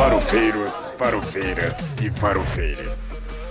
Farofeiros, 0.00 0.72
farofeiras 0.96 1.74
e 2.02 2.10
farofeiras. 2.10 2.96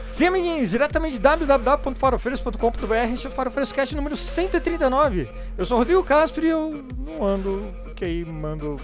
Sim, 0.08 0.26
amiguinhos, 0.26 0.72
diretamente 0.72 1.14
de 1.14 1.20
www.farofeiros.com.br, 1.20 2.94
este 3.14 3.28
é 3.28 3.30
o 3.30 3.32
Farofeiros 3.32 3.72
Cast 3.72 3.96
número 3.96 4.18
139. 4.18 5.30
Eu 5.56 5.64
sou 5.64 5.78
o 5.78 5.80
Rodrigo 5.80 6.04
Castro 6.04 6.44
e 6.44 6.50
eu 6.50 6.72
não 6.98 7.24
ando 7.24 7.72
queimando 7.96 8.78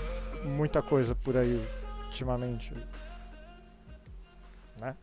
muita 0.43 0.83
coisa 0.83 1.15
por 1.15 1.35
aí 1.35 1.59
ultimamente. 2.05 2.71
Né? 4.79 4.95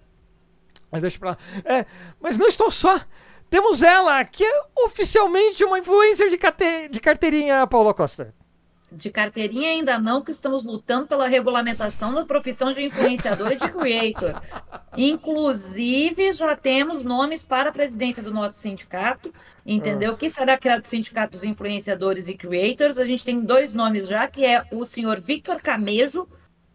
Mas 0.89 1.01
deixa 1.01 1.19
pra 1.19 1.31
lá. 1.31 1.39
É, 1.65 1.85
mas 2.21 2.39
não 2.39 2.47
estou 2.47 2.71
só. 2.71 3.01
Temos 3.51 3.83
ela, 3.83 4.25
que 4.25 4.45
é 4.45 4.63
oficialmente 4.85 5.65
uma 5.65 5.81
influencer 5.81 6.31
de, 6.31 6.39
carte... 6.39 6.89
de 6.89 7.01
carteirinha, 7.01 7.67
Paula 7.67 7.93
Costa. 7.93 8.33
De 8.95 9.11
carteirinha 9.11 9.71
ainda 9.71 9.99
não, 9.99 10.23
que 10.23 10.31
estamos 10.31 10.65
lutando 10.65 11.07
pela 11.07 11.27
regulamentação 11.27 12.13
da 12.13 12.27
profissão 12.27 12.71
de 12.71 12.85
influenciador 12.85 13.53
e 13.53 13.57
de 13.57 13.71
creator. 13.71 14.35
Inclusive, 14.97 16.33
já 16.33 16.55
temos 16.55 17.03
nomes 17.03 17.43
para 17.43 17.71
a 17.71 17.73
presidência 17.73 18.23
do 18.23 18.33
nosso 18.33 18.59
sindicato, 18.59 19.33
entendeu? 19.65 20.13
O 20.13 20.17
que 20.17 20.29
será 20.29 20.59
criado 20.59 20.85
o 20.85 20.89
sindicato 20.89 21.33
dos 21.33 21.43
influenciadores 21.43 22.29
e 22.29 22.35
creators? 22.35 22.99
A 22.99 23.05
gente 23.05 23.25
tem 23.25 23.41
dois 23.41 23.73
nomes 23.73 24.07
já, 24.07 24.29
que 24.29 24.45
é 24.45 24.67
o 24.71 24.85
senhor 24.85 25.19
Victor 25.19 25.63
Camejo 25.63 26.29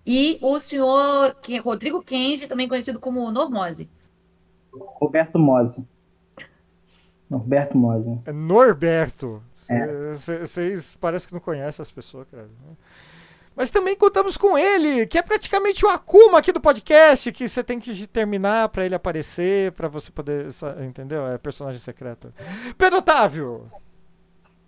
e 0.06 0.40
o 0.42 0.58
senhor 0.58 1.36
Rodrigo 1.62 2.02
Kenji, 2.02 2.48
também 2.48 2.68
conhecido 2.68 3.00
como 3.00 3.30
Normose. 3.32 3.88
Roberto 4.74 5.38
Mose. 5.38 5.88
Norberto 7.30 7.78
Mose. 7.78 8.20
É 8.26 8.32
Norberto. 8.32 9.44
É. 9.70 10.14
Vocês 10.14 10.96
parecem 10.96 11.28
que 11.28 11.34
não 11.34 11.42
conhecem 11.42 11.82
as 11.82 11.92
pessoas, 11.92 12.28
cara. 12.32 12.48
Mas 13.56 13.72
também 13.72 13.96
contamos 13.96 14.38
com 14.38 14.56
ele, 14.56 15.08
que 15.08 15.18
é 15.18 15.22
praticamente 15.24 15.84
o 15.84 15.90
Akuma 15.90 16.38
aqui 16.38 16.52
do 16.52 16.62
podcast, 16.62 17.32
que 17.32 17.50
você 17.50 17.64
tem 17.64 17.80
que 17.80 18.06
terminar 18.06 18.70
para 18.70 18.86
ele 18.86 18.94
aparecer, 18.94 19.72
para 19.72 19.88
você 19.88 20.12
poder. 20.12 20.48
Entendeu? 20.88 21.26
É 21.26 21.40
personagem 21.40 21.82
secreto. 21.82 22.32
Pedro 22.78 23.00
Otávio! 23.00 23.66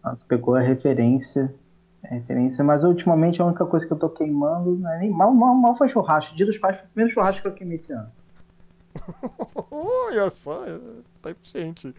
Nossa, 0.03 0.25
pegou 0.27 0.55
a 0.55 0.59
referência. 0.59 1.53
A 2.03 2.15
referência, 2.15 2.63
mas 2.63 2.83
ultimamente 2.83 3.41
a 3.41 3.45
única 3.45 3.65
coisa 3.65 3.85
que 3.85 3.93
eu 3.93 3.99
tô 3.99 4.09
queimando 4.09 4.87
é 4.87 4.99
nem. 4.99 5.11
Mal, 5.11 5.33
mal, 5.35 5.53
mal 5.53 5.75
foi 5.75 5.87
churrasco. 5.87 6.35
Dia 6.35 6.47
dos 6.47 6.57
pais 6.57 6.77
foi 6.77 6.87
o 6.87 6.89
primeiro 6.89 7.13
churrasco 7.13 7.43
que 7.43 7.47
eu 7.47 7.53
queimei 7.53 7.75
esse 7.75 7.93
ano. 7.93 8.09
Olha 9.69 10.29
só, 10.31 10.63
tá 11.21 11.29
eficiente. 11.29 11.93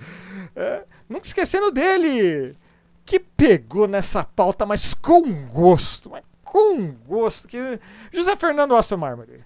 É, 0.57 0.85
nunca 1.09 1.27
esquecendo 1.27 1.71
dele, 1.71 2.57
que 3.05 3.19
pegou 3.19 3.89
nessa 3.89 4.25
pauta, 4.25 4.65
mas 4.65 4.95
com 4.95 5.47
gosto, 5.47 6.11
mas 6.11 6.25
com 6.45 6.93
gosto, 6.93 7.47
que 7.47 7.79
José 8.13 8.35
Fernando 8.37 8.75
Aston 8.75 8.97
Marmory. 8.97 9.45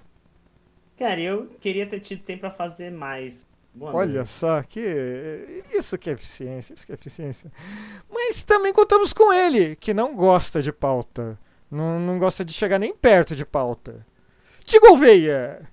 Cara, 0.99 1.21
eu 1.21 1.47
queria 1.61 1.87
ter 1.87 2.01
tido 2.01 2.23
tempo 2.23 2.41
pra 2.41 2.51
fazer 2.51 2.91
mais. 2.91 3.47
Boa 3.75 3.93
Olha 3.93 4.15
noite. 4.15 4.31
só, 4.31 4.63
que 4.63 5.65
isso 5.73 5.99
que 5.99 6.09
é 6.09 6.13
eficiência, 6.13 6.75
isso 6.75 6.87
que 6.87 6.93
é 6.93 6.95
eficiência. 6.95 7.51
Mas 8.09 8.45
também 8.45 8.73
contamos 8.73 9.13
com 9.13 9.33
ele, 9.33 9.75
que 9.77 9.93
não 9.93 10.15
gosta 10.15 10.63
de 10.63 10.73
pauta. 10.73 11.39
Não, 11.71 11.99
não 11.99 12.19
gosta 12.19 12.45
de 12.45 12.53
chegar 12.53 12.79
nem 12.79 12.95
perto 12.95 13.35
de 13.35 13.45
pauta. 13.45 14.07
Tigo 14.65 14.87
Gouveia! 14.89 15.69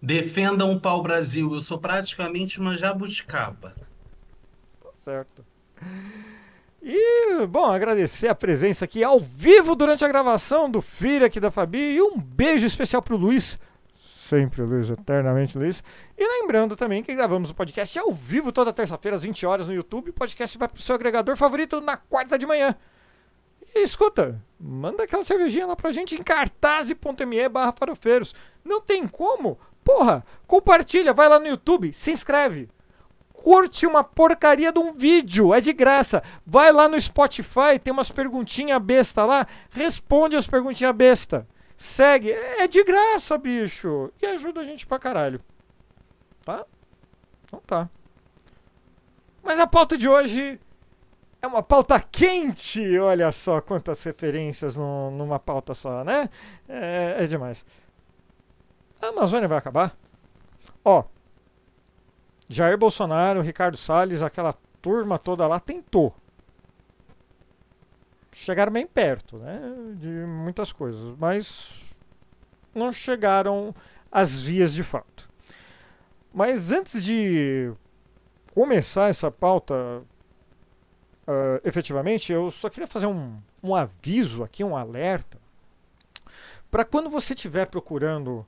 Defendam 0.00 0.72
o 0.72 0.80
pau-brasil. 0.80 1.52
Eu 1.52 1.60
sou 1.60 1.78
praticamente 1.78 2.58
uma 2.58 2.74
jabuticaba. 2.74 3.74
Tá 4.82 4.90
certo. 4.98 5.44
E, 6.84 7.46
bom, 7.46 7.66
agradecer 7.66 8.26
a 8.26 8.34
presença 8.34 8.84
aqui 8.84 9.04
ao 9.04 9.20
vivo 9.20 9.76
durante 9.76 10.04
a 10.04 10.08
gravação 10.08 10.68
do 10.68 10.82
Filho 10.82 11.24
aqui 11.24 11.38
da 11.38 11.50
Fabi. 11.50 11.94
E 11.94 12.02
um 12.02 12.18
beijo 12.18 12.66
especial 12.66 13.00
pro 13.00 13.16
Luiz. 13.16 13.56
Sempre 14.28 14.62
Luiz, 14.62 14.90
eternamente 14.90 15.56
Luiz. 15.56 15.82
E 16.18 16.40
lembrando 16.40 16.74
também 16.74 17.02
que 17.02 17.14
gravamos 17.14 17.50
o 17.50 17.54
podcast 17.54 17.96
ao 18.00 18.12
vivo 18.12 18.50
toda 18.50 18.72
terça-feira, 18.72 19.16
às 19.16 19.22
20 19.22 19.46
horas 19.46 19.68
no 19.68 19.74
YouTube. 19.74 20.10
O 20.10 20.14
podcast 20.14 20.58
vai 20.58 20.66
pro 20.66 20.82
seu 20.82 20.96
agregador 20.96 21.36
favorito 21.36 21.80
na 21.80 21.96
quarta 21.96 22.36
de 22.36 22.46
manhã. 22.46 22.74
E 23.74 23.84
escuta, 23.84 24.42
manda 24.58 25.04
aquela 25.04 25.24
cervejinha 25.24 25.66
lá 25.66 25.76
pra 25.76 25.92
gente 25.92 26.16
em 26.16 26.22
cartaz.me 26.22 27.48
barra 27.48 27.72
farofeiros. 27.72 28.34
Não 28.64 28.80
tem 28.80 29.06
como? 29.06 29.56
Porra, 29.84 30.24
compartilha, 30.48 31.12
vai 31.12 31.28
lá 31.28 31.38
no 31.38 31.46
YouTube, 31.46 31.92
se 31.92 32.10
inscreve. 32.10 32.68
Curte 33.42 33.88
uma 33.88 34.04
porcaria 34.04 34.70
de 34.70 34.78
um 34.78 34.92
vídeo, 34.92 35.52
é 35.52 35.60
de 35.60 35.72
graça. 35.72 36.22
Vai 36.46 36.70
lá 36.70 36.88
no 36.88 37.00
Spotify, 37.00 37.76
tem 37.82 37.92
umas 37.92 38.08
perguntinhas 38.08 38.80
besta 38.80 39.24
lá, 39.24 39.48
responde 39.68 40.36
as 40.36 40.46
perguntinhas 40.46 40.94
besta. 40.94 41.44
Segue, 41.76 42.30
é 42.30 42.68
de 42.68 42.84
graça, 42.84 43.36
bicho. 43.36 44.12
E 44.22 44.26
ajuda 44.26 44.60
a 44.60 44.64
gente 44.64 44.86
pra 44.86 44.96
caralho. 44.96 45.40
Tá? 46.44 46.64
Então 47.44 47.60
tá. 47.66 47.90
Mas 49.42 49.58
a 49.58 49.66
pauta 49.66 49.98
de 49.98 50.08
hoje 50.08 50.60
é 51.42 51.46
uma 51.48 51.64
pauta 51.64 51.98
quente. 51.98 52.96
Olha 52.96 53.32
só 53.32 53.60
quantas 53.60 54.04
referências 54.04 54.76
no, 54.76 55.10
numa 55.10 55.40
pauta 55.40 55.74
só, 55.74 56.04
né? 56.04 56.30
É, 56.68 57.16
é 57.18 57.26
demais. 57.26 57.66
A 59.02 59.08
Amazônia 59.08 59.48
vai 59.48 59.58
acabar? 59.58 59.96
Ó, 60.84 61.02
Jair 62.52 62.76
Bolsonaro, 62.76 63.40
Ricardo 63.40 63.78
Salles, 63.78 64.20
aquela 64.20 64.54
turma 64.82 65.18
toda 65.18 65.46
lá 65.46 65.58
tentou. 65.58 66.14
Chegaram 68.30 68.70
bem 68.70 68.86
perto, 68.86 69.38
né? 69.38 69.58
De 69.96 70.08
muitas 70.08 70.70
coisas, 70.70 71.16
mas 71.18 71.82
não 72.74 72.92
chegaram 72.92 73.74
às 74.10 74.42
vias 74.42 74.74
de 74.74 74.82
fato. 74.82 75.30
Mas 76.30 76.72
antes 76.72 77.02
de 77.02 77.72
começar 78.54 79.08
essa 79.08 79.30
pauta 79.30 79.74
uh, 79.74 81.60
efetivamente, 81.64 82.34
eu 82.34 82.50
só 82.50 82.68
queria 82.68 82.86
fazer 82.86 83.06
um, 83.06 83.40
um 83.62 83.74
aviso 83.74 84.44
aqui, 84.44 84.62
um 84.62 84.76
alerta, 84.76 85.38
para 86.70 86.84
quando 86.84 87.08
você 87.08 87.32
estiver 87.32 87.64
procurando 87.64 88.46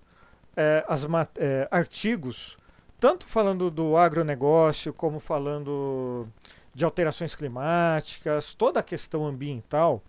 é, 0.54 0.84
as, 0.86 1.06
é, 1.36 1.66
artigos, 1.70 2.58
tanto 3.04 3.26
falando 3.26 3.70
do 3.70 3.98
agronegócio, 3.98 4.90
como 4.90 5.20
falando 5.20 6.26
de 6.74 6.86
alterações 6.86 7.34
climáticas, 7.34 8.54
toda 8.54 8.80
a 8.80 8.82
questão 8.82 9.26
ambiental, 9.26 10.02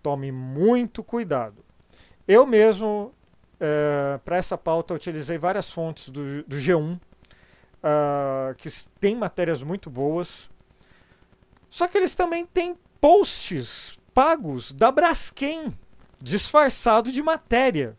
tome 0.00 0.30
muito 0.30 1.02
cuidado. 1.02 1.64
Eu 2.28 2.46
mesmo, 2.46 3.12
é, 3.58 4.20
para 4.24 4.36
essa 4.36 4.56
pauta, 4.56 4.94
utilizei 4.94 5.36
várias 5.36 5.68
fontes 5.68 6.10
do, 6.10 6.44
do 6.44 6.58
G1, 6.58 6.94
uh, 6.94 8.54
que 8.56 8.68
tem 9.00 9.16
matérias 9.16 9.60
muito 9.60 9.90
boas. 9.90 10.48
Só 11.68 11.88
que 11.88 11.98
eles 11.98 12.14
também 12.14 12.46
têm 12.46 12.78
posts 13.00 13.98
pagos 14.14 14.72
da 14.72 14.92
Braskem, 14.92 15.76
disfarçado 16.20 17.10
de 17.10 17.20
matéria. 17.20 17.96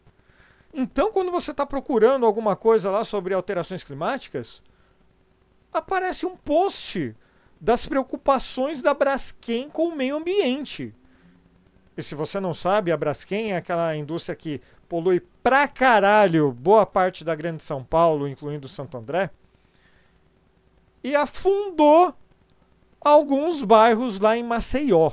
Então, 0.74 1.12
quando 1.12 1.32
você 1.32 1.52
está 1.52 1.66
procurando 1.66 2.26
alguma 2.26 2.56
coisa 2.56 2.90
lá 2.90 3.06
sobre 3.06 3.34
alterações 3.34 3.84
climáticas, 3.84 4.62
aparece 5.72 6.26
um 6.26 6.36
post 6.36 7.16
das 7.62 7.86
preocupações 7.86 8.82
da 8.82 8.94
Braskem 8.94 9.70
com 9.70 9.90
o 9.90 9.96
meio 9.96 10.18
ambiente. 10.18 10.94
E 11.96 12.02
se 12.02 12.16
você 12.16 12.40
não 12.40 12.54
sabe, 12.54 12.92
a 12.92 12.98
Braskem 12.98 13.54
é 13.54 13.58
aquela 13.58 13.96
indústria 13.96 14.36
que 14.36 14.60
polui 14.90 15.22
pra 15.44 15.68
caralho 15.68 16.52
boa 16.52 16.86
parte 16.86 17.24
da 17.24 17.36
grande 17.36 17.62
São 17.62 17.84
Paulo, 17.84 18.28
incluindo 18.28 18.68
Santo 18.68 18.98
André, 18.98 19.30
e 21.04 21.16
afundou 21.16 22.16
alguns 23.00 23.62
bairros 23.64 24.20
lá 24.20 24.36
em 24.36 24.44
Maceió 24.44 25.12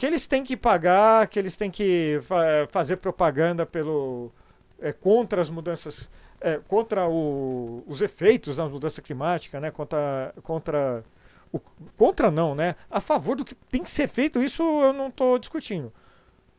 que 0.00 0.06
eles 0.06 0.26
têm 0.26 0.42
que 0.42 0.56
pagar, 0.56 1.26
que 1.26 1.38
eles 1.38 1.56
têm 1.56 1.70
que 1.70 2.20
fa 2.22 2.66
fazer 2.70 2.96
propaganda 2.96 3.66
pelo 3.66 4.32
é, 4.80 4.94
contra 4.94 5.42
as 5.42 5.50
mudanças, 5.50 6.08
é, 6.40 6.56
contra 6.56 7.06
o, 7.06 7.84
os 7.86 8.00
efeitos 8.00 8.56
da 8.56 8.66
mudança 8.66 9.02
climática, 9.02 9.60
né? 9.60 9.70
Contra, 9.70 10.34
contra 10.42 11.04
o, 11.52 11.60
contra 11.98 12.30
não, 12.30 12.54
né? 12.54 12.76
A 12.90 12.98
favor 12.98 13.36
do 13.36 13.44
que 13.44 13.54
tem 13.54 13.82
que 13.82 13.90
ser 13.90 14.08
feito, 14.08 14.42
isso 14.42 14.62
eu 14.62 14.94
não 14.94 15.08
estou 15.08 15.38
discutindo. 15.38 15.92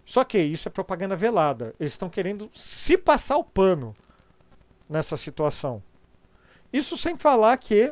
Só 0.06 0.24
que 0.24 0.38
isso 0.38 0.68
é 0.68 0.72
propaganda 0.72 1.16
velada. 1.16 1.74
Eles 1.80 1.94
estão 1.94 2.12
querendo 2.12 2.48
se 2.54 2.96
passar 2.96 3.38
o 3.38 3.44
pano 3.44 3.96
nessa 4.88 5.18
situação. 5.18 5.82
Isso 6.72 6.96
sem 6.96 7.18
falar 7.18 7.58
que 7.58 7.92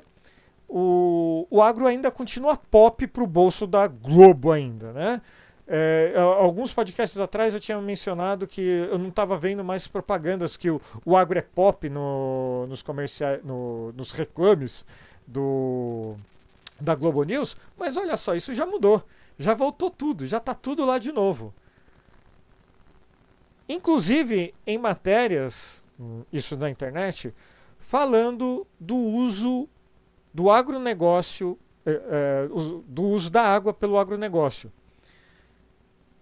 o, 0.69 1.48
o 1.50 1.62
agro 1.62 1.88
ainda 1.88 2.12
continua 2.12 2.56
pop 2.56 3.07
para 3.07 3.24
o 3.24 3.27
bolso 3.27 3.66
da 3.66 3.88
Globo 3.88 4.51
ainda, 4.51 4.94
né? 4.94 5.21
É, 5.71 6.13
alguns 6.18 6.74
podcasts 6.74 7.19
atrás 7.19 7.54
eu 7.54 7.60
tinha 7.60 7.80
mencionado 7.80 8.48
que 8.48 8.62
eu 8.62 8.98
não 8.98 9.10
estava 9.10 9.38
vendo 9.38 9.63
mais 9.63 9.88
propagandas 9.88 10.57
que 10.57 10.69
o, 10.71 10.81
o 11.06 11.16
agro 11.16 11.38
é 11.38 11.44
pop 11.44 11.88
no, 11.89 12.66
nos 12.68 12.81
comerciais, 12.81 13.44
no, 13.44 13.94
nos 13.94 14.12
reclames 14.12 14.83
do 15.27 16.16
da 16.80 16.95
Globo 16.95 17.24
News, 17.24 17.57
mas 17.77 17.98
olha 17.98 18.15
só, 18.18 18.33
isso 18.36 18.56
já 18.56 18.65
mudou, 18.65 19.04
já 19.38 19.54
voltou 19.54 19.92
tudo, 19.92 20.25
já 20.25 20.38
está 20.38 20.54
tudo 20.56 20.86
lá 20.86 20.98
de 20.98 21.12
novo. 21.12 21.54
inclusive 23.68 24.54
em 24.65 24.77
matérias, 24.77 25.83
hum, 26.00 26.24
isso 26.33 26.57
na 26.57 26.69
internet, 26.69 27.33
falando 27.80 28.65
do 28.80 28.95
uso 28.95 29.68
do 30.39 30.50
agronegócio, 30.50 31.59
eh, 31.86 31.91
eh, 31.91 32.47
do 32.88 33.03
uso 33.03 33.30
da 33.30 33.41
água 33.41 33.74
pelo 33.74 34.00
agronegócio. 34.00 34.71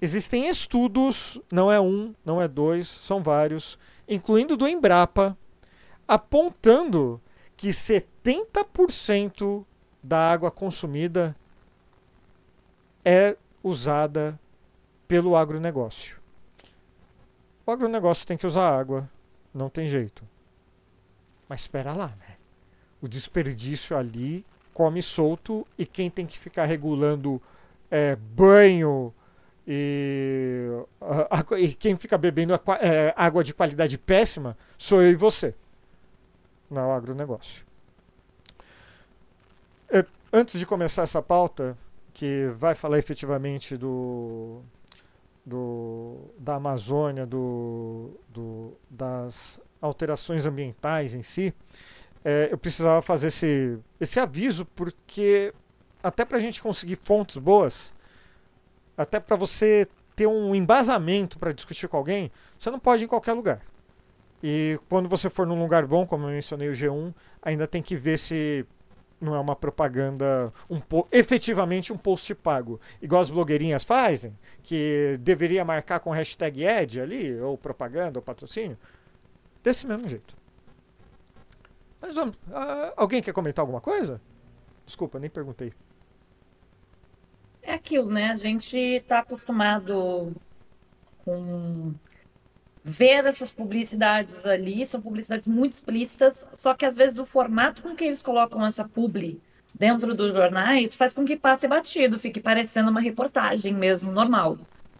Existem 0.02 0.50
estudos, 0.50 1.40
não 1.52 1.72
é 1.72 1.80
um, 1.80 2.16
não 2.26 2.42
é 2.42 2.48
dois, 2.48 2.88
são 2.88 3.22
vários, 3.22 3.78
incluindo 4.10 4.58
do 4.58 4.68
Embrapa, 4.68 5.38
apontando 6.08 7.22
que 7.56 7.70
70% 7.70 9.64
da 10.02 10.32
água 10.32 10.50
consumida 10.50 11.36
é 13.06 13.38
usada 13.64 14.40
pelo 15.08 15.36
agronegócio. 15.36 16.18
O 17.68 17.72
agronegócio 17.72 18.26
tem 18.26 18.36
que 18.36 18.48
usar 18.48 18.80
água, 18.80 19.08
não 19.54 19.70
tem 19.70 19.86
jeito. 19.86 20.24
Mas 21.48 21.62
espera 21.62 21.94
lá, 21.94 22.08
né? 22.20 22.37
O 23.02 23.08
desperdício 23.08 23.96
ali 23.98 24.46
come 24.74 25.02
solto 25.02 25.66
e 25.78 25.86
quem 25.86 26.10
tem 26.10 26.26
que 26.26 26.38
ficar 26.38 26.66
regulando 26.66 27.42
é, 27.90 28.16
banho 28.16 29.14
e, 29.68 30.68
a- 31.02 31.40
a- 31.40 31.60
e 31.60 31.74
quem 31.74 31.98
fica 31.98 32.18
bebendo 32.18 32.54
aqua- 32.54 32.78
é, 32.78 33.14
água 33.16 33.44
de 33.44 33.54
qualidade 33.54 33.98
péssima 33.98 34.58
sou 34.78 35.02
eu 35.02 35.12
e 35.12 35.16
você. 35.16 35.54
Não 36.70 36.82
é 36.82 36.86
o 36.88 36.92
agronegócio. 36.92 37.66
É, 39.90 40.06
antes 40.34 40.60
de 40.60 40.66
começar 40.66 41.04
essa 41.04 41.22
pauta, 41.22 41.78
que 42.14 42.50
vai 42.58 42.76
falar 42.76 42.98
efetivamente 42.98 43.78
do, 43.78 44.62
do 45.46 46.18
da 46.38 46.56
Amazônia, 46.56 47.26
do, 47.26 48.12
do- 48.30 48.74
das 48.90 49.60
alterações 49.82 50.46
ambientais 50.46 51.14
em 51.14 51.22
si, 51.22 51.54
é, 52.30 52.50
eu 52.52 52.58
precisava 52.58 53.02
fazer 53.02 53.28
esse, 53.28 53.80
esse 54.02 54.20
aviso 54.20 54.66
porque 54.66 55.54
até 56.04 56.26
para 56.26 56.38
a 56.38 56.42
gente 56.42 56.62
conseguir 56.62 56.98
fontes 57.06 57.38
boas, 57.38 57.94
até 58.98 59.18
para 59.18 59.38
você 59.38 59.88
ter 60.14 60.28
um 60.28 60.54
embasamento 60.54 61.40
para 61.40 61.54
discutir 61.54 61.88
com 61.88 61.96
alguém, 61.96 62.30
você 62.60 62.70
não 62.70 62.80
pode 62.80 63.04
ir 63.04 63.06
em 63.06 63.08
qualquer 63.08 63.32
lugar. 63.32 63.62
E 64.44 64.78
quando 64.90 65.08
você 65.08 65.30
for 65.30 65.48
num 65.48 65.58
lugar 65.58 65.86
bom, 65.86 66.06
como 66.06 66.26
eu 66.26 66.32
mencionei 66.32 66.68
o 66.68 66.74
G1, 66.74 67.14
ainda 67.42 67.66
tem 67.66 67.82
que 67.82 67.96
ver 67.96 68.20
se 68.20 68.66
não 69.22 69.34
é 69.34 69.40
uma 69.40 69.56
propaganda, 69.56 70.52
um 70.70 70.82
efetivamente 71.14 71.94
um 71.94 71.98
post 71.98 72.36
pago, 72.36 72.78
igual 73.02 73.22
as 73.22 73.30
blogueirinhas 73.30 73.86
fazem, 73.86 74.38
que 74.62 75.18
deveria 75.22 75.64
marcar 75.64 76.02
com 76.02 76.10
hashtag 76.10 76.68
ad 76.68 77.00
ali, 77.00 77.40
ou 77.40 77.58
propaganda, 77.58 78.20
ou 78.20 78.22
patrocínio, 78.22 78.78
desse 79.64 79.88
mesmo 79.88 80.10
jeito. 80.10 80.36
Mas 82.02 82.16
vamos, 82.16 82.38
ah, 82.52 82.94
alguém 82.96 83.22
quer 83.22 83.34
comentar 83.34 83.64
alguma 83.64 83.82
coisa? 83.82 84.22
Desculpa, 84.86 85.20
nem 85.20 85.30
perguntei. 85.30 85.74
É 87.62 87.74
aquilo, 87.74 88.10
né? 88.10 88.32
A 88.32 88.38
gente 88.38 88.78
está 88.78 89.20
acostumado 89.20 90.34
com 91.26 91.94
ver 92.84 93.26
essas 93.26 93.52
publicidades 93.52 94.46
ali, 94.46 94.86
são 94.86 95.02
publicidades 95.02 95.46
muito 95.46 95.74
explícitas, 95.74 96.48
só 96.54 96.74
que 96.74 96.86
às 96.86 96.96
vezes 96.96 97.20
o 97.20 97.26
formato 97.26 97.82
com 97.82 97.94
que 97.94 98.06
eles 98.06 98.22
colocam 98.22 98.66
essa 98.66 98.88
publi 98.88 99.42
dentro 99.76 100.16
dos 100.16 100.34
jornais 100.34 100.96
faz 100.96 101.12
com 101.12 101.26
que 101.26 101.36
passe 101.36 101.68
batido, 101.68 102.18
fique 102.18 102.40
parecendo 102.40 102.90
uma 102.90 103.02
reportagem 103.02 103.74
mesmo, 103.74 104.12
normal. 104.12 104.58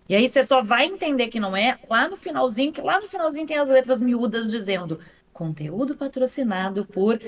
E 0.10 0.16
aí 0.16 0.28
você 0.28 0.44
só 0.44 0.62
vai 0.62 0.86
entender 0.86 1.28
que 1.28 1.40
não 1.40 1.56
é 1.56 1.80
lá 1.90 2.10
no 2.10 2.18
finalzinho, 2.18 2.74
que 2.74 2.82
lá 2.82 3.00
no 3.00 3.08
finalzinho 3.08 3.48
tem 3.48 3.58
as 3.58 3.70
letras 3.70 4.02
miúdas 4.02 4.52
dizendo 4.52 5.00
conteúdo 5.38 5.96
patrocinado 5.96 6.86
por 6.86 7.20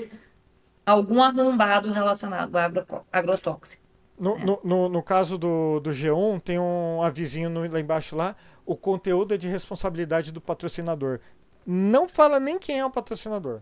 algum 0.84 1.22
arrombado 1.22 1.92
relacionado 1.92 2.56
a 2.56 2.64
agro- 2.64 3.06
agrotóxico. 3.12 3.82
No, 4.18 4.36
no, 4.38 4.60
no, 4.64 4.88
no 4.88 5.02
caso 5.02 5.38
do, 5.38 5.80
do 5.80 5.90
G1, 5.90 6.40
tem 6.40 6.58
um 6.58 7.02
avisinho 7.02 7.48
no- 7.48 7.70
lá 7.70 7.80
embaixo 7.80 8.14
lá, 8.16 8.36
o 8.66 8.76
conteúdo 8.76 9.32
é 9.34 9.38
de 9.38 9.48
responsabilidade 9.48 10.30
do 10.32 10.40
patrocinador. 10.40 11.20
Não 11.66 12.08
fala 12.08 12.38
nem 12.40 12.58
quem 12.58 12.78
é 12.80 12.84
o 12.84 12.90
patrocinador. 12.90 13.60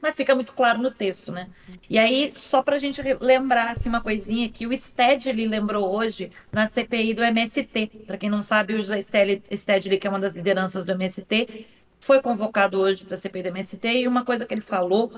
Mas 0.00 0.14
fica 0.14 0.34
muito 0.34 0.52
claro 0.52 0.80
no 0.82 0.90
texto, 0.90 1.32
né? 1.32 1.48
E 1.88 1.98
aí, 1.98 2.32
só 2.36 2.62
pra 2.62 2.76
gente 2.78 3.00
re- 3.00 3.16
lembrar 3.20 3.70
assim, 3.70 3.88
uma 3.88 4.02
coisinha 4.02 4.50
que 4.50 4.66
o 4.66 4.72
Stedley 4.76 5.46
lembrou 5.48 5.94
hoje 5.94 6.30
na 6.52 6.66
CPI 6.66 7.14
do 7.14 7.22
MST. 7.22 7.86
Pra 8.06 8.18
quem 8.18 8.28
não 8.28 8.42
sabe, 8.42 8.74
o 8.74 8.82
Stedley, 9.02 9.42
Stedley, 9.56 9.98
que 9.98 10.06
é 10.06 10.10
uma 10.10 10.18
das 10.20 10.34
lideranças 10.36 10.84
do 10.84 10.92
MST, 10.92 11.66
foi 12.04 12.20
convocado 12.20 12.78
hoje 12.78 13.04
para 13.04 13.14
a 13.14 13.18
CPI 13.18 13.42
do 13.44 13.48
MST 13.48 13.88
e 13.88 14.08
uma 14.08 14.24
coisa 14.24 14.44
que 14.44 14.52
ele 14.52 14.60
falou 14.60 15.12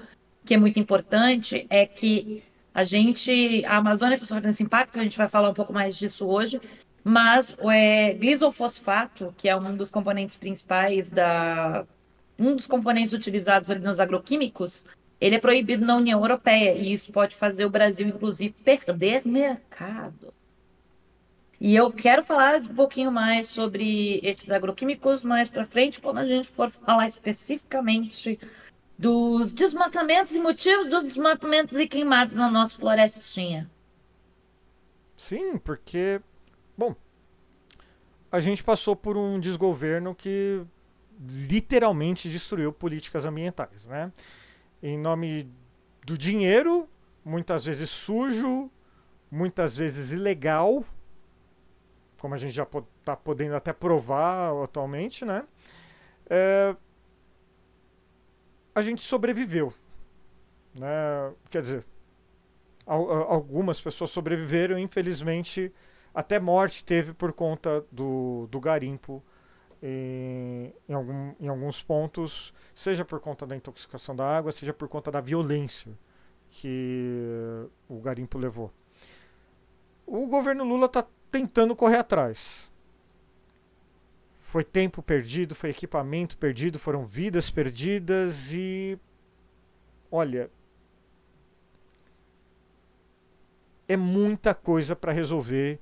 que 0.44 0.54
é 0.54 0.56
muito 0.56 0.78
importante 0.78 1.66
é 1.68 1.84
que 1.84 2.42
a 2.72 2.84
gente, 2.84 3.64
a 3.64 3.78
Amazônia 3.78 4.14
está 4.14 4.26
sofrendo 4.26 4.48
esse 4.48 4.62
impacto, 4.62 5.00
a 5.00 5.02
gente 5.02 5.18
vai 5.18 5.28
falar 5.28 5.50
um 5.50 5.54
pouco 5.54 5.72
mais 5.72 5.96
disso 5.96 6.26
hoje, 6.26 6.60
mas 7.02 7.56
o 7.60 7.70
é, 7.70 8.12
glisofosfato, 8.14 9.34
que 9.36 9.48
é 9.48 9.56
um 9.56 9.76
dos 9.76 9.90
componentes 9.90 10.36
principais 10.36 11.10
da 11.10 11.86
um 12.38 12.54
dos 12.54 12.66
componentes 12.66 13.14
utilizados 13.14 13.68
nos 13.80 13.98
agroquímicos, 13.98 14.84
ele 15.18 15.36
é 15.36 15.40
proibido 15.40 15.86
na 15.86 15.96
União 15.96 16.20
Europeia 16.20 16.74
e 16.74 16.92
isso 16.92 17.10
pode 17.10 17.34
fazer 17.34 17.64
o 17.64 17.70
Brasil, 17.70 18.06
inclusive, 18.06 18.54
perder 18.62 19.26
mercado. 19.26 20.34
E 21.66 21.74
eu 21.74 21.90
quero 21.90 22.22
falar 22.22 22.60
um 22.60 22.74
pouquinho 22.76 23.10
mais 23.10 23.48
sobre 23.48 24.20
esses 24.22 24.52
agroquímicos 24.52 25.24
mais 25.24 25.48
para 25.48 25.66
frente, 25.66 26.00
quando 26.00 26.18
a 26.18 26.24
gente 26.24 26.46
for 26.46 26.70
falar 26.70 27.08
especificamente 27.08 28.38
dos 28.96 29.52
desmatamentos 29.52 30.32
e 30.32 30.38
motivos 30.38 30.86
dos 30.86 31.02
desmatamentos 31.02 31.76
e 31.76 31.88
queimadas 31.88 32.36
na 32.36 32.48
nossa 32.48 32.78
florestinha. 32.78 33.68
Sim, 35.16 35.58
porque, 35.58 36.20
bom, 36.78 36.94
a 38.30 38.38
gente 38.38 38.62
passou 38.62 38.94
por 38.94 39.16
um 39.16 39.40
desgoverno 39.40 40.14
que 40.14 40.64
literalmente 41.28 42.28
destruiu 42.28 42.72
políticas 42.72 43.24
ambientais, 43.24 43.86
né? 43.86 44.12
Em 44.80 44.96
nome 44.96 45.50
do 46.04 46.16
dinheiro, 46.16 46.88
muitas 47.24 47.64
vezes 47.64 47.90
sujo, 47.90 48.70
muitas 49.28 49.76
vezes 49.76 50.12
ilegal, 50.12 50.84
como 52.18 52.34
a 52.34 52.38
gente 52.38 52.52
já 52.52 52.66
está 53.00 53.16
podendo 53.16 53.54
até 53.56 53.72
provar 53.72 54.52
atualmente, 54.64 55.24
né? 55.24 55.44
É, 56.30 56.76
a 58.74 58.82
gente 58.82 59.02
sobreviveu, 59.02 59.72
né? 60.78 61.32
Quer 61.50 61.62
dizer, 61.62 61.84
al- 62.86 63.10
al- 63.10 63.32
algumas 63.32 63.80
pessoas 63.80 64.10
sobreviveram, 64.10 64.78
infelizmente, 64.78 65.72
até 66.14 66.38
morte 66.38 66.84
teve 66.84 67.12
por 67.12 67.32
conta 67.32 67.84
do, 67.92 68.46
do 68.50 68.60
garimpo 68.60 69.22
em, 69.82 70.72
em, 70.88 70.94
algum, 70.94 71.34
em 71.40 71.48
alguns 71.48 71.82
pontos, 71.82 72.52
seja 72.74 73.04
por 73.04 73.20
conta 73.20 73.46
da 73.46 73.56
intoxicação 73.56 74.16
da 74.16 74.26
água, 74.26 74.52
seja 74.52 74.72
por 74.72 74.88
conta 74.88 75.10
da 75.10 75.20
violência 75.20 75.92
que 76.50 77.66
o 77.88 78.00
garimpo 78.00 78.38
levou. 78.38 78.72
O 80.06 80.26
governo 80.26 80.64
Lula 80.64 80.86
está 80.86 81.04
tentando 81.36 81.76
correr 81.76 81.98
atrás. 81.98 82.70
Foi 84.40 84.64
tempo 84.64 85.02
perdido, 85.02 85.54
foi 85.54 85.70
equipamento 85.70 86.38
perdido, 86.38 86.78
foram 86.78 87.04
vidas 87.04 87.50
perdidas 87.50 88.52
e. 88.52 88.98
Olha. 90.10 90.50
É 93.88 93.96
muita 93.96 94.54
coisa 94.54 94.96
para 94.96 95.12
resolver 95.12 95.78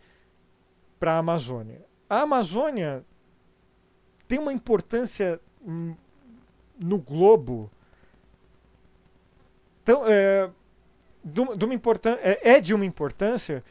para 0.98 1.14
a 1.14 1.18
Amazônia. 1.18 1.82
A 2.10 2.22
Amazônia 2.22 3.04
tem 4.26 4.38
uma 4.38 4.52
importância 4.52 5.40
no 6.78 6.98
globo 6.98 7.70
tão, 9.84 10.04
é, 10.06 10.50
de 11.24 11.40
uma- 11.40 11.56
é, 12.22 12.56
é 12.56 12.60
de 12.60 12.74
uma 12.74 12.84
importância 12.84 13.64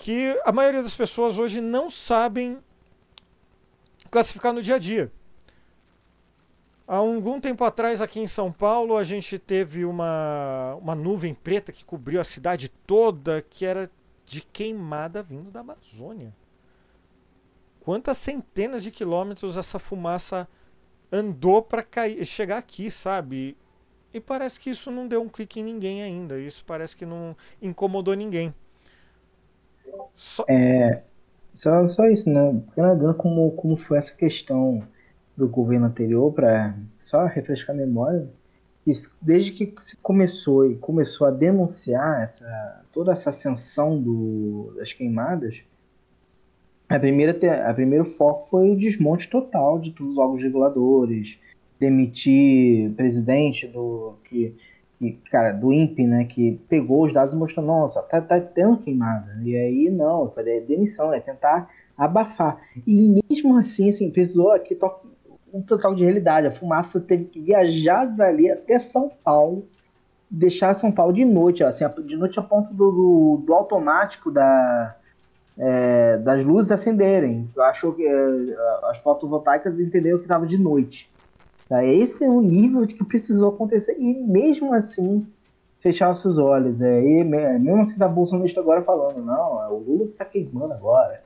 que 0.00 0.34
a 0.46 0.50
maioria 0.50 0.82
das 0.82 0.94
pessoas 0.94 1.38
hoje 1.38 1.60
não 1.60 1.90
sabem 1.90 2.58
classificar 4.10 4.50
no 4.50 4.62
dia 4.62 4.76
a 4.76 4.78
dia. 4.78 5.12
Há 6.88 6.96
algum 6.96 7.38
tempo 7.38 7.62
atrás, 7.64 8.00
aqui 8.00 8.18
em 8.18 8.26
São 8.26 8.50
Paulo, 8.50 8.96
a 8.96 9.04
gente 9.04 9.38
teve 9.38 9.84
uma, 9.84 10.74
uma 10.80 10.94
nuvem 10.94 11.34
preta 11.34 11.70
que 11.70 11.84
cobriu 11.84 12.18
a 12.18 12.24
cidade 12.24 12.70
toda, 12.86 13.42
que 13.42 13.66
era 13.66 13.90
de 14.24 14.40
queimada 14.40 15.22
vindo 15.22 15.50
da 15.50 15.60
Amazônia. 15.60 16.34
Quantas 17.80 18.16
centenas 18.16 18.82
de 18.82 18.90
quilômetros 18.90 19.54
essa 19.54 19.78
fumaça 19.78 20.48
andou 21.12 21.60
para 21.60 21.84
chegar 22.24 22.56
aqui, 22.56 22.90
sabe? 22.90 23.54
E 24.14 24.18
parece 24.18 24.58
que 24.58 24.70
isso 24.70 24.90
não 24.90 25.06
deu 25.06 25.20
um 25.20 25.28
clique 25.28 25.60
em 25.60 25.64
ninguém 25.64 26.02
ainda. 26.02 26.40
Isso 26.40 26.64
parece 26.66 26.96
que 26.96 27.04
não 27.04 27.36
incomodou 27.60 28.14
ninguém. 28.14 28.54
Só... 30.14 30.44
Só, 31.52 31.86
só 31.88 32.06
isso, 32.06 32.30
né? 32.30 32.62
Canadá, 32.76 33.12
como, 33.12 33.50
como 33.52 33.76
foi 33.76 33.98
essa 33.98 34.14
questão 34.14 34.82
do 35.36 35.48
governo 35.48 35.86
anterior, 35.86 36.32
para 36.32 36.76
só 36.98 37.26
refrescar 37.26 37.74
a 37.74 37.78
memória, 37.78 38.28
desde 39.20 39.52
que 39.52 39.74
se 39.80 39.96
começou 39.96 40.70
e 40.70 40.76
começou 40.76 41.26
a 41.26 41.30
denunciar 41.30 42.22
essa, 42.22 42.84
toda 42.92 43.12
essa 43.12 43.30
ascensão 43.30 44.00
do, 44.00 44.74
das 44.76 44.92
queimadas, 44.92 45.62
a 46.88 46.98
primeira, 46.98 47.68
a 47.68 47.74
primeiro 47.74 48.04
foco 48.04 48.48
foi 48.50 48.70
o 48.70 48.76
desmonte 48.76 49.28
total 49.28 49.78
de 49.78 49.92
todos 49.92 50.14
os 50.14 50.18
órgãos 50.18 50.42
reguladores, 50.42 51.38
demitir 51.78 52.92
presidente 52.94 53.66
do 53.68 54.14
que, 54.24 54.56
que 55.00 55.12
cara 55.30 55.52
do 55.52 55.72
INPE, 55.72 56.06
né, 56.06 56.24
que 56.26 56.60
pegou 56.68 57.06
os 57.06 57.12
dados 57.12 57.32
e 57.32 57.36
mostrou, 57.36 57.64
nossa, 57.64 58.02
tá, 58.02 58.20
tá 58.20 58.38
tendo 58.38 58.76
queimada. 58.76 59.40
E 59.42 59.56
aí 59.56 59.90
não, 59.90 60.30
foi 60.30 60.60
demissão, 60.60 61.10
é 61.10 61.18
tentar 61.18 61.70
abafar. 61.96 62.60
E 62.86 63.22
mesmo 63.30 63.56
assim, 63.56 63.88
assim, 63.88 64.10
precisou 64.10 64.52
aqui 64.52 64.74
toque 64.74 65.08
um 65.52 65.62
total 65.62 65.94
de 65.94 66.04
realidade. 66.04 66.46
A 66.46 66.50
fumaça 66.50 67.00
teve 67.00 67.24
que 67.24 67.40
viajar 67.40 68.04
dali 68.04 68.50
até 68.50 68.78
São 68.78 69.10
Paulo, 69.24 69.66
deixar 70.30 70.74
São 70.74 70.92
Paulo 70.92 71.14
de 71.14 71.24
noite, 71.24 71.64
assim, 71.64 71.84
de 72.06 72.16
noite 72.16 72.38
a 72.38 72.42
ponto 72.42 72.72
do, 72.74 72.92
do, 72.92 73.42
do 73.46 73.54
automático 73.54 74.30
da 74.30 74.96
é, 75.58 76.18
das 76.18 76.44
luzes 76.44 76.70
acenderem. 76.70 77.50
Achou 77.58 77.92
que 77.92 78.06
é, 78.06 78.56
as 78.84 78.98
fotovoltaicas 78.98 79.80
entenderam 79.80 80.18
que 80.18 80.24
estava 80.24 80.46
de 80.46 80.58
noite. 80.58 81.10
Tá? 81.70 81.84
Esse 81.84 82.24
é 82.24 82.28
o 82.28 82.40
nível 82.40 82.84
de 82.84 82.96
que 82.96 83.04
precisou 83.04 83.50
acontecer. 83.50 83.96
E 83.96 84.14
mesmo 84.14 84.74
assim, 84.74 85.24
fechar 85.78 86.10
os 86.10 86.18
seus 86.18 86.36
olhos. 86.36 86.82
É, 86.82 87.00
e 87.00 87.22
mesmo 87.22 87.80
assim, 87.80 87.96
da 87.96 88.08
Bolsonaro 88.08 88.50
agora 88.58 88.82
falando: 88.82 89.22
não, 89.22 89.62
é 89.62 89.68
o 89.68 89.78
Lula 89.78 90.06
que 90.06 90.12
está 90.12 90.24
queimando 90.24 90.74
agora. 90.74 91.22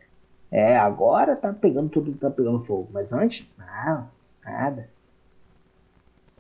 É, 0.51 0.77
agora 0.77 1.35
tá 1.35 1.51
pegando 1.51 1.89
tudo, 1.89 2.13
tá 2.13 2.31
pegando 2.31 2.61
fogo. 2.61 2.89
Mas 2.93 3.11
antes, 3.11 3.49
não, 3.57 4.07
nada. 4.45 4.91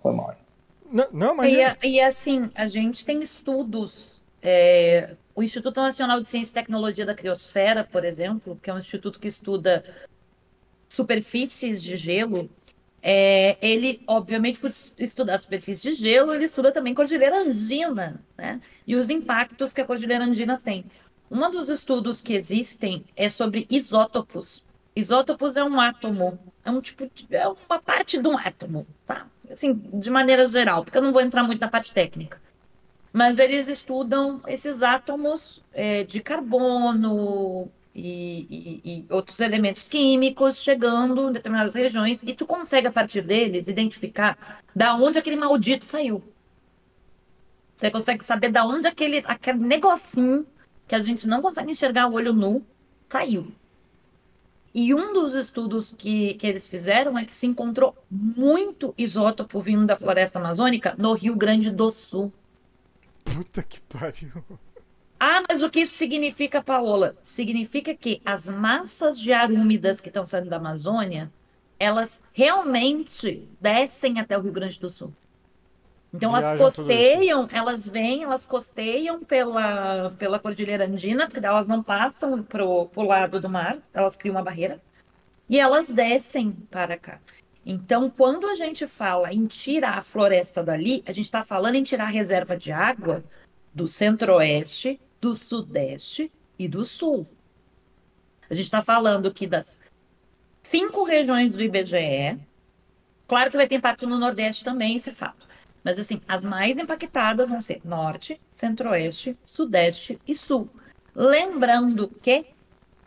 Foi 0.02 0.12
mal. 0.12 0.34
Não, 0.92 1.06
não 1.11 1.34
mas. 1.34 1.50
E, 1.50 1.61
é... 1.62 1.76
e 1.82 1.99
assim, 1.99 2.50
a 2.54 2.66
gente 2.66 3.06
tem 3.06 3.23
estudos 3.23 4.23
é, 4.42 5.16
o 5.34 5.42
Instituto 5.42 5.80
Nacional 5.80 6.20
de 6.20 6.28
Ciência 6.28 6.52
e 6.52 6.54
Tecnologia 6.54 7.06
da 7.06 7.14
Criosfera, 7.14 7.82
por 7.82 8.04
exemplo, 8.04 8.58
que 8.62 8.68
é 8.68 8.75
um 8.75 8.78
instituto 8.78 9.18
que 9.18 9.28
estuda 9.28 9.82
superfícies 10.87 11.82
de 11.82 11.96
gelo, 11.96 12.50
é, 13.06 13.58
ele, 13.61 14.02
obviamente, 14.06 14.58
por 14.58 14.70
estudar 14.99 15.37
superfície 15.37 15.90
de 15.90 15.92
gelo, 15.92 16.32
ele 16.32 16.44
estuda 16.44 16.73
também 16.73 16.94
cordilheira 16.94 17.42
andina, 17.42 18.18
né? 18.34 18.62
E 18.87 18.96
os 18.96 19.11
impactos 19.11 19.75
que 19.75 19.82
a 19.82 19.84
cordilheira 19.84 20.25
andina 20.25 20.58
tem. 20.62 20.87
Um 21.30 21.50
dos 21.50 21.68
estudos 21.68 22.23
que 22.23 22.32
existem 22.32 23.04
é 23.14 23.28
sobre 23.28 23.66
isótopos. 23.68 24.64
Isótopos 24.96 25.54
é 25.54 25.62
um 25.62 25.78
átomo, 25.78 26.38
é 26.64 26.70
um 26.70 26.80
tipo 26.80 27.11
de, 27.14 27.26
é 27.37 27.46
uma 27.46 27.78
parte 27.78 28.18
de 28.18 28.26
um 28.26 28.38
átomo, 28.38 28.87
tá? 29.04 29.26
Assim, 29.50 29.75
de 29.75 30.08
maneira 30.11 30.46
geral, 30.46 30.82
porque 30.82 30.96
eu 30.96 31.02
não 31.02 31.12
vou 31.12 31.20
entrar 31.20 31.42
muito 31.42 31.61
na 31.61 31.68
parte 31.68 31.92
técnica 31.92 32.40
mas 33.14 33.38
eles 33.38 33.68
estudam 33.68 34.40
esses 34.44 34.82
átomos 34.82 35.62
é, 35.73 36.02
de 36.02 36.18
carbono 36.20 37.70
e, 37.95 38.47
e, 38.51 38.81
e, 38.85 39.07
outros 39.13 39.39
elementos 39.39 39.87
químicos 39.87 40.59
chegando 40.59 41.29
em 41.29 41.33
determinadas 41.33 41.75
regiões 41.75 42.23
e 42.23 42.35
tu 42.35 42.45
consegue 42.45 42.89
a 42.89 42.93
partir 42.93 43.23
deles 43.23 43.69
identificar 43.69 44.63
da 44.75 44.97
onde 44.97 45.19
aquele 45.19 45.37
maldito 45.37 45.85
saiu. 45.85 46.23
Você 47.75 47.91
consegue 47.91 48.25
saber 48.25 48.51
da 48.51 48.67
onde 48.67 48.87
aquele, 48.87 49.23
aquele 49.27 49.59
negocinho 49.59 50.47
que 50.89 50.95
a 50.95 50.99
gente 50.99 51.27
não 51.29 51.41
consegue 51.41 51.71
enxergar 51.71 52.09
o 52.09 52.15
olho 52.15 52.33
nu 52.33 52.67
saiu. 53.09 53.53
E 54.75 54.93
um 54.93 55.13
dos 55.13 55.35
estudos 55.35 55.95
que, 55.97 56.35
que 56.35 56.47
eles 56.49 56.67
fizeram 56.67 57.17
é 57.17 57.25
que 57.25 57.33
se 57.33 57.47
encontrou 57.47 57.97
muito 58.11 58.93
isótopo 58.99 59.61
vindo 59.61 59.87
da 59.87 59.97
floresta 59.97 60.41
amazônica 60.41 60.97
no 60.99 61.13
Rio 61.13 61.37
Grande 61.37 61.71
do 61.71 61.93
Sul. 61.93 62.33
Puta 63.25 63.63
que 63.63 63.81
pariu. 63.83 64.43
Ah, 65.26 65.43
mas 65.49 65.62
o 65.62 65.71
que 65.71 65.81
isso 65.81 65.95
significa, 65.95 66.62
Paola? 66.62 67.16
Significa 67.23 67.95
que 67.95 68.21
as 68.26 68.47
massas 68.47 69.19
de 69.19 69.33
ar 69.33 69.50
úmidas 69.50 69.99
que 69.99 70.09
estão 70.09 70.23
saindo 70.23 70.50
da 70.50 70.59
Amazônia, 70.59 71.33
elas 71.78 72.21
realmente 72.31 73.49
descem 73.59 74.21
até 74.21 74.37
o 74.37 74.43
Rio 74.43 74.52
Grande 74.52 74.78
do 74.78 74.90
Sul. 74.90 75.14
Então 76.12 76.33
Viajam 76.33 76.50
elas 76.50 76.76
costeiam, 76.76 77.49
elas 77.50 77.88
vêm, 77.88 78.23
elas 78.23 78.45
costeiam 78.45 79.25
pela, 79.25 80.11
pela 80.19 80.38
Cordilheira 80.38 80.85
Andina, 80.85 81.26
porque 81.26 81.47
elas 81.47 81.69
não 81.69 81.83
passam 81.83 82.43
pro, 82.43 82.85
pro 82.88 83.07
lado 83.07 83.40
do 83.40 83.49
mar, 83.49 83.78
elas 83.95 84.16
criam 84.16 84.37
uma 84.37 84.45
barreira, 84.45 84.78
e 85.49 85.59
elas 85.59 85.88
descem 85.88 86.52
para 86.71 86.99
cá. 86.99 87.19
Então, 87.64 88.11
quando 88.11 88.47
a 88.47 88.54
gente 88.57 88.87
fala 88.87 89.33
em 89.33 89.47
tirar 89.47 89.97
a 89.97 90.02
floresta 90.02 90.62
dali, 90.62 91.02
a 91.07 91.12
gente 91.12 91.25
está 91.25 91.43
falando 91.43 91.76
em 91.76 91.83
tirar 91.83 92.04
a 92.04 92.09
reserva 92.09 92.59
de 92.59 92.71
água 92.73 93.25
do 93.73 93.88
centro-oeste, 93.88 95.00
do 95.25 95.35
sudeste 95.35 96.31
e 96.59 96.69
do 96.69 96.85
sul. 96.85 97.26
A 98.50 98.52
gente 98.52 98.66
está 98.66 98.83
falando 98.83 99.33
que 99.33 99.47
das 99.47 99.81
cinco 100.62 101.02
regiões 101.02 101.54
do 101.54 101.62
IBGE, 101.62 102.38
claro 103.26 103.50
que 103.50 103.57
vai 103.57 103.66
ter 103.66 103.76
impacto 103.76 104.07
no 104.07 104.19
Nordeste 104.19 104.62
também, 104.62 104.97
isso 104.97 105.09
é 105.09 105.14
fato. 105.14 105.49
Mas 105.83 105.99
assim, 105.99 106.21
as 106.28 106.45
mais 106.45 106.76
impactadas 106.76 107.49
vão 107.49 107.62
ser 107.62 107.81
Norte, 107.83 108.38
Centro-Oeste, 108.50 109.35
Sudeste 109.47 110.21
e 110.28 110.35
Sul. 110.35 110.69
Lembrando 111.14 112.09
que 112.21 112.45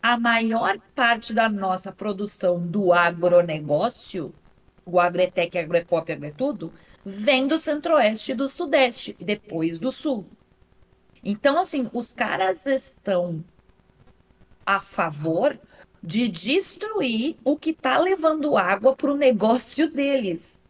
a 0.02 0.18
maior 0.18 0.76
parte 0.96 1.32
da 1.32 1.48
nossa 1.48 1.92
produção 1.92 2.58
do 2.58 2.92
agronegócio 2.92 4.34
o 4.84 4.98
Agretec, 4.98 5.56
Agropop, 5.56 6.10
Agretudo, 6.10 6.72
vem 7.04 7.46
do 7.46 7.58
centro-oeste 7.58 8.32
e 8.32 8.34
do 8.34 8.48
sudeste, 8.48 9.14
e 9.20 9.24
depois 9.24 9.78
do 9.78 9.92
sul. 9.92 10.26
Então, 11.24 11.58
assim, 11.58 11.90
os 11.92 12.12
caras 12.12 12.66
estão 12.66 13.44
a 14.64 14.80
favor 14.80 15.58
de 16.02 16.28
destruir 16.28 17.36
o 17.44 17.56
que 17.56 17.70
está 17.70 17.98
levando 17.98 18.56
água 18.56 18.94
para 18.94 19.10
o 19.10 19.16
negócio 19.16 19.90
deles. 19.90 20.62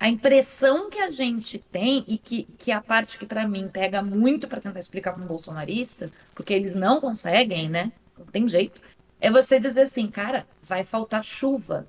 A 0.00 0.08
impressão 0.08 0.88
que 0.88 0.98
a 0.98 1.10
gente 1.10 1.58
tem, 1.58 2.04
e 2.06 2.18
que, 2.18 2.44
que 2.56 2.70
a 2.70 2.80
parte 2.80 3.18
que 3.18 3.26
para 3.26 3.48
mim 3.48 3.68
pega 3.68 4.00
muito 4.00 4.46
para 4.46 4.60
tentar 4.60 4.78
explicar 4.78 5.12
para 5.12 5.22
um 5.22 5.26
bolsonarista, 5.26 6.10
porque 6.34 6.54
eles 6.54 6.74
não 6.74 7.00
conseguem, 7.00 7.68
né? 7.68 7.92
Não 8.16 8.26
tem 8.26 8.48
jeito, 8.48 8.80
é 9.20 9.30
você 9.30 9.58
dizer 9.58 9.82
assim, 9.82 10.08
cara, 10.08 10.46
vai 10.62 10.84
faltar 10.84 11.24
chuva. 11.24 11.88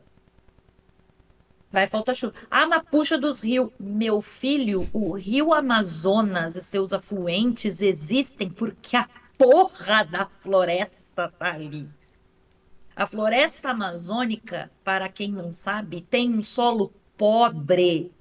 Vai 1.71 1.85
faltar 1.85 2.15
chuva. 2.15 2.33
Ah, 2.49 2.65
na 2.65 2.83
puxa 2.83 3.17
dos 3.17 3.39
rios. 3.41 3.69
Meu 3.79 4.21
filho, 4.21 4.89
o 4.91 5.13
rio 5.13 5.53
Amazonas 5.53 6.55
e 6.55 6.61
seus 6.61 6.91
afluentes 6.91 7.81
existem 7.81 8.49
porque 8.49 8.97
a 8.97 9.07
porra 9.37 10.03
da 10.03 10.25
floresta 10.25 11.31
tá 11.37 11.53
ali. 11.53 11.87
A 12.95 13.05
floresta 13.05 13.69
amazônica, 13.69 14.69
para 14.83 15.07
quem 15.07 15.31
não 15.31 15.53
sabe, 15.53 16.01
tem 16.01 16.33
um 16.33 16.43
solo 16.43 16.91
pobre. 17.15 18.11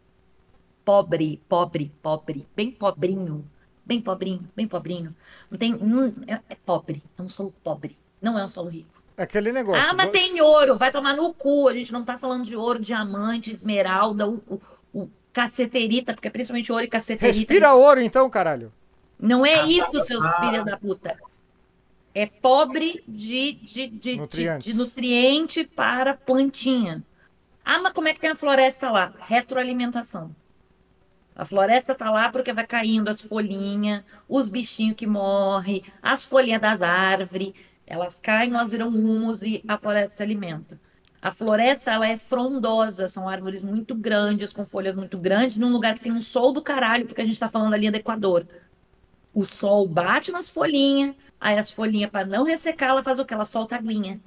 Pobre, 0.85 1.43
pobre, 1.49 1.93
pobre. 2.03 2.47
Bem 2.55 2.71
pobrinho. 2.71 3.45
Bem 3.85 4.01
pobrinho, 4.01 4.49
bem 4.55 4.69
pobrinho. 4.69 5.17
Não 5.51 5.59
tem. 5.59 5.73
Não, 5.75 6.07
é, 6.27 6.41
é 6.51 6.55
pobre. 6.55 7.03
É 7.19 7.23
um 7.23 7.29
solo 7.29 7.55
pobre. 7.65 7.97
Não 8.21 8.39
é 8.39 8.45
um 8.45 8.49
solo 8.49 8.69
rico. 8.69 8.98
É 9.19 9.25
aquele 9.25 9.51
negócio. 9.51 9.83
Ah, 9.85 9.93
mas 9.93 10.11
tem 10.11 10.41
ouro, 10.41 10.79
vai 10.79 10.93
tomar 10.93 11.17
no 11.17 11.35
cu. 11.35 11.69
A 11.69 11.75
gente 11.75 11.93
não 11.93 12.05
tá 12.05 12.17
falando 12.17 12.45
de 12.45 12.55
ouro, 12.55 12.79
diamante, 12.79 13.53
esmeralda, 13.53 14.29
o, 14.29 14.41
o, 14.47 14.61
o 14.95 15.11
caceterita, 15.33 16.15
porque 16.15 16.31
principalmente 16.31 16.71
ouro 16.71 16.85
e 16.85 16.89
caceterita. 16.89 17.37
Respira 17.37 17.75
ouro 17.75 18.01
então, 18.01 18.31
caralho. 18.31 18.73
Não 19.19 19.45
é 19.45 19.67
isso, 19.67 19.93
seus 20.05 20.25
filhos 20.37 20.65
da 20.65 20.77
puta. 20.77 21.19
É 22.15 22.27
pobre 22.27 23.03
de, 23.09 23.55
de, 23.55 23.89
de, 23.89 24.27
de, 24.27 24.59
de 24.59 24.75
nutriente 24.75 25.65
para 25.65 26.15
plantinha. 26.15 27.03
Ah, 27.65 27.81
mas 27.81 27.93
como 27.93 28.07
é 28.07 28.15
que 28.15 28.21
tem 28.21 28.31
a 28.31 28.37
floresta 28.37 28.89
lá? 28.89 29.13
Retroalimentação. 29.19 30.35
A 31.35 31.45
floresta 31.45 31.95
tá 31.95 32.09
lá 32.11 32.31
porque 32.31 32.53
vai 32.53 32.67
caindo 32.67 33.09
as 33.09 33.21
folhinhas, 33.21 34.05
os 34.29 34.49
bichinhos 34.49 34.97
que 34.97 35.07
morrem, 35.07 35.83
as 36.01 36.25
folhinhas 36.25 36.61
das 36.61 36.83
árvores. 36.83 37.53
Elas 37.89 38.19
caem, 38.19 38.53
elas 38.53 38.69
viram 38.69 38.89
humus 38.89 39.43
e 39.43 39.65
a 39.67 39.79
floresta 39.79 40.17
se 40.17 40.23
alimenta. 40.23 40.79
A 41.23 41.33
floresta 41.33 41.91
ela 41.91 42.07
é 42.07 42.17
frondosa, 42.17 43.09
são 43.09 43.29
árvores 43.29 43.63
muito 43.63 43.95
grandes, 43.95 44.53
com 44.53 44.65
folhas 44.65 44.95
muito 44.95 45.19
grandes, 45.19 45.57
num 45.57 45.73
lugar 45.73 45.95
que 45.95 46.01
tem 46.01 46.13
um 46.13 46.21
sol 46.21 46.53
do 46.53 46.63
caralho, 46.63 47.07
porque 47.07 47.23
a 47.23 47.25
gente 47.25 47.35
está 47.35 47.49
falando 47.49 47.71
da 47.71 47.77
linha 47.79 47.91
do 47.91 47.97
Equador. 47.97 48.47
O 49.33 49.43
sol 49.45 49.89
bate 49.89 50.31
nas 50.31 50.51
folhinhas, 50.51 51.17
aí 51.41 51.59
as 51.59 51.71
folhinhas, 51.71 52.11
para 52.11 52.27
não 52.27 52.45
ressecar, 52.45 52.91
ela 52.91 53.03
faz 53.03 53.19
o 53.19 53.25
que? 53.25 53.35
Ela 53.35 53.45
solta 53.45 53.75
a 53.75 53.79
aguinha. 53.79 54.21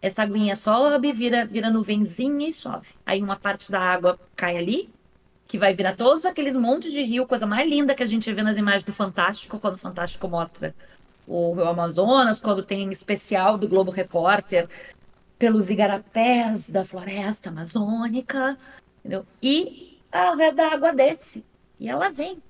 Essa 0.00 0.22
aguinha 0.22 0.54
sobe, 0.54 1.12
vira, 1.12 1.44
vira 1.44 1.70
nuvenzinha 1.70 2.48
e 2.48 2.52
sobe. 2.52 2.86
Aí 3.04 3.20
uma 3.20 3.36
parte 3.36 3.70
da 3.70 3.80
água 3.80 4.18
cai 4.36 4.56
ali, 4.56 4.88
que 5.46 5.58
vai 5.58 5.74
virar 5.74 5.96
todos 5.96 6.24
aqueles 6.24 6.56
montes 6.56 6.92
de 6.92 7.02
rio, 7.02 7.26
coisa 7.26 7.46
mais 7.46 7.68
linda 7.68 7.94
que 7.94 8.02
a 8.02 8.06
gente 8.06 8.32
vê 8.32 8.42
nas 8.42 8.56
imagens 8.56 8.84
do 8.84 8.92
Fantástico, 8.92 9.58
quando 9.58 9.74
o 9.74 9.78
Fantástico 9.78 10.28
mostra 10.28 10.74
o 11.26 11.54
Rio 11.54 11.68
Amazonas, 11.68 12.38
quando 12.38 12.62
tem 12.62 12.90
especial 12.90 13.56
do 13.56 13.68
Globo 13.68 13.90
Repórter 13.90 14.68
pelos 15.38 15.70
igarapés 15.70 16.70
da 16.70 16.84
floresta 16.84 17.50
amazônica, 17.50 18.58
entendeu? 19.00 19.26
E 19.42 20.00
a 20.10 20.34
ré 20.34 20.52
da 20.52 20.68
água 20.72 20.92
desce 20.92 21.44
e 21.78 21.88
ela 21.88 22.08
vem 22.10 22.42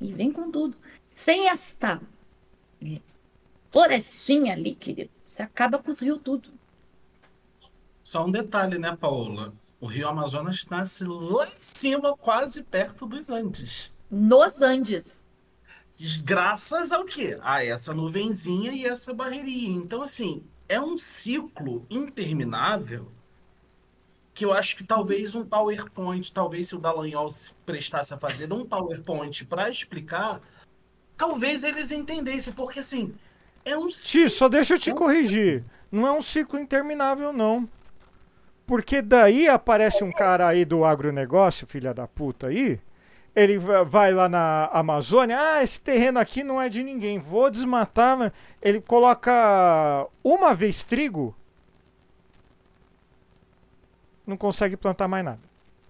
e 0.00 0.12
vem 0.12 0.32
com 0.32 0.50
tudo. 0.50 0.76
Sem 1.14 1.48
esta 1.48 2.00
florestinha 3.70 4.52
ali, 4.52 4.74
querido, 4.74 5.10
você 5.24 5.42
acaba 5.42 5.78
com 5.78 5.90
os 5.90 6.00
rios 6.00 6.20
tudo. 6.22 6.50
Só 8.02 8.24
um 8.24 8.30
detalhe, 8.30 8.78
né, 8.78 8.94
Paola? 8.94 9.52
O 9.80 9.86
Rio 9.86 10.08
Amazonas 10.08 10.64
nasce 10.70 11.04
lá 11.04 11.46
em 11.46 11.60
cima, 11.60 12.16
quase 12.16 12.62
perto 12.62 13.06
dos 13.06 13.30
Andes. 13.30 13.92
Nos 14.10 14.60
Andes. 14.60 15.23
Graças 16.22 16.90
ao 16.92 17.04
quê? 17.04 17.38
A 17.42 17.64
essa 17.64 17.94
nuvenzinha 17.94 18.72
e 18.72 18.84
essa 18.84 19.12
barreirinha. 19.14 19.76
Então, 19.76 20.02
assim, 20.02 20.42
é 20.68 20.80
um 20.80 20.98
ciclo 20.98 21.86
interminável 21.88 23.12
que 24.34 24.44
eu 24.44 24.52
acho 24.52 24.76
que 24.76 24.82
talvez 24.82 25.34
um 25.36 25.44
PowerPoint, 25.44 26.32
talvez 26.32 26.68
se 26.68 26.74
o 26.74 26.80
Dallagnol 26.80 27.30
se 27.30 27.52
prestasse 27.64 28.12
a 28.12 28.18
fazer 28.18 28.52
um 28.52 28.66
PowerPoint 28.66 29.44
para 29.44 29.70
explicar, 29.70 30.40
talvez 31.16 31.62
eles 31.62 31.92
entendessem, 31.92 32.52
porque 32.52 32.80
assim, 32.80 33.14
é 33.64 33.78
um 33.78 33.86
Ti, 33.86 34.28
só 34.28 34.48
deixa 34.48 34.74
eu 34.74 34.78
te 34.78 34.92
corrigir. 34.92 35.62
Não 35.90 36.04
é 36.04 36.10
um 36.10 36.20
ciclo 36.20 36.58
interminável, 36.58 37.32
não. 37.32 37.68
Porque 38.66 39.00
daí 39.00 39.46
aparece 39.46 40.02
um 40.02 40.10
cara 40.10 40.48
aí 40.48 40.64
do 40.64 40.84
agronegócio, 40.84 41.66
filha 41.66 41.94
da 41.94 42.08
puta 42.08 42.48
aí. 42.48 42.80
Ele 43.34 43.58
va- 43.58 43.82
vai 43.82 44.12
lá 44.12 44.28
na 44.28 44.66
Amazônia. 44.66 45.36
Ah, 45.38 45.62
esse 45.62 45.80
terreno 45.80 46.18
aqui 46.20 46.44
não 46.44 46.60
é 46.60 46.68
de 46.68 46.82
ninguém. 46.84 47.18
Vou 47.18 47.50
desmatar. 47.50 48.32
Ele 48.62 48.80
coloca 48.80 50.06
uma 50.22 50.54
vez 50.54 50.84
trigo. 50.84 51.34
Não 54.26 54.36
consegue 54.36 54.76
plantar 54.76 55.06
mais 55.08 55.24
nada 55.24 55.40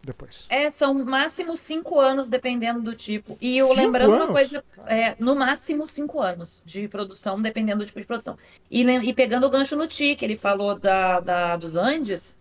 depois. 0.02 0.44
É, 0.50 0.70
são 0.70 0.92
no 0.92 1.04
máximo 1.06 1.56
cinco 1.56 1.98
anos, 1.98 2.28
dependendo 2.28 2.82
do 2.82 2.94
tipo. 2.94 3.36
E 3.40 3.56
eu 3.56 3.68
Cinco 3.68 3.80
lembrando 3.80 4.08
uma 4.10 4.24
anos? 4.24 4.32
coisa, 4.32 4.64
é, 4.86 5.14
no 5.18 5.34
máximo 5.34 5.86
cinco 5.86 6.20
anos 6.20 6.62
de 6.64 6.86
produção, 6.88 7.40
dependendo 7.40 7.78
do 7.78 7.86
tipo 7.86 8.00
de 8.00 8.06
produção. 8.06 8.36
E, 8.70 8.82
e 8.82 9.14
pegando 9.14 9.46
o 9.46 9.50
gancho 9.50 9.76
no 9.76 9.86
Ti, 9.86 10.14
que 10.16 10.24
ele 10.24 10.36
falou 10.36 10.78
da, 10.78 11.20
da- 11.20 11.56
dos 11.56 11.74
Andes, 11.76 12.36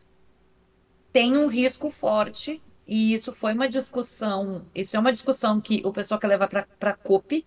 tem 1.14 1.38
um 1.38 1.48
risco 1.48 1.90
forte, 1.90 2.62
e 2.94 3.12
isso 3.12 3.34
foi 3.34 3.54
uma 3.54 3.68
discussão, 3.68 4.68
isso 4.76 4.96
é 4.96 5.00
uma 5.00 5.12
discussão 5.12 5.60
que 5.60 5.82
o 5.84 5.92
pessoal 5.92 6.20
quer 6.20 6.28
levar 6.28 6.48
para 6.48 6.92
a 6.92 6.94
COP, 6.94 7.44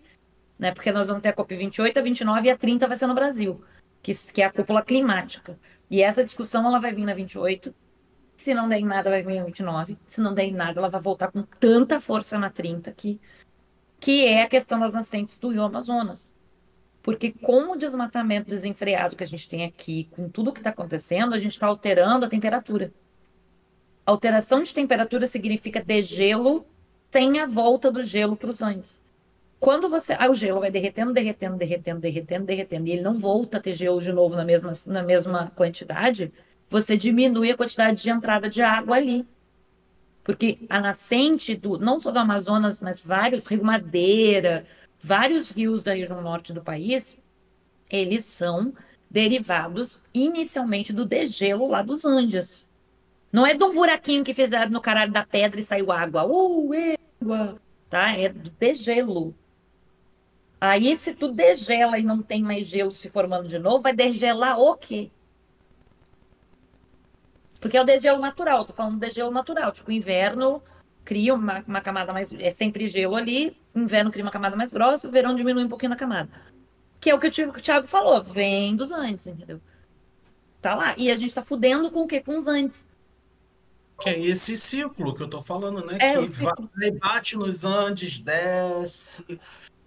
né? 0.58 0.72
Porque 0.74 0.90
nós 0.90 1.06
vamos 1.06 1.22
ter 1.22 1.28
a 1.28 1.32
COP 1.32 1.54
28, 1.54 1.96
a 1.96 2.02
29 2.02 2.48
e 2.48 2.50
a 2.50 2.56
30 2.56 2.88
vai 2.88 2.96
ser 2.96 3.06
no 3.06 3.14
Brasil, 3.14 3.62
que, 4.02 4.10
que 4.32 4.42
é 4.42 4.46
a 4.46 4.50
cúpula 4.50 4.82
climática. 4.82 5.56
E 5.88 6.02
essa 6.02 6.24
discussão 6.24 6.66
ela 6.66 6.80
vai 6.80 6.92
vir 6.92 7.04
na 7.04 7.14
28. 7.14 7.72
Se 8.36 8.54
não 8.54 8.68
der 8.68 8.80
em 8.80 8.84
nada, 8.84 9.08
vai 9.08 9.22
vir 9.22 9.36
em 9.36 9.44
29. 9.44 9.96
Se 10.04 10.20
não 10.20 10.34
der 10.34 10.46
em 10.46 10.52
nada, 10.52 10.80
ela 10.80 10.88
vai 10.88 11.00
voltar 11.00 11.30
com 11.30 11.42
tanta 11.42 12.00
força 12.00 12.36
na 12.36 12.50
30 12.50 12.90
que, 12.90 13.20
que 14.00 14.26
é 14.26 14.42
a 14.42 14.48
questão 14.48 14.80
das 14.80 14.94
nascentes 14.94 15.38
do 15.38 15.50
Rio 15.50 15.62
Amazonas. 15.62 16.34
Porque 17.04 17.30
com 17.30 17.70
o 17.70 17.76
desmatamento 17.76 18.50
desenfreado 18.50 19.14
que 19.14 19.22
a 19.22 19.28
gente 19.28 19.48
tem 19.48 19.64
aqui, 19.64 20.08
com 20.10 20.28
tudo 20.28 20.52
que 20.52 20.58
está 20.58 20.70
acontecendo, 20.70 21.34
a 21.34 21.38
gente 21.38 21.52
está 21.52 21.68
alterando 21.68 22.26
a 22.26 22.28
temperatura. 22.28 22.92
Alteração 24.06 24.62
de 24.62 24.72
temperatura 24.72 25.26
significa 25.26 25.82
degelo 25.82 26.64
sem 27.10 27.40
a 27.40 27.46
volta 27.46 27.90
do 27.90 28.02
gelo 28.02 28.36
para 28.36 28.50
os 28.50 28.62
Andes. 28.62 29.02
Quando 29.58 29.88
você. 29.88 30.14
Ah, 30.18 30.30
o 30.30 30.34
gelo 30.34 30.60
vai 30.60 30.70
derretendo, 30.70 31.12
derretendo, 31.12 31.56
derretendo, 31.56 32.00
derretendo, 32.00 32.46
derretendo, 32.46 32.88
e 32.88 32.92
ele 32.92 33.02
não 33.02 33.18
volta 33.18 33.58
a 33.58 33.60
ter 33.60 33.74
gelo 33.74 34.00
de 34.00 34.12
novo 34.12 34.36
na 34.36 34.44
mesma, 34.44 34.72
na 34.86 35.02
mesma 35.02 35.50
quantidade, 35.56 36.32
você 36.68 36.96
diminui 36.96 37.50
a 37.50 37.56
quantidade 37.56 38.02
de 38.02 38.10
entrada 38.10 38.48
de 38.48 38.62
água 38.62 38.96
ali. 38.96 39.26
Porque 40.22 40.58
a 40.68 40.80
nascente 40.80 41.56
do, 41.56 41.78
não 41.78 41.98
só 41.98 42.10
do 42.10 42.18
Amazonas, 42.18 42.80
mas 42.80 43.00
vários, 43.00 43.44
Rio 43.44 43.64
Madeira, 43.64 44.64
vários 45.02 45.50
rios 45.50 45.82
da 45.82 45.94
região 45.94 46.20
norte 46.20 46.52
do 46.52 46.62
país, 46.62 47.18
eles 47.88 48.24
são 48.24 48.74
derivados 49.10 50.00
inicialmente 50.12 50.92
do 50.92 51.04
degelo 51.06 51.68
lá 51.68 51.80
dos 51.82 52.04
Andes. 52.04 52.68
Não 53.32 53.46
é 53.46 53.54
de 53.54 53.62
um 53.64 53.74
buraquinho 53.74 54.24
que 54.24 54.32
fizeram 54.32 54.70
no 54.70 54.80
caralho 54.80 55.12
da 55.12 55.24
pedra 55.24 55.60
e 55.60 55.64
saiu 55.64 55.92
água. 55.92 56.24
Uh, 56.26 56.70
água! 57.20 57.60
Tá? 57.90 58.16
É 58.16 58.28
do 58.28 58.50
degelo. 58.50 59.34
Aí, 60.60 60.96
se 60.96 61.14
tu 61.14 61.30
degela 61.30 61.98
e 61.98 62.02
não 62.02 62.22
tem 62.22 62.42
mais 62.42 62.66
gelo 62.66 62.90
se 62.90 63.10
formando 63.10 63.46
de 63.46 63.58
novo, 63.58 63.82
vai 63.82 63.92
degelar 63.94 64.58
o 64.58 64.74
quê? 64.76 65.10
Porque 67.60 67.76
é 67.76 67.80
o 67.80 67.84
degelo 67.84 68.18
natural, 68.20 68.64
tô 68.64 68.72
falando 68.72 68.98
degelo 68.98 69.30
natural. 69.30 69.72
Tipo, 69.72 69.90
inverno 69.92 70.62
cria 71.04 71.34
uma, 71.34 71.62
uma 71.66 71.80
camada 71.80 72.12
mais. 72.12 72.32
É 72.34 72.50
sempre 72.50 72.86
gelo 72.86 73.16
ali, 73.16 73.56
inverno 73.74 74.10
cria 74.10 74.24
uma 74.24 74.30
camada 74.30 74.56
mais 74.56 74.72
grossa, 74.72 75.10
verão 75.10 75.34
diminui 75.34 75.64
um 75.64 75.68
pouquinho 75.68 75.90
na 75.90 75.96
camada. 75.96 76.30
Que 77.00 77.10
é 77.10 77.14
o 77.14 77.18
que 77.20 77.26
o 77.26 77.30
Thi- 77.30 77.44
o 77.44 77.52
Thiago 77.52 77.86
falou, 77.86 78.22
vem 78.22 78.74
dos 78.74 78.90
Andes, 78.92 79.26
entendeu? 79.26 79.60
Tá 80.60 80.74
lá. 80.74 80.94
E 80.96 81.10
a 81.10 81.16
gente 81.16 81.34
tá 81.34 81.42
fudendo 81.42 81.90
com 81.90 82.02
o 82.02 82.06
quê? 82.06 82.20
Com 82.20 82.36
os 82.36 82.46
Andes. 82.46 82.86
Que 84.00 84.10
é 84.10 84.20
esse 84.26 84.56
ciclo 84.56 85.14
que 85.14 85.22
eu 85.22 85.28
tô 85.28 85.40
falando, 85.40 85.84
né? 85.84 85.96
É, 86.00 86.18
que 86.18 86.26
vai, 86.42 86.90
bate 87.00 87.36
nos 87.36 87.64
Andes, 87.64 88.18
desce 88.18 89.24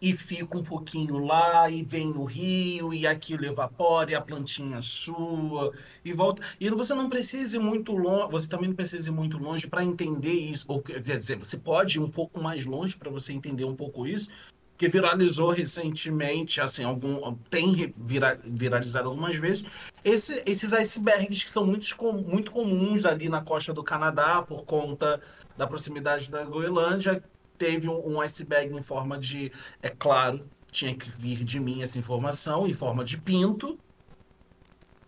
e 0.02 0.14
fica 0.16 0.58
um 0.58 0.64
pouquinho 0.64 1.18
lá, 1.18 1.70
e 1.70 1.84
vem 1.84 2.12
o 2.12 2.24
rio, 2.24 2.94
e 2.94 3.06
aquilo 3.06 3.46
evapora, 3.46 4.12
e 4.12 4.16
a 4.16 4.22
plantinha 4.22 4.82
sua, 4.82 5.74
e 6.04 6.14
volta. 6.14 6.42
E 6.60 6.70
você 6.70 6.94
não 6.94 7.10
precisa 7.10 7.58
ir 7.58 7.60
muito 7.60 7.92
longe, 7.92 8.32
você 8.32 8.48
também 8.48 8.70
não 8.70 8.76
precisa 8.76 9.10
ir 9.10 9.12
muito 9.12 9.38
longe 9.38 9.68
para 9.68 9.84
entender 9.84 10.32
isso. 10.32 10.66
Ou 10.68 10.82
quer 10.82 11.02
dizer, 11.02 11.38
você 11.38 11.58
pode 11.58 11.98
ir 11.98 12.02
um 12.02 12.10
pouco 12.10 12.42
mais 12.42 12.66
longe 12.66 12.96
para 12.96 13.12
você 13.12 13.34
entender 13.34 13.66
um 13.66 13.76
pouco 13.76 14.08
isso, 14.08 14.30
que 14.80 14.88
viralizou 14.88 15.50
recentemente, 15.50 16.62
assim, 16.62 16.86
algum 16.86 17.36
tem 17.50 17.92
vira- 17.98 18.40
viralizado 18.46 19.10
algumas 19.10 19.36
vezes, 19.36 19.66
esse- 20.06 20.42
esses 20.46 20.72
icebergs 20.72 21.44
que 21.44 21.52
são 21.52 21.66
muito, 21.66 21.86
muito 22.14 22.50
comuns 22.50 23.06
ali 23.06 23.28
na 23.28 23.42
costa 23.42 23.74
do 23.74 23.84
Canadá 23.84 24.42
por 24.42 24.64
conta 24.64 25.22
da 25.58 25.68
proximidade 25.68 26.32
da 26.32 26.46
Groenlândia. 26.46 27.22
Teve 27.58 27.90
um, 27.90 28.14
um 28.14 28.22
iceberg 28.22 28.74
em 28.74 28.82
forma 28.82 29.20
de, 29.20 29.52
é 29.84 29.90
claro, 29.90 30.50
tinha 30.72 30.96
que 30.96 31.10
vir 31.10 31.44
de 31.44 31.60
mim 31.60 31.82
essa 31.82 32.00
informação, 32.00 32.66
em 32.66 32.74
forma 32.74 33.04
de 33.04 33.18
pinto, 33.18 33.78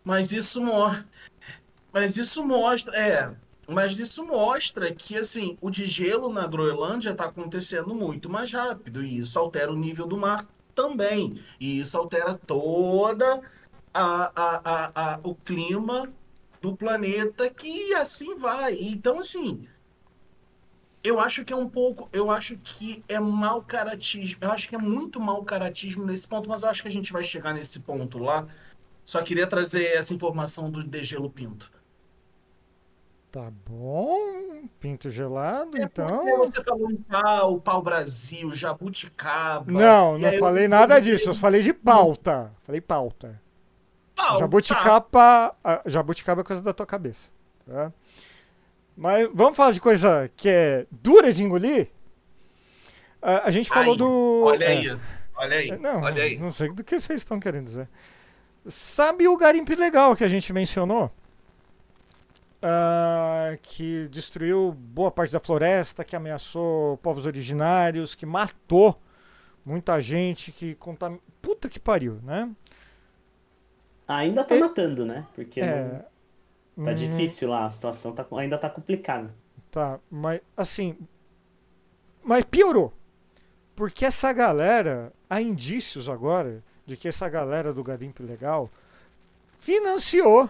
mas 0.03 0.33
isso 0.33 0.61
mostra, 0.61 1.07
mas 1.93 2.17
isso 2.17 2.43
mostra, 2.43 2.93
é, 2.93 3.33
mas 3.71 3.97
isso 3.99 4.25
mostra 4.25 4.93
que 4.93 5.17
assim 5.17 5.57
o 5.61 5.69
degelo 5.69 6.31
na 6.31 6.45
Groenlândia 6.45 7.11
está 7.11 7.25
acontecendo 7.25 7.93
muito 7.95 8.29
mais 8.29 8.51
rápido 8.51 9.03
e 9.03 9.19
isso 9.19 9.39
altera 9.39 9.71
o 9.71 9.75
nível 9.75 10.05
do 10.05 10.17
mar 10.17 10.47
também 10.75 11.41
e 11.59 11.79
isso 11.79 11.97
altera 11.97 12.33
toda 12.33 13.41
a, 13.93 14.31
a, 14.35 14.91
a, 15.13 15.19
o 15.23 15.35
clima 15.35 16.11
do 16.61 16.75
planeta 16.75 17.49
que 17.49 17.93
assim 17.95 18.35
vai. 18.35 18.77
Então, 18.79 19.19
assim, 19.19 19.67
eu 21.03 21.19
acho 21.19 21.43
que 21.43 21.51
é 21.51 21.55
um 21.55 21.67
pouco, 21.67 22.07
eu 22.13 22.29
acho 22.29 22.57
que 22.57 23.03
é 23.07 23.19
mau 23.19 23.61
caratismo, 23.63 24.37
eu 24.41 24.51
acho 24.51 24.69
que 24.69 24.75
é 24.75 24.77
muito 24.77 25.19
mau 25.19 25.43
caratismo 25.43 26.05
nesse 26.05 26.27
ponto, 26.27 26.47
mas 26.47 26.61
eu 26.61 26.69
acho 26.69 26.81
que 26.83 26.87
a 26.87 26.91
gente 26.91 27.11
vai 27.11 27.23
chegar 27.23 27.53
nesse 27.53 27.79
ponto 27.79 28.19
lá. 28.19 28.47
Só 29.03 29.21
queria 29.23 29.47
trazer 29.47 29.85
essa 29.85 30.13
informação 30.13 30.69
do 30.69 30.83
degelo 30.83 31.29
pinto. 31.29 31.71
Tá 33.31 33.49
bom. 33.65 34.63
Pinto 34.79 35.09
gelado, 35.09 35.77
É 35.77 35.83
então. 35.83 36.37
você 36.37 36.61
falou 36.61 36.91
em 36.91 36.97
pau, 36.97 37.61
pau 37.61 37.81
Brasil, 37.81 38.53
jabuticaba. 38.53 39.71
Não, 39.71 40.17
não 40.17 40.27
aí 40.27 40.35
eu- 40.35 40.39
falei 40.39 40.67
nada 40.67 40.99
disso. 40.99 41.29
Eu 41.29 41.35
falei 41.35 41.61
de 41.61 41.73
pauta. 41.73 42.51
Falei 42.63 42.81
pauta. 42.81 43.41
Pau, 44.15 44.33
tá. 44.33 44.39
Jabuticaba, 44.39 45.55
jabuticaba 45.85 46.41
é 46.41 46.43
coisa 46.43 46.61
da 46.61 46.73
tua 46.73 46.85
cabeça. 46.85 47.29
tá? 47.65 47.91
Mas 48.97 49.29
vamos 49.33 49.55
falar 49.55 49.71
de 49.71 49.79
coisa 49.79 50.29
que 50.35 50.49
é 50.49 50.85
dura 50.91 51.31
de 51.31 51.41
engolir? 51.43 51.87
A, 53.21 53.49
gente 53.51 53.69
falou 53.69 53.93
Aí, 53.93 53.97
do. 53.97 54.43
Olha 54.45 54.65
é, 54.65 54.67
aí, 54.67 54.99
olha 55.35 55.57
aí, 55.57 55.77
Não, 55.77 56.01
olha 56.01 56.23
aí. 56.23 56.37
não 56.37 56.51
sei 56.51 56.69
do 56.73 56.83
que 56.83 56.99
vocês 56.99 57.21
estão 57.21 57.39
querendo 57.39 57.65
dizer. 57.65 57.87
Sabe 58.67 59.27
o 59.27 59.37
garimpo 59.37 59.71
ilegal 59.71 60.15
que 60.15 60.23
a 60.23 60.29
gente 60.29 60.51
mencionou? 60.51 61.09
Ah, 62.61 63.57
que 63.63 64.07
destruiu 64.09 64.71
boa 64.71 65.09
parte 65.11 65.31
da 65.33 65.39
floresta, 65.39 66.03
que 66.03 66.15
ameaçou 66.15 66.97
povos 66.97 67.25
originários, 67.25 68.13
que 68.13 68.25
matou 68.25 68.99
muita 69.65 69.99
gente, 70.01 70.51
que 70.51 70.75
contaminou. 70.75 71.23
Puta 71.41 71.69
que 71.69 71.79
pariu, 71.79 72.19
né? 72.23 72.49
Ainda 74.07 74.43
tá 74.43 74.55
matando, 74.55 75.05
né? 75.05 75.25
Porque 75.33 75.59
É. 75.61 76.05
não- 76.77 76.85
tá 76.85 76.91
hum, 76.91 76.95
difícil 76.95 77.49
lá, 77.49 77.65
a 77.65 77.71
situação 77.71 78.13
tá, 78.13 78.25
ainda 78.37 78.57
tá 78.57 78.69
complicada. 78.69 79.33
Tá, 79.71 79.99
mas 80.09 80.41
assim. 80.55 80.97
Mas 82.23 82.43
piorou. 82.45 82.93
Porque 83.75 84.05
essa 84.05 84.31
galera, 84.33 85.11
há 85.29 85.41
indícios 85.41 86.09
agora 86.09 86.63
de 86.85 86.97
que 86.97 87.07
essa 87.07 87.27
galera 87.29 87.73
do 87.73 87.83
garimpo 87.83 88.21
ilegal 88.23 88.69
financiou 89.59 90.49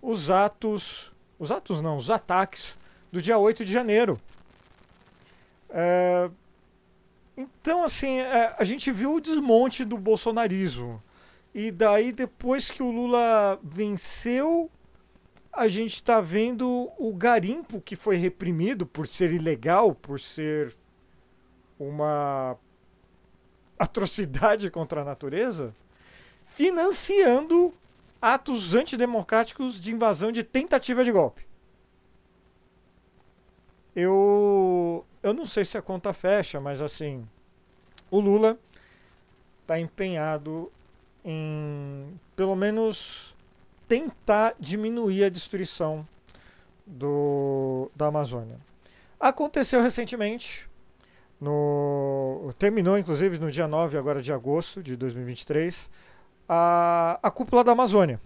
os 0.00 0.30
atos, 0.30 1.11
os 1.42 1.50
atos 1.50 1.80
não, 1.82 1.96
os 1.96 2.08
ataques 2.08 2.78
do 3.10 3.20
dia 3.20 3.36
8 3.36 3.64
de 3.64 3.72
janeiro. 3.72 4.16
É, 5.68 6.30
então, 7.36 7.82
assim, 7.82 8.20
é, 8.20 8.54
a 8.56 8.62
gente 8.62 8.92
viu 8.92 9.14
o 9.14 9.20
desmonte 9.20 9.84
do 9.84 9.98
bolsonarismo. 9.98 11.02
E 11.52 11.72
daí, 11.72 12.12
depois 12.12 12.70
que 12.70 12.80
o 12.80 12.92
Lula 12.92 13.58
venceu, 13.60 14.70
a 15.52 15.66
gente 15.66 15.94
está 15.94 16.20
vendo 16.20 16.88
o 16.96 17.12
garimpo 17.12 17.80
que 17.80 17.96
foi 17.96 18.14
reprimido 18.14 18.86
por 18.86 19.04
ser 19.08 19.32
ilegal, 19.32 19.96
por 19.96 20.20
ser 20.20 20.76
uma 21.76 22.56
atrocidade 23.76 24.70
contra 24.70 25.00
a 25.00 25.04
natureza, 25.04 25.74
financiando 26.46 27.74
atos 28.22 28.72
antidemocráticos 28.72 29.80
de 29.80 29.92
invasão 29.92 30.30
de 30.30 30.44
tentativa 30.44 31.04
de 31.04 31.10
golpe. 31.10 31.44
Eu, 33.94 35.04
eu 35.20 35.34
não 35.34 35.44
sei 35.44 35.64
se 35.64 35.76
a 35.76 35.82
conta 35.82 36.12
fecha, 36.14 36.60
mas 36.60 36.80
assim, 36.80 37.28
o 38.08 38.20
Lula 38.20 38.56
está 39.60 39.78
empenhado 39.78 40.70
em, 41.24 42.18
pelo 42.36 42.54
menos, 42.54 43.34
tentar 43.88 44.54
diminuir 44.58 45.24
a 45.24 45.28
destruição 45.28 46.06
do, 46.86 47.90
da 47.94 48.06
Amazônia. 48.06 48.58
Aconteceu 49.18 49.82
recentemente, 49.82 50.68
no, 51.40 52.54
terminou 52.58 52.96
inclusive 52.96 53.38
no 53.38 53.50
dia 53.50 53.66
9 53.66 53.98
agora 53.98 54.22
de 54.22 54.32
agosto 54.32 54.82
de 54.82 54.96
2023, 54.96 55.90
a, 56.52 57.18
a 57.22 57.30
cúpula 57.30 57.64
da 57.64 57.72
Amazônia. 57.72 58.20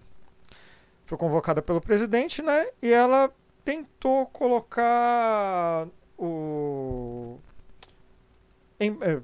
Foi 1.05 1.17
convocada 1.17 1.61
pelo 1.61 1.79
presidente, 1.79 2.41
né? 2.41 2.67
E 2.81 2.91
ela 2.91 3.31
tentou 3.63 4.25
colocar 4.27 5.87
o. 6.17 7.37
Em, 8.79 8.97
é, 9.01 9.21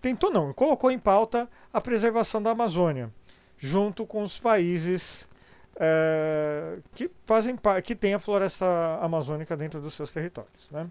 tentou 0.00 0.30
não, 0.30 0.52
colocou 0.52 0.90
em 0.90 0.98
pauta 0.98 1.48
a 1.72 1.80
preservação 1.80 2.42
da 2.42 2.50
Amazônia, 2.50 3.12
junto 3.56 4.04
com 4.04 4.24
os 4.24 4.38
países 4.38 5.28
é, 5.76 6.78
que 6.94 7.08
fazem 7.24 7.56
que 7.84 7.94
tem 7.94 8.14
a 8.14 8.18
floresta 8.18 8.66
amazônica 9.00 9.56
dentro 9.56 9.80
dos 9.80 9.94
seus 9.94 10.10
territórios. 10.10 10.68
Né? 10.68 10.88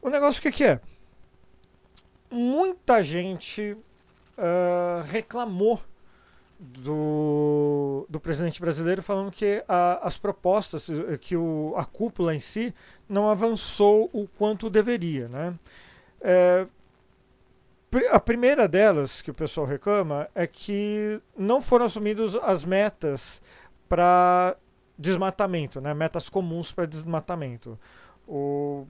O 0.00 0.08
negócio 0.08 0.40
que, 0.40 0.52
que 0.52 0.64
é? 0.64 0.80
Muita 2.30 3.02
gente 3.02 3.76
uh, 4.38 5.02
reclamou 5.04 5.80
do, 6.64 8.06
do 8.08 8.18
presidente 8.18 8.60
brasileiro 8.60 9.02
falando 9.02 9.30
que 9.30 9.62
a, 9.68 10.06
as 10.06 10.16
propostas, 10.16 10.88
eh, 10.88 11.18
que 11.18 11.36
o, 11.36 11.74
a 11.76 11.84
cúpula 11.84 12.34
em 12.34 12.40
si 12.40 12.74
não 13.08 13.28
avançou 13.28 14.08
o 14.12 14.26
quanto 14.26 14.70
deveria. 14.70 15.28
Né? 15.28 15.54
É, 16.20 16.66
a 18.10 18.18
primeira 18.18 18.66
delas 18.66 19.20
que 19.20 19.30
o 19.30 19.34
pessoal 19.34 19.66
reclama 19.66 20.28
é 20.34 20.46
que 20.46 21.20
não 21.36 21.60
foram 21.60 21.84
assumidas 21.84 22.34
as 22.36 22.64
metas 22.64 23.42
para 23.88 24.56
desmatamento, 24.98 25.80
né? 25.80 25.92
metas 25.92 26.28
comuns 26.30 26.72
para 26.72 26.86
desmatamento. 26.86 27.78
O, 28.26 28.86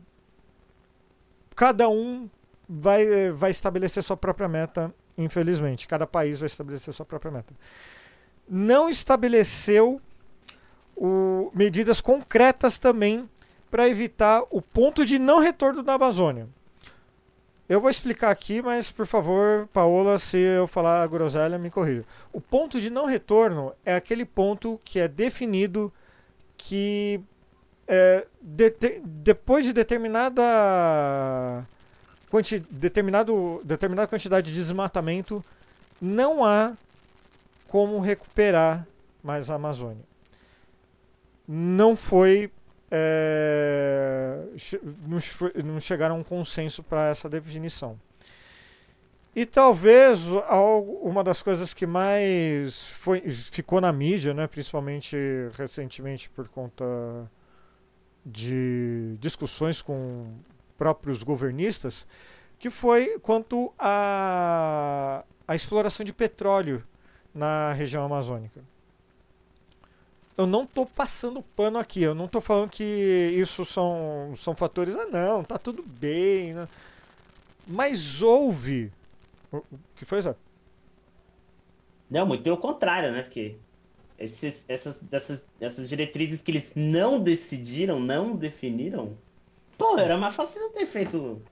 cada 1.56 1.88
um 1.88 2.30
vai, 2.68 3.32
vai 3.32 3.50
estabelecer 3.50 4.02
sua 4.02 4.16
própria 4.16 4.48
meta 4.48 4.94
infelizmente. 5.16 5.86
Cada 5.86 6.06
país 6.06 6.40
vai 6.40 6.46
estabelecer 6.46 6.92
sua 6.92 7.06
própria 7.06 7.30
meta. 7.30 7.54
Não 8.48 8.88
estabeleceu 8.88 10.00
o, 10.96 11.50
medidas 11.54 12.00
concretas 12.00 12.78
também 12.78 13.28
para 13.70 13.88
evitar 13.88 14.44
o 14.50 14.62
ponto 14.62 15.04
de 15.04 15.18
não 15.18 15.38
retorno 15.38 15.82
da 15.82 15.94
Amazônia. 15.94 16.46
Eu 17.66 17.80
vou 17.80 17.88
explicar 17.88 18.30
aqui, 18.30 18.60
mas 18.60 18.90
por 18.90 19.06
favor, 19.06 19.66
Paola, 19.72 20.18
se 20.18 20.36
eu 20.36 20.66
falar 20.66 21.02
a 21.02 21.06
groselha, 21.06 21.58
me 21.58 21.70
corrija. 21.70 22.04
O 22.30 22.40
ponto 22.40 22.78
de 22.78 22.90
não 22.90 23.06
retorno 23.06 23.72
é 23.84 23.94
aquele 23.96 24.24
ponto 24.24 24.78
que 24.84 24.98
é 24.98 25.08
definido 25.08 25.92
que 26.58 27.20
é, 27.88 28.26
de, 28.40 28.74
depois 29.02 29.64
de 29.64 29.72
determinada 29.72 31.66
quanti, 32.34 32.58
determinado, 32.68 33.62
determinada 33.64 34.08
quantidade 34.08 34.50
de 34.50 34.58
desmatamento, 34.58 35.44
não 36.02 36.44
há 36.44 36.76
como 37.68 38.00
recuperar 38.00 38.84
mais 39.22 39.50
a 39.50 39.54
Amazônia. 39.54 40.02
Não 41.46 41.94
foi. 41.94 42.50
É, 42.90 44.46
não, 45.64 45.78
chegaram 45.78 46.16
a 46.16 46.18
um 46.18 46.24
consenso 46.24 46.82
para 46.82 47.08
essa 47.08 47.28
definição. 47.28 47.96
E 49.36 49.46
talvez 49.46 50.22
uma 51.02 51.22
das 51.22 51.40
coisas 51.40 51.72
que 51.72 51.86
mais 51.86 52.86
foi, 52.88 53.20
ficou 53.30 53.80
na 53.80 53.92
mídia, 53.92 54.34
né, 54.34 54.48
principalmente 54.48 55.16
recentemente 55.56 56.28
por 56.30 56.48
conta 56.48 56.84
de 58.26 59.16
discussões 59.20 59.80
com 59.82 60.32
próprios 60.76 61.22
governistas, 61.22 62.06
que 62.58 62.70
foi 62.70 63.18
quanto 63.20 63.72
à 63.78 65.24
a, 65.46 65.52
a 65.52 65.54
exploração 65.54 66.04
de 66.04 66.12
petróleo 66.12 66.82
na 67.34 67.72
região 67.72 68.04
amazônica. 68.04 68.60
Eu 70.36 70.46
não 70.46 70.64
estou 70.64 70.84
passando 70.84 71.42
pano 71.42 71.78
aqui, 71.78 72.02
eu 72.02 72.14
não 72.14 72.24
estou 72.24 72.40
falando 72.40 72.70
que 72.70 72.82
isso 73.36 73.64
são, 73.64 74.34
são 74.36 74.54
fatores. 74.56 74.96
Ah, 74.96 75.06
não, 75.06 75.44
tá 75.44 75.58
tudo 75.58 75.82
bem. 75.82 76.54
Né? 76.54 76.68
Mas 77.66 78.20
houve. 78.20 78.90
O 79.52 79.62
que 79.94 80.04
foi, 80.04 80.20
Zé? 80.22 80.34
Não, 82.10 82.26
muito 82.26 82.42
pelo 82.42 82.56
contrário, 82.56 83.12
né? 83.12 83.22
Porque 83.22 83.56
esses, 84.18 84.64
essas, 84.68 85.04
essas, 85.12 85.46
essas 85.60 85.88
diretrizes 85.88 86.42
que 86.42 86.50
eles 86.50 86.70
não 86.74 87.20
decidiram, 87.20 88.00
não 88.00 88.34
definiram, 88.34 89.16
Pô, 89.76 89.98
era 89.98 90.16
mais 90.16 90.34
fácil 90.34 90.68
ter 90.70 90.86
feito. 90.86 91.42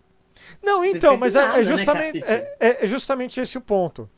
Não, 0.63 0.85
então, 0.85 1.17
mas 1.17 1.37
é, 1.37 1.61
é, 1.61 1.65
justamente, 1.65 2.21
né, 2.21 2.27
é, 2.59 2.85
é 2.85 2.87
justamente 2.87 3.41
esse 3.41 3.59
o 3.59 3.61
ponto. 3.61 4.09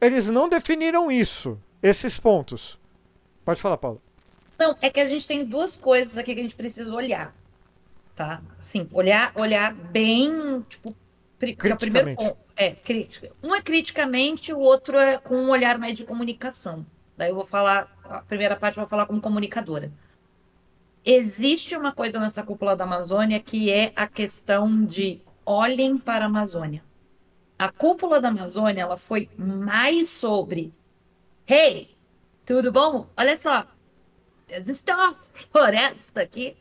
Eles 0.00 0.30
não 0.30 0.48
definiram 0.48 1.10
isso, 1.10 1.58
esses 1.82 2.18
pontos. 2.18 2.78
Pode 3.44 3.60
falar, 3.60 3.76
Paulo. 3.76 4.00
Não, 4.58 4.76
é 4.80 4.90
que 4.90 5.00
a 5.00 5.06
gente 5.06 5.26
tem 5.26 5.44
duas 5.44 5.76
coisas 5.76 6.18
aqui 6.18 6.34
que 6.34 6.40
a 6.40 6.42
gente 6.42 6.54
precisa 6.54 6.92
olhar. 6.94 7.34
Tá? 8.14 8.42
Sim, 8.60 8.88
olhar, 8.92 9.32
olhar 9.36 9.72
bem, 9.72 10.64
tipo, 10.68 10.94
é 11.40 11.72
o 11.72 11.76
primeiro 11.76 12.14
ponto. 12.16 12.36
É, 12.56 12.72
crítica. 12.72 13.30
Um 13.42 13.54
é 13.54 13.62
criticamente, 13.62 14.52
o 14.52 14.58
outro 14.58 14.98
é 14.98 15.18
com 15.18 15.36
um 15.36 15.50
olhar 15.50 15.78
mais 15.78 15.96
de 15.96 16.04
comunicação. 16.04 16.84
Daí 17.16 17.30
eu 17.30 17.34
vou 17.34 17.46
falar, 17.46 17.96
a 18.04 18.20
primeira 18.22 18.56
parte 18.56 18.76
eu 18.76 18.82
vou 18.82 18.88
falar 18.88 19.06
como 19.06 19.20
comunicadora 19.20 19.92
existe 21.10 21.74
uma 21.74 21.90
coisa 21.90 22.20
nessa 22.20 22.42
cúpula 22.42 22.76
da 22.76 22.84
Amazônia 22.84 23.40
que 23.40 23.70
é 23.70 23.92
a 23.96 24.06
questão 24.06 24.84
de 24.84 25.22
olhem 25.44 25.96
para 25.96 26.26
a 26.26 26.28
Amazônia. 26.28 26.84
A 27.58 27.72
cúpula 27.72 28.20
da 28.20 28.28
Amazônia 28.28 28.82
ela 28.82 28.98
foi 28.98 29.30
mais 29.38 30.10
sobre 30.10 30.70
Hey, 31.46 31.96
tudo 32.44 32.70
bom? 32.70 33.08
Olha 33.16 33.34
só, 33.36 33.66
existe 34.50 34.92
uma 34.92 35.14
floresta 35.32 36.20
aqui. 36.20 36.54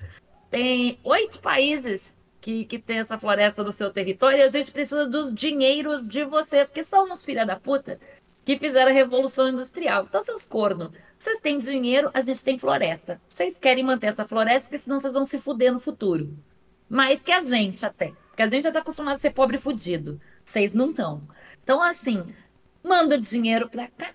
Tem 0.50 0.98
oito 1.04 1.42
países 1.42 2.16
que, 2.40 2.64
que 2.64 2.80
tem 2.80 3.00
essa 3.00 3.18
floresta 3.18 3.66
no 3.66 3.74
seu 3.74 3.92
território 3.92 4.40
e 4.40 4.44
a 4.44 4.48
gente 4.48 4.72
precisa 4.72 5.06
dos 5.06 5.34
dinheiros 5.36 6.08
de 6.08 6.24
vocês, 6.24 6.72
que 6.72 6.86
são 6.86 7.12
uns 7.12 7.26
filha 7.26 7.46
da 7.46 7.58
puta, 7.60 8.00
que 8.48 8.58
fizeram 8.58 8.92
a 8.92 8.94
Revolução 8.94 9.50
Industrial. 9.50 10.06
Então, 10.08 10.24
seus 10.24 10.46
cornos, 10.46 10.92
vocês 11.20 11.42
têm 11.42 11.60
dinheiro, 11.60 12.10
a 12.14 12.22
gente 12.22 12.42
tem 12.42 12.58
floresta. 12.58 13.20
Vocês 13.28 13.60
querem 13.60 13.84
manter 13.84 14.08
essa 14.08 14.26
floresta, 14.26 14.70
porque 14.70 14.82
senão 14.82 15.02
vocês 15.02 15.16
vão 15.16 15.26
se 15.26 15.38
fuder 15.38 15.74
no 15.74 15.82
futuro. 15.82 16.34
Mais 16.88 17.22
que 17.22 17.34
a 17.34 17.42
gente 17.42 17.86
até. 17.86 18.14
Porque 18.30 18.42
a 18.42 18.48
gente 18.48 18.64
já 18.64 18.72
tá 18.72 18.80
acostumado 18.80 19.18
a 19.18 19.20
ser 19.20 19.32
pobre 19.32 19.58
e 19.58 19.60
fudido. 19.60 20.18
Vocês 20.46 20.74
não 20.74 20.92
estão. 20.92 21.28
Então, 21.62 21.84
assim, 21.84 22.24
manda 22.82 23.20
dinheiro 23.20 23.68
para 23.68 23.90
cá, 23.90 24.12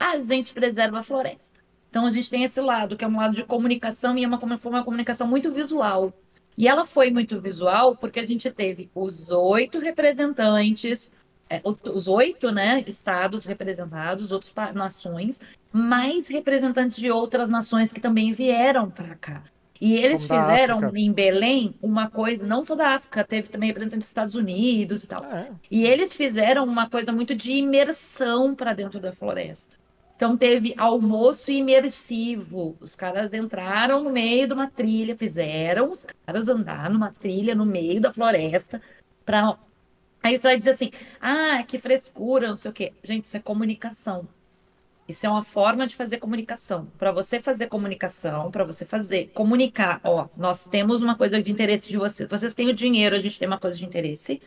a 0.00 0.18
gente 0.20 0.54
preserva 0.54 1.00
a 1.00 1.02
floresta. 1.02 1.60
Então, 1.90 2.06
a 2.06 2.10
gente 2.10 2.30
tem 2.30 2.44
esse 2.44 2.62
lado, 2.62 2.96
que 2.96 3.04
é 3.04 3.08
um 3.08 3.18
lado 3.18 3.34
de 3.34 3.44
comunicação, 3.44 4.16
e 4.16 4.24
é 4.24 4.26
uma, 4.26 4.38
uma 4.38 4.84
comunicação 4.84 5.28
muito 5.28 5.52
visual. 5.52 6.14
E 6.56 6.66
ela 6.66 6.86
foi 6.86 7.10
muito 7.10 7.38
visual 7.38 7.94
porque 7.94 8.20
a 8.20 8.24
gente 8.24 8.50
teve 8.50 8.90
os 8.94 9.30
oito 9.30 9.78
representantes 9.78 11.12
é, 11.48 11.62
os 11.64 12.08
oito 12.08 12.50
né, 12.50 12.82
estados 12.86 13.44
representados, 13.44 14.32
outras 14.32 14.74
nações, 14.74 15.40
mais 15.72 16.28
representantes 16.28 16.96
de 16.96 17.10
outras 17.10 17.48
nações 17.48 17.92
que 17.92 18.00
também 18.00 18.32
vieram 18.32 18.90
para 18.90 19.14
cá. 19.14 19.42
E 19.80 19.94
eles 19.94 20.22
fizeram 20.22 20.90
em 20.96 21.12
Belém 21.12 21.74
uma 21.82 22.08
coisa, 22.10 22.46
não 22.46 22.64
só 22.64 22.74
da 22.74 22.94
África, 22.94 23.22
teve 23.22 23.48
também 23.48 23.68
representante 23.68 24.00
dos 24.00 24.08
Estados 24.08 24.34
Unidos 24.34 25.04
e 25.04 25.06
tal. 25.06 25.24
É. 25.24 25.50
E 25.70 25.84
eles 25.84 26.14
fizeram 26.14 26.64
uma 26.64 26.88
coisa 26.88 27.12
muito 27.12 27.34
de 27.34 27.52
imersão 27.52 28.54
para 28.54 28.72
dentro 28.72 28.98
da 28.98 29.12
floresta. 29.12 29.76
Então 30.16 30.34
teve 30.34 30.74
almoço 30.78 31.52
imersivo. 31.52 32.74
Os 32.80 32.96
caras 32.96 33.34
entraram 33.34 34.02
no 34.02 34.10
meio 34.10 34.46
de 34.46 34.54
uma 34.54 34.70
trilha, 34.70 35.14
fizeram 35.14 35.90
os 35.90 36.04
caras 36.04 36.48
andar 36.48 36.88
numa 36.88 37.12
trilha 37.12 37.54
no 37.54 37.66
meio 37.66 38.00
da 38.00 38.10
floresta 38.10 38.80
para 39.26 39.58
Aí 40.26 40.38
tu 40.38 40.44
vai 40.44 40.58
dizer 40.58 40.70
assim: 40.70 40.90
"Ah, 41.20 41.62
que 41.62 41.78
frescura, 41.78 42.48
não 42.48 42.56
sei 42.56 42.70
o 42.70 42.74
quê". 42.74 42.92
Gente, 43.02 43.24
isso 43.26 43.36
é 43.36 43.40
comunicação. 43.40 44.28
Isso 45.08 45.24
é 45.24 45.28
uma 45.28 45.44
forma 45.44 45.86
de 45.86 45.94
fazer 45.94 46.18
comunicação. 46.18 46.86
Para 46.98 47.12
você 47.12 47.38
fazer 47.38 47.68
comunicação, 47.68 48.50
para 48.50 48.64
você 48.64 48.84
fazer 48.84 49.30
comunicar, 49.32 50.00
ó, 50.02 50.28
nós 50.36 50.64
temos 50.64 51.00
uma 51.00 51.16
coisa 51.16 51.40
de 51.40 51.52
interesse 51.52 51.88
de 51.88 51.96
vocês. 51.96 52.28
Vocês 52.28 52.54
têm 52.54 52.68
o 52.68 52.74
dinheiro, 52.74 53.14
a 53.14 53.18
gente 53.18 53.38
tem 53.38 53.46
uma 53.46 53.58
coisa 53.58 53.78
de 53.78 53.86
interesse. 53.86 54.42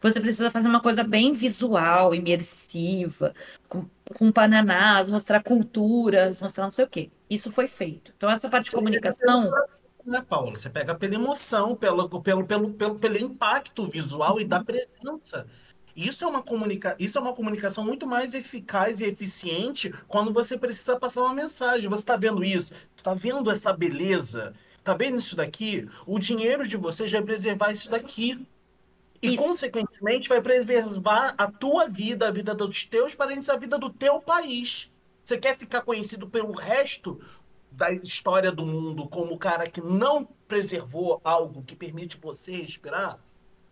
Você 0.00 0.20
precisa 0.20 0.50
fazer 0.50 0.68
uma 0.68 0.80
coisa 0.80 1.02
bem 1.02 1.32
visual, 1.32 2.14
imersiva, 2.14 3.34
com, 3.68 3.88
com 4.14 4.30
pananás, 4.30 5.10
mostrar 5.10 5.42
culturas, 5.42 6.40
mostrar 6.40 6.64
não 6.64 6.70
sei 6.70 6.84
o 6.84 6.88
quê. 6.88 7.10
Isso 7.28 7.50
foi 7.50 7.66
feito. 7.66 8.12
Então, 8.16 8.30
essa 8.30 8.48
parte 8.48 8.66
de 8.66 8.76
comunicação, 8.76 9.50
né, 10.04 10.24
Paula? 10.28 10.54
Você 10.54 10.70
pega 10.70 10.94
pela 10.94 11.14
emoção, 11.14 11.74
pelo, 11.74 12.08
pelo, 12.20 12.44
pelo, 12.46 12.70
pelo, 12.74 12.94
pelo 12.96 13.18
impacto 13.18 13.86
visual 13.86 14.40
e 14.40 14.44
da 14.44 14.62
presença. 14.62 15.46
Isso 15.96 16.24
é, 16.24 16.26
uma 16.26 16.42
comunica... 16.42 16.96
Isso 16.98 17.18
é 17.18 17.20
uma 17.20 17.32
comunicação 17.32 17.84
muito 17.84 18.06
mais 18.06 18.34
eficaz 18.34 19.00
e 19.00 19.04
eficiente 19.04 19.94
quando 20.08 20.32
você 20.32 20.58
precisa 20.58 20.98
passar 20.98 21.22
uma 21.22 21.32
mensagem. 21.32 21.88
Você 21.88 22.02
está 22.02 22.16
vendo 22.16 22.44
isso? 22.44 22.74
Está 22.96 23.14
vendo 23.14 23.50
essa 23.50 23.72
beleza? 23.72 24.54
Está 24.78 24.94
vendo 24.94 25.18
isso 25.18 25.36
daqui? 25.36 25.88
O 26.06 26.18
dinheiro 26.18 26.66
de 26.66 26.76
vocês 26.76 27.10
vai 27.10 27.22
preservar 27.22 27.72
isso 27.72 27.90
daqui. 27.90 28.46
E, 29.22 29.36
Isso. 29.36 29.42
consequentemente, 29.42 30.28
vai 30.28 30.42
preservar 30.42 31.34
a 31.38 31.50
tua 31.50 31.88
vida, 31.88 32.28
a 32.28 32.30
vida 32.30 32.54
dos 32.54 32.84
teus 32.84 33.14
parentes, 33.14 33.48
a 33.48 33.56
vida 33.56 33.78
do 33.78 33.88
teu 33.88 34.20
país. 34.20 34.90
Você 35.24 35.38
quer 35.38 35.56
ficar 35.56 35.80
conhecido 35.80 36.28
pelo 36.28 36.52
resto 36.52 37.18
da 37.76 37.92
história 37.92 38.52
do 38.52 38.64
mundo 38.64 39.08
como 39.08 39.34
o 39.34 39.38
cara 39.38 39.66
que 39.66 39.80
não 39.80 40.24
preservou 40.46 41.20
algo 41.24 41.62
que 41.62 41.74
permite 41.76 42.16
você 42.16 42.52
respirar? 42.52 43.18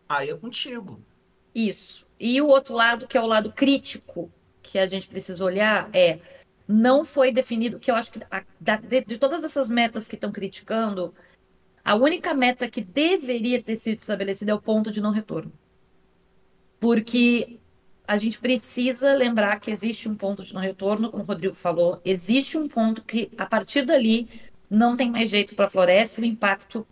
Aí 0.09 0.29
é 0.31 0.37
contigo. 0.37 1.01
isso. 1.55 2.07
E 2.19 2.41
o 2.41 2.47
outro 2.47 2.75
lado, 2.75 3.07
que 3.09 3.17
é 3.19 3.21
o 3.21 3.27
lado 3.27 3.53
crítico, 3.53 4.31
que 4.63 4.79
a 4.79 4.87
gente 4.87 5.09
precisa 5.09 5.45
olhar, 5.45 5.89
é 5.95 6.19
não 6.69 7.05
foi 7.05 7.33
definido, 7.33 7.79
que 7.81 7.91
eu 7.91 7.95
acho 7.97 8.13
que 8.13 8.21
a- 8.31 8.45
da- 8.61 8.77
de, 8.77 9.05
de 9.05 9.19
todas 9.19 9.43
essas 9.45 9.69
metas 9.69 10.07
que 10.09 10.15
estão 10.15 10.31
criticando, 10.31 11.13
a 11.85 11.95
única 11.97 12.33
meta 12.33 12.71
que 12.71 12.81
deveria 12.81 13.63
ter 13.63 13.75
sido 13.77 13.99
estabelecida 13.99 14.53
é 14.53 14.55
o 14.55 14.63
ponto 14.63 14.91
de 14.93 15.01
não 15.01 15.11
retorno. 15.11 15.53
Porque 16.79 17.61
a 18.13 18.17
gente 18.19 18.39
precisa 18.41 19.15
lembrar 19.15 19.61
que 19.61 19.71
existe 19.71 20.09
um 20.09 20.15
ponto 20.17 20.45
de 20.45 20.55
não 20.55 20.61
retorno, 20.61 21.11
como 21.11 21.23
o 21.23 21.27
Rodrigo 21.27 21.55
falou, 21.55 22.01
existe 22.05 22.59
um 22.59 22.69
ponto 22.69 23.03
que, 23.03 23.31
a 23.39 23.47
partir 23.47 23.85
dali, 23.85 24.29
não 24.71 24.97
tem 24.97 25.11
mais 25.11 25.31
jeito 25.31 25.55
para 25.55 25.67
a 25.67 25.71
floresta, 25.71 26.21
o 26.21 26.25
impacto 26.25 26.87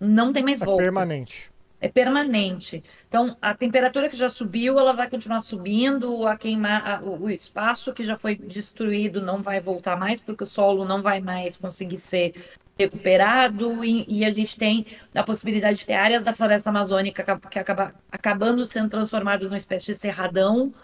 não 0.00 0.32
tem 0.32 0.42
mais 0.44 0.62
É 0.64 0.66
volta 0.66 1.06
permanente. 1.06 1.50
é 1.80 1.88
permanente. 1.88 2.82
Então, 3.08 3.36
a 3.42 3.54
temperatura 3.54 4.08
que 4.08 4.16
já 4.16 4.28
subiu, 4.28 4.78
ela 4.78 4.92
vai 4.94 5.10
continuar 5.10 5.40
subindo, 5.42 6.26
a 6.26 6.36
queimar, 6.36 6.86
a- 7.02 7.02
o 7.04 7.24
o 7.26 7.30
espaço 7.30 7.92
que 7.94 8.04
já 8.04 8.16
foi 8.16 8.36
destruído 8.36 9.20
não 9.22 9.42
vai 9.42 9.60
voltar 9.60 9.96
mais, 9.98 10.20
porque 10.20 10.44
o 10.44 10.46
solo 10.46 10.84
não 10.86 11.02
vai 11.02 11.20
mais 11.20 11.56
conseguir 11.56 11.98
ser 11.98 12.34
recuperado, 12.78 13.84
e, 13.84 14.04
e 14.08 14.24
a 14.24 14.30
gente 14.30 14.56
tem 14.56 14.86
a 15.14 15.22
possibilidade 15.22 15.78
de 15.78 15.86
ter 15.86 15.94
áreas 15.94 16.24
da 16.24 16.32
floresta 16.32 16.70
amazônica 16.70 17.38
que, 17.50 17.58
acaba 17.58 17.94
acabando 18.10 18.64
sendo 18.66 18.90
transformadas 18.90 19.50
numa 19.50 19.58
espécie 19.58 19.86
de 19.86 19.94
cerradão, 19.94 20.74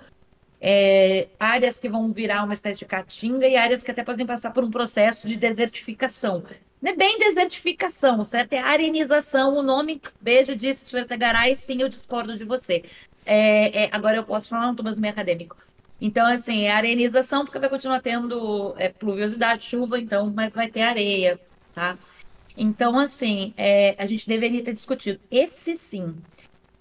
é, 0.61 1.29
áreas 1.39 1.79
que 1.79 1.89
vão 1.89 2.13
virar 2.13 2.45
uma 2.45 2.55
espécie 2.55 2.79
de 2.79 2.85
caatinga 2.87 3.47
e 3.47 3.57
áreas 3.57 3.83
que 3.83 3.91
até 3.91 4.03
podem 4.03 4.25
passar 4.25 4.53
por 4.53 4.63
um 4.63 4.71
processo 4.71 5.27
de 5.27 5.37
desertificação. 5.37 6.43
Não 6.81 6.93
é 6.93 6.97
bem 6.97 7.19
desertificação, 7.19 8.23
certo 8.25 8.55
é 8.55 8.59
arenização. 8.59 9.57
O 9.57 9.63
nome, 9.63 10.01
beijo 10.21 10.57
disse 10.57 10.87
Suertegaray, 10.87 11.55
sim, 11.57 11.83
eu 11.83 11.89
discordo 11.89 12.37
de 12.37 12.45
você. 12.45 12.85
É, 13.27 13.85
é, 13.85 13.89
agora 13.93 14.17
eu 14.17 14.25
posso 14.25 14.49
falar, 14.49 14.65
não 14.65 14.71
estou 14.73 14.85
mais 14.85 14.99
meio 14.99 15.13
acadêmico. 15.13 15.57
Então, 16.01 16.27
assim, 16.27 16.63
é 16.63 16.73
arenização, 16.73 17.45
porque 17.45 17.59
vai 17.59 17.69
continuar 17.69 18.01
tendo 18.01 18.75
é, 18.77 18.89
pluviosidade, 18.89 19.65
chuva, 19.65 20.01
então, 20.01 20.33
mas 20.35 20.53
vai 20.53 20.69
ter 20.69 20.81
areia, 20.81 21.39
tá? 21.73 21.99
Então, 22.57 22.99
assim, 22.99 23.55
é, 23.57 23.95
a 23.99 24.07
gente 24.07 24.27
deveria 24.27 24.63
ter 24.63 24.73
discutido. 24.73 25.21
Esse 25.31 25.75
sim. 25.75 26.15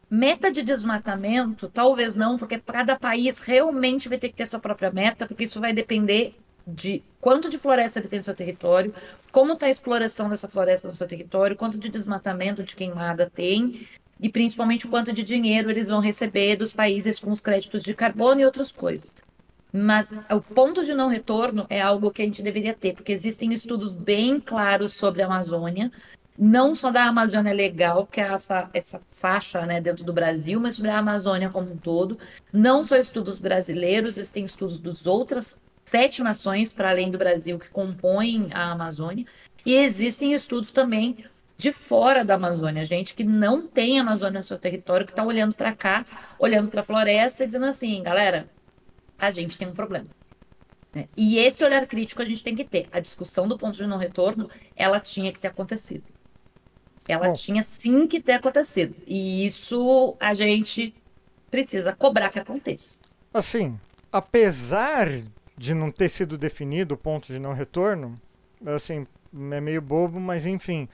Meta 0.09 0.51
de 0.51 0.61
desmatamento, 0.61 1.69
talvez 1.69 2.15
não, 2.15 2.37
porque 2.37 2.59
cada 2.59 2.99
país 2.99 3.39
realmente 3.39 4.09
vai 4.09 4.17
ter 4.17 4.27
que 4.27 4.35
ter 4.35 4.45
sua 4.45 4.59
própria 4.59 4.91
meta, 4.91 5.25
porque 5.25 5.45
isso 5.45 5.61
vai 5.61 5.71
depender 5.71 6.35
de 6.67 7.01
quanto 7.19 7.49
de 7.49 7.57
floresta 7.57 7.99
ele 7.99 8.09
tem 8.09 8.19
no 8.19 8.23
seu 8.23 8.35
território, 8.35 8.93
como 9.31 9.53
está 9.53 9.67
a 9.67 9.69
exploração 9.69 10.29
dessa 10.29 10.49
floresta 10.49 10.87
no 10.87 10.93
seu 10.93 11.07
território, 11.07 11.55
quanto 11.55 11.77
de 11.77 11.89
desmatamento, 11.89 12.63
de 12.63 12.75
queimada 12.75 13.31
tem, 13.33 13.87
e 14.19 14.29
principalmente 14.29 14.85
o 14.85 14.89
quanto 14.89 15.11
de 15.11 15.23
dinheiro 15.23 15.71
eles 15.71 15.87
vão 15.87 15.99
receber 15.99 16.55
dos 16.55 16.73
países 16.73 17.17
com 17.17 17.31
os 17.31 17.39
créditos 17.39 17.81
de 17.81 17.93
carbono 17.93 18.41
e 18.41 18.45
outras 18.45 18.71
coisas. 18.71 19.15
Mas 19.71 20.07
o 20.29 20.41
ponto 20.41 20.83
de 20.83 20.93
não 20.93 21.07
retorno 21.07 21.65
é 21.69 21.81
algo 21.81 22.11
que 22.11 22.21
a 22.21 22.25
gente 22.25 22.43
deveria 22.43 22.73
ter, 22.73 22.93
porque 22.93 23.11
existem 23.11 23.53
estudos 23.53 23.93
bem 23.93 24.39
claros 24.39 24.93
sobre 24.93 25.21
a 25.21 25.25
Amazônia, 25.25 25.91
não 26.37 26.73
só 26.75 26.91
da 26.91 27.05
Amazônia 27.05 27.53
Legal, 27.53 28.05
que 28.05 28.19
é 28.19 28.23
essa, 28.23 28.69
essa 28.73 29.01
faixa 29.11 29.65
né, 29.65 29.79
dentro 29.79 30.03
do 30.03 30.11
Brasil, 30.11 30.59
mas 30.59 30.75
sobre 30.75 30.91
a 30.91 30.97
Amazônia 30.97 31.49
como 31.49 31.71
um 31.71 31.77
todo. 31.77 32.17
Não 32.51 32.83
só 32.83 32.97
estudos 32.97 33.39
brasileiros, 33.39 34.17
existem 34.17 34.43
estudos 34.43 34.77
dos 34.77 35.05
outras 35.05 35.59
sete 35.85 36.23
nações, 36.23 36.73
para 36.73 36.89
além 36.89 37.11
do 37.11 37.17
Brasil, 37.17 37.59
que 37.59 37.69
compõem 37.69 38.49
a 38.53 38.71
Amazônia. 38.71 39.25
E 39.65 39.75
existem 39.75 40.33
estudos 40.33 40.71
também 40.71 41.25
de 41.57 41.71
fora 41.71 42.25
da 42.25 42.35
Amazônia, 42.35 42.83
gente 42.83 43.13
que 43.13 43.23
não 43.23 43.67
tem 43.67 43.99
Amazônia 43.99 44.39
no 44.39 44.45
seu 44.45 44.57
território, 44.57 45.05
que 45.05 45.11
está 45.11 45.23
olhando 45.23 45.53
para 45.53 45.73
cá, 45.73 46.05
olhando 46.39 46.69
para 46.69 46.81
a 46.81 46.83
floresta 46.83 47.43
e 47.43 47.45
dizendo 47.45 47.67
assim, 47.67 48.01
galera, 48.01 48.49
a 49.21 49.31
gente 49.31 49.57
tem 49.57 49.67
um 49.67 49.73
problema. 49.73 50.07
né? 50.93 51.07
E 51.15 51.37
esse 51.37 51.63
olhar 51.63 51.85
crítico 51.87 52.21
a 52.21 52.25
gente 52.25 52.43
tem 52.43 52.55
que 52.55 52.65
ter. 52.65 52.87
A 52.91 52.99
discussão 52.99 53.47
do 53.47 53.57
ponto 53.57 53.77
de 53.77 53.85
não 53.87 53.97
retorno, 53.97 54.49
ela 54.75 54.99
tinha 54.99 55.31
que 55.31 55.39
ter 55.39 55.47
acontecido. 55.49 56.03
Ela 57.07 57.29
Bom. 57.29 57.33
tinha 57.33 57.63
sim 57.63 58.07
que 58.07 58.21
ter 58.21 58.33
acontecido. 58.33 58.95
E 59.07 59.45
isso 59.45 60.15
a 60.19 60.33
gente 60.33 60.93
precisa 61.49 61.93
cobrar 61.93 62.29
que 62.29 62.39
aconteça. 62.39 62.97
Assim, 63.33 63.79
apesar 64.11 65.09
de 65.57 65.73
não 65.73 65.91
ter 65.91 66.09
sido 66.09 66.37
definido 66.37 66.95
o 66.95 66.97
ponto 66.97 67.27
de 67.27 67.39
não 67.39 67.53
retorno, 67.53 68.19
assim, 68.65 69.05
é 69.51 69.61
meio 69.61 69.81
bobo, 69.81 70.19
mas 70.19 70.45
enfim, 70.45 70.87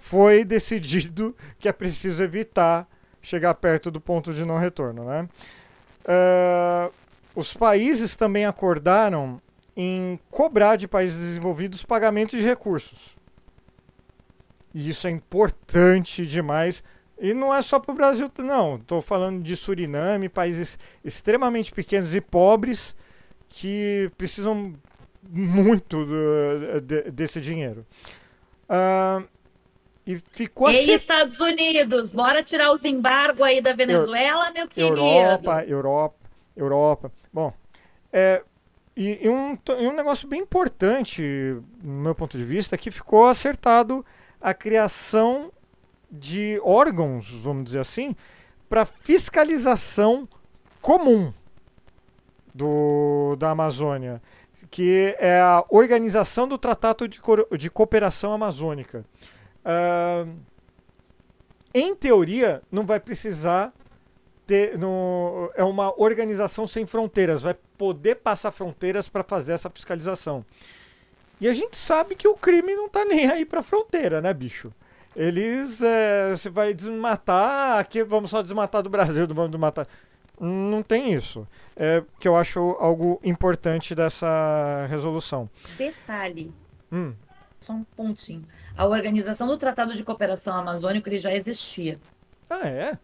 foi 0.00 0.44
decidido 0.44 1.34
que 1.58 1.68
é 1.68 1.72
preciso 1.72 2.22
evitar 2.22 2.88
chegar 3.22 3.54
perto 3.54 3.90
do 3.90 4.00
ponto 4.00 4.32
de 4.32 4.44
não 4.44 4.58
retorno, 4.58 5.04
né? 5.04 5.28
Ah, 6.04 6.90
os 7.36 7.54
países 7.54 8.16
também 8.16 8.44
acordaram 8.46 9.40
em 9.76 10.18
cobrar 10.30 10.74
de 10.76 10.88
países 10.88 11.18
desenvolvidos 11.18 11.84
pagamento 11.84 12.30
de 12.36 12.42
recursos. 12.42 13.14
E 14.74 14.88
isso 14.88 15.06
é 15.06 15.10
importante 15.10 16.26
demais. 16.26 16.82
E 17.18 17.32
não 17.32 17.54
é 17.54 17.62
só 17.62 17.78
para 17.78 17.92
o 17.92 17.94
Brasil, 17.94 18.30
não. 18.38 18.76
Estou 18.76 19.00
falando 19.00 19.42
de 19.42 19.54
Suriname, 19.54 20.28
países 20.28 20.78
extremamente 21.04 21.72
pequenos 21.72 22.14
e 22.14 22.20
pobres 22.20 22.94
que 23.48 24.10
precisam 24.18 24.74
muito 25.28 26.04
do- 26.04 26.80
de- 26.82 27.10
desse 27.10 27.40
dinheiro. 27.40 27.86
Ah, 28.68 29.22
e 30.06 30.16
ficou 30.32 30.68
Ei, 30.70 30.80
assim. 30.80 30.92
Estados 30.92 31.40
Unidos, 31.40 32.12
bora 32.12 32.42
tirar 32.42 32.72
os 32.72 32.84
embargos 32.84 33.40
aí 33.40 33.60
da 33.60 33.72
Venezuela, 33.72 34.50
meu 34.52 34.68
querido. 34.68 34.96
Europa, 34.96 35.64
Europa, 35.64 36.25
Europa. 36.56 37.12
Bom, 37.32 37.52
é, 38.12 38.42
e, 38.96 39.26
e 39.26 39.28
um, 39.28 39.58
e 39.78 39.86
um 39.86 39.94
negócio 39.94 40.26
bem 40.26 40.40
importante, 40.40 41.22
no 41.82 42.02
meu 42.02 42.14
ponto 42.14 42.38
de 42.38 42.44
vista, 42.44 42.74
é 42.74 42.78
que 42.78 42.90
ficou 42.90 43.26
acertado 43.26 44.04
a 44.40 44.54
criação 44.54 45.52
de 46.10 46.60
órgãos, 46.64 47.30
vamos 47.42 47.64
dizer 47.64 47.80
assim, 47.80 48.16
para 48.68 48.84
fiscalização 48.84 50.28
comum 50.80 51.32
do, 52.54 53.36
da 53.36 53.50
Amazônia, 53.50 54.22
que 54.70 55.14
é 55.18 55.40
a 55.40 55.64
Organização 55.68 56.48
do 56.48 56.56
Tratado 56.56 57.06
de, 57.06 57.20
Cor- 57.20 57.46
de 57.56 57.70
Cooperação 57.70 58.32
Amazônica. 58.32 59.04
Ah, 59.64 60.26
em 61.74 61.94
teoria, 61.94 62.62
não 62.70 62.86
vai 62.86 62.98
precisar 62.98 63.72
ter. 64.46 64.78
No, 64.78 65.50
é 65.54 65.64
uma 65.64 65.92
organização 66.00 66.66
sem 66.66 66.86
fronteiras, 66.86 67.42
vai 67.42 67.54
poder 67.76 68.16
passar 68.16 68.50
fronteiras 68.50 69.08
para 69.08 69.22
fazer 69.24 69.52
essa 69.52 69.68
fiscalização. 69.70 70.44
E 71.40 71.48
a 71.48 71.52
gente 71.52 71.76
sabe 71.76 72.14
que 72.14 72.26
o 72.26 72.34
crime 72.36 72.74
não 72.74 72.88
tá 72.88 73.04
nem 73.04 73.28
aí 73.30 73.44
pra 73.44 73.62
fronteira, 73.62 74.20
né, 74.20 74.32
bicho? 74.32 74.72
Eles. 75.14 75.82
É, 75.82 76.30
você 76.30 76.48
vai 76.48 76.72
desmatar. 76.72 77.78
Aqui 77.78 78.02
vamos 78.04 78.30
só 78.30 78.42
desmatar 78.42 78.82
do 78.82 78.88
Brasil, 78.90 79.26
vamos 79.34 79.50
desmatar. 79.50 79.86
Não 80.38 80.82
tem 80.82 81.12
isso. 81.14 81.46
É 81.74 82.02
que 82.20 82.28
eu 82.28 82.36
acho 82.36 82.60
algo 82.78 83.18
importante 83.24 83.94
dessa 83.94 84.86
resolução. 84.88 85.48
Detalhe, 85.76 86.52
Hum, 86.92 87.14
só 87.58 87.72
um 87.72 87.84
pontinho. 87.96 88.44
A 88.76 88.86
organização 88.86 89.48
do 89.48 89.56
Tratado 89.56 89.92
de 89.94 90.04
Cooperação 90.04 90.54
Amazônico 90.56 91.08
ele 91.08 91.18
já 91.18 91.32
existia. 91.34 91.98
ah, 92.48 92.68
é? 92.68 92.98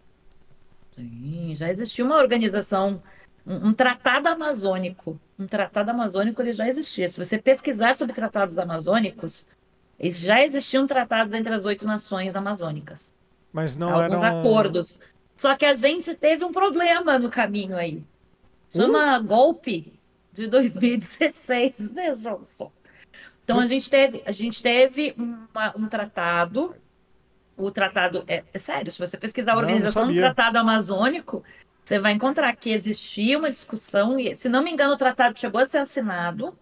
Sim, 0.95 1.55
já 1.55 1.71
existia 1.71 2.05
uma 2.05 2.17
organização, 2.17 3.03
um, 3.47 3.69
um 3.69 3.73
tratado 3.73 4.29
amazônico. 4.29 5.19
Um 5.39 5.47
tratado 5.47 5.91
amazônico 5.91 6.41
ele 6.43 6.53
já 6.53 6.69
existia. 6.69 7.09
Se 7.09 7.19
você 7.23 7.39
pesquisar 7.39 7.95
sobre 7.95 8.15
tratados 8.15 8.59
amazônicos, 8.59 9.47
já 10.01 10.43
existiam 10.43 10.87
tratados 10.87 11.33
entre 11.33 11.53
as 11.53 11.65
oito 11.65 11.87
nações 11.87 12.37
amazônicas. 12.37 13.15
Mas 13.53 13.77
não 13.77 13.93
alguns 13.95 14.23
eram. 14.23 14.41
acordos. 14.41 14.99
Só 15.37 15.57
que 15.57 15.65
a 15.65 15.75
gente 15.75 16.15
teve 16.15 16.45
um 16.45 16.53
problema 16.53 17.19
no 17.19 17.31
caminho 17.31 17.77
aí. 17.77 18.03
Chama 18.71 19.19
golpe 19.19 19.99
de 20.33 20.47
2016, 20.47 21.89
vejam 21.93 22.41
só. 22.45 22.71
Então 23.45 23.59
a 23.61 23.67
gente 23.67 23.91
teve, 23.91 24.23
a 24.25 24.33
gente 24.33 24.63
teve 24.63 25.15
uma- 25.19 25.75
um 25.77 25.87
tratado. 25.89 26.75
O 27.57 27.71
tratado 27.71 28.25
é, 28.27 28.45
é 28.53 28.59
sério, 28.59 28.91
se 28.91 28.99
você 28.99 29.17
pesquisar 29.17 29.53
a 29.53 29.55
Não, 29.57 29.63
não 29.63 29.69
organização 29.69 30.09
do. 30.09 30.15
Tratado 30.15 30.59
Amazônico, 30.59 31.45
você 31.85 31.99
vai 31.99 32.13
encontrar 32.13 32.55
que 32.57 32.71
existia 32.71 33.39
uma 33.39 33.51
discussão, 33.51 34.19
e 34.19 34.35
se 34.35 34.49
não 34.49 34.63
me 34.63 34.71
engano, 34.71 34.95
o 34.95 34.99
tratado 34.99 35.39
chegou 35.39 35.61
a 35.61 35.67
ser 35.67 35.79
assinado. 35.79 36.57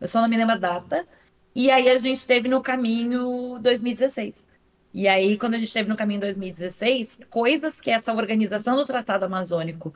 Eu 0.00 0.08
só 0.08 0.20
não 0.20 0.28
me 0.28 0.36
lembro 0.36 0.54
a 0.54 0.58
data. 0.58 1.06
E 1.54 1.70
aí 1.70 1.88
a 1.88 1.98
gente 1.98 2.26
teve 2.26 2.48
no 2.48 2.62
caminho 2.62 3.58
2016. 3.60 4.48
E 4.92 5.06
aí, 5.06 5.38
quando 5.38 5.54
a 5.54 5.58
gente 5.58 5.68
esteve 5.68 5.88
no 5.88 5.96
caminho 5.96 6.20
2016, 6.20 7.18
coisas 7.28 7.80
que 7.80 7.90
essa 7.90 8.12
organização 8.12 8.76
do 8.76 8.84
Tratado 8.84 9.24
Amazônico 9.24 9.94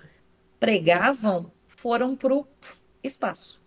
pregavam 0.61 1.51
foram 1.67 2.15
para 2.15 2.35
o 2.35 2.47
espaço. 3.03 3.61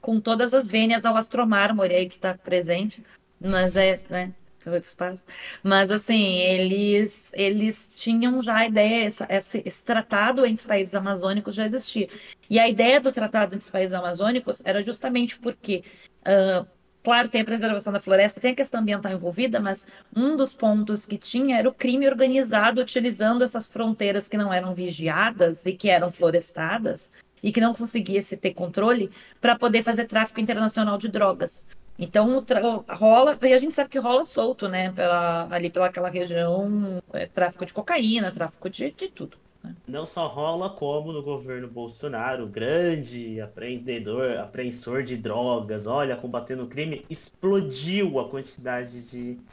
Com 0.00 0.20
todas 0.20 0.52
as 0.52 0.68
vênias 0.68 1.04
ao 1.04 1.16
astromármore 1.16 1.94
aí 1.94 2.08
que 2.08 2.16
está 2.16 2.34
presente. 2.34 3.04
Mas 3.40 3.76
é, 3.76 4.00
né? 4.08 4.32
Você 4.64 4.78
espaço. 4.78 5.24
Mas, 5.62 5.90
assim, 5.90 6.38
eles, 6.38 7.30
eles 7.34 7.94
tinham 7.96 8.40
já 8.40 8.56
a 8.56 8.66
ideia, 8.66 9.06
essa, 9.06 9.26
esse, 9.28 9.62
esse 9.64 9.84
tratado 9.84 10.44
entre 10.46 10.60
os 10.60 10.66
países 10.66 10.94
amazônicos 10.94 11.54
já 11.54 11.66
existia. 11.66 12.08
E 12.48 12.58
a 12.58 12.68
ideia 12.68 13.00
do 13.00 13.12
tratado 13.12 13.54
entre 13.54 13.64
os 13.64 13.70
países 13.70 13.92
amazônicos 13.94 14.62
era 14.64 14.82
justamente 14.82 15.38
porque, 15.38 15.84
ah, 16.24 16.66
claro, 17.02 17.28
tem 17.28 17.42
a 17.42 17.44
preservação 17.44 17.92
da 17.92 18.00
floresta, 18.00 18.40
tem 18.40 18.52
a 18.52 18.54
questão 18.54 18.80
ambiental 18.80 19.12
envolvida, 19.12 19.60
mas 19.60 19.86
um 20.16 20.36
dos 20.36 20.54
pontos 20.54 21.04
que 21.04 21.18
tinha 21.18 21.58
era 21.58 21.68
o 21.68 21.74
crime 21.74 22.08
organizado 22.08 22.80
utilizando 22.80 23.44
essas 23.44 23.70
fronteiras 23.70 24.26
que 24.26 24.38
não 24.38 24.52
eram 24.52 24.74
vigiadas 24.74 25.66
e 25.66 25.74
que 25.74 25.90
eram 25.90 26.10
florestadas 26.10 27.12
e 27.42 27.52
que 27.52 27.60
não 27.60 27.74
conseguia 27.74 28.22
se 28.22 28.38
ter 28.38 28.54
controle 28.54 29.10
para 29.40 29.58
poder 29.58 29.82
fazer 29.82 30.06
tráfico 30.06 30.40
internacional 30.40 30.96
de 30.96 31.08
drogas. 31.08 31.66
Então 31.98 32.44
rola, 32.88 33.38
e 33.42 33.52
a 33.52 33.58
gente 33.58 33.72
sabe 33.74 33.88
que 33.88 33.98
rola 33.98 34.24
solto, 34.24 34.68
né? 34.68 34.92
Pela, 34.92 35.48
ali 35.54 35.70
pelaquela 35.70 36.08
região, 36.10 37.00
é, 37.12 37.26
tráfico 37.26 37.64
de 37.66 37.72
cocaína, 37.72 38.32
tráfico 38.32 38.68
de, 38.68 38.90
de 38.92 39.08
tudo. 39.10 39.38
Não 39.86 40.06
só 40.06 40.26
rola 40.28 40.74
como 40.76 41.12
no 41.12 41.22
governo 41.22 41.70
Bolsonaro, 41.70 42.48
grande 42.48 43.38
apreendedor, 43.40 44.38
apreensor 44.38 45.02
de 45.04 45.16
drogas, 45.16 45.86
olha, 45.86 46.16
combatendo 46.16 46.64
o 46.64 46.68
crime, 46.68 47.06
explodiu 47.10 48.18
a 48.18 48.30
quantidade 48.30 49.02
de, 49.04 49.44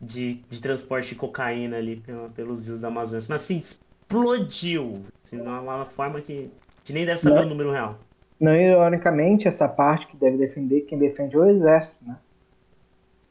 de, 0.00 0.44
de 0.48 0.60
transporte 0.62 1.10
de 1.10 1.16
cocaína 1.16 1.78
ali 1.78 2.00
pela- 2.00 2.30
pelos 2.30 2.66
rios 2.68 2.80
da 2.82 2.88
Amazônia. 2.88 3.26
Mas 3.28 3.42
assim, 3.42 3.58
explodiu. 3.58 5.12
Assim, 5.24 5.38
de 5.38 5.42
uma, 5.42 5.60
uma 5.60 5.86
forma 5.86 6.22
que 6.22 6.32
a 6.34 6.42
gente 6.88 6.94
nem 6.94 7.06
deve 7.06 7.20
saber 7.20 7.40
Não. 7.40 7.42
o 7.42 7.46
número 7.46 7.72
real. 7.72 8.05
Não, 8.40 8.54
ironicamente, 8.56 9.46
essa 9.46 9.68
parte 9.68 10.06
que 10.06 10.16
deve 10.16 10.38
defender, 10.38 10.82
quem 10.82 10.98
defende 10.98 11.36
é 11.36 11.38
o 11.38 11.44
exército, 11.44 12.06
né? 12.06 12.18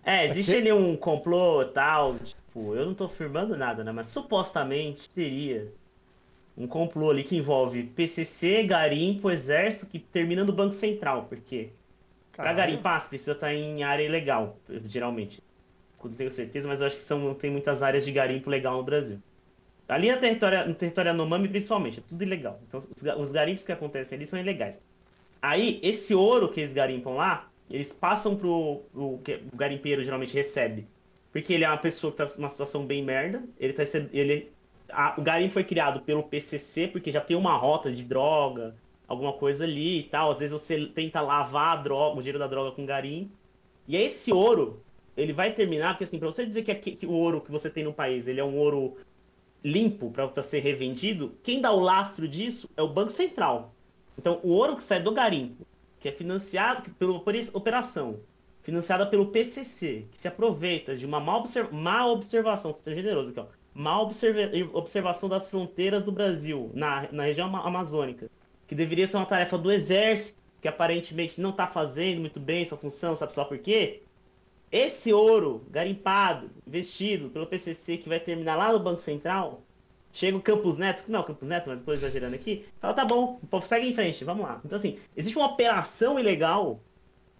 É, 0.03 0.25
existe 0.25 0.55
Aqui- 0.55 0.55
ali 0.55 0.71
um 0.71 0.95
complô 0.95 1.63
e 1.63 1.73
tal, 1.73 2.19
tipo, 2.19 2.75
eu 2.75 2.85
não 2.85 2.93
tô 2.95 3.05
afirmando 3.05 3.57
nada, 3.57 3.83
né? 3.83 3.91
Mas 3.91 4.07
supostamente 4.07 5.09
teria 5.11 5.75
um 6.57 6.67
complô 6.67 7.11
ali 7.11 7.23
que 7.23 7.35
envolve 7.37 7.83
PCC, 7.91 8.63
garimpo, 8.65 9.31
exército, 9.31 9.87
que 9.91 9.99
termina 9.99 10.43
no 10.45 10.53
Banco 10.53 10.73
Central, 10.75 11.27
porque 11.29 11.77
pra 12.39 12.53
Caralho. 12.53 12.53
garimpar 12.53 13.01
você 13.01 13.09
precisa 13.09 13.33
estar 13.33 13.53
em 13.53 13.83
área 13.83 14.03
ilegal, 14.05 14.61
geralmente. 14.85 15.43
Não 16.03 16.15
tenho 16.15 16.31
certeza, 16.31 16.67
mas 16.67 16.81
eu 16.81 16.87
acho 16.87 16.97
que 16.97 17.03
são, 17.03 17.35
tem 17.35 17.51
muitas 17.51 17.81
áreas 17.83 18.05
de 18.05 18.11
garimpo 18.13 18.49
legal 18.49 18.77
no 18.77 18.83
Brasil. 18.85 19.23
Ali 19.87 20.11
no 20.11 20.19
território, 20.19 20.67
no 20.67 20.75
território 20.75 21.09
Yanomami, 21.09 21.49
principalmente, 21.49 21.99
é 21.99 22.03
tudo 22.03 22.23
ilegal. 22.23 22.61
Então, 22.63 22.79
os, 22.79 22.87
os 23.19 23.31
garimpos 23.31 23.63
que 23.65 23.71
acontecem 23.71 24.15
ali 24.17 24.25
são 24.27 24.39
ilegais. 24.39 24.83
Aí, 25.47 25.79
esse 25.83 26.15
ouro 26.15 26.49
que 26.51 26.61
eles 26.61 26.73
garimpam 26.73 27.13
lá, 27.15 27.49
eles 27.69 27.93
passam 27.93 28.35
pro, 28.35 28.81
pro 28.91 29.19
que 29.23 29.41
o 29.53 29.55
garimpeiro 29.55 30.03
geralmente 30.03 30.33
recebe. 30.33 30.87
Porque 31.31 31.53
ele 31.53 31.63
é 31.63 31.67
uma 31.69 31.77
pessoa 31.77 32.11
que 32.11 32.17
tá 32.17 32.25
numa 32.37 32.49
situação 32.49 32.85
bem 32.85 33.03
merda. 33.03 33.43
Ele 33.59 33.73
tá 33.73 33.83
ele 34.11 34.51
a- 34.89 35.13
o 35.17 35.21
garimpo 35.21 35.53
foi 35.53 35.63
criado 35.63 36.01
pelo 36.01 36.23
PCC 36.23 36.87
porque 36.87 37.11
já 37.11 37.21
tem 37.21 37.37
uma 37.37 37.55
rota 37.57 37.91
de 37.91 38.03
droga, 38.03 38.75
alguma 39.07 39.33
coisa 39.33 39.65
ali 39.65 39.99
e 39.99 40.03
tal. 40.03 40.31
Às 40.31 40.39
vezes 40.39 40.53
você 40.53 40.87
tenta 40.87 41.21
lavar 41.21 41.73
a 41.77 41.81
droga, 41.81 42.15
o 42.17 42.21
dinheiro 42.21 42.39
da 42.39 42.47
droga 42.47 42.71
com 42.71 42.83
garimpo. 42.85 43.31
E 43.87 43.95
aí 43.95 44.05
esse 44.05 44.31
ouro, 44.33 44.81
ele 45.15 45.31
vai 45.31 45.53
terminar, 45.53 45.93
porque 45.93 46.05
assim, 46.05 46.17
pra 46.17 46.27
você 46.27 46.43
dizer 46.43 46.63
que, 46.63 46.71
aqui- 46.71 46.95
que 46.95 47.05
o 47.05 47.11
ouro 47.11 47.41
que 47.41 47.51
você 47.51 47.69
tem 47.69 47.83
no 47.83 47.93
país, 47.93 48.27
ele 48.27 48.39
é 48.39 48.43
um 48.43 48.57
ouro 48.57 48.97
limpo 49.63 50.09
para 50.11 50.41
ser 50.41 50.59
revendido, 50.59 51.37
quem 51.43 51.61
dá 51.61 51.71
o 51.71 51.79
lastro 51.79 52.27
disso 52.27 52.67
é 52.75 52.81
o 52.81 52.87
Banco 52.87 53.11
Central. 53.11 53.74
Então, 54.17 54.39
o 54.43 54.49
ouro 54.49 54.75
que 54.75 54.83
sai 54.83 55.01
do 55.01 55.11
garimpo, 55.11 55.65
que 55.99 56.07
é 56.09 56.11
financiado 56.11 56.83
que- 56.83 56.89
pela 56.91 57.13
opera- 57.13 57.49
operação, 57.53 58.19
financiada 58.61 59.05
pelo 59.05 59.27
PCC, 59.27 60.05
que 60.11 60.19
se 60.19 60.27
aproveita 60.27 60.95
de 60.95 61.05
uma 61.05 61.19
má, 61.19 61.37
obser- 61.37 61.71
má 61.73 62.05
observação, 62.07 62.73
tô 62.73 62.79
sendo 62.79 62.95
generoso 62.95 63.29
aqui, 63.29 63.39
ó, 63.39 63.45
má 63.73 64.01
observa- 64.01 64.51
observação 64.73 65.29
das 65.29 65.49
fronteiras 65.49 66.03
do 66.03 66.11
Brasil, 66.11 66.71
na, 66.73 67.11
na 67.11 67.23
região 67.25 67.47
ama- 67.47 67.65
amazônica, 67.65 68.29
que 68.67 68.73
deveria 68.73 69.07
ser 69.07 69.17
uma 69.17 69.25
tarefa 69.25 69.57
do 69.57 69.71
Exército, 69.71 70.39
que 70.61 70.67
aparentemente 70.67 71.39
não 71.39 71.51
está 71.51 71.67
fazendo 71.67 72.21
muito 72.21 72.39
bem 72.39 72.65
sua 72.65 72.77
função, 72.77 73.15
sabe 73.15 73.33
só 73.33 73.43
por 73.45 73.59
quê? 73.59 74.01
Esse 74.71 75.13
ouro 75.13 75.63
garimpado, 75.69 76.49
investido 76.65 77.29
pelo 77.29 77.45
PCC, 77.45 77.97
que 77.97 78.09
vai 78.09 78.19
terminar 78.19 78.55
lá 78.55 78.73
no 78.73 78.79
Banco 78.79 79.01
Central, 79.01 79.61
chega 80.15 80.37
o 80.37 80.41
Campos 80.41 80.79
Neto, 80.79 81.03
não 81.07 81.19
é 81.19 81.21
o 81.21 81.25
Campos 81.25 81.47
Neto, 81.47 81.67
mas 81.67 81.79
estou 81.79 81.93
exagerando 81.93 82.35
aqui, 82.35 82.65
fala, 82.79 82.93
tá 82.93 83.05
bom, 83.05 83.37
o 83.43 83.47
povo 83.47 83.67
segue 83.67 83.89
em 83.89 83.93
frente, 83.93 84.23
vamos 84.23 84.45
lá. 84.45 84.61
Então, 84.65 84.77
assim, 84.77 84.97
existe 85.15 85.37
uma 85.37 85.47
operação 85.47 86.17
ilegal 86.17 86.79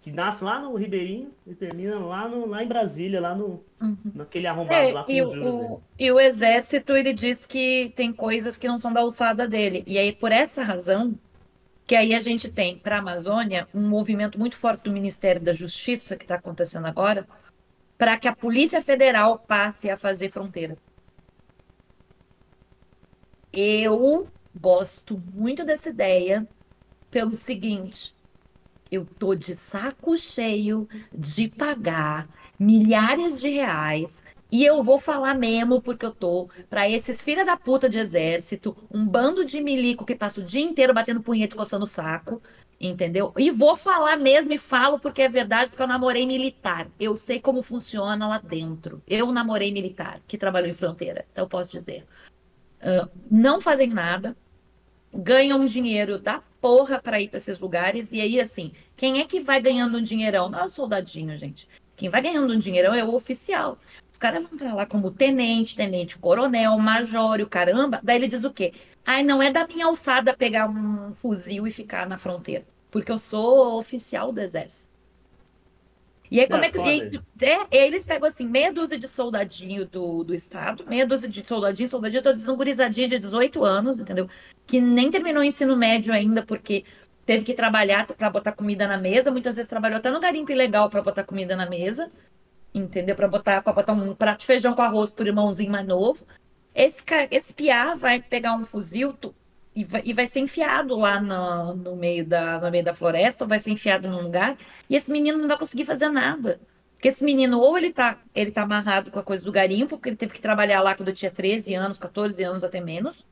que 0.02 0.12
nasce 0.12 0.44
lá 0.44 0.60
no 0.60 0.76
Ribeirinho 0.76 1.32
e 1.46 1.54
termina 1.54 1.98
lá, 1.98 2.28
no, 2.28 2.46
lá 2.46 2.62
em 2.62 2.68
Brasília, 2.68 3.20
lá 3.20 3.34
no, 3.34 3.64
naquele 4.14 4.46
arrombado 4.46 4.92
lá 4.92 5.00
É, 5.00 5.04
com 5.04 5.10
e, 5.10 5.22
os 5.22 5.32
juros 5.32 5.70
o, 5.70 5.82
e 5.98 6.12
o 6.12 6.20
exército, 6.20 6.94
ele 6.94 7.12
diz 7.14 7.46
que 7.46 7.92
tem 7.96 8.12
coisas 8.12 8.56
que 8.56 8.68
não 8.68 8.78
são 8.78 8.92
da 8.92 9.00
alçada 9.00 9.48
dele. 9.48 9.82
E 9.86 9.98
aí, 9.98 10.12
por 10.12 10.30
essa 10.30 10.62
razão, 10.62 11.18
que 11.86 11.96
aí 11.96 12.14
a 12.14 12.20
gente 12.20 12.50
tem 12.50 12.78
para 12.78 12.96
a 12.96 12.98
Amazônia 13.00 13.68
um 13.74 13.88
movimento 13.88 14.38
muito 14.38 14.56
forte 14.56 14.84
do 14.84 14.92
Ministério 14.92 15.40
da 15.40 15.52
Justiça, 15.52 16.16
que 16.16 16.24
está 16.24 16.36
acontecendo 16.36 16.86
agora, 16.86 17.26
para 17.98 18.18
que 18.18 18.28
a 18.28 18.36
Polícia 18.36 18.82
Federal 18.82 19.38
passe 19.38 19.90
a 19.90 19.96
fazer 19.96 20.30
fronteira. 20.30 20.76
Eu 23.58 24.28
gosto 24.60 25.18
muito 25.32 25.64
dessa 25.64 25.88
ideia 25.88 26.46
pelo 27.10 27.34
seguinte: 27.34 28.14
eu 28.92 29.06
tô 29.18 29.34
de 29.34 29.54
saco 29.54 30.18
cheio 30.18 30.86
de 31.10 31.48
pagar 31.48 32.28
milhares 32.58 33.40
de 33.40 33.48
reais 33.48 34.22
e 34.52 34.62
eu 34.62 34.82
vou 34.82 34.98
falar 34.98 35.34
mesmo 35.34 35.80
porque 35.80 36.04
eu 36.04 36.12
tô 36.12 36.50
pra 36.68 36.86
esses 36.86 37.22
filha 37.22 37.46
da 37.46 37.56
puta 37.56 37.88
de 37.88 37.98
exército, 37.98 38.76
um 38.92 39.06
bando 39.06 39.42
de 39.42 39.58
milico 39.62 40.04
que 40.04 40.14
passa 40.14 40.42
o 40.42 40.44
dia 40.44 40.60
inteiro 40.60 40.92
batendo 40.92 41.22
punheta 41.22 41.54
e 41.54 41.58
coçando 41.58 41.84
o 41.84 41.88
saco, 41.88 42.42
entendeu? 42.78 43.32
E 43.38 43.50
vou 43.50 43.74
falar 43.74 44.18
mesmo 44.18 44.52
e 44.52 44.58
falo 44.58 44.98
porque 45.00 45.22
é 45.22 45.28
verdade, 45.30 45.70
porque 45.70 45.82
eu 45.82 45.86
namorei 45.86 46.26
militar. 46.26 46.88
Eu 47.00 47.16
sei 47.16 47.40
como 47.40 47.62
funciona 47.62 48.28
lá 48.28 48.38
dentro. 48.38 49.02
Eu 49.06 49.32
namorei 49.32 49.72
militar 49.72 50.20
que 50.28 50.36
trabalhou 50.36 50.68
em 50.68 50.74
fronteira, 50.74 51.24
então 51.32 51.44
eu 51.44 51.48
posso 51.48 51.70
dizer. 51.70 52.04
Ah, 52.80 53.08
não 53.30 53.60
fazem 53.60 53.88
nada, 53.88 54.36
ganham 55.12 55.64
dinheiro 55.66 56.18
da 56.18 56.42
porra 56.60 57.00
pra 57.00 57.20
ir 57.20 57.28
pra 57.28 57.38
esses 57.38 57.58
lugares 57.58 58.12
e 58.12 58.20
aí 58.20 58.40
assim, 58.40 58.72
quem 58.96 59.20
é 59.20 59.24
que 59.24 59.40
vai 59.40 59.60
ganhando 59.60 59.98
um 59.98 60.02
dinheirão? 60.02 60.48
Não 60.48 60.60
é 60.60 60.64
o 60.64 60.68
soldadinho, 60.68 61.36
gente. 61.36 61.68
Quem 61.96 62.10
vai 62.10 62.20
ganhando 62.20 62.52
um 62.52 62.58
dinheirão 62.58 62.94
é 62.94 63.02
o 63.02 63.14
oficial. 63.14 63.78
Os 64.12 64.18
caras 64.18 64.42
vão 64.42 64.58
pra 64.58 64.74
lá 64.74 64.84
como 64.84 65.10
tenente, 65.10 65.76
tenente, 65.76 66.18
coronel, 66.18 66.78
major, 66.78 67.40
o 67.40 67.46
caramba. 67.46 68.00
Daí 68.02 68.16
ele 68.16 68.28
diz 68.28 68.44
o 68.44 68.52
quê? 68.52 68.74
Ai, 69.04 69.22
não 69.22 69.42
é 69.42 69.50
da 69.50 69.66
minha 69.66 69.86
alçada 69.86 70.36
pegar 70.36 70.68
um 70.68 71.14
fuzil 71.14 71.66
e 71.66 71.70
ficar 71.70 72.06
na 72.08 72.18
fronteira, 72.18 72.66
porque 72.90 73.10
eu 73.10 73.18
sou 73.18 73.78
oficial 73.78 74.32
do 74.32 74.40
exército. 74.40 74.95
E 76.30 76.40
aí, 76.40 76.46
como 76.48 76.58
Não, 76.60 76.66
é 76.66 76.70
que. 76.70 76.78
e- 77.40 77.44
é, 77.44 77.66
e 77.70 77.78
aí 77.78 77.86
eles 77.88 78.04
pegam 78.04 78.26
assim, 78.26 78.46
meia 78.46 78.72
dúzia 78.72 78.98
de 78.98 79.06
soldadinho 79.06 79.86
do, 79.86 80.24
do 80.24 80.34
Estado, 80.34 80.84
meia 80.86 81.06
dúzia 81.06 81.28
de 81.28 81.46
soldadinho, 81.46 81.88
soldadinho, 81.88 82.22
tô 82.22 82.32
dizendo 82.32 82.56
gurizadinha 82.56 83.08
de 83.08 83.18
18 83.18 83.64
anos, 83.64 84.00
entendeu? 84.00 84.28
Que 84.66 84.80
nem 84.80 85.10
terminou 85.10 85.42
o 85.42 85.44
ensino 85.44 85.76
médio 85.76 86.12
ainda, 86.12 86.44
porque 86.44 86.84
teve 87.24 87.44
que 87.44 87.54
trabalhar 87.54 88.06
pra 88.06 88.30
botar 88.30 88.52
comida 88.52 88.86
na 88.86 88.96
mesa. 88.98 89.30
Muitas 89.30 89.56
vezes 89.56 89.68
trabalhou 89.70 89.98
até 89.98 90.10
no 90.10 90.20
garimpo 90.20 90.50
ilegal 90.52 90.88
pra 90.90 91.02
botar 91.02 91.24
comida 91.24 91.54
na 91.56 91.68
mesa, 91.68 92.10
entendeu? 92.74 93.14
Pra 93.16 93.28
botar, 93.28 93.62
pra 93.62 93.72
botar 93.72 93.92
um 93.92 94.14
prato 94.14 94.40
de 94.40 94.46
feijão 94.46 94.74
com 94.74 94.82
arroz 94.82 95.10
pro 95.10 95.26
irmãozinho 95.26 95.70
mais 95.70 95.86
novo. 95.86 96.26
Esse, 96.74 97.02
esse 97.30 97.54
piá 97.54 97.94
vai 97.94 98.20
pegar 98.20 98.54
um 98.54 98.64
fuzil 98.64 99.12
tu- 99.14 99.34
e, 99.76 99.84
vai, 99.84 100.02
e 100.04 100.12
vai 100.14 100.26
ser 100.26 100.40
enfiado 100.40 100.96
lá 100.96 101.20
no, 101.20 101.74
no 101.74 101.96
meio 101.96 102.24
da, 102.24 102.58
no 102.58 102.70
meio 102.70 102.82
da 102.82 102.94
floresta, 102.94 103.44
ou 103.44 103.48
vai 103.48 103.60
ser 103.60 103.70
enfiado 103.70 104.08
num 104.08 104.22
lugar, 104.22 104.56
e 104.88 104.96
esse 104.96 105.12
menino 105.12 105.38
não 105.38 105.46
vai 105.46 105.58
conseguir 105.58 105.84
fazer 105.84 106.08
nada. 106.08 106.58
Porque 106.94 107.08
esse 107.08 107.22
menino, 107.22 107.60
ou 107.60 107.76
ele 107.76 107.92
tá, 107.92 108.18
ele 108.34 108.50
tá 108.50 108.62
amarrado 108.62 109.10
com 109.10 109.18
a 109.18 109.22
coisa 109.22 109.44
do 109.44 109.52
garimpo, 109.52 109.96
porque 109.96 110.08
ele 110.08 110.16
teve 110.16 110.32
que 110.32 110.40
trabalhar 110.40 110.80
lá 110.80 110.94
quando 110.94 111.12
tinha 111.12 111.30
13 111.30 111.74
anos, 111.74 111.98
14 111.98 112.42
anos 112.42 112.64
até 112.64 112.80
menos. 112.80 113.26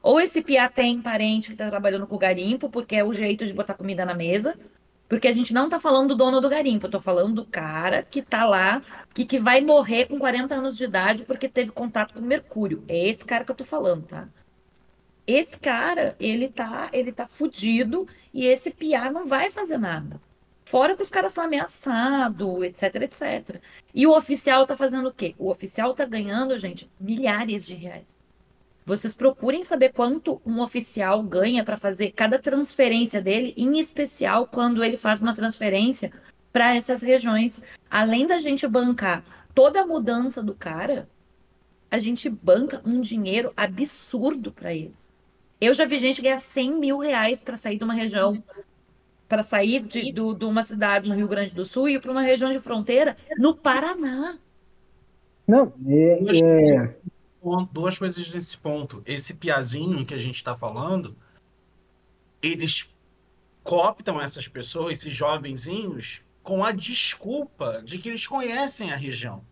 Ou 0.00 0.20
esse 0.20 0.42
piá 0.42 0.68
tem 0.68 1.02
parente 1.02 1.50
que 1.50 1.56
tá 1.56 1.68
trabalhando 1.68 2.06
com 2.06 2.14
o 2.14 2.18
garimpo, 2.18 2.70
porque 2.70 2.94
é 2.94 3.04
o 3.04 3.12
jeito 3.12 3.44
de 3.44 3.52
botar 3.52 3.74
comida 3.74 4.04
na 4.04 4.14
mesa. 4.14 4.56
Porque 5.08 5.28
a 5.28 5.32
gente 5.32 5.52
não 5.52 5.68
tá 5.68 5.80
falando 5.80 6.08
do 6.08 6.16
dono 6.16 6.40
do 6.40 6.48
garimpo, 6.48 6.86
eu 6.86 6.90
tô 6.90 7.00
falando 7.00 7.34
do 7.34 7.44
cara 7.44 8.02
que 8.02 8.22
tá 8.22 8.44
lá, 8.46 8.80
que, 9.12 9.24
que 9.24 9.38
vai 9.38 9.60
morrer 9.60 10.06
com 10.06 10.18
40 10.18 10.54
anos 10.54 10.76
de 10.76 10.84
idade 10.84 11.24
porque 11.24 11.48
teve 11.48 11.72
contato 11.72 12.14
com 12.14 12.20
mercúrio. 12.20 12.84
É 12.88 13.08
esse 13.08 13.24
cara 13.24 13.44
que 13.44 13.50
eu 13.50 13.56
tô 13.56 13.64
falando, 13.64 14.06
tá? 14.06 14.28
Esse 15.26 15.58
cara, 15.58 16.14
ele 16.20 16.48
tá, 16.48 16.90
ele 16.92 17.10
tá 17.10 17.26
fudido 17.26 18.06
e 18.32 18.46
esse 18.46 18.70
piá 18.70 19.10
não 19.10 19.26
vai 19.26 19.50
fazer 19.50 19.78
nada. 19.78 20.20
Fora 20.64 20.96
que 20.96 21.02
os 21.02 21.10
caras 21.10 21.32
são 21.32 21.44
ameaçados, 21.44 22.62
etc, 22.62 22.94
etc. 23.02 23.60
E 23.94 24.06
o 24.06 24.16
oficial 24.16 24.66
tá 24.66 24.76
fazendo 24.76 25.08
o 25.08 25.12
quê? 25.12 25.34
O 25.38 25.50
oficial 25.50 25.94
tá 25.94 26.04
ganhando, 26.04 26.58
gente, 26.58 26.90
milhares 26.98 27.66
de 27.66 27.74
reais. 27.74 28.18
Vocês 28.86 29.14
procurem 29.14 29.64
saber 29.64 29.92
quanto 29.92 30.42
um 30.44 30.60
oficial 30.60 31.22
ganha 31.22 31.64
para 31.64 31.78
fazer 31.78 32.12
cada 32.12 32.38
transferência 32.38 33.22
dele, 33.22 33.54
em 33.56 33.78
especial 33.78 34.46
quando 34.46 34.84
ele 34.84 34.98
faz 34.98 35.20
uma 35.22 35.34
transferência 35.34 36.12
para 36.52 36.76
essas 36.76 37.00
regiões. 37.00 37.62
Além 37.90 38.26
da 38.26 38.40
gente 38.40 38.68
bancar 38.68 39.24
toda 39.54 39.80
a 39.80 39.86
mudança 39.86 40.42
do 40.42 40.54
cara, 40.54 41.08
a 41.90 41.98
gente 41.98 42.28
banca 42.28 42.82
um 42.84 43.00
dinheiro 43.00 43.52
absurdo 43.56 44.52
para 44.52 44.74
eles. 44.74 45.13
Eu 45.60 45.72
já 45.74 45.84
vi 45.84 45.98
gente 45.98 46.20
ganhar 46.20 46.38
100 46.38 46.78
mil 46.78 46.98
reais 46.98 47.42
para 47.42 47.56
sair 47.56 47.78
de 47.78 47.84
uma 47.84 47.94
região, 47.94 48.42
para 49.28 49.42
sair 49.42 49.80
de, 49.82 50.12
do- 50.12 50.34
de 50.34 50.44
uma 50.44 50.62
cidade 50.62 51.08
no 51.08 51.14
Rio 51.14 51.28
Grande 51.28 51.54
do 51.54 51.64
Sul 51.64 51.88
e 51.88 51.94
ir 51.94 52.00
para 52.00 52.10
uma 52.12 52.22
região 52.22 52.50
de 52.50 52.60
fronteira 52.60 53.16
no 53.38 53.54
Paraná. 53.54 54.38
Não, 55.46 55.72
é, 55.86 56.16
Duas, 56.20 56.42
é, 56.42 56.96
ponto- 57.40 57.72
duas 57.72 57.98
coisas 57.98 58.32
nesse 58.34 58.56
ponto. 58.58 59.02
Esse 59.06 59.34
piazinho 59.34 60.04
que 60.04 60.14
a 60.14 60.18
gente 60.18 60.36
está 60.36 60.54
falando, 60.56 61.16
eles 62.42 62.90
cooptam 63.62 64.20
essas 64.20 64.46
pessoas, 64.48 64.98
esses 64.98 65.12
jovenzinhos, 65.14 66.22
com 66.42 66.62
a 66.64 66.72
desculpa 66.72 67.82
de 67.82 67.98
que 67.98 68.08
eles 68.10 68.26
conhecem 68.26 68.92
a 68.92 68.96
região. 68.96 69.42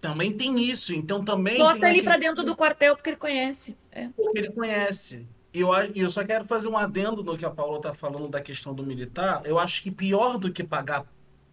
Também 0.00 0.32
tem 0.36 0.58
isso. 0.62 0.94
Então 0.94 1.24
também 1.24 1.58
Bota 1.58 1.72
tem 1.80 1.90
ele 1.90 1.98
aquele- 2.00 2.02
para 2.04 2.16
dentro 2.18 2.44
do 2.44 2.54
quartel 2.54 2.94
porque 2.94 3.10
ele 3.10 3.16
conhece. 3.16 3.76
É. 3.90 4.08
porque 4.16 4.38
ele 4.38 4.50
conhece. 4.52 5.26
E 5.52 5.60
eu, 5.60 5.72
acho- 5.72 5.92
e 5.94 6.00
eu 6.00 6.10
só 6.10 6.24
quero 6.24 6.44
fazer 6.44 6.68
um 6.68 6.76
adendo 6.76 7.24
no 7.24 7.36
que 7.36 7.44
a 7.44 7.50
Paula 7.50 7.78
está 7.78 7.92
falando 7.94 8.28
da 8.28 8.40
questão 8.40 8.72
do 8.74 8.84
militar. 8.84 9.42
Eu 9.44 9.58
acho 9.58 9.82
que 9.82 9.90
pior 9.90 10.38
do 10.38 10.52
que 10.52 10.62
pagar 10.62 11.04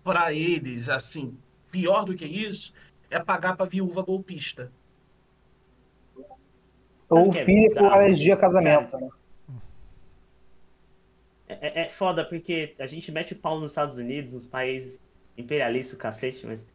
para 0.03 0.31
eles, 0.33 0.89
assim, 0.89 1.35
pior 1.71 2.03
do 2.05 2.13
que 2.13 2.25
isso, 2.25 2.71
é 3.09 3.19
pagar 3.19 3.55
para 3.57 3.65
viúva 3.65 4.03
golpista. 4.03 4.71
ou 7.09 7.33
é 7.33 7.45
filho 7.45 7.69
com 7.69 7.75
bizarro? 7.75 7.93
alergia 7.93 8.33
a 8.33 8.37
casamento, 8.37 8.97
né? 8.97 9.09
É, 11.47 11.81
é 11.83 11.89
foda 11.89 12.25
porque 12.25 12.75
a 12.79 12.87
gente 12.87 13.11
mete 13.11 13.33
o 13.33 13.35
pau 13.37 13.59
nos 13.59 13.71
Estados 13.71 13.97
Unidos, 13.97 14.33
nos 14.33 14.47
países 14.47 14.99
imperialistas, 15.37 15.97
cacete, 15.97 16.45
mas. 16.45 16.65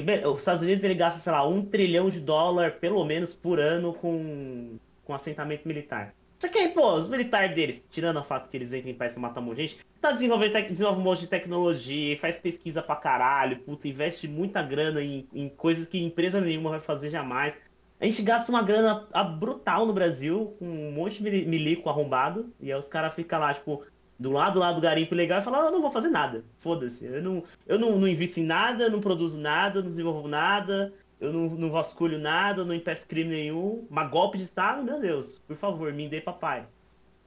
Bem, 0.00 0.24
os 0.26 0.38
Estados 0.38 0.62
Unidos 0.62 0.82
ele 0.84 0.94
gasta, 0.94 1.20
sei 1.20 1.32
lá, 1.32 1.46
um 1.46 1.64
trilhão 1.64 2.08
de 2.08 2.20
dólar, 2.20 2.72
pelo 2.78 3.04
menos, 3.04 3.34
por 3.34 3.60
ano 3.60 3.92
com, 3.92 4.78
com 5.04 5.14
assentamento 5.14 5.68
militar. 5.68 6.14
Só 6.38 6.48
que 6.48 6.58
aí, 6.58 6.70
pô, 6.70 6.94
os 6.94 7.08
militares 7.08 7.54
deles, 7.54 7.86
tirando 7.90 8.18
o 8.18 8.24
fato 8.24 8.48
que 8.48 8.56
eles 8.56 8.72
entram 8.72 8.90
em 8.90 8.94
país 8.94 9.12
pra 9.12 9.22
matar 9.22 9.40
um 9.40 9.44
monte 9.44 9.56
de 9.58 9.62
gente, 9.68 9.78
tá 10.00 10.10
desenvolvendo, 10.10 10.52
desenvolve 10.68 11.00
um 11.00 11.04
monte 11.04 11.20
de 11.20 11.28
tecnologia, 11.28 12.18
faz 12.18 12.38
pesquisa 12.40 12.82
pra 12.82 12.96
caralho, 12.96 13.60
puta, 13.60 13.86
investe 13.86 14.26
muita 14.26 14.60
grana 14.62 15.00
em, 15.02 15.28
em 15.32 15.48
coisas 15.48 15.86
que 15.86 16.02
empresa 16.02 16.40
nenhuma 16.40 16.70
vai 16.70 16.80
fazer 16.80 17.10
jamais. 17.10 17.56
A 18.00 18.06
gente 18.06 18.22
gasta 18.22 18.50
uma 18.50 18.62
grana 18.62 19.06
brutal 19.38 19.86
no 19.86 19.92
Brasil, 19.92 20.56
com 20.58 20.66
um 20.66 20.90
monte 20.90 21.18
de 21.18 21.22
mili- 21.22 21.46
milico 21.46 21.88
arrombado, 21.88 22.52
e 22.58 22.72
aí 22.72 22.76
os 22.76 22.88
caras 22.88 23.14
ficam 23.14 23.38
lá, 23.38 23.54
tipo, 23.54 23.84
do 24.22 24.30
lado 24.30 24.58
lá 24.58 24.72
do 24.72 24.80
garimpo 24.80 25.14
legal 25.14 25.40
e 25.40 25.42
falam, 25.42 25.60
ah, 25.60 25.64
eu 25.66 25.72
não 25.72 25.82
vou 25.82 25.90
fazer 25.90 26.08
nada, 26.08 26.44
foda-se, 26.60 27.04
eu, 27.04 27.22
não, 27.22 27.44
eu 27.66 27.78
não, 27.78 27.98
não 27.98 28.08
invisto 28.08 28.40
em 28.40 28.44
nada, 28.44 28.88
não 28.88 29.00
produzo 29.00 29.38
nada, 29.38 29.82
não 29.82 29.88
desenvolvo 29.88 30.28
nada, 30.28 30.92
eu 31.20 31.32
não, 31.32 31.50
não 31.50 31.70
vasculho 31.70 32.18
nada, 32.18 32.64
não 32.64 32.74
impeço 32.74 33.06
crime 33.06 33.30
nenhum, 33.30 33.86
mas 33.90 34.10
golpe 34.10 34.38
de 34.38 34.44
Estado, 34.44 34.82
meu 34.82 35.00
Deus, 35.00 35.38
por 35.46 35.56
favor, 35.56 35.92
me 35.92 36.08
dê 36.08 36.20
papai. 36.20 36.66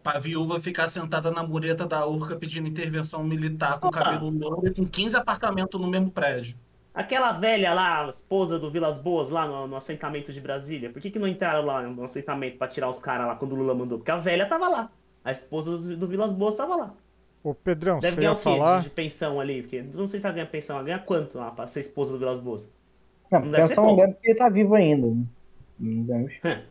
Pra 0.01 0.19
viúva 0.19 0.59
ficar 0.59 0.87
sentada 0.89 1.31
na 1.31 1.43
mureta 1.43 1.85
da 1.85 2.05
urca 2.05 2.35
pedindo 2.35 2.67
intervenção 2.67 3.23
militar 3.23 3.79
com 3.79 3.87
Opa. 3.87 4.03
cabelo 4.03 4.29
louro 4.29 4.67
e 4.67 4.73
com 4.73 4.85
15 4.85 5.17
apartamentos 5.17 5.81
no 5.81 5.87
mesmo 5.87 6.11
prédio. 6.11 6.55
Aquela 6.93 7.33
velha 7.33 7.73
lá, 7.73 8.07
esposa 8.09 8.57
do 8.57 8.71
Vilas 8.71 8.97
Boas, 8.97 9.29
lá 9.29 9.45
no, 9.45 9.67
no 9.67 9.75
assentamento 9.75 10.31
de 10.31 10.39
Brasília, 10.39 10.89
por 10.89 11.01
que, 11.01 11.11
que 11.11 11.19
não 11.19 11.27
entraram 11.27 11.65
lá 11.65 11.81
no 11.81 12.03
assentamento 12.03 12.57
pra 12.57 12.67
tirar 12.69 12.89
os 12.89 12.99
caras 12.99 13.27
lá 13.27 13.35
quando 13.35 13.51
o 13.51 13.55
Lula 13.55 13.73
mandou? 13.73 13.97
Porque 13.97 14.11
a 14.11 14.17
velha 14.17 14.45
tava 14.45 14.69
lá. 14.69 14.91
A 15.25 15.31
esposa 15.31 15.77
do, 15.77 15.97
do 15.97 16.07
Vilas 16.07 16.31
Boas 16.31 16.55
tava 16.55 16.75
lá. 16.77 16.93
Ô 17.43 17.53
Pedrão, 17.53 17.99
Deve 17.99 18.13
você 18.15 18.21
ganhar 18.21 18.29
ia 18.31 18.33
o 18.33 18.35
quê 18.41 18.49
de- 18.49 18.57
falar. 18.57 18.83
de 18.83 18.89
pensão 18.91 19.39
ali? 19.39 19.61
Porque 19.63 19.81
não 19.81 20.07
sei 20.07 20.19
se 20.19 20.25
ela 20.25 20.35
ganha 20.35 20.45
pensão. 20.47 20.75
Ela 20.77 20.85
ganha 20.85 20.99
quanto 20.99 21.37
lá 21.37 21.51
pra 21.51 21.67
ser 21.67 21.81
esposa 21.81 22.13
do 22.13 22.19
Vilas 22.19 22.39
Boas? 22.39 22.69
Não, 23.31 23.41
Não 23.41 23.51
deve 23.51 23.63
ser 23.63 23.67
pensão 23.69 23.83
não 23.83 23.89
pouco. 23.95 24.01
ganha 24.03 24.13
porque 24.15 24.29
ele 24.29 24.37
tá 24.39 24.49
vivo 24.49 24.75
ainda. 24.75 25.07
né? 25.07 25.23
Não 25.79 26.03
deve- 26.03 26.39
É. 26.43 26.61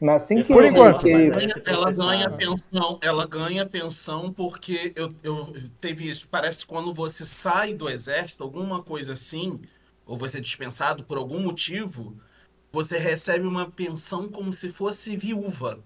Mas 0.00 0.22
assim 0.22 0.42
que 0.42 0.52
Por 0.54 0.64
ele- 0.64 0.68
enquanto. 0.76 1.06
ele- 1.06 1.52
ela 1.66 1.90
ganha 1.92 2.30
pensão, 2.30 2.98
ela 3.02 3.26
ganha 3.26 3.66
pensão 3.66 4.32
porque 4.32 4.92
eu, 4.94 5.12
eu 5.24 5.52
teve 5.80 6.08
isso. 6.08 6.28
Parece 6.28 6.60
que 6.64 6.66
quando 6.72 6.94
você 6.94 7.24
sai 7.26 7.74
do 7.74 7.88
exército, 7.88 8.44
alguma 8.44 8.80
coisa 8.82 9.12
assim, 9.12 9.58
ou 10.06 10.16
você 10.16 10.38
é 10.38 10.40
dispensado 10.40 11.02
por 11.04 11.18
algum 11.18 11.40
motivo, 11.40 12.14
você 12.70 12.96
recebe 12.96 13.44
uma 13.46 13.68
pensão 13.70 14.28
como 14.28 14.52
se 14.52 14.68
fosse 14.70 15.16
viúva. 15.16 15.80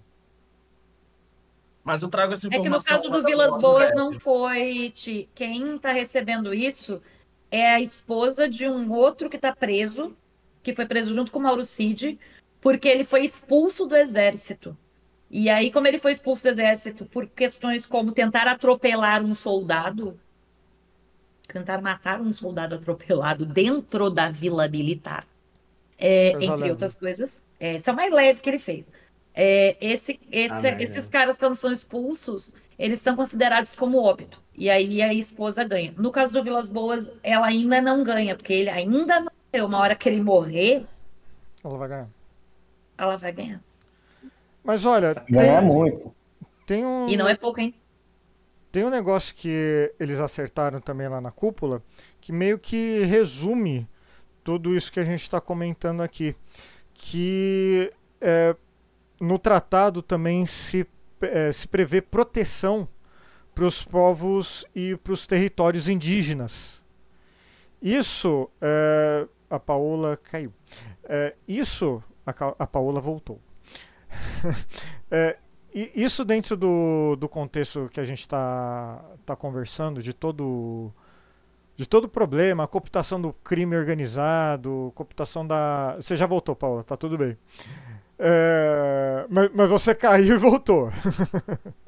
Mas 1.83 2.01
eu 2.01 2.09
trago 2.09 2.33
essa 2.33 2.47
É 2.47 2.49
que 2.51 2.57
no 2.57 2.63
informação. 2.77 2.97
caso 2.97 3.09
do 3.09 3.23
Vilas 3.23 3.57
Boas 3.59 3.93
não 3.93 4.19
foi. 4.19 4.91
Ti. 4.95 5.29
Quem 5.35 5.77
tá 5.77 5.91
recebendo 5.91 6.53
isso 6.53 7.01
é 7.51 7.71
a 7.73 7.81
esposa 7.81 8.47
de 8.47 8.67
um 8.67 8.91
outro 8.91 9.29
que 9.29 9.37
tá 9.37 9.53
preso, 9.53 10.15
que 10.63 10.73
foi 10.73 10.85
preso 10.85 11.13
junto 11.13 11.31
com 11.31 11.39
o 11.39 11.41
Mauro 11.43 11.65
Cid, 11.65 12.17
porque 12.61 12.87
ele 12.87 13.03
foi 13.03 13.25
expulso 13.25 13.85
do 13.85 13.95
exército. 13.95 14.77
E 15.29 15.49
aí, 15.49 15.71
como 15.71 15.87
ele 15.87 15.97
foi 15.97 16.13
expulso 16.13 16.43
do 16.43 16.49
exército 16.49 17.05
por 17.05 17.27
questões 17.27 17.85
como 17.85 18.11
tentar 18.13 18.47
atropelar 18.47 19.21
um 19.23 19.35
soldado, 19.35 20.17
tentar 21.47 21.81
matar 21.81 22.21
um 22.21 22.31
soldado 22.31 22.75
atropelado 22.75 23.45
dentro 23.45 24.09
da 24.09 24.29
vila 24.29 24.67
militar, 24.67 25.25
é, 25.97 26.31
Coisa 26.31 26.45
entre 26.45 26.61
leve. 26.61 26.71
outras 26.71 26.93
coisas, 26.93 27.43
é, 27.59 27.75
isso 27.75 27.89
é 27.89 27.93
o 27.93 27.95
mais 27.95 28.11
leve 28.13 28.41
que 28.41 28.49
ele 28.49 28.59
fez. 28.59 28.85
É, 29.35 29.75
esse, 29.81 30.19
esse- 30.31 30.67
Ah, 30.67 30.81
esses 30.81 31.09
caras, 31.09 31.37
quando 31.37 31.55
são 31.55 31.71
expulsos, 31.71 32.53
eles 32.77 33.01
são 33.01 33.15
considerados 33.15 33.75
como 33.75 33.97
óbito. 34.01 34.41
E 34.55 34.69
aí 34.69 35.01
a 35.01 35.13
esposa 35.13 35.63
ganha. 35.63 35.93
No 35.97 36.11
caso 36.11 36.31
do 36.33 36.43
Vilas 36.43 36.69
Boas, 36.69 37.11
ela 37.23 37.47
ainda 37.47 37.81
não 37.81 38.03
ganha, 38.03 38.35
porque 38.35 38.53
ele 38.53 38.69
ainda 38.69 39.19
não 39.19 39.31
deu. 39.51 39.65
Uma 39.65 39.79
hora 39.79 39.95
que 39.95 40.07
ele 40.09 40.21
morrer, 40.21 40.85
Ela 41.63 41.77
vai 41.77 41.87
ganhar. 41.89 42.09
ela 42.97 43.17
vai 43.17 43.31
ganhar. 43.31 43.61
Mas 44.63 44.85
olha, 44.85 45.13
ganhar 45.29 45.59
tem, 45.59 45.67
muito. 45.67 46.15
tem 46.65 46.85
um. 46.85 47.07
E 47.09 47.17
não 47.17 47.27
é 47.27 47.35
pouco, 47.35 47.59
hein? 47.59 47.73
Tem 48.71 48.83
um 48.83 48.89
negócio 48.89 49.35
que 49.35 49.93
eles 49.99 50.19
acertaram 50.19 50.79
também 50.81 51.07
lá 51.07 51.19
na 51.21 51.31
cúpula, 51.31 51.81
que 52.21 52.31
meio 52.31 52.57
que 52.57 53.03
resume 53.03 53.87
tudo 54.43 54.75
isso 54.75 54.91
que 54.91 54.99
a 54.99 55.05
gente 55.05 55.21
está 55.21 55.39
comentando 55.41 56.01
aqui. 56.01 56.35
Que 56.93 57.91
é, 58.21 58.55
no 59.23 59.39
tratado 59.39 60.01
também 60.01 60.45
se, 60.45 60.85
é, 61.21 61.51
se 61.51 61.67
prevê 61.67 62.01
proteção 62.01 62.87
para 63.55 63.65
os 63.65 63.83
povos 63.83 64.65
e 64.75 64.95
para 64.97 65.13
os 65.13 65.25
territórios 65.25 65.87
indígenas. 65.87 66.81
Isso, 67.81 68.49
é, 68.61 69.27
a 69.49 69.59
Paola 69.59 70.17
caiu. 70.17 70.51
É, 71.03 71.35
isso, 71.47 72.03
a, 72.25 72.31
a 72.59 72.67
Paola 72.67 72.99
voltou. 72.99 73.39
Isso 75.73 76.23
dentro 76.23 76.55
do, 76.55 77.15
do 77.15 77.27
contexto 77.27 77.89
que 77.91 77.99
a 77.99 78.03
gente 78.03 78.19
está 78.19 79.03
tá 79.25 79.35
conversando, 79.35 80.03
de 80.03 80.13
todo 80.13 80.93
de 81.75 81.87
todo 81.87 82.03
o 82.03 82.09
problema, 82.09 82.63
a 82.63 82.67
cooptação 82.67 83.19
do 83.19 83.33
crime 83.33 83.75
organizado, 83.75 84.91
cooptação 84.93 85.45
da. 85.45 85.95
Você 85.95 86.15
já 86.15 86.27
voltou, 86.27 86.55
Paula, 86.55 86.83
tá 86.83 86.95
tudo 86.95 87.17
bem. 87.17 87.35
É, 88.17 89.25
mas, 89.29 89.49
mas, 89.53 89.69
você 89.69 89.95
caiu 89.95 90.35
e 90.35 90.39
voltou. 90.39 90.89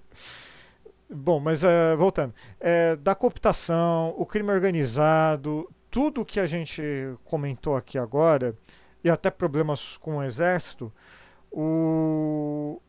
Bom, 1.09 1.39
mas 1.39 1.63
é, 1.63 1.95
voltando. 1.95 2.34
É, 2.59 2.95
da 2.95 3.13
cooptação, 3.13 4.13
o 4.17 4.26
crime 4.26 4.51
organizado, 4.51 5.69
tudo 5.89 6.26
que 6.26 6.39
a 6.39 6.47
gente 6.47 6.82
comentou 7.23 7.76
aqui 7.76 7.97
agora, 7.97 8.55
e 9.03 9.09
até 9.09 9.30
problemas 9.30 9.97
com 9.97 10.17
o 10.17 10.23
exército, 10.23 10.91
o, 11.51 12.82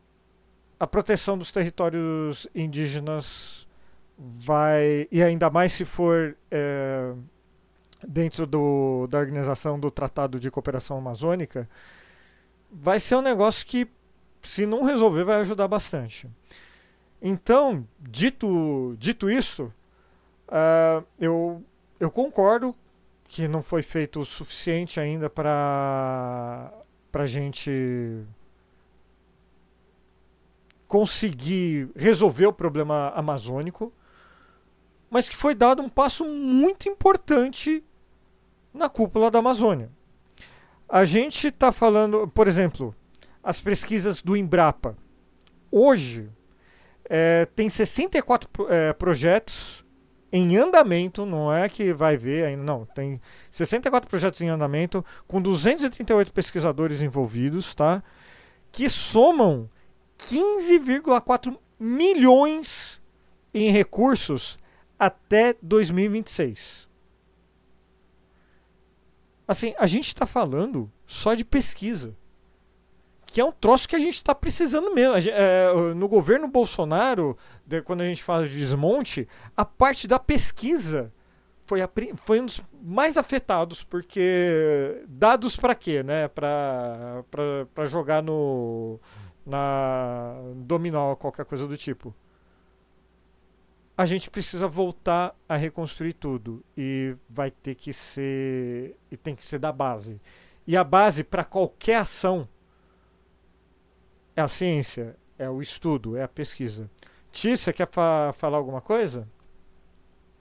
a 0.79 0.87
proteção 0.87 1.37
dos 1.37 1.51
territórios 1.51 2.47
indígenas 2.53 3.67
vai, 4.17 5.07
e 5.11 5.21
ainda 5.21 5.49
mais 5.49 5.73
se 5.73 5.85
for 5.85 6.35
é, 6.49 7.13
dentro 8.05 8.45
do, 8.45 9.07
da 9.07 9.19
organização 9.19 9.79
do 9.79 9.91
Tratado 9.91 10.39
de 10.39 10.49
Cooperação 10.51 10.97
Amazônica, 10.97 11.69
vai 12.71 12.99
ser 12.99 13.15
um 13.15 13.21
negócio 13.21 13.65
que, 13.65 13.87
se 14.41 14.65
não 14.65 14.83
resolver, 14.83 15.23
vai 15.23 15.41
ajudar 15.41 15.67
bastante. 15.67 16.29
Então, 17.21 17.87
dito, 17.99 18.95
dito 18.99 19.29
isso, 19.29 19.73
uh, 20.47 21.05
eu, 21.19 21.63
eu 21.99 22.11
concordo 22.11 22.75
que 23.27 23.47
não 23.47 23.61
foi 23.61 23.81
feito 23.81 24.19
o 24.19 24.25
suficiente 24.25 24.99
ainda 24.99 25.29
para 25.29 26.71
a 27.13 27.27
gente 27.27 28.23
conseguir 30.87 31.89
resolver 31.95 32.45
o 32.45 32.53
problema 32.53 33.11
amazônico, 33.15 33.91
mas 35.09 35.27
que 35.27 35.35
foi 35.35 35.53
dado 35.53 35.81
um 35.81 35.89
passo 35.89 36.23
muito 36.23 36.87
importante 36.87 37.83
na 38.73 38.87
cúpula 38.87 39.29
da 39.29 39.39
Amazônia. 39.39 39.89
A 40.89 41.03
gente 41.03 41.47
está 41.47 41.71
falando, 41.71 42.27
por 42.29 42.47
exemplo, 42.47 42.95
as 43.43 43.59
pesquisas 43.59 44.21
do 44.21 44.37
Embrapa. 44.37 44.95
Hoje, 45.69 46.29
é, 47.09 47.45
tem 47.45 47.69
64 47.69 48.49
é, 48.69 48.93
projetos 48.93 49.85
em 50.31 50.57
andamento, 50.57 51.25
não 51.25 51.53
é 51.53 51.67
que 51.69 51.93
vai 51.93 52.17
ver 52.17 52.45
ainda, 52.45 52.63
não. 52.63 52.85
Tem 52.85 53.21
64 53.51 54.09
projetos 54.09 54.41
em 54.41 54.49
andamento, 54.49 55.03
com 55.27 55.41
238 55.41 56.31
pesquisadores 56.31 57.01
envolvidos, 57.01 57.73
tá? 57.73 58.03
Que 58.71 58.89
somam 58.89 59.69
15,4 60.17 61.57
milhões 61.79 63.01
em 63.53 63.71
recursos 63.71 64.57
até 64.97 65.55
2026. 65.61 66.86
Assim, 69.47 69.73
a 69.77 69.87
gente 69.87 70.07
está 70.07 70.25
falando 70.25 70.91
só 71.05 71.33
de 71.33 71.45
pesquisa 71.45 72.15
que 73.27 73.41
é 73.41 73.45
um 73.45 73.51
troço 73.51 73.87
que 73.87 73.95
a 73.95 73.99
gente 73.99 74.15
está 74.15 74.33
precisando 74.33 74.93
mesmo. 74.95 75.15
É, 75.29 75.71
no 75.93 76.07
governo 76.07 76.47
Bolsonaro, 76.47 77.37
de, 77.65 77.81
quando 77.81 78.01
a 78.01 78.05
gente 78.05 78.23
fala 78.23 78.47
de 78.47 78.57
desmonte, 78.57 79.27
a 79.55 79.65
parte 79.65 80.07
da 80.07 80.17
pesquisa 80.17 81.13
foi, 81.65 81.81
a, 81.81 81.89
foi 82.15 82.39
um 82.39 82.45
dos 82.45 82.61
mais 82.81 83.17
afetados, 83.17 83.83
porque 83.83 85.03
dados 85.07 85.57
para 85.57 85.75
quê? 85.75 86.01
Né? 86.01 86.29
Para 86.29 87.85
jogar 87.85 88.23
no 88.23 88.99
na 89.45 90.35
dominó, 90.55 91.15
qualquer 91.15 91.45
coisa 91.45 91.67
do 91.67 91.77
tipo. 91.77 92.15
A 93.97 94.05
gente 94.05 94.29
precisa 94.29 94.67
voltar 94.67 95.35
a 95.49 95.57
reconstruir 95.57 96.13
tudo 96.13 96.63
e 96.77 97.15
vai 97.27 97.49
ter 97.49 97.73
que 97.73 97.91
ser 97.91 98.95
e 99.11 99.17
tem 99.17 99.35
que 99.35 99.43
ser 99.43 99.57
da 99.57 99.71
base. 99.71 100.21
E 100.67 100.77
a 100.77 100.83
base 100.83 101.23
para 101.23 101.43
qualquer 101.43 101.95
ação 101.95 102.47
é 104.35 104.41
a 104.41 104.47
ciência, 104.47 105.15
é 105.39 105.49
o 105.49 105.61
estudo, 105.61 106.15
é 106.15 106.21
a 106.21 106.27
pesquisa. 106.27 106.87
Tícia, 107.31 107.73
quer 107.73 107.87
fa 107.89 108.33
falar 108.37 108.57
alguma 108.57 108.81
coisa? 108.81 109.27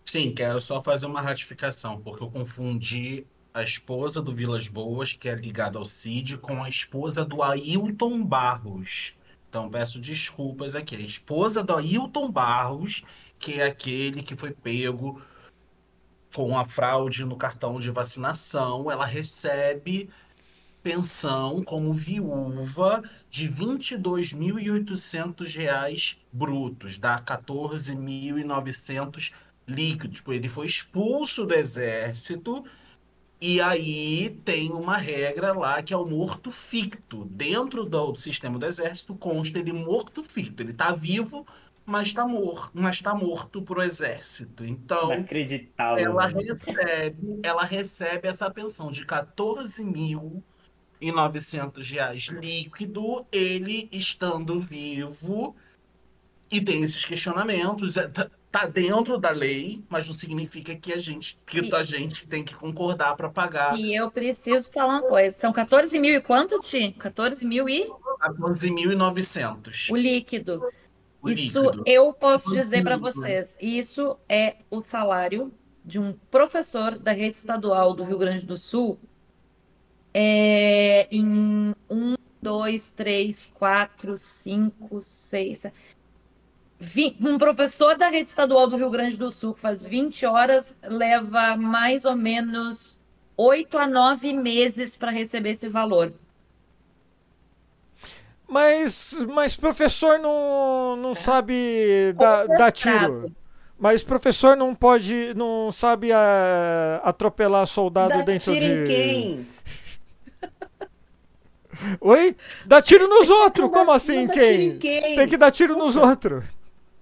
Sim, 0.04 0.32
quero 0.32 0.60
só 0.60 0.82
fazer 0.82 1.06
uma 1.06 1.22
ratificação, 1.22 2.00
porque 2.00 2.22
eu 2.22 2.30
confundi 2.30 3.26
a 3.54 3.62
esposa 3.62 4.20
do 4.20 4.34
Vilas 4.34 4.68
Boas, 4.68 5.14
que 5.14 5.30
é 5.30 5.34
ligada 5.34 5.78
ao 5.78 5.86
CID, 5.86 6.36
com 6.38 6.62
a 6.62 6.68
esposa 6.68 7.24
do 7.24 7.42
Ailton 7.42 8.22
Barros. 8.22 9.14
Então 9.48 9.70
peço 9.70 9.98
desculpas 9.98 10.74
aqui. 10.74 10.94
A 10.94 11.00
esposa 11.00 11.64
do 11.64 11.74
Ailton 11.74 12.30
Barros, 12.30 13.02
que 13.38 13.60
é 13.60 13.66
aquele 13.66 14.22
que 14.22 14.36
foi 14.36 14.52
pego 14.52 15.20
com 16.34 16.58
a 16.58 16.64
fraude 16.64 17.24
no 17.24 17.36
cartão 17.36 17.78
de 17.80 17.90
vacinação, 17.90 18.90
ela 18.90 19.06
recebe 19.06 20.10
pensão 20.82 21.62
como 21.64 21.92
viúva 21.92 23.02
de 23.30 23.46
R$ 23.46 23.54
22.800 23.54 26.18
brutos, 26.32 26.98
dá 26.98 27.18
14.900 27.18 29.32
líquidos. 29.66 30.22
Ele 30.28 30.48
foi 30.48 30.66
expulso 30.66 31.44
do 31.44 31.54
exército 31.54 32.64
e 33.40 33.60
aí 33.60 34.30
tem 34.44 34.70
uma 34.70 34.96
regra 34.96 35.52
lá 35.52 35.82
que 35.82 35.92
é 35.92 35.96
o 35.96 36.06
morto 36.06 36.52
ficto. 36.52 37.24
Dentro 37.24 37.84
do 37.84 38.14
sistema 38.14 38.58
do 38.58 38.64
exército 38.64 39.14
consta 39.14 39.58
ele 39.58 39.72
morto 39.72 40.22
ficto. 40.22 40.62
Ele 40.62 40.70
está 40.70 40.92
vivo, 40.92 41.44
mas 41.86 42.08
está 42.08 42.26
morto, 42.26 42.72
mas 42.74 42.96
está 42.96 43.14
morto 43.14 43.62
pro 43.62 43.80
exército. 43.80 44.64
Então, 44.64 45.10
ela 45.96 46.26
recebe, 46.26 47.40
ela 47.42 47.64
recebe 47.64 48.26
essa 48.26 48.50
pensão 48.50 48.90
de 48.90 49.06
14 49.06 49.84
mil 49.84 50.42
e 51.00 51.12
900 51.12 51.88
reais 51.88 52.22
líquido, 52.24 53.24
ele 53.30 53.88
estando 53.92 54.58
vivo 54.58 55.54
e 56.50 56.60
tem 56.60 56.82
esses 56.82 57.04
questionamentos. 57.04 57.96
É, 57.96 58.08
tá, 58.08 58.28
tá 58.50 58.66
dentro 58.66 59.18
da 59.18 59.30
lei, 59.30 59.84
mas 59.88 60.08
não 60.08 60.14
significa 60.14 60.74
que 60.74 60.92
a 60.92 60.98
gente 60.98 61.36
que 61.46 61.58
e, 61.58 61.74
a 61.74 61.82
gente 61.82 62.26
tem 62.26 62.42
que 62.42 62.54
concordar 62.54 63.14
para 63.14 63.28
pagar. 63.28 63.78
E 63.78 63.94
eu 63.94 64.10
preciso 64.10 64.70
falar 64.72 65.00
uma 65.00 65.02
coisa. 65.02 65.38
São 65.38 65.52
14 65.52 65.98
mil 65.98 66.14
e 66.14 66.20
quanto, 66.20 66.58
Ti? 66.60 66.92
14 66.98 67.44
mil 67.44 67.68
e? 67.68 67.86
14.900. 68.20 69.90
O 69.90 69.96
líquido. 69.96 70.62
O 71.26 71.30
isso 71.30 71.62
líquido. 71.62 71.84
eu 71.86 72.12
posso 72.12 72.54
dizer 72.54 72.82
para 72.82 72.96
vocês. 72.96 73.56
Isso 73.60 74.16
é 74.28 74.56
o 74.70 74.80
salário 74.80 75.52
de 75.84 75.98
um 75.98 76.12
professor 76.30 76.98
da 76.98 77.12
rede 77.12 77.36
estadual 77.36 77.94
do 77.94 78.04
Rio 78.04 78.18
Grande 78.18 78.44
do 78.44 78.56
Sul 78.56 78.98
é, 80.12 81.06
em 81.10 81.74
um, 81.90 82.14
dois, 82.40 82.90
três, 82.90 83.52
quatro, 83.54 84.16
cinco, 84.16 85.02
seis. 85.02 85.66
Um 87.20 87.38
professor 87.38 87.96
da 87.96 88.08
rede 88.08 88.28
estadual 88.28 88.66
do 88.66 88.76
Rio 88.76 88.90
Grande 88.90 89.16
do 89.16 89.30
Sul 89.30 89.54
que 89.54 89.60
faz 89.60 89.84
20 89.84 90.24
horas 90.26 90.74
leva 90.82 91.56
mais 91.56 92.04
ou 92.04 92.16
menos 92.16 92.98
oito 93.36 93.76
a 93.76 93.86
nove 93.86 94.32
meses 94.32 94.96
para 94.96 95.10
receber 95.10 95.50
esse 95.50 95.68
valor. 95.68 96.12
Mas, 98.48 99.12
mas 99.28 99.56
professor 99.56 100.18
não, 100.18 100.96
não 100.96 101.10
é. 101.10 101.14
sabe 101.14 102.12
dar, 102.16 102.46
dar 102.46 102.70
tiro. 102.70 103.32
Mas 103.78 104.02
professor 104.02 104.56
não 104.56 104.74
pode, 104.74 105.34
não 105.34 105.70
sabe 105.70 106.10
a, 106.10 106.16
eh, 106.16 107.00
atropelar 107.04 107.66
soldado 107.66 108.08
Dá 108.08 108.22
dentro 108.22 108.52
tiro 108.52 108.64
de. 108.64 108.72
Em 108.72 108.86
quem? 108.86 109.46
Oi? 112.00 112.36
Dá 112.64 112.80
tiro 112.80 113.06
nos 113.06 113.28
outros? 113.28 113.70
Como 113.70 113.92
assim, 113.92 114.26
quem? 114.28 114.78
quem? 114.78 115.16
Tem 115.16 115.28
que 115.28 115.36
dar 115.36 115.50
tiro 115.50 115.76
nos 115.76 115.94
outros. 115.94 116.42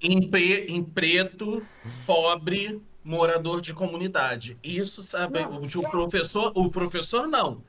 Em, 0.02 0.28
pre, 0.28 0.66
em 0.68 0.82
preto, 0.82 1.64
pobre, 2.04 2.82
morador 3.04 3.60
de 3.60 3.72
comunidade. 3.72 4.58
Isso 4.62 5.00
sabe. 5.00 5.38
O, 5.40 5.80
o, 5.80 5.90
professor, 5.90 6.52
o 6.56 6.68
professor 6.70 7.28
não. 7.28 7.62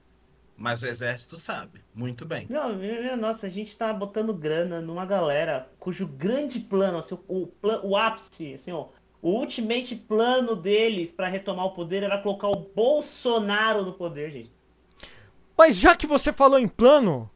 Mas 0.58 0.82
o 0.82 0.88
exército 0.88 1.36
sabe. 1.36 1.82
Muito 1.94 2.26
bem. 2.26 2.48
Não, 2.50 2.78
nossa, 3.18 3.48
a 3.48 3.50
gente 3.50 3.76
tá 3.76 3.92
botando 3.94 4.34
grana 4.34 4.82
numa 4.82 5.06
galera 5.06 5.70
cujo 5.80 6.08
grande 6.08 6.60
plano, 6.60 7.00
assim, 7.00 7.18
o, 7.28 7.50
o 7.84 7.98
ápice, 7.98 8.54
assim, 8.54 8.72
ó, 8.72 8.88
o 9.22 9.32
ultimate 9.32 9.96
plano 9.96 10.56
deles 10.56 11.12
para 11.12 11.28
retomar 11.28 11.66
o 11.66 11.72
poder 11.72 12.04
era 12.04 12.22
colocar 12.22 12.48
o 12.48 12.56
Bolsonaro 12.56 13.84
no 13.84 13.94
poder, 13.94 14.32
gente. 14.32 14.52
Mas 15.58 15.76
já 15.76 15.96
que 15.96 16.06
você 16.06 16.32
falou 16.32 16.60
em 16.60 16.68
plano, 16.68 17.30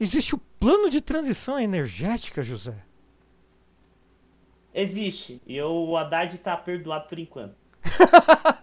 existe 0.00 0.34
o 0.34 0.38
plano 0.58 0.88
de 0.88 1.00
transição 1.00 1.58
energética, 1.58 2.42
José? 2.42 2.74
Existe. 4.72 5.42
E 5.46 5.60
o 5.60 5.96
Haddad 5.96 6.34
está 6.36 6.56
perdoado 6.56 7.08
por 7.08 7.18
enquanto. 7.18 7.56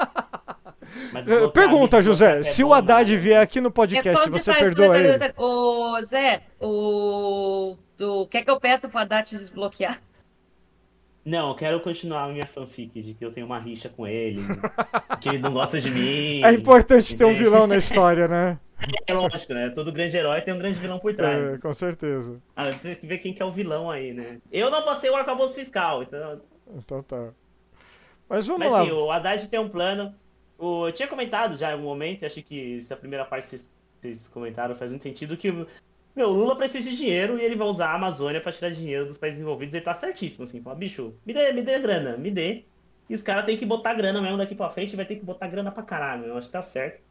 Pergunta, 1.54 2.02
José, 2.02 2.40
é 2.40 2.44
se 2.44 2.64
o 2.64 2.74
Haddad 2.74 3.12
né? 3.12 3.18
vier 3.18 3.42
aqui 3.42 3.62
no 3.62 3.72
podcast, 3.72 4.28
é 4.28 4.30
você 4.30 4.54
perdoa 4.54 4.98
ele? 4.98 5.34
Ô, 5.38 6.02
Zé, 6.04 6.42
o... 6.60 7.76
o... 8.00 8.28
Quer 8.28 8.44
que 8.44 8.50
eu 8.50 8.60
peça 8.60 8.90
pro 8.90 9.00
Haddad 9.00 9.38
desbloquear? 9.38 10.00
Não, 11.26 11.50
eu 11.50 11.56
quero 11.56 11.80
continuar 11.80 12.26
a 12.26 12.28
minha 12.28 12.46
fanfic 12.46 13.02
de 13.02 13.16
que 13.16 13.26
eu 13.26 13.32
tenho 13.32 13.48
uma 13.48 13.58
rixa 13.58 13.90
com 13.90 14.06
ele, 14.06 14.44
que 15.20 15.30
ele 15.30 15.40
não 15.40 15.54
gosta 15.54 15.82
de 15.82 15.90
mim. 15.90 16.44
É 16.44 16.52
importante 16.52 17.16
ter 17.18 17.26
um 17.26 17.34
vilão 17.34 17.66
na 17.66 17.78
história, 17.78 18.28
né? 18.28 18.60
É 19.08 19.14
lógico, 19.14 19.52
né? 19.54 19.70
Todo 19.70 19.92
grande 19.92 20.16
herói 20.16 20.42
tem 20.42 20.54
um 20.54 20.60
grande 20.60 20.78
vilão 20.78 21.00
por 21.00 21.16
trás. 21.16 21.56
É, 21.56 21.58
com 21.58 21.74
certeza. 21.74 22.40
Ah, 22.56 22.72
tem 22.72 22.96
que 22.96 23.08
ver 23.08 23.18
quem 23.18 23.34
que 23.34 23.42
é 23.42 23.46
o 23.46 23.52
vilão 23.52 23.90
aí, 23.90 24.14
né? 24.14 24.38
Eu 24.52 24.70
não 24.70 24.84
passei 24.84 25.10
o 25.10 25.16
arcabouço 25.16 25.56
fiscal, 25.56 26.04
então. 26.04 26.42
Então 26.76 27.02
tá. 27.02 27.30
Mas 28.30 28.46
vamos 28.46 28.60
Mas 28.60 28.72
lá. 28.72 28.84
sim, 28.84 28.92
o 28.92 29.12
Haddad 29.12 29.48
tem 29.48 29.60
um 29.60 29.70
plano. 29.70 30.14
Eu 30.58 30.92
tinha 30.94 31.08
comentado 31.08 31.58
já 31.58 31.74
em 31.74 31.80
um 31.80 31.84
momento, 31.84 32.26
acho 32.26 32.42
que 32.42 32.78
essa 32.78 32.96
primeira 32.96 33.26
parte 33.26 33.48
vocês, 33.48 33.72
vocês 34.02 34.28
comentaram 34.30 34.76
faz 34.76 34.90
muito 34.90 35.04
sentido, 35.04 35.36
que 35.36 35.52
meu, 36.16 36.30
Lula 36.30 36.56
precisa 36.56 36.90
de 36.90 36.96
dinheiro 36.96 37.38
e 37.38 37.44
ele 37.44 37.58
vai 37.58 37.68
usar 37.68 37.90
a 37.90 37.96
Amazônia 37.96 38.40
pra 38.40 38.52
tirar 38.52 38.72
dinheiro 38.72 39.06
dos 39.06 39.18
países 39.18 39.42
envolvidos. 39.42 39.76
Ele 39.76 39.84
tá 39.84 39.94
certíssimo, 39.94 40.46
assim. 40.46 40.62
Fala, 40.62 40.76
bicho, 40.76 41.14
me 41.26 41.34
dê, 41.34 41.52
me 41.52 41.62
dê 41.62 41.78
grana, 41.78 42.16
me 42.16 42.32
dê. 42.32 42.64
E 43.10 43.14
os 43.14 43.22
caras 43.22 43.46
têm 43.46 43.58
que 43.58 43.66
botar 43.66 43.94
grana 43.94 44.22
mesmo 44.22 44.38
daqui 44.38 44.56
pra 44.56 44.70
frente, 44.70 44.96
vai 44.96 45.06
ter 45.06 45.18
que 45.18 45.26
botar 45.26 45.48
grana 45.48 45.72
pra 45.72 45.84
caralho, 45.84 46.26
eu 46.26 46.38
acho 46.38 46.48
que 46.48 46.54
tá 46.54 46.62
certo. 46.62 47.04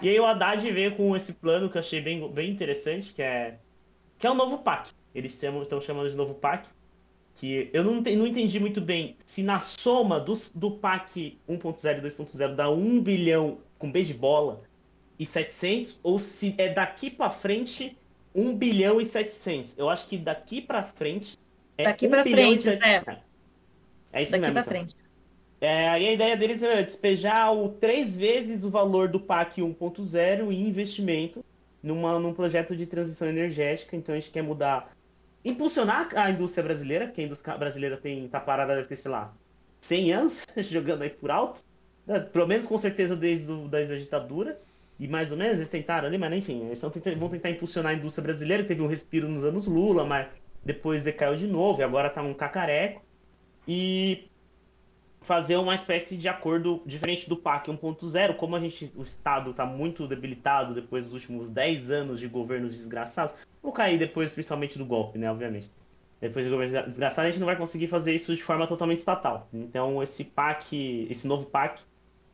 E 0.00 0.08
aí 0.08 0.18
o 0.18 0.24
Haddad 0.24 0.70
veio 0.70 0.96
com 0.96 1.14
esse 1.14 1.34
plano 1.34 1.68
que 1.68 1.76
eu 1.76 1.80
achei 1.80 2.00
bem, 2.00 2.26
bem 2.32 2.50
interessante, 2.50 3.12
que 3.12 3.20
é 3.20 3.58
que 4.18 4.26
é 4.26 4.30
o 4.30 4.34
novo 4.34 4.58
PAC. 4.58 4.90
Eles 5.12 5.42
estão 5.42 5.80
chamando 5.80 6.08
de 6.08 6.16
novo 6.16 6.34
PAC. 6.34 6.68
Que 7.34 7.70
eu 7.72 7.82
não, 7.82 8.00
não 8.00 8.26
entendi 8.26 8.60
muito 8.60 8.80
bem 8.80 9.16
se 9.24 9.42
na 9.42 9.58
soma 9.58 10.20
dos, 10.20 10.50
do 10.54 10.70
PAC 10.70 11.38
1.0 11.48 11.98
e 11.98 12.02
2.0 12.02 12.54
dá 12.54 12.70
1 12.70 13.02
bilhão 13.02 13.58
com 13.78 13.90
B 13.90 14.04
de 14.04 14.14
bola 14.14 14.62
e 15.18 15.26
700 15.26 15.98
ou 16.02 16.18
se 16.18 16.54
é 16.58 16.68
daqui 16.68 17.10
pra 17.10 17.30
frente 17.30 17.96
1 18.34 18.56
bilhão 18.56 19.00
e 19.00 19.04
700. 19.06 19.78
Eu 19.78 19.88
acho 19.88 20.06
que 20.06 20.16
daqui 20.16 20.60
pra 20.60 20.82
frente 20.82 21.38
é 21.76 21.84
Daqui 21.84 22.06
1 22.06 22.10
pra 22.10 22.22
bilhão 22.22 22.52
e 22.52 22.60
frente, 22.60 22.62
700. 22.62 23.04
Zé. 23.04 23.22
É 24.12 24.22
isso 24.22 24.32
Daqui 24.32 24.42
mesmo. 24.42 24.52
pra 24.52 24.62
então. 24.62 24.72
frente. 24.72 24.96
É, 25.60 26.00
e 26.00 26.08
a 26.08 26.12
ideia 26.12 26.36
deles 26.36 26.60
é 26.62 26.82
despejar 26.82 27.54
o 27.54 27.68
três 27.68 28.16
vezes 28.16 28.64
o 28.64 28.70
valor 28.70 29.08
do 29.08 29.20
PAC 29.20 29.62
1.0 29.62 30.50
em 30.52 30.68
investimento 30.68 31.44
numa, 31.80 32.18
num 32.18 32.34
projeto 32.34 32.76
de 32.76 32.84
transição 32.84 33.28
energética. 33.28 33.96
Então 33.96 34.12
a 34.14 34.18
gente 34.18 34.30
quer 34.30 34.42
mudar, 34.42 34.92
impulsionar 35.44 36.08
a 36.16 36.30
indústria 36.30 36.62
brasileira, 36.64 37.06
porque 37.06 37.20
a 37.22 37.24
indústria 37.24 37.56
brasileira 37.58 38.00
tem, 38.00 38.28
tá 38.28 38.40
parada, 38.40 38.74
deve 38.76 38.88
ter, 38.88 38.96
sei 38.96 39.10
lá, 39.10 39.38
100 39.80 40.12
anos, 40.12 40.46
jogando 40.70 41.02
aí 41.02 41.10
por 41.10 41.30
alto. 41.30 41.64
né? 42.06 42.20
Pelo 42.20 42.46
menos 42.46 42.66
com 42.66 42.78
certeza 42.78 43.16
desde, 43.16 43.50
o, 43.52 43.68
desde 43.68 43.94
a 43.94 43.98
ditadura. 43.98 44.60
E 44.98 45.08
mais 45.08 45.32
ou 45.32 45.36
menos 45.38 45.58
eles 45.58 45.70
tentaram 45.70 46.06
ali, 46.06 46.18
mas 46.18 46.32
enfim, 46.32 46.66
eles 46.66 46.80
tentando- 46.80 47.18
vão 47.18 47.30
tentar 47.30 47.50
impulsionar 47.50 47.92
a 47.92 47.94
indústria 47.96 48.22
brasileira, 48.22 48.62
que 48.62 48.68
teve 48.68 48.82
um 48.82 48.86
respiro 48.86 49.28
nos 49.28 49.44
anos 49.44 49.66
Lula, 49.66 50.04
mas 50.04 50.32
depois 50.62 51.02
decaiu 51.02 51.36
de 51.36 51.46
novo, 51.48 51.80
e 51.80 51.84
agora 51.84 52.10
tá 52.10 52.22
um 52.22 52.34
cacareco. 52.34 53.04
E 53.66 54.31
fazer 55.22 55.56
uma 55.56 55.74
espécie 55.74 56.16
de 56.16 56.28
acordo 56.28 56.82
diferente 56.84 57.28
do 57.28 57.36
PAC 57.36 57.70
1.0, 57.70 58.34
como 58.36 58.56
a 58.56 58.60
gente, 58.60 58.92
o 58.94 59.02
Estado 59.02 59.50
está 59.50 59.64
muito 59.64 60.06
debilitado 60.06 60.74
depois 60.74 61.04
dos 61.04 61.14
últimos 61.14 61.50
10 61.50 61.90
anos 61.90 62.20
de 62.20 62.28
governos 62.28 62.76
desgraçados, 62.76 63.34
vou 63.62 63.72
cair 63.72 63.98
depois 63.98 64.34
principalmente 64.34 64.78
do 64.78 64.84
golpe, 64.84 65.18
né, 65.18 65.30
obviamente. 65.30 65.70
Depois 66.20 66.44
do 66.44 66.52
governo 66.52 66.86
desgraçado, 66.86 67.26
a 67.26 67.30
gente 67.30 67.40
não 67.40 67.46
vai 67.46 67.56
conseguir 67.56 67.88
fazer 67.88 68.14
isso 68.14 68.34
de 68.34 68.42
forma 68.42 68.66
totalmente 68.66 68.98
estatal. 68.98 69.48
Então, 69.52 70.00
esse 70.02 70.22
PAC, 70.22 71.08
esse 71.10 71.26
novo 71.26 71.46
PAC, 71.46 71.82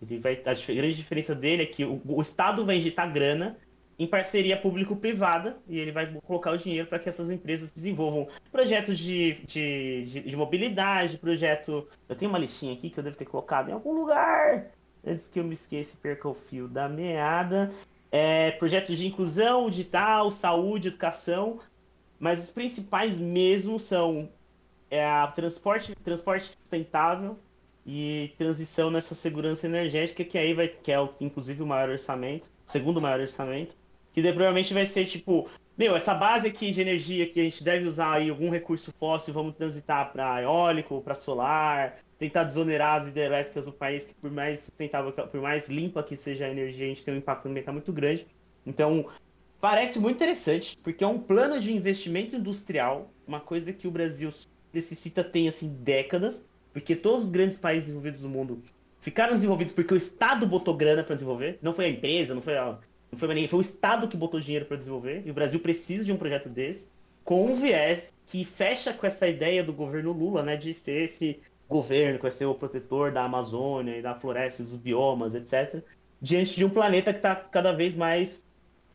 ele 0.02 0.18
vai, 0.18 0.34
a 0.34 0.74
grande 0.74 0.94
diferença 0.94 1.34
dele 1.34 1.62
é 1.62 1.66
que 1.66 1.84
o, 1.84 2.00
o 2.06 2.20
Estado 2.20 2.66
vai 2.66 2.76
injetar 2.76 3.10
grana 3.10 3.56
em 3.98 4.06
parceria 4.06 4.56
público-privada 4.56 5.58
e 5.66 5.78
ele 5.78 5.90
vai 5.90 6.06
colocar 6.24 6.52
o 6.52 6.58
dinheiro 6.58 6.86
para 6.86 7.00
que 7.00 7.08
essas 7.08 7.30
empresas 7.30 7.72
desenvolvam 7.74 8.28
projetos 8.52 8.96
de, 8.98 9.34
de, 9.46 10.04
de, 10.04 10.20
de 10.20 10.36
mobilidade, 10.36 11.18
projeto. 11.18 11.88
Eu 12.08 12.14
tenho 12.14 12.30
uma 12.30 12.38
listinha 12.38 12.74
aqui 12.74 12.90
que 12.90 12.98
eu 12.98 13.02
devo 13.02 13.16
ter 13.16 13.24
colocado 13.24 13.70
em 13.70 13.72
algum 13.72 13.92
lugar. 13.92 14.66
Antes 15.04 15.28
que 15.28 15.40
eu 15.40 15.44
me 15.44 15.54
esqueça 15.54 15.94
e 15.94 15.98
perca 15.98 16.28
o 16.28 16.34
fio 16.34 16.68
da 16.68 16.88
meada. 16.88 17.72
É, 18.10 18.52
projetos 18.52 18.96
de 18.96 19.06
inclusão 19.06 19.68
digital, 19.68 20.30
saúde, 20.30 20.88
educação. 20.88 21.58
Mas 22.20 22.42
os 22.42 22.50
principais 22.50 23.16
mesmo 23.16 23.80
são 23.80 24.28
é, 24.90 25.04
a 25.04 25.26
transporte, 25.26 25.94
transporte 25.96 26.46
sustentável 26.46 27.38
e 27.84 28.34
transição 28.36 28.90
nessa 28.90 29.14
segurança 29.14 29.66
energética, 29.66 30.24
que 30.24 30.36
aí 30.36 30.52
vai, 30.52 30.68
que 30.68 30.92
é 30.92 30.96
inclusive 31.20 31.62
o 31.62 31.66
maior 31.66 31.88
orçamento, 31.88 32.50
o 32.66 32.70
segundo 32.70 33.00
maior 33.00 33.20
orçamento, 33.20 33.74
que 34.12 34.22
daí 34.22 34.32
provavelmente 34.32 34.74
vai 34.74 34.86
ser 34.86 35.06
tipo, 35.06 35.48
meu, 35.76 35.94
essa 35.94 36.14
base 36.14 36.48
aqui 36.48 36.72
de 36.72 36.80
energia 36.80 37.28
que 37.28 37.40
a 37.40 37.44
gente 37.44 37.62
deve 37.62 37.86
usar 37.86 38.14
aí 38.14 38.30
algum 38.30 38.50
recurso 38.50 38.92
fóssil, 38.98 39.32
vamos 39.32 39.54
transitar 39.54 40.12
para 40.12 40.42
eólico, 40.42 41.00
para 41.00 41.14
solar, 41.14 41.98
tentar 42.18 42.44
desonerar 42.44 43.02
as 43.02 43.08
hidrelétricas 43.08 43.66
do 43.66 43.72
país, 43.72 44.06
que 44.06 44.14
por 44.14 44.30
mais 44.30 44.60
sustentável, 44.60 45.12
por 45.12 45.40
mais 45.40 45.68
limpa 45.68 46.02
que 46.02 46.16
seja 46.16 46.46
a 46.46 46.50
energia, 46.50 46.86
a 46.86 46.88
gente 46.88 47.04
tem 47.04 47.14
um 47.14 47.18
impacto 47.18 47.46
ambiental 47.46 47.72
muito 47.72 47.92
grande. 47.92 48.26
Então, 48.66 49.06
parece 49.60 49.98
muito 49.98 50.16
interessante, 50.16 50.76
porque 50.82 51.04
é 51.04 51.06
um 51.06 51.18
plano 51.18 51.60
de 51.60 51.72
investimento 51.72 52.34
industrial, 52.34 53.10
uma 53.26 53.40
coisa 53.40 53.72
que 53.72 53.86
o 53.86 53.90
Brasil 53.90 54.32
necessita 54.72 55.22
tem 55.22 55.48
assim 55.48 55.68
décadas, 55.80 56.44
porque 56.72 56.96
todos 56.96 57.26
os 57.26 57.30
grandes 57.30 57.58
países 57.58 57.84
desenvolvidos 57.84 58.22
do 58.22 58.28
mundo 58.28 58.62
ficaram 59.00 59.34
desenvolvidos 59.34 59.72
porque 59.72 59.94
o 59.94 59.96
Estado 59.96 60.46
botou 60.46 60.76
grana 60.76 61.04
para 61.04 61.14
desenvolver, 61.14 61.58
não 61.62 61.72
foi 61.72 61.86
a 61.86 61.88
empresa, 61.88 62.34
não 62.34 62.42
foi 62.42 62.56
a, 62.56 62.78
não 63.10 63.18
foi 63.18 63.28
ninguém, 63.28 63.48
foi 63.48 63.58
o 63.58 63.62
Estado 63.62 64.08
que 64.08 64.16
botou 64.16 64.40
dinheiro 64.40 64.66
para 64.66 64.76
desenvolver, 64.76 65.22
e 65.26 65.30
o 65.30 65.34
Brasil 65.34 65.60
precisa 65.60 66.04
de 66.04 66.12
um 66.12 66.16
projeto 66.16 66.48
desse, 66.48 66.88
com 67.24 67.46
um 67.52 67.56
viés 67.56 68.14
que 68.26 68.44
fecha 68.44 68.92
com 68.92 69.06
essa 69.06 69.26
ideia 69.28 69.62
do 69.62 69.72
governo 69.72 70.12
Lula, 70.12 70.42
né, 70.42 70.56
de 70.56 70.72
ser 70.74 71.04
esse 71.04 71.40
governo 71.68 72.16
que 72.18 72.22
vai 72.22 72.30
ser 72.30 72.46
o 72.46 72.54
protetor 72.54 73.12
da 73.12 73.24
Amazônia 73.24 73.96
e 73.98 74.02
da 74.02 74.14
floresta, 74.14 74.62
dos 74.62 74.76
biomas, 74.76 75.34
etc., 75.34 75.82
diante 76.20 76.56
de 76.56 76.64
um 76.64 76.70
planeta 76.70 77.12
que 77.12 77.18
está 77.18 77.34
cada 77.36 77.72
vez 77.72 77.94
mais 77.94 78.44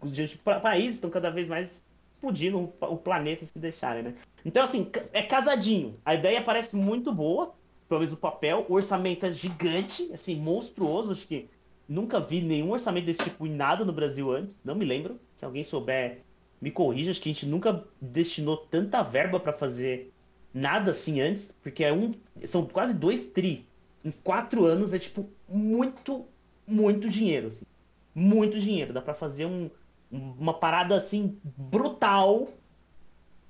diante 0.03 0.33
de 0.33 0.37
pa- 0.39 0.59
países 0.59 0.95
estão 0.95 1.09
cada 1.09 1.29
vez 1.29 1.47
mais 1.47 1.83
explodindo 2.15 2.57
o 2.59 2.73
o 2.81 2.97
planeta 2.97 3.45
se 3.45 3.57
deixarem, 3.59 4.03
né? 4.03 4.15
Então, 4.45 4.63
assim, 4.63 4.89
é 5.13 5.23
casadinho. 5.23 5.99
A 6.05 6.15
ideia 6.15 6.41
parece 6.41 6.75
muito 6.75 7.13
boa, 7.13 7.53
pelo 7.87 7.99
menos 8.01 8.11
no 8.11 8.17
papel. 8.17 8.65
O 8.67 8.73
orçamento 8.73 9.25
é 9.25 9.31
gigante, 9.31 10.11
assim, 10.13 10.35
monstruoso. 10.35 11.11
Acho 11.11 11.27
que 11.27 11.49
nunca 11.93 12.19
vi 12.19 12.41
nenhum 12.41 12.71
orçamento 12.71 13.05
desse 13.05 13.23
tipo 13.23 13.45
em 13.45 13.51
nada 13.51 13.85
no 13.85 13.93
Brasil 13.93 14.31
antes. 14.31 14.59
Não 14.65 14.75
me 14.75 14.83
lembro. 14.83 15.19
Se 15.35 15.45
alguém 15.45 15.63
souber, 15.63 16.21
me 16.59 16.71
corrija. 16.71 17.11
Acho 17.11 17.21
que 17.21 17.29
a 17.29 17.33
gente 17.33 17.45
nunca 17.45 17.83
destinou 18.01 18.57
tanta 18.57 19.03
verba 19.03 19.39
para 19.39 19.53
fazer 19.53 20.11
nada 20.53 20.91
assim 20.91 21.21
antes, 21.21 21.55
porque 21.61 21.83
é 21.83 21.93
um, 21.93 22.13
são 22.47 22.65
quase 22.65 22.93
dois 22.93 23.27
tri. 23.27 23.67
Em 24.03 24.11
quatro 24.11 24.65
anos 24.65 24.93
é, 24.93 24.99
tipo, 24.99 25.29
muito, 25.47 26.25
muito 26.67 27.09
dinheiro, 27.09 27.47
assim. 27.47 27.65
Muito 28.13 28.59
dinheiro. 28.59 28.91
Dá 28.91 29.01
para 29.01 29.13
fazer 29.13 29.45
um, 29.45 29.69
uma 30.11 30.53
parada 30.53 30.95
assim 30.95 31.37
brutal 31.43 32.49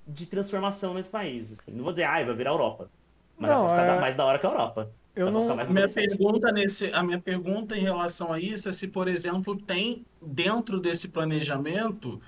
de 0.07 0.25
transformação 0.25 0.93
nesse 0.93 1.09
país. 1.09 1.51
assim. 1.53 1.71
Não 1.71 1.83
vou 1.83 1.93
dizer, 1.93 2.03
ai, 2.03 2.25
vai 2.25 2.35
virar 2.35 2.51
Europa. 2.51 2.89
Mas 3.37 3.49
Não, 3.49 3.67
vai 3.67 3.81
ficar 3.81 3.95
é- 3.97 4.01
mais 4.01 4.15
da 4.15 4.25
hora 4.25 4.37
que 4.39 4.45
a 4.45 4.49
Europa. 4.49 4.91
Eu 5.15 5.29
não. 5.31 5.59
A 5.59 5.65
minha 5.65 5.87
pergunta, 5.89 6.51
nesse, 6.51 6.87
a 6.91 7.03
minha 7.03 7.19
pergunta 7.19 7.77
em 7.77 7.81
relação 7.81 8.33
a 8.33 8.39
isso 8.39 8.67
é 8.69 8.71
se, 8.71 8.87
por 8.87 9.07
exemplo, 9.07 9.55
tem 9.55 10.05
dentro 10.21 10.79
desse 10.79 11.07
planejamento, 11.07 12.19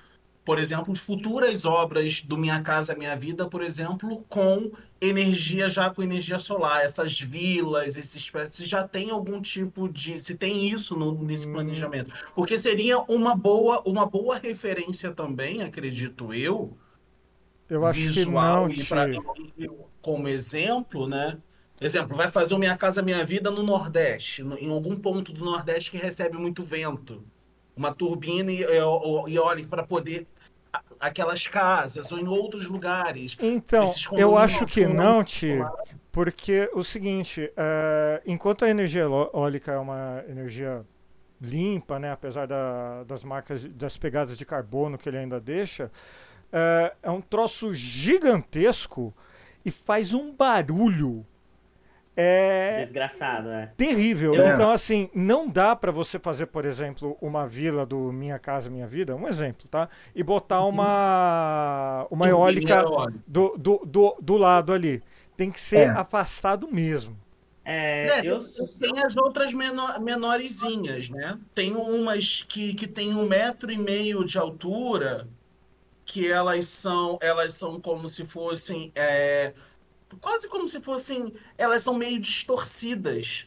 por 0.44 0.58
exemplo, 0.58 0.94
futuras 0.94 1.64
obras 1.64 2.22
do 2.22 2.36
Minha 2.38 2.62
Casa 2.62 2.94
Minha 2.94 3.16
Vida, 3.16 3.48
por 3.48 3.62
exemplo, 3.62 4.24
com 4.28 4.70
energia, 5.00 5.68
já 5.68 5.90
com 5.90 6.00
energia 6.02 6.38
solar, 6.38 6.82
essas 6.84 7.20
vilas, 7.20 7.96
esses 7.96 8.30
prédios, 8.30 8.54
se 8.56 8.64
já 8.64 8.86
tem 8.86 9.10
algum 9.10 9.40
tipo 9.42 9.88
de, 9.88 10.18
se 10.18 10.36
tem 10.36 10.68
isso 10.68 10.96
no- 10.96 11.22
nesse 11.24 11.46
Hum. 11.48 11.52
planejamento. 11.54 12.12
Porque 12.34 12.58
seria 12.58 13.00
uma 13.00 13.34
boa, 13.36 13.82
uma 13.84 14.06
boa 14.06 14.38
referência 14.38 15.12
também, 15.12 15.62
acredito 15.62 16.32
eu, 16.32 16.76
Eu 17.68 17.84
acho 17.84 18.00
que 18.00 18.06
visual 18.08 18.68
não, 18.68 18.70
e 18.70 18.84
pra, 18.84 19.06
como 20.00 20.28
exemplo, 20.28 21.08
né? 21.08 21.38
Exemplo, 21.80 22.16
vai 22.16 22.30
fazer 22.30 22.54
o 22.54 22.58
Minha 22.58 22.76
Casa 22.76 23.02
Minha 23.02 23.24
Vida 23.24 23.50
no 23.50 23.62
Nordeste, 23.62 24.42
no- 24.42 24.56
em 24.58 24.70
algum 24.70 24.96
ponto 24.96 25.32
do 25.32 25.44
Nordeste 25.44 25.90
que 25.90 25.98
recebe 25.98 26.38
muito 26.38 26.62
vento. 26.62 27.22
Uma 27.76 27.94
turbina 27.94 28.50
e, 28.50 28.62
e, 28.62 29.32
e 29.32 29.38
olha, 29.38 29.66
para 29.66 29.82
poder 29.82 30.26
aquelas 30.98 31.46
casas 31.46 32.10
ou 32.12 32.18
em 32.18 32.26
outros 32.26 32.66
lugares. 32.68 33.36
Então, 33.40 33.84
eu 34.16 34.36
acho 34.38 34.64
que 34.66 34.86
não, 34.86 35.22
Ti, 35.22 35.58
porque 36.10 36.70
o 36.74 36.82
seguinte, 36.82 37.52
é, 37.56 38.22
enquanto 38.26 38.64
a 38.64 38.70
energia 38.70 39.02
eó- 39.02 39.30
eólica 39.34 39.72
é 39.72 39.78
uma 39.78 40.24
energia 40.28 40.82
limpa, 41.38 41.98
né, 41.98 42.10
apesar 42.12 42.46
da- 42.46 43.04
das 43.04 43.22
marcas, 43.22 43.64
das 43.66 43.98
pegadas 43.98 44.38
de 44.38 44.46
carbono 44.46 44.96
que 44.96 45.06
ele 45.10 45.18
ainda 45.18 45.38
deixa, 45.38 45.90
é, 46.50 46.94
é 47.02 47.10
um 47.10 47.20
troço 47.20 47.74
gigantesco 47.74 49.12
e 49.64 49.70
faz 49.70 50.14
um 50.14 50.32
barulho 50.34 51.26
é, 52.16 52.84
Desgraçado, 52.84 53.48
né? 53.48 53.74
terrível. 53.76 54.34
Eu- 54.34 54.46
Então, 54.46 54.70
assim, 54.70 55.10
não 55.14 55.48
dá 55.48 55.76
pra 55.76 55.92
você 55.92 56.18
fazer, 56.18 56.46
por 56.46 56.64
exemplo, 56.64 57.16
uma 57.20 57.46
vila 57.46 57.84
do 57.86 58.12
Minha 58.12 58.38
Casa 58.38 58.70
Minha 58.70 58.86
Vida, 58.86 59.14
um 59.16 59.28
exemplo, 59.28 59.68
tá? 59.68 59.88
E 60.14 60.22
botar 60.22 60.64
uma, 60.64 62.06
uma 62.10 62.28
eólica 62.28 62.74
eólica. 62.74 63.12
do, 63.26 63.56
do, 63.58 63.82
do, 63.86 64.16
do 64.20 64.36
lado 64.36 64.72
ali. 64.72 65.02
tem 65.36 65.50
que 65.50 65.60
ser 65.60 65.88
É. 65.88 65.88
afastado 65.90 66.68
mesmo. 66.72 67.16
É, 67.64 68.20
É, 68.20 68.20
eu 68.22 68.38
Tem 68.78 69.00
as 69.00 69.16
outras 69.16 69.52
menor, 69.52 70.00
menorzinhas, 70.00 71.08
né? 71.08 71.38
Tem 71.54 71.74
umas 71.74 72.42
que, 72.42 72.74
que 72.74 72.86
tem 72.86 73.14
um 73.14 73.26
metro 73.26 73.72
e 73.72 73.76
meio 73.78 74.24
de 74.24 74.38
altura, 74.38 75.28
que 76.04 76.30
elas 76.30 76.68
são, 76.68 77.18
elas 77.22 77.54
são 77.54 77.80
como 77.80 78.08
se 78.08 78.24
fossem, 78.24 78.92
é, 78.94 79.54
quase 80.20 80.48
como 80.48 80.68
se 80.68 80.80
fossem, 80.80 81.32
elas 81.58 81.82
são 81.82 81.94
meio 81.94 82.18
distorcidas, 82.20 83.46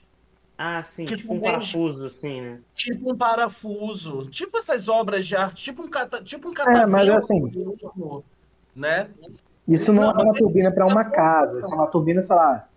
Ah, 0.61 0.83
sim, 0.83 1.05
Que 1.05 1.15
tipo 1.15 1.33
um 1.33 1.39
parafuso, 1.39 2.05
assim, 2.05 2.41
né? 2.41 2.59
tipo 2.73 3.13
um 3.13 3.15
parafuso, 3.17 4.25
tipo 4.29 4.57
essas 4.57 4.89
obras 4.89 5.25
de 5.25 5.33
arte, 5.33 5.63
tipo 5.63 5.81
um, 5.83 5.87
cata, 5.87 6.21
tipo 6.21 6.49
um 6.49 6.51
É, 6.51 6.85
mas 6.85 7.07
catavento, 7.07 7.17
assim- 7.17 8.23
né? 8.75 9.09
Isso 9.67 9.93
não, 9.93 10.03
Não, 10.13 10.19
é 10.19 10.23
uma 10.23 10.33
turbina 10.33 10.69
para 10.71 10.85
uma 10.85 11.05
casa. 11.05 11.59
Isso 11.59 11.71
é 11.71 11.75
uma 11.75 11.87
turbina, 11.87 12.21
sei 12.21 12.35
lá. 12.35 12.67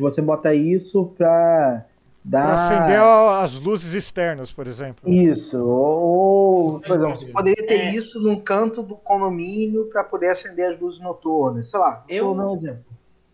Você 0.00 0.20
bota 0.22 0.54
isso 0.54 1.06
para 1.18 1.84
dar. 2.22 2.44
Pra 2.46 2.54
acender 2.54 3.00
as 3.00 3.58
luzes 3.58 3.94
externas, 3.94 4.52
por 4.52 4.68
exemplo. 4.68 5.08
Isso. 5.10 5.58
Ou, 5.58 6.78
por 6.80 6.94
exemplo, 6.96 7.16
você 7.16 7.26
poderia 7.26 7.66
ter 7.66 7.74
É. 7.74 7.94
isso 7.94 8.20
num 8.20 8.38
canto 8.38 8.82
do 8.82 8.94
condomínio 8.96 9.86
para 9.86 10.04
poder 10.04 10.28
acender 10.28 10.70
as 10.72 10.78
luzes 10.78 11.00
noturnas. 11.00 11.68
Sei 11.70 11.80
lá. 11.80 12.04
Eu- 12.08 12.26
Vou 12.26 12.36
dar 12.36 12.46
um 12.50 12.54
exemplo. 12.54 12.84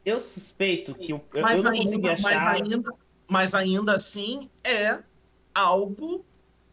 Eu 0.09 0.21
suspeito 0.21 0.95
que 0.95 1.13
eu, 1.13 1.21
eu 1.35 1.43
Mas 1.43 1.63
consegui 1.63 1.95
ainda, 1.95 2.09
mas 2.23 2.37
achar. 2.37 2.49
ainda, 2.55 2.95
mas 3.29 3.55
ainda 3.55 3.93
assim 3.95 4.49
é 4.65 4.99
algo 5.55 6.25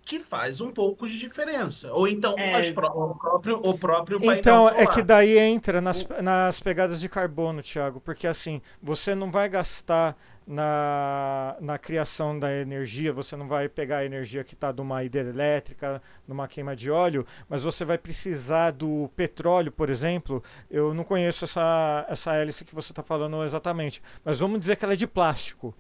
que 0.04 0.20
faz 0.20 0.62
um 0.62 0.72
pouco 0.72 1.08
de 1.08 1.18
diferença. 1.18 1.92
Ou 1.92 2.08
então 2.08 2.36
É. 2.38 2.56
as 2.56 2.70
pró- 2.70 2.90
o 2.94 3.16
próprio, 3.16 3.60
o 3.64 3.78
próprio 3.78 4.20
painel 4.20 4.38
Então, 4.38 4.68
é 4.70 4.72
solar. 4.84 4.94
que 4.94 5.02
daí 5.02 5.38
entra 5.38 5.82
nas, 5.82 6.08
nas 6.22 6.60
pegadas 6.60 7.02
de 7.02 7.10
carbono, 7.10 7.64
Thiago, 7.64 8.00
porque 8.00 8.28
assim, 8.28 8.62
você 8.82 9.16
não 9.16 9.32
vai 9.32 9.50
gastar 9.50 10.16
na, 10.48 11.56
na 11.60 11.78
criação 11.78 12.38
da 12.38 12.54
energia, 12.54 13.12
você 13.12 13.36
não 13.36 13.48
vai 13.48 13.68
pegar 13.68 13.98
a 14.00 14.06
energia 14.06 14.44
que 14.44 14.54
está 14.54 14.72
de 14.72 14.82
uma 14.82 15.04
hidrelétrica, 15.04 16.02
numa 16.28 16.48
queima 16.48 16.76
de 16.76 16.90
óleo, 16.92 17.26
mas 17.50 17.62
você 17.64 17.84
vai 17.84 17.98
precisar 17.98 18.72
do 18.72 19.10
petróleo, 19.16 19.72
por 19.72 19.90
exemplo. 19.90 20.44
Eu 20.70 20.94
não 20.94 21.04
conheço 21.04 21.46
essa, 21.46 22.06
essa 22.10 22.34
hélice 22.36 22.64
que 22.66 22.76
você 22.76 22.92
está 22.92 23.02
falando 23.04 23.44
exatamente, 23.44 24.02
mas 24.24 24.40
vamos 24.40 24.60
dizer 24.60 24.76
que 24.76 24.86
ela 24.86 24.94
é 24.94 24.98
de 24.98 25.08
plástico. 25.08 25.74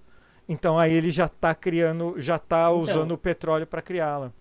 Então 0.47 0.78
aí 0.78 0.93
ele 0.93 1.09
já 1.11 1.26
está 1.26 1.53
criando, 1.55 2.16
já 2.18 2.36
está 2.36 2.63
Então. 2.70 2.80
usando 2.80 3.11
o 3.13 3.18
petróleo 3.18 3.66
para 3.66 3.82
criá-la. 3.82 4.32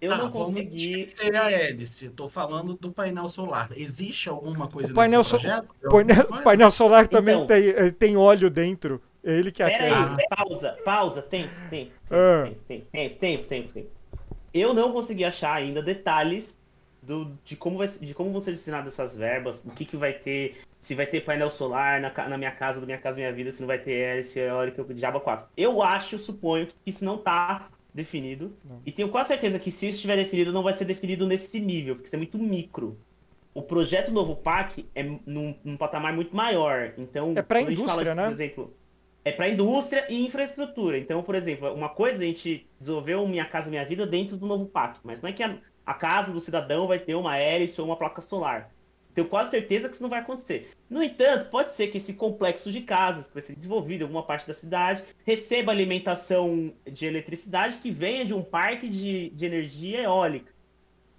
Eu 0.00 0.12
Ah, 0.12 0.16
não 0.16 0.30
consegui. 0.30 1.02
esquecer 1.02 1.36
a 1.36 1.50
hélice. 1.50 2.06
Estou 2.06 2.26
falando 2.26 2.74
do 2.74 2.90
painel 2.90 3.28
solar. 3.28 3.68
Existe 3.76 4.30
alguma 4.30 4.66
coisa 4.66 4.90
O 4.92 4.94
painel 4.94 5.18
nesse 5.18 5.30
so- 5.30 5.38
projeto? 5.38 5.68
Painel, 5.90 6.26
painel 6.42 6.70
solar 6.70 7.06
também 7.06 7.34
Então. 7.34 7.46
tem, 7.46 7.68
eh, 7.68 7.90
tem 7.90 8.16
óleo 8.16 8.48
dentro. 8.48 9.02
É 9.22 9.32
ele 9.32 9.52
que 9.52 9.62
Pera 9.62 9.84
aí, 10.16 10.26
pausa, 10.28 10.78
pausa, 10.84 11.22
tempo, 11.22 11.50
tempo, 11.68 11.92
Ah. 12.10 12.44
tempo, 12.44 12.60
tempo, 12.66 12.86
tempo, 12.90 13.18
tempo, 13.18 13.46
tempo, 13.46 13.72
tempo. 13.72 13.90
Eu 14.52 14.74
não 14.74 14.92
consegui 14.92 15.24
achar 15.24 15.54
ainda 15.54 15.82
detalhes 15.82 16.58
do, 17.02 17.32
de, 17.44 17.56
como 17.56 17.78
vai, 17.78 17.88
de 17.88 18.14
como 18.14 18.30
vão 18.30 18.40
ser 18.40 18.52
destinadas 18.52 18.92
essas 18.92 19.16
verbas, 19.16 19.64
o 19.64 19.70
que, 19.70 19.84
que 19.84 19.96
vai 19.96 20.12
ter, 20.12 20.56
se 20.80 20.94
vai 20.94 21.06
ter 21.06 21.20
painel 21.22 21.50
solar 21.50 22.00
na, 22.00 22.28
na 22.28 22.36
minha 22.38 22.50
casa, 22.50 22.80
da 22.80 22.86
minha 22.86 22.98
casa, 22.98 23.16
minha 23.16 23.32
vida, 23.32 23.52
se 23.52 23.60
não 23.60 23.66
vai 23.66 23.78
ter 23.78 23.92
hélice 23.92 24.38
eólica, 24.38 24.82
diabo 24.94 25.20
4. 25.20 25.46
Eu 25.56 25.82
acho, 25.82 26.18
suponho, 26.18 26.66
que 26.66 26.74
isso 26.86 27.04
não 27.04 27.18
tá 27.18 27.68
definido. 27.92 28.56
Não. 28.64 28.80
E 28.84 28.92
tenho 28.92 29.08
quase 29.08 29.28
certeza 29.28 29.58
que 29.58 29.70
se 29.70 29.86
isso 29.86 29.96
estiver 29.96 30.16
definido, 30.16 30.52
não 30.52 30.62
vai 30.62 30.72
ser 30.72 30.84
definido 30.84 31.26
nesse 31.26 31.60
nível, 31.60 31.94
porque 31.94 32.06
isso 32.06 32.16
é 32.16 32.18
muito 32.18 32.38
micro. 32.38 32.98
O 33.52 33.62
projeto 33.62 34.12
Novo 34.12 34.36
PAC 34.36 34.86
é 34.94 35.02
num, 35.02 35.54
num 35.64 35.76
patamar 35.76 36.12
muito 36.14 36.34
maior. 36.36 36.92
Então, 36.96 37.34
É 37.36 37.42
quando 37.42 37.68
a 37.68 37.72
indústria, 37.72 38.04
fala, 38.10 38.14
né? 38.14 38.24
Por 38.26 38.32
exemplo, 38.32 38.74
é 39.24 39.32
para 39.32 39.48
indústria 39.48 40.06
e 40.08 40.26
infraestrutura. 40.26 40.98
Então, 40.98 41.22
por 41.22 41.34
exemplo, 41.34 41.72
uma 41.72 41.88
coisa 41.88 42.22
a 42.22 42.26
gente 42.26 42.66
desenvolveu 42.78 43.26
Minha 43.26 43.44
Casa 43.44 43.70
Minha 43.70 43.84
Vida 43.84 44.06
dentro 44.06 44.36
do 44.36 44.46
novo 44.46 44.66
PAC, 44.66 44.98
mas 45.04 45.20
não 45.20 45.28
é 45.28 45.32
que 45.32 45.42
a, 45.42 45.58
a 45.84 45.94
casa 45.94 46.32
do 46.32 46.40
cidadão 46.40 46.86
vai 46.86 46.98
ter 46.98 47.14
uma 47.14 47.36
hélice 47.36 47.80
ou 47.80 47.86
uma 47.86 47.96
placa 47.96 48.22
solar. 48.22 48.70
Tenho 49.14 49.26
quase 49.26 49.50
certeza 49.50 49.88
que 49.88 49.94
isso 49.94 50.02
não 50.02 50.10
vai 50.10 50.20
acontecer. 50.20 50.70
No 50.88 51.02
entanto, 51.02 51.50
pode 51.50 51.74
ser 51.74 51.88
que 51.88 51.98
esse 51.98 52.14
complexo 52.14 52.70
de 52.70 52.80
casas 52.80 53.26
que 53.26 53.34
vai 53.34 53.42
ser 53.42 53.56
desenvolvido 53.56 54.02
em 54.02 54.04
alguma 54.04 54.22
parte 54.22 54.46
da 54.46 54.54
cidade 54.54 55.02
receba 55.26 55.72
alimentação 55.72 56.72
de 56.86 57.06
eletricidade 57.06 57.78
que 57.78 57.90
venha 57.90 58.24
de 58.24 58.32
um 58.32 58.42
parque 58.42 58.88
de, 58.88 59.30
de 59.30 59.46
energia 59.46 60.02
eólica. 60.02 60.52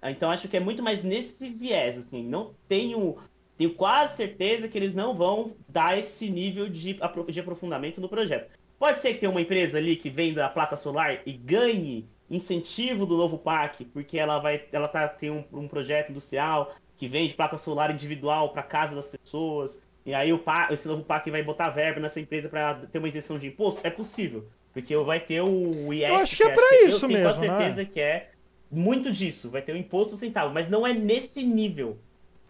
Então 0.02 0.30
acho 0.30 0.48
que 0.48 0.56
é 0.56 0.60
muito 0.60 0.82
mais 0.82 1.04
nesse 1.04 1.48
viés, 1.50 1.98
assim. 1.98 2.24
Não 2.24 2.54
tenho, 2.66 3.18
tenho 3.62 3.74
quase 3.74 4.16
certeza 4.16 4.66
que 4.68 4.76
eles 4.76 4.94
não 4.94 5.14
vão 5.14 5.52
dar 5.68 5.96
esse 5.96 6.28
nível 6.28 6.68
de, 6.68 6.98
de 7.28 7.40
aprofundamento 7.40 8.00
no 8.00 8.08
projeto. 8.08 8.50
Pode 8.78 9.00
ser 9.00 9.14
que 9.14 9.20
tenha 9.20 9.30
uma 9.30 9.40
empresa 9.40 9.78
ali 9.78 9.94
que 9.94 10.10
venda 10.10 10.44
a 10.44 10.48
placa 10.48 10.76
solar 10.76 11.20
e 11.24 11.32
ganhe 11.32 12.08
incentivo 12.28 13.06
do 13.06 13.16
novo 13.16 13.38
parque, 13.38 13.84
porque 13.84 14.18
ela 14.18 14.38
vai, 14.38 14.64
ela 14.72 14.88
tá 14.88 15.06
tem 15.06 15.30
um, 15.30 15.44
um 15.52 15.68
projeto 15.68 16.10
industrial 16.10 16.74
que 16.96 17.06
vende 17.06 17.34
placa 17.34 17.56
solar 17.56 17.92
individual 17.92 18.48
para 18.52 18.62
casa 18.64 18.96
das 18.96 19.08
pessoas. 19.08 19.80
E 20.04 20.12
aí 20.12 20.32
o 20.32 20.38
pa- 20.38 20.68
esse 20.72 20.88
novo 20.88 21.04
parque 21.04 21.30
vai 21.30 21.44
botar 21.44 21.70
verba 21.70 22.00
nessa 22.00 22.18
empresa 22.18 22.48
para 22.48 22.74
ter 22.90 22.98
uma 22.98 23.08
isenção 23.08 23.38
de 23.38 23.46
imposto? 23.46 23.80
É 23.84 23.90
possível, 23.90 24.48
porque 24.72 24.96
vai 24.96 25.20
ter 25.20 25.40
o 25.40 25.92
IES. 25.92 26.08
Eu 26.08 26.16
acho 26.16 26.36
que 26.36 26.42
é 26.42 26.46
a- 26.50 26.54
pra 26.54 26.64
eu 26.80 26.88
isso 26.88 27.06
tenho 27.06 27.12
mesmo, 27.20 27.28
quase 27.32 27.46
né? 27.46 27.58
certeza 27.58 27.84
que 27.84 28.00
é 28.00 28.30
muito 28.68 29.12
disso, 29.12 29.50
vai 29.50 29.62
ter 29.62 29.72
um 29.72 29.76
imposto 29.76 30.10
sustentável, 30.12 30.50
mas 30.52 30.68
não 30.68 30.84
é 30.84 30.92
nesse 30.92 31.44
nível. 31.44 31.98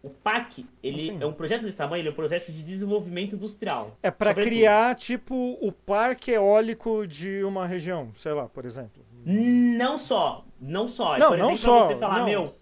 O 0.03 0.11
PAC, 0.11 0.67
ele 0.83 1.11
Assim. 1.11 1.23
é 1.23 1.27
um 1.27 1.33
projeto 1.33 1.63
desse 1.63 1.79
tamanho, 1.79 2.01
ele 2.01 2.09
é 2.09 2.11
um 2.11 2.15
projeto 2.15 2.51
de 2.51 2.63
desenvolvimento 2.63 3.37
industrial. 3.37 3.97
É 4.03 4.11
Sobretudo. 4.11 4.45
criar, 4.45 4.95
tipo, 4.97 5.57
o 5.61 5.71
parque 5.71 6.33
eólico 6.33 7.07
de 7.07 7.45
uma 7.45 7.67
região, 7.67 8.11
sei 8.17 8.33
lá, 8.33 8.47
por 8.49 8.65
exemplo. 8.65 9.01
Não 9.25 9.99
só, 9.99 10.45
não 10.61 10.89
só. 10.89 11.15
É, 11.17 11.19
Não, 11.21 11.29
por 11.29 11.39
não 11.39 11.53
exemplo, 11.53 11.57
só, 11.59 11.79
pra 11.87 11.95
você 11.95 12.01
falar, 12.01 12.19
não. 12.19 12.27
meu, 12.27 12.55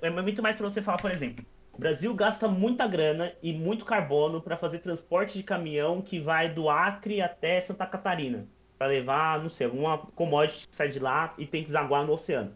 é, 0.00 0.06
é 0.06 0.10
muito 0.10 0.42
mais 0.42 0.56
pra 0.56 0.68
você 0.70 0.80
falar, 0.80 0.96
por 0.96 1.10
exemplo, 1.10 1.44
o 1.74 1.78
Brasil 1.78 2.14
gasta 2.14 2.48
muita 2.48 2.86
grana 2.86 3.32
e 3.42 3.52
muito 3.52 3.84
carbono 3.84 4.40
pra 4.40 4.56
fazer 4.56 4.78
transporte 4.78 5.36
de 5.36 5.44
caminhão 5.44 6.00
que 6.00 6.18
vai 6.18 6.48
do 6.48 6.70
Acre 6.70 7.20
até 7.20 7.60
Santa 7.60 7.84
Catarina, 7.86 8.46
Pra 8.78 8.86
levar, 8.86 9.42
não 9.42 9.50
sei, 9.50 9.66
alguma 9.66 9.98
commodity 9.98 10.68
que 10.68 10.74
sai 10.76 10.88
de 10.88 11.00
lá 11.00 11.34
e 11.36 11.44
tem 11.44 11.60
que 11.62 11.66
desaguar 11.66 12.06
no 12.06 12.12
oceano. 12.14 12.52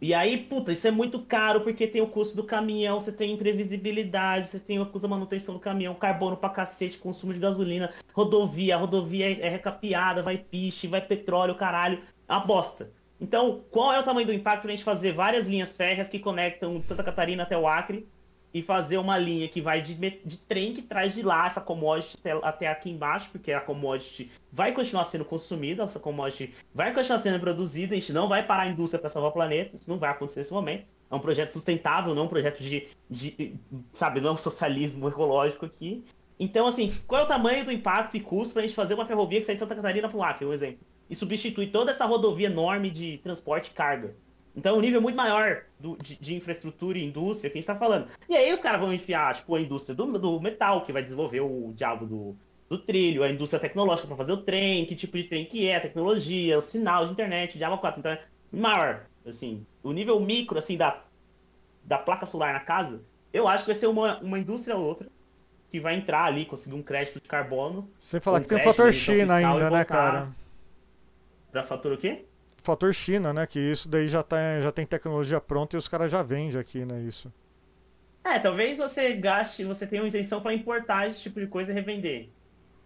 E 0.00 0.14
aí, 0.14 0.38
puta, 0.38 0.72
isso 0.72 0.88
é 0.88 0.90
muito 0.90 1.20
caro 1.20 1.60
porque 1.60 1.86
tem 1.86 2.00
o 2.00 2.06
custo 2.06 2.34
do 2.34 2.42
caminhão, 2.42 2.98
você 2.98 3.12
tem 3.12 3.32
imprevisibilidade, 3.32 4.48
você 4.48 4.58
tem 4.58 4.80
o 4.80 4.86
custo 4.86 5.06
da 5.06 5.08
manutenção 5.08 5.54
do 5.54 5.60
caminhão, 5.60 5.94
carbono 5.94 6.38
pra 6.38 6.48
cacete, 6.48 6.96
consumo 6.96 7.34
de 7.34 7.38
gasolina, 7.38 7.92
rodovia, 8.14 8.76
a 8.76 8.78
rodovia 8.78 9.26
é, 9.30 9.40
é 9.42 9.48
recapeada, 9.50 10.22
vai 10.22 10.38
piche, 10.38 10.86
vai 10.88 11.02
petróleo, 11.02 11.54
caralho, 11.54 12.02
uma 12.26 12.40
bosta. 12.40 12.90
Então, 13.20 13.62
qual 13.70 13.92
é 13.92 14.00
o 14.00 14.02
tamanho 14.02 14.26
do 14.26 14.32
impacto 14.32 14.62
pra 14.62 14.70
gente 14.70 14.82
fazer 14.82 15.12
várias 15.12 15.46
linhas 15.46 15.76
férreas 15.76 16.08
que 16.08 16.18
conectam 16.18 16.78
de 16.78 16.86
Santa 16.86 17.04
Catarina 17.04 17.42
até 17.42 17.58
o 17.58 17.68
Acre 17.68 18.08
e 18.52 18.62
fazer 18.62 18.98
uma 18.98 19.16
linha 19.16 19.48
que 19.48 19.60
vai 19.60 19.80
de, 19.80 19.94
de 19.94 20.38
trem 20.38 20.74
que 20.74 20.82
traz 20.82 21.14
de 21.14 21.22
lá 21.22 21.46
essa 21.46 21.60
commodity 21.60 22.16
até, 22.18 22.32
até 22.42 22.66
aqui 22.68 22.90
embaixo, 22.90 23.30
porque 23.30 23.52
a 23.52 23.60
commodity 23.60 24.30
vai 24.52 24.72
continuar 24.72 25.04
sendo 25.04 25.24
consumida, 25.24 25.84
essa 25.84 26.00
commodity 26.00 26.54
vai 26.74 26.92
continuar 26.92 27.20
sendo 27.20 27.38
produzida, 27.38 27.94
a 27.94 27.98
gente 27.98 28.12
não 28.12 28.28
vai 28.28 28.44
parar 28.44 28.64
a 28.64 28.68
indústria 28.68 29.00
para 29.00 29.08
salvar 29.08 29.30
o 29.30 29.34
planeta, 29.34 29.76
isso 29.76 29.88
não 29.88 29.98
vai 29.98 30.10
acontecer 30.10 30.40
nesse 30.40 30.52
momento. 30.52 30.84
É 31.10 31.14
um 31.14 31.20
projeto 31.20 31.52
sustentável, 31.52 32.14
não 32.14 32.24
um 32.24 32.28
projeto 32.28 32.60
de, 32.60 32.88
de 33.08 33.54
sabe, 33.92 34.20
não 34.20 34.30
é 34.30 34.32
um 34.32 34.36
socialismo 34.36 35.08
ecológico 35.08 35.66
aqui. 35.66 36.04
Então, 36.38 36.66
assim, 36.66 36.94
qual 37.06 37.20
é 37.20 37.24
o 37.24 37.28
tamanho 37.28 37.64
do 37.64 37.72
impacto 37.72 38.16
e 38.16 38.20
custo 38.20 38.54
para 38.54 38.62
a 38.62 38.64
gente 38.64 38.74
fazer 38.74 38.94
uma 38.94 39.04
ferrovia 39.04 39.40
que 39.40 39.46
sai 39.46 39.56
de 39.56 39.58
Santa 39.58 39.74
Catarina 39.74 40.08
para 40.08 40.16
o 40.16 40.22
Acre, 40.22 40.46
um 40.46 40.52
exemplo? 40.52 40.80
E 41.08 41.14
substitui 41.14 41.66
toda 41.66 41.90
essa 41.90 42.06
rodovia 42.06 42.46
enorme 42.46 42.90
de 42.90 43.18
transporte 43.18 43.70
e 43.70 43.74
carga. 43.74 44.14
Então 44.56 44.74
é 44.74 44.78
um 44.78 44.80
nível 44.80 45.00
muito 45.00 45.16
maior 45.16 45.62
do- 45.78 45.96
de, 45.98 46.16
de 46.16 46.34
infraestrutura 46.34 46.98
e 46.98 47.04
indústria 47.04 47.50
que 47.50 47.58
a 47.58 47.60
gente 47.60 47.66
tá 47.66 47.76
falando. 47.76 48.08
E 48.28 48.36
aí 48.36 48.52
os 48.52 48.60
caras 48.60 48.80
vão 48.80 48.92
enfiar, 48.92 49.34
tipo, 49.34 49.54
a 49.54 49.60
indústria 49.60 49.94
do, 49.94 50.18
do 50.18 50.40
metal, 50.40 50.84
que 50.84 50.92
vai 50.92 51.02
desenvolver 51.02 51.40
o 51.40 51.72
diabo 51.74 52.06
do, 52.06 52.36
do 52.68 52.78
trilho, 52.78 53.22
a 53.22 53.30
indústria 53.30 53.60
tecnológica 53.60 54.08
para 54.08 54.16
fazer 54.16 54.32
o 54.32 54.38
trem, 54.42 54.84
que 54.84 54.96
tipo 54.96 55.16
de 55.16 55.24
trem 55.24 55.44
que 55.46 55.68
é, 55.68 55.76
a 55.76 55.80
tecnologia, 55.80 56.58
o 56.58 56.62
sinal 56.62 57.06
de 57.06 57.12
internet, 57.12 57.56
diabo 57.58 57.78
4. 57.78 58.00
Então 58.00 58.12
é 58.12 58.22
maior, 58.52 59.06
assim, 59.26 59.64
o 59.82 59.92
nível 59.92 60.18
micro, 60.20 60.58
assim, 60.58 60.76
da, 60.76 61.00
da 61.84 61.98
placa 61.98 62.26
solar 62.26 62.52
na 62.52 62.60
casa, 62.60 63.00
eu 63.32 63.46
acho 63.46 63.64
que 63.64 63.70
vai 63.72 63.78
ser 63.80 63.86
uma, 63.86 64.18
uma 64.18 64.38
indústria 64.38 64.76
ou 64.76 64.84
outra 64.84 65.06
que 65.70 65.78
vai 65.78 65.94
entrar 65.94 66.24
ali, 66.24 66.44
conseguir 66.46 66.74
um 66.74 66.82
crédito 66.82 67.20
de 67.20 67.28
carbono 67.28 67.88
Sem 67.96 68.18
falar 68.20 68.38
Um 68.40 68.42
que 68.42 68.48
tem 68.48 68.58
o 68.58 68.60
fator 68.62 68.92
China 68.92 69.34
ainda, 69.36 69.70
né, 69.70 69.84
cara? 69.84 70.28
para 71.52 71.62
fator 71.64 71.92
o 71.92 71.96
quê? 71.98 72.24
Fator 72.62 72.92
China, 72.94 73.32
né? 73.32 73.46
Que 73.46 73.58
isso 73.58 73.88
daí 73.88 74.08
já, 74.08 74.22
tá, 74.22 74.36
já 74.62 74.70
tem 74.72 74.86
tecnologia 74.86 75.40
pronta 75.40 75.76
e 75.76 75.78
os 75.78 75.88
caras 75.88 76.10
já 76.10 76.22
vendem 76.22 76.58
aqui, 76.58 76.84
né? 76.84 77.00
Isso. 77.00 77.32
É, 78.24 78.38
talvez 78.38 78.78
você 78.78 79.14
gaste, 79.14 79.64
você 79.64 79.86
tenha 79.86 80.02
uma 80.02 80.08
intenção 80.08 80.40
para 80.40 80.54
importar 80.54 81.08
esse 81.08 81.20
tipo 81.20 81.40
de 81.40 81.46
coisa 81.46 81.72
e 81.72 81.74
revender. 81.74 82.28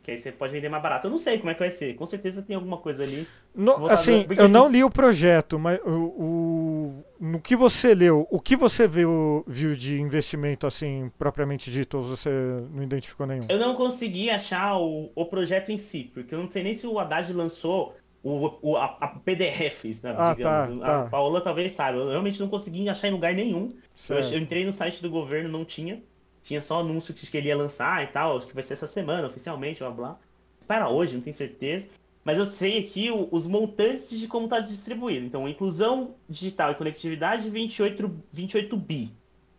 Que 0.02 0.10
aí 0.10 0.18
você 0.18 0.30
pode 0.30 0.52
vender 0.52 0.68
mais 0.68 0.82
barato. 0.82 1.06
Eu 1.06 1.10
não 1.10 1.18
sei 1.18 1.38
como 1.38 1.48
é 1.50 1.54
que 1.54 1.60
vai 1.60 1.70
ser. 1.70 1.94
Com 1.94 2.06
certeza 2.06 2.42
tem 2.42 2.54
alguma 2.54 2.76
coisa 2.76 3.02
ali. 3.02 3.26
No- 3.54 3.86
assim, 3.88 4.26
eu 4.36 4.44
assim- 4.44 4.52
não 4.52 4.68
li 4.68 4.84
o 4.84 4.90
projeto, 4.90 5.58
mas 5.58 5.80
o, 5.82 5.88
o- 5.88 7.04
no 7.18 7.40
que 7.40 7.56
você 7.56 7.94
leu, 7.94 8.26
o 8.30 8.38
que 8.38 8.54
você 8.54 8.86
viu, 8.86 9.42
viu 9.46 9.74
de 9.74 9.98
investimento 10.00 10.66
assim 10.66 11.10
propriamente 11.18 11.70
dito, 11.70 11.96
ou 11.96 12.02
você 12.02 12.28
não 12.74 12.82
identificou 12.82 13.26
nenhum? 13.26 13.46
Eu 13.48 13.58
não 13.58 13.74
consegui 13.76 14.28
achar 14.28 14.76
o, 14.78 15.10
o 15.14 15.24
projeto 15.24 15.72
em 15.72 15.78
si, 15.78 16.10
porque 16.12 16.34
eu 16.34 16.38
não 16.38 16.50
sei 16.50 16.62
nem 16.62 16.74
se 16.74 16.86
o 16.86 16.98
Haddad 16.98 17.32
lançou 17.32 17.96
o, 18.24 18.58
o- 18.62 18.76
a, 18.76 18.86
a 19.00 19.08
PDFs, 19.08 20.02
né, 20.02 20.14
Ah, 20.18 20.34
digamos. 20.34 20.80
tá, 20.80 20.86
A 21.00 21.02
tá. 21.04 21.10
Paola 21.10 21.40
talvez 21.40 21.72
saiba. 21.72 21.98
Eu 21.98 22.08
realmente 22.08 22.40
não 22.40 22.48
consegui 22.48 22.88
achar 22.88 23.08
em 23.08 23.12
lugar 23.12 23.34
nenhum. 23.34 23.72
Eu, 24.08 24.16
eu 24.18 24.38
entrei 24.40 24.64
no 24.64 24.72
site 24.72 25.00
do 25.02 25.10
governo, 25.10 25.48
não 25.48 25.64
tinha. 25.64 26.02
Tinha 26.42 26.60
só 26.60 26.80
anúncio 26.80 27.12
que 27.14 27.36
ele 27.36 27.48
ia 27.48 27.56
lançar 27.56 28.02
e 28.02 28.08
tal. 28.08 28.36
Acho 28.38 28.46
que 28.46 28.54
vai 28.54 28.62
ser 28.62 28.72
essa 28.74 28.86
semana, 28.86 29.28
oficialmente, 29.28 29.78
blá 29.80 29.90
blá. 29.90 30.18
Para 30.66 30.88
hoje, 30.88 31.14
não 31.14 31.22
tenho 31.22 31.36
certeza. 31.36 31.88
Mas 32.24 32.38
eu 32.38 32.46
sei 32.46 32.78
aqui 32.78 33.10
o- 33.10 33.28
os 33.30 33.46
montantes 33.46 34.08
de 34.18 34.26
como 34.26 34.44
está 34.46 34.58
distribuído. 34.60 35.26
Então, 35.26 35.46
inclusão 35.48 36.14
digital 36.28 36.72
e 36.72 36.74
conectividade, 36.74 37.50
28, 37.50 38.10
28 38.32 38.76
bi. 38.76 39.12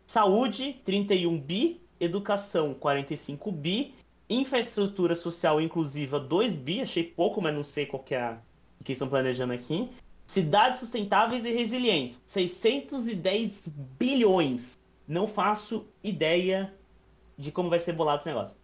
Saúde, 0.08 0.82
31 0.84 1.40
bi. 1.40 1.82
Educação, 2.00 2.74
45 2.74 3.52
bi. 3.52 3.94
Infraestrutura 4.28 5.16
social 5.16 5.62
inclusiva, 5.62 6.20
2 6.20 6.56
bi. 6.56 6.82
Achei 6.82 7.04
pouco, 7.04 7.42
mas 7.42 7.54
não 7.54 7.64
sei 7.64 7.86
qual 7.86 8.02
que 8.04 8.16
é 8.16 8.22
a 8.22 8.38
que 8.86 8.94
estão 8.94 9.10
planejando 9.10 9.52
aqui. 9.52 9.90
Cidades 10.28 10.80
sustentáveis 10.80 11.44
e 11.44 11.52
resilientes, 11.52 12.22
610 12.28 13.68
bilhões. 14.00 14.78
Não 15.08 15.28
faço 15.28 15.86
ideia 16.04 16.74
de 17.38 17.52
como 17.52 17.70
vai 17.70 17.80
ser 17.80 17.94
bolado 17.94 18.22
esse 18.22 18.30
negócio. 18.30 18.58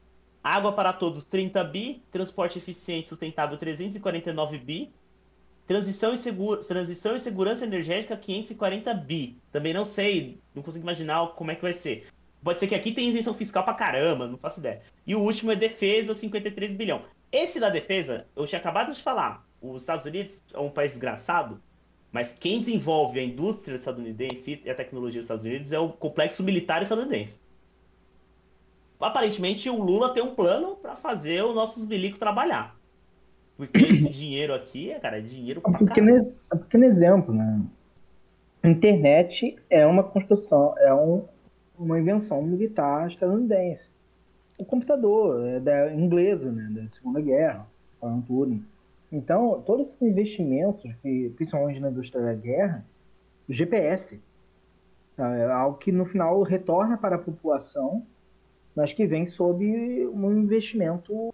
Água 0.43 0.71
para 0.71 0.93
todos, 0.93 1.25
30 1.25 1.63
bi. 1.65 2.01
Transporte 2.11 2.57
eficiente 2.57 3.05
e 3.05 3.09
sustentável, 3.09 3.57
349 3.57 4.57
bi. 4.57 4.91
Transição 5.67 6.13
e, 6.13 6.17
segura, 6.17 6.63
transição 6.63 7.15
e 7.15 7.19
segurança 7.19 7.65
energética, 7.65 8.17
540 8.17 8.93
bi. 8.93 9.37
Também 9.51 9.73
não 9.73 9.85
sei, 9.85 10.39
não 10.53 10.63
consigo 10.63 10.83
imaginar 10.83 11.27
como 11.27 11.51
é 11.51 11.55
que 11.55 11.61
vai 11.61 11.73
ser. 11.73 12.07
Pode 12.43 12.59
ser 12.59 12.67
que 12.67 12.75
aqui 12.75 12.91
tenha 12.91 13.09
isenção 13.09 13.35
fiscal 13.35 13.63
pra 13.63 13.75
caramba, 13.75 14.27
não 14.27 14.37
faço 14.37 14.59
ideia. 14.59 14.81
E 15.05 15.15
o 15.15 15.19
último 15.19 15.51
é 15.51 15.55
defesa, 15.55 16.15
53 16.15 16.73
bilhão. 16.73 17.03
Esse 17.31 17.59
da 17.59 17.69
defesa, 17.69 18.25
eu 18.35 18.47
tinha 18.47 18.59
acabado 18.59 18.93
de 18.93 19.01
falar. 19.01 19.45
Os 19.61 19.83
Estados 19.83 20.05
Unidos 20.05 20.41
é 20.53 20.59
um 20.59 20.69
país 20.69 20.91
desgraçado, 20.91 21.59
mas 22.11 22.33
quem 22.33 22.59
desenvolve 22.59 23.19
a 23.19 23.23
indústria 23.23 23.75
estadunidense 23.75 24.61
e 24.65 24.69
a 24.69 24.75
tecnologia 24.75 25.19
dos 25.21 25.25
Estados 25.25 25.45
Unidos 25.45 25.71
é 25.71 25.79
o 25.79 25.89
complexo 25.89 26.43
militar 26.43 26.81
estadunidense. 26.81 27.39
Aparentemente, 28.99 29.69
o 29.69 29.81
Lula 29.81 30.13
tem 30.13 30.21
um 30.21 30.35
plano 30.35 30.75
para 30.75 30.95
fazer 30.95 31.43
os 31.43 31.55
nossos 31.55 31.85
milicos 31.87 32.19
trabalhar. 32.19 32.75
Porque 33.57 33.77
esse 33.77 34.09
dinheiro 34.13 34.53
aqui, 34.53 34.93
cara, 35.01 35.17
é 35.17 35.21
dinheiro 35.21 35.61
Um 35.65 35.71
pra 35.71 35.79
pequeno, 35.79 36.09
ex- 36.09 36.35
um 36.53 36.57
pequeno 36.57 36.85
exemplo, 36.85 37.33
né? 37.33 37.61
Internet 38.63 39.57
é 39.69 39.85
uma 39.87 40.03
construção, 40.03 40.75
é 40.77 40.93
um- 40.93 41.23
uma 41.77 41.99
invenção 41.99 42.43
militar 42.43 43.07
estadunidense. 43.07 43.89
O 44.57 44.63
computador 44.65 45.47
é 45.47 45.59
da 45.59 45.91
inglesa, 45.93 46.51
né? 46.51 46.67
Da 46.69 46.87
Segunda 46.91 47.19
Guerra, 47.19 47.65
Alan 47.99 48.21
Turing. 48.21 48.63
Então, 49.11 49.61
todos 49.65 49.87
esses 49.87 50.01
investimentos, 50.01 50.93
que, 51.01 51.29
principalmente 51.35 51.79
na 51.79 51.89
indústria 51.89 52.23
da 52.23 52.33
guerra, 52.33 52.85
o 53.47 53.51
GPS, 53.53 54.21
tá? 55.17 55.35
é 55.35 55.51
algo 55.51 55.77
que 55.77 55.91
no 55.91 56.05
final 56.05 56.41
retorna 56.43 56.97
para 56.97 57.17
a 57.17 57.19
população, 57.19 58.05
mas 58.73 58.93
que 58.93 59.05
vem 59.05 59.25
sob 59.25 60.07
um 60.07 60.31
investimento 60.31 61.33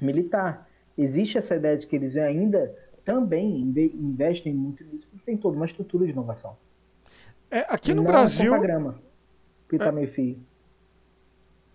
militar. 0.00 0.66
Existe 0.96 1.36
essa 1.38 1.56
ideia 1.56 1.76
de 1.76 1.86
que 1.86 1.94
eles 1.96 2.16
ainda 2.16 2.74
também 3.04 3.60
inve- 3.60 3.94
investem 3.94 4.54
muito 4.54 4.82
nisso, 4.84 5.08
porque 5.08 5.24
tem 5.26 5.36
toda 5.36 5.56
uma 5.56 5.66
estrutura 5.66 6.06
de 6.06 6.12
inovação. 6.12 6.56
É, 7.50 7.60
aqui 7.68 7.92
no 7.92 8.02
Não 8.02 8.10
Brasil, 8.10 8.54
É 8.54 8.58
grama, 8.58 8.98
pitar 9.68 9.92
meio 9.92 10.08
fio. 10.08 10.38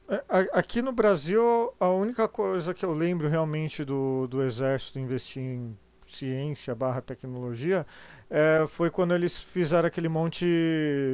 É, 0.10 0.24
Aqui 0.54 0.82
no 0.82 0.92
Brasil, 0.92 1.74
a 1.80 1.90
única 1.90 2.28
coisa 2.28 2.74
que 2.74 2.86
eu 2.86 2.94
lembro 2.94 3.28
realmente 3.28 3.84
do, 3.84 4.28
do 4.28 4.42
Exército 4.42 5.00
investir 5.00 5.44
em 5.44 5.78
ciência 6.06 6.74
barra 6.74 7.02
tecnologia 7.02 7.86
é, 8.30 8.66
foi 8.68 8.90
quando 8.90 9.14
eles 9.14 9.40
fizeram 9.42 9.88
aquele 9.88 10.08
monte 10.08 10.46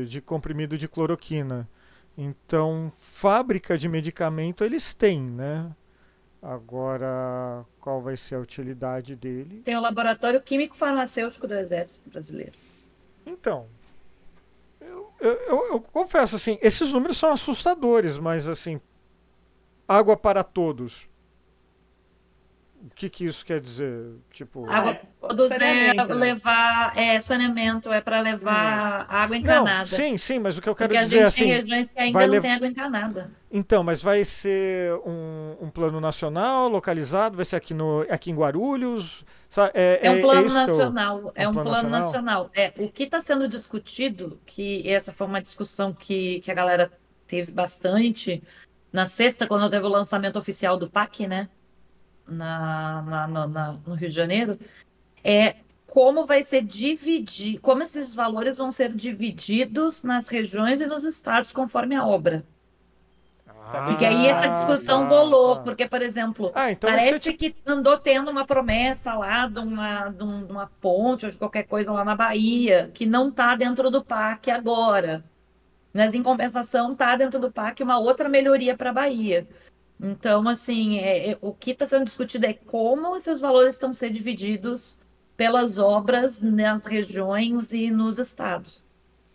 de 0.07 0.21
comprimido 0.21 0.77
de 0.77 0.87
cloroquina. 0.87 1.67
Então, 2.15 2.91
fábrica 2.99 3.75
de 3.75 3.89
medicamento 3.89 4.63
eles 4.63 4.93
têm, 4.93 5.19
né? 5.19 5.71
Agora, 6.39 7.65
qual 7.79 8.01
vai 8.01 8.17
ser 8.17 8.35
a 8.35 8.39
utilidade 8.39 9.15
dele? 9.15 9.61
Tem 9.63 9.77
o 9.77 9.81
Laboratório 9.81 10.41
Químico 10.41 10.75
Farmacêutico 10.75 11.47
do 11.47 11.55
Exército 11.55 12.09
Brasileiro. 12.09 12.51
Então, 13.25 13.65
eu, 14.85 15.11
eu, 15.19 15.65
eu- 15.73 15.81
confesso 15.81 16.35
assim, 16.35 16.57
esses 16.61 16.91
números 16.91 17.17
são 17.17 17.31
assustadores, 17.31 18.17
mas 18.17 18.47
assim, 18.47 18.79
água 19.87 20.15
para 20.17 20.43
todos. 20.43 21.07
O 22.85 22.89
que 22.95 23.09
que 23.09 23.23
isso 23.25 23.45
quer 23.45 23.61
dizer? 23.61 24.15
Tipo, 24.29 24.69
Água 24.69 24.91
É, 24.91 25.01
Todos 25.21 25.51
é 25.51 25.57
saneamento, 25.57 26.15
né? 26.15 26.15
levar, 26.15 26.97
é, 26.97 27.19
saneamento, 27.21 27.91
é 27.93 28.01
para 28.01 28.19
levar 28.19 29.05
água 29.09 29.37
não, 29.39 29.41
encanada. 29.41 29.85
sim, 29.85 30.17
sim, 30.17 30.37
mas 30.37 30.57
o 30.57 30.61
que 30.61 30.67
eu 30.67 30.75
quero 30.75 30.89
Porque 30.89 30.97
a 30.97 31.03
dizer 31.03 31.15
gente 31.17 31.23
é 31.23 31.27
assim, 31.27 31.39
tem 31.45 31.53
regiões 31.53 31.91
que 31.91 31.99
ainda 31.99 32.19
vai 32.19 32.27
não 32.27 32.31
lev- 32.33 32.41
tem 32.41 32.51
água 32.51 32.67
encanada. 32.67 33.31
então, 33.49 33.83
mas 33.83 34.03
vai 34.03 34.25
ser 34.25 34.93
um, 35.05 35.55
um 35.61 35.69
plano 35.69 36.01
nacional, 36.01 36.67
localizado, 36.67 37.37
vai 37.37 37.45
ser 37.45 37.55
aqui 37.55 37.73
no 37.73 38.05
aqui 38.09 38.31
em 38.31 38.35
Guarulhos, 38.35 39.23
é, 39.73 39.99
É 40.03 40.11
um 40.11 40.19
plano 40.19 40.47
isso 40.47 40.63
que 40.65 40.69
eu- 40.69 40.77
nacional, 40.77 41.31
é 41.35 41.47
um 41.47 41.51
um 41.51 41.53
plano 41.53 41.69
plano 41.69 41.89
nacional? 41.89 42.43
nacional. 42.43 42.51
É, 42.53 42.73
o 42.83 42.89
que 42.91 43.03
está 43.03 43.21
sendo 43.21 43.47
discutido, 43.47 44.41
que 44.45 44.89
essa 44.89 45.13
foi 45.13 45.25
uma 45.27 45.41
discussão 45.41 45.93
que, 45.93 46.41
que 46.41 46.51
a 46.51 46.53
galera 46.53 46.91
teve 47.25 47.49
bastante 47.51 48.43
na 48.91 49.05
sexta, 49.05 49.47
quando 49.47 49.69
teve 49.69 49.85
o 49.85 49.89
lançamento 49.89 50.37
oficial 50.37 50.77
do 50.77 50.89
PAC, 50.89 51.27
né? 51.27 51.47
Na, 52.27 53.01
na- 53.01 53.27
na- 53.27 53.47
na- 53.47 53.71
no 53.85 53.95
Rio 53.95 54.09
de 54.09 54.15
Janeiro, 54.15 54.57
é 55.23 55.57
como 55.85 56.25
vai 56.25 56.41
ser 56.41 56.63
dividir, 56.63 57.59
como 57.59 57.83
esses 57.83 58.15
valores 58.15 58.57
vão 58.57 58.71
ser 58.71 58.93
divididos 58.93 60.03
nas 60.03 60.27
regiões 60.27 60.81
e 60.81 60.85
nos 60.87 61.03
estados 61.03 61.51
conforme 61.51 61.95
a 61.95 62.05
obra. 62.05 62.43
Porque 63.85 64.05
aí 64.05 64.25
essa 64.27 64.47
discussão 64.47 65.03
Ah, 65.03 65.07
rolou, 65.07 65.61
porque, 65.61 65.87
por 65.87 66.01
exemplo, 66.01 66.51
Ah, 66.53 66.71
então 66.71 66.89
Parece 66.89 67.33
que 67.33 67.55
andou 67.65 67.97
tendo 67.97 68.29
uma 68.29 68.45
promessa 68.45 69.13
lá 69.13 69.47
de 69.47 69.59
uma, 69.59 70.09
de 70.09 70.23
um- 70.23 70.45
de 70.45 70.51
uma 70.51 70.67
ponte 70.81 71.25
ou 71.25 71.31
de 71.31 71.37
qualquer 71.37 71.63
coisa 71.63 71.91
lá 71.91 72.03
na 72.03 72.15
Bahia, 72.15 72.91
que 72.93 73.05
não 73.05 73.29
está 73.29 73.55
dentro 73.55 73.89
do 73.89 74.03
PAC 74.03 74.51
agora. 74.51 75.23
Mas, 75.93 76.13
em 76.15 76.23
compensação, 76.23 76.93
está 76.93 77.15
dentro 77.15 77.39
do 77.39 77.51
PAC 77.51 77.81
uma 77.83 77.99
outra 77.99 78.27
melhoria 78.27 78.75
para 78.75 78.89
a 78.89 78.93
Bahia. 78.93 79.47
Então, 79.99 80.47
assim, 80.49 80.97
é- 80.99 81.31
é- 81.31 81.37
o 81.41 81.53
que 81.53 81.71
está 81.71 81.85
sendo 81.85 82.05
discutido 82.05 82.45
é 82.45 82.53
como 82.53 83.15
esses 83.15 83.39
valores 83.39 83.75
estão 83.75 83.91
sendo 83.91 84.13
divididos 84.13 84.97
pelas 85.37 85.77
obras 85.77 86.41
nas 86.41 86.85
regiões 86.85 87.71
e 87.73 87.89
nos 87.89 88.19
estados. 88.19 88.83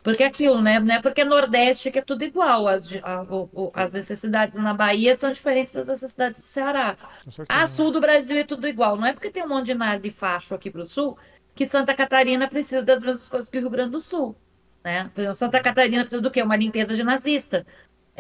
Porque 0.02 0.22
é 0.22 0.26
aquilo, 0.26 0.62
né? 0.62 0.78
Não 0.78 0.94
é 0.94 1.02
porque 1.02 1.22
é 1.22 1.24
Nordeste 1.24 1.90
que 1.90 1.98
é 1.98 2.02
tudo 2.02 2.22
igual. 2.22 2.68
As, 2.68 2.88
a- 3.02 3.22
o- 3.22 3.48
o- 3.52 3.70
as 3.74 3.92
necessidades 3.92 4.56
na 4.59 4.72
Bahia 4.72 5.16
são 5.16 5.32
diferentes 5.32 5.72
das 5.72 5.88
necessidades 5.88 6.40
do 6.40 6.44
Ceará. 6.46 6.96
certeza. 7.24 7.46
Ah, 7.48 7.66
sul 7.66 7.90
do 7.90 8.00
Brasil 8.00 8.36
é 8.38 8.44
tudo 8.44 8.68
igual. 8.68 8.96
Não 8.96 9.06
é 9.06 9.12
porque 9.12 9.30
tem 9.30 9.42
um 9.42 9.48
monte 9.48 9.66
de 9.66 9.74
nazi 9.74 10.09
e 10.09 10.11
facho 10.12 10.54
aqui 10.54 10.70
pro 10.70 10.86
sul 10.86 11.18
que 11.54 11.66
Santa 11.66 11.94
Catarina 11.94 12.46
precisa 12.46 12.82
das 12.82 13.02
mesmas 13.02 13.28
coisas 13.28 13.50
que 13.50 13.59
o 13.59 13.61
Rio 13.61 13.70
Grande 13.70 13.90
do 13.90 13.98
Sul. 13.98 14.36
Né? 14.84 15.11
Por 15.12 15.20
exemplo, 15.20 15.34
Santa 15.34 15.61
Catarina 15.61 16.02
precisa 16.02 16.22
do 16.22 16.30
quê? 16.30 16.40
Uma 16.42 16.56
limpeza 16.56 16.94
de 16.94 17.02
nazista. 17.02 17.66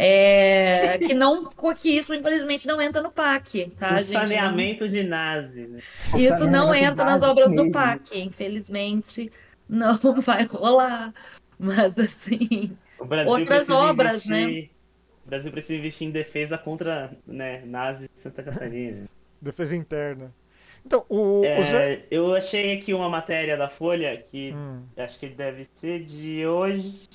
É, 0.00 0.96
que 0.98 1.12
não 1.12 1.44
que 1.74 1.88
isso, 1.98 2.14
infelizmente, 2.14 2.66
não 2.68 2.80
entra 2.80 3.02
no 3.02 3.10
PAC, 3.10 3.72
tá, 3.76 3.96
o 3.96 3.98
gente? 3.98 4.12
Não- 4.12 4.20
saneamento 4.20 4.88
de 4.88 5.02
nazi. 5.02 5.62
Né? 5.66 5.80
isso 6.16 6.44
não 6.46 6.68
Saneamento 6.68 6.92
entra 6.92 7.04
nas 7.04 7.22
obras 7.22 7.50
do 7.52 7.62
mesmo. 7.64 7.72
PAC, 7.72 8.18
infelizmente, 8.20 9.30
não 9.68 9.98
vai 10.22 10.44
rolar. 10.44 11.12
Mas 11.58 11.98
assim, 11.98 12.76
Outras 13.26 13.68
obras, 13.68 14.24
né? 14.26 14.42
investir- 14.42 14.70
O 15.24 15.28
Brasil 15.28 15.50
precisa 15.52 15.74
investir 15.74 16.06
em 16.08 16.10
defesa 16.12 16.56
contra 16.56 17.10
né, 17.26 17.62
nazis 17.66 18.08
de 18.14 18.20
Santa 18.20 18.42
Catarina. 18.42 19.06
Defesa 19.42 19.74
interna. 19.76 20.32
Então, 20.86 21.04
o, 21.08 21.40
o 21.40 21.42
Zé- 21.42 21.92
É, 21.94 22.02
eu 22.10 22.34
achei 22.34 22.76
aqui 22.78 22.94
uma 22.94 23.08
matéria 23.08 23.56
da 23.56 23.68
Folha 23.68 24.16
que 24.30 24.52
Hum. 24.54 24.82
acho 24.96 25.18
que 25.18 25.26
deve 25.28 25.66
ser 25.74 26.04
de 26.04 26.46
hoje, 26.46 27.08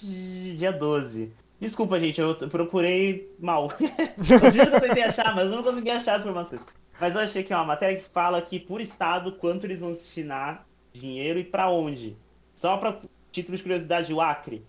dia 0.57 0.71
12. 0.71 1.31
Desculpa, 1.63 1.97
gente, 1.97 2.19
eu 2.19 2.35
procurei 2.49 3.33
mal. 3.39 3.69
eu 3.79 4.71
que 4.71 4.81
tentei 4.81 5.03
achar, 5.03 5.33
mas 5.33 5.49
eu 5.49 5.55
não 5.55 5.63
consegui 5.63 5.89
achar 5.89 6.15
as 6.15 6.21
informações. 6.21 6.61
Mas 6.99 7.15
eu 7.15 7.21
achei 7.21 7.41
que 7.41 7.53
é 7.53 7.55
uma 7.55 7.63
matéria 7.63 8.01
que 8.01 8.09
fala 8.09 8.37
aqui 8.37 8.59
por 8.59 8.81
estado 8.81 9.31
quanto 9.37 9.65
eles 9.65 9.79
vão 9.79 9.93
destinar 9.93 10.67
dinheiro 10.91 11.39
e 11.39 11.43
pra 11.45 11.69
onde. 11.69 12.17
Só 12.53 12.75
para 12.75 12.99
título 13.31 13.55
de 13.55 13.63
curiosidade, 13.63 14.13
o 14.13 14.19
Acre 14.19 14.65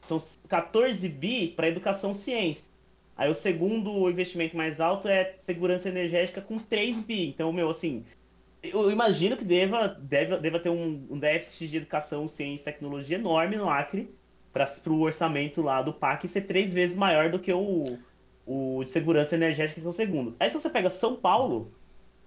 são 0.00 0.22
14 0.48 1.08
bi 1.08 1.48
para 1.48 1.66
educação 1.66 2.14
ciência. 2.14 2.70
Aí 3.16 3.28
o 3.28 3.34
segundo 3.34 4.08
investimento 4.08 4.56
mais 4.56 4.80
alto 4.80 5.08
é 5.08 5.34
segurança 5.40 5.88
energética 5.88 6.40
com 6.40 6.56
3 6.56 7.00
bi. 7.00 7.30
Então, 7.30 7.52
meu, 7.52 7.68
assim, 7.68 8.04
eu 8.62 8.92
imagino 8.92 9.36
que 9.36 9.44
deva, 9.44 9.88
deva, 9.88 10.38
deva 10.38 10.60
ter 10.60 10.70
um, 10.70 11.04
um 11.10 11.18
déficit 11.18 11.68
de 11.68 11.78
educação, 11.78 12.28
ciência 12.28 12.62
e 12.62 12.64
tecnologia 12.72 13.18
enorme 13.18 13.56
no 13.56 13.68
Acre 13.68 14.16
para 14.66 14.92
o 14.92 15.00
orçamento 15.00 15.62
lá 15.62 15.82
do 15.82 15.92
PAC 15.92 16.28
ser 16.28 16.42
três 16.42 16.72
vezes 16.72 16.96
maior 16.96 17.30
do 17.30 17.38
que 17.38 17.52
o, 17.52 17.98
o 18.46 18.84
de 18.84 18.92
segurança 18.92 19.34
energética, 19.34 19.80
que 19.80 19.86
é 19.86 19.90
o 19.90 19.92
segundo. 19.92 20.36
Aí 20.40 20.50
se 20.50 20.60
você 20.60 20.70
pega 20.70 20.90
São 20.90 21.16
Paulo, 21.16 21.72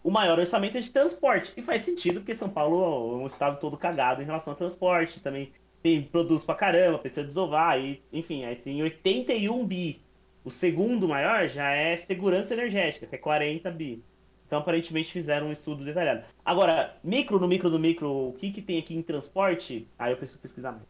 o 0.04 0.12
maior 0.12 0.40
orçamento 0.40 0.78
é 0.78 0.82
de 0.82 0.92
transporte. 0.92 1.54
E 1.56 1.62
faz 1.62 1.84
sentido, 1.84 2.22
porque 2.22 2.36
São 2.36 2.50
Paulo 2.50 3.20
é 3.20 3.24
um 3.24 3.28
estado 3.28 3.60
todo 3.60 3.78
cagado 3.78 4.22
em 4.22 4.26
relação 4.26 4.54
ao 4.54 4.58
transporte. 4.58 5.20
Também 5.20 5.52
tem 5.82 6.02
produz 6.02 6.44
pra 6.44 6.56
caramba, 6.56 7.00
precisa 7.00 7.24
desovar. 7.24 7.80
E, 7.80 8.02
enfim, 8.12 8.46
aí 8.46 8.56
tem 8.56 8.82
81 8.82 9.66
bi 9.66 10.02
o 10.44 10.50
segundo 10.50 11.08
maior 11.08 11.48
já 11.48 11.72
é 11.72 11.96
segurança 11.98 12.54
energética, 12.54 13.06
que 13.06 13.16
é 13.16 13.18
40 13.18 13.70
bi. 13.72 14.04
Então, 14.46 14.60
aparentemente, 14.60 15.12
fizeram 15.12 15.48
um 15.48 15.52
estudo 15.52 15.86
detalhado. 15.86 16.26
Agora, 16.44 16.98
micro 17.04 17.40
no 17.40 17.48
micro 17.48 17.70
no 17.70 17.80
micro, 17.80 18.30
o 18.30 18.34
que, 18.34 18.52
que 18.52 18.62
tem 18.62 18.80
aqui 18.80 18.96
em 18.96 19.02
transporte? 19.02 19.88
Aí 19.98 20.12
eu 20.12 20.18
preciso 20.18 20.40
pesquisar 20.40 20.74
mais. 20.74 20.84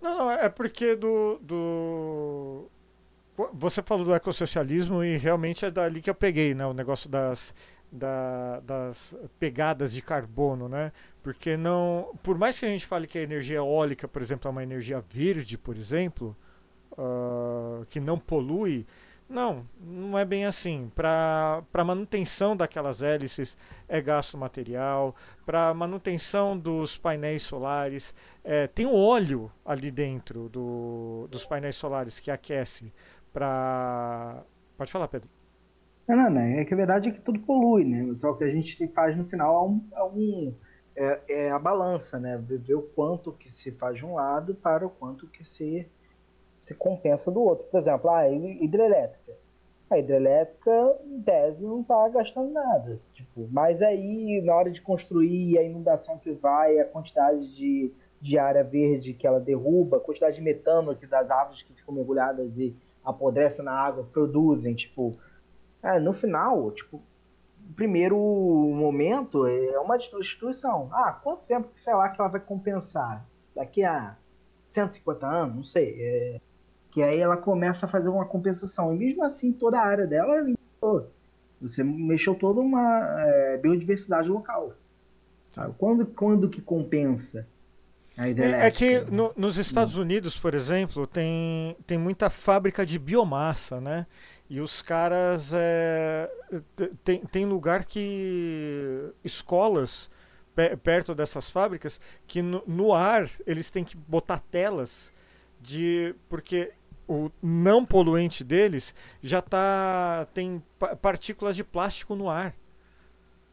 Não, 0.00 0.16
não, 0.16 0.30
é 0.30 0.48
porque 0.48 0.94
do, 0.94 1.38
do. 1.42 2.66
Você 3.54 3.82
falou 3.82 4.04
do 4.04 4.14
ecossocialismo 4.14 5.02
e 5.02 5.16
realmente 5.16 5.64
é 5.64 5.70
dali 5.70 6.00
que 6.00 6.10
eu 6.10 6.14
peguei, 6.14 6.54
né? 6.54 6.66
O 6.66 6.72
negócio 6.72 7.08
das, 7.08 7.54
da, 7.90 8.60
das 8.60 9.16
pegadas 9.38 9.92
de 9.92 10.02
carbono, 10.02 10.68
né? 10.68 10.92
Porque 11.22 11.56
não. 11.56 12.16
Por 12.22 12.38
mais 12.38 12.58
que 12.58 12.66
a 12.66 12.68
gente 12.68 12.86
fale 12.86 13.06
que 13.06 13.18
a 13.18 13.22
energia 13.22 13.58
eólica, 13.58 14.06
por 14.06 14.22
exemplo, 14.22 14.48
é 14.48 14.50
uma 14.50 14.62
energia 14.62 15.04
verde, 15.10 15.58
por 15.58 15.76
exemplo, 15.76 16.36
uh, 16.92 17.84
que 17.86 18.00
não 18.00 18.18
polui. 18.18 18.86
Não, 19.28 19.66
não 19.78 20.18
é 20.18 20.24
bem 20.24 20.46
assim. 20.46 20.90
Para 20.94 21.62
manutenção 21.84 22.56
daquelas 22.56 23.02
hélices 23.02 23.56
é 23.86 24.00
gasto 24.00 24.38
material, 24.38 25.14
para 25.44 25.74
manutenção 25.74 26.58
dos 26.58 26.96
painéis 26.96 27.42
solares, 27.42 28.14
é, 28.42 28.66
tem 28.66 28.86
um 28.86 28.94
óleo 28.94 29.52
ali 29.64 29.90
dentro 29.90 30.48
do, 30.48 31.28
dos 31.30 31.44
painéis 31.44 31.76
solares 31.76 32.18
que 32.18 32.30
aquece 32.30 32.90
para. 33.32 34.42
Pode 34.78 34.90
falar, 34.90 35.08
Pedro. 35.08 35.28
Não, 36.08 36.30
não, 36.30 36.40
é 36.40 36.64
que 36.64 36.72
a 36.72 36.76
verdade 36.76 37.10
é 37.10 37.12
que 37.12 37.20
tudo 37.20 37.38
polui, 37.40 37.84
né? 37.84 38.14
Só 38.14 38.32
que 38.32 38.44
a 38.44 38.50
gente 38.50 38.88
faz 38.88 39.14
no 39.14 39.26
final 39.26 39.54
é, 39.54 39.68
um, 39.68 39.84
é, 39.92 40.04
um, 40.04 40.54
é, 40.96 41.22
é 41.28 41.50
a 41.50 41.58
balança, 41.58 42.18
né? 42.18 42.38
Ver 42.38 42.74
o 42.74 42.80
quanto 42.80 43.30
que 43.32 43.52
se 43.52 43.72
faz 43.72 43.96
de 43.96 44.06
um 44.06 44.14
lado 44.14 44.54
para 44.54 44.86
o 44.86 44.90
quanto 44.90 45.26
que 45.26 45.44
se 45.44 45.86
se 46.60 46.74
compensa 46.74 47.30
do 47.30 47.40
outro. 47.40 47.66
Por 47.66 47.78
exemplo, 47.78 48.10
a 48.10 48.28
hidrelétrica. 48.28 49.36
A 49.90 49.98
hidrelétrica, 49.98 50.98
em 51.04 51.22
tese, 51.22 51.64
não 51.64 51.80
está 51.80 52.08
gastando 52.08 52.50
nada. 52.50 53.00
Tipo, 53.14 53.48
mas 53.50 53.80
aí, 53.80 54.42
na 54.44 54.54
hora 54.54 54.70
de 54.70 54.82
construir, 54.82 55.58
a 55.58 55.62
inundação 55.62 56.18
que 56.18 56.32
vai, 56.32 56.78
a 56.78 56.84
quantidade 56.84 57.54
de, 57.54 57.92
de 58.20 58.38
área 58.38 58.62
verde 58.62 59.14
que 59.14 59.26
ela 59.26 59.40
derruba, 59.40 59.96
a 59.96 60.00
quantidade 60.00 60.36
de 60.36 60.42
metano 60.42 60.94
que 60.94 61.06
das 61.06 61.30
árvores 61.30 61.62
que 61.62 61.72
ficam 61.72 61.94
mergulhadas 61.94 62.58
e 62.58 62.74
apodrecem 63.04 63.64
na 63.64 63.72
água 63.72 64.04
produzem, 64.12 64.74
tipo... 64.74 65.16
É, 65.82 65.98
no 66.00 66.12
final, 66.12 66.72
tipo, 66.72 67.00
primeiro 67.74 68.16
momento 68.16 69.46
é 69.46 69.78
uma 69.78 69.98
destruição. 69.98 70.88
Ah, 70.92 71.12
quanto 71.12 71.42
tempo, 71.44 71.70
sei 71.74 71.94
lá, 71.94 72.08
que 72.08 72.20
ela 72.20 72.28
vai 72.28 72.40
compensar? 72.40 73.26
Daqui 73.54 73.84
a 73.84 74.16
150 74.66 75.26
anos? 75.26 75.56
Não 75.56 75.64
sei. 75.64 75.96
É, 75.98 76.40
que 76.90 77.02
aí 77.02 77.18
ela 77.18 77.36
começa 77.36 77.86
a 77.86 77.88
fazer 77.88 78.08
uma 78.08 78.24
compensação. 78.24 78.94
E 78.94 78.98
mesmo 78.98 79.24
assim, 79.24 79.52
toda 79.52 79.78
a 79.78 79.86
área 79.86 80.06
dela 80.06 80.46
Você 81.60 81.82
mexeu 81.84 82.34
toda 82.34 82.60
uma 82.60 83.20
é, 83.20 83.58
biodiversidade 83.58 84.28
local. 84.28 84.74
Sabe? 85.52 85.74
Quando, 85.78 86.06
quando 86.06 86.48
que 86.48 86.60
compensa? 86.60 87.46
É, 88.16 88.66
é, 88.66 88.70
que 88.72 89.00
no, 89.12 89.32
nos 89.36 89.58
Estados 89.58 89.96
Unidos, 89.96 90.36
por 90.36 90.52
exemplo, 90.52 91.06
tem, 91.06 91.76
tem 91.86 91.96
muita 91.96 92.28
fábrica 92.28 92.84
de 92.84 92.98
biomassa, 92.98 93.80
né? 93.80 94.06
E 94.50 94.60
os 94.60 94.82
caras. 94.82 95.52
É, 95.54 96.28
tem, 97.04 97.20
tem 97.20 97.46
lugar 97.46 97.84
que. 97.84 99.12
escolas 99.22 100.10
perto 100.82 101.14
dessas 101.14 101.48
fábricas 101.48 102.00
que 102.26 102.42
no, 102.42 102.60
no 102.66 102.92
ar 102.92 103.30
eles 103.46 103.70
têm 103.70 103.84
que 103.84 103.96
botar 103.96 104.40
telas 104.40 105.12
de. 105.60 106.12
Porque 106.28 106.72
o 107.08 107.30
não 107.42 107.84
poluente 107.84 108.44
deles 108.44 108.94
já 109.22 109.40
tá 109.40 110.26
tem 110.34 110.62
partículas 111.00 111.56
de 111.56 111.64
plástico 111.64 112.14
no 112.14 112.28
ar. 112.28 112.54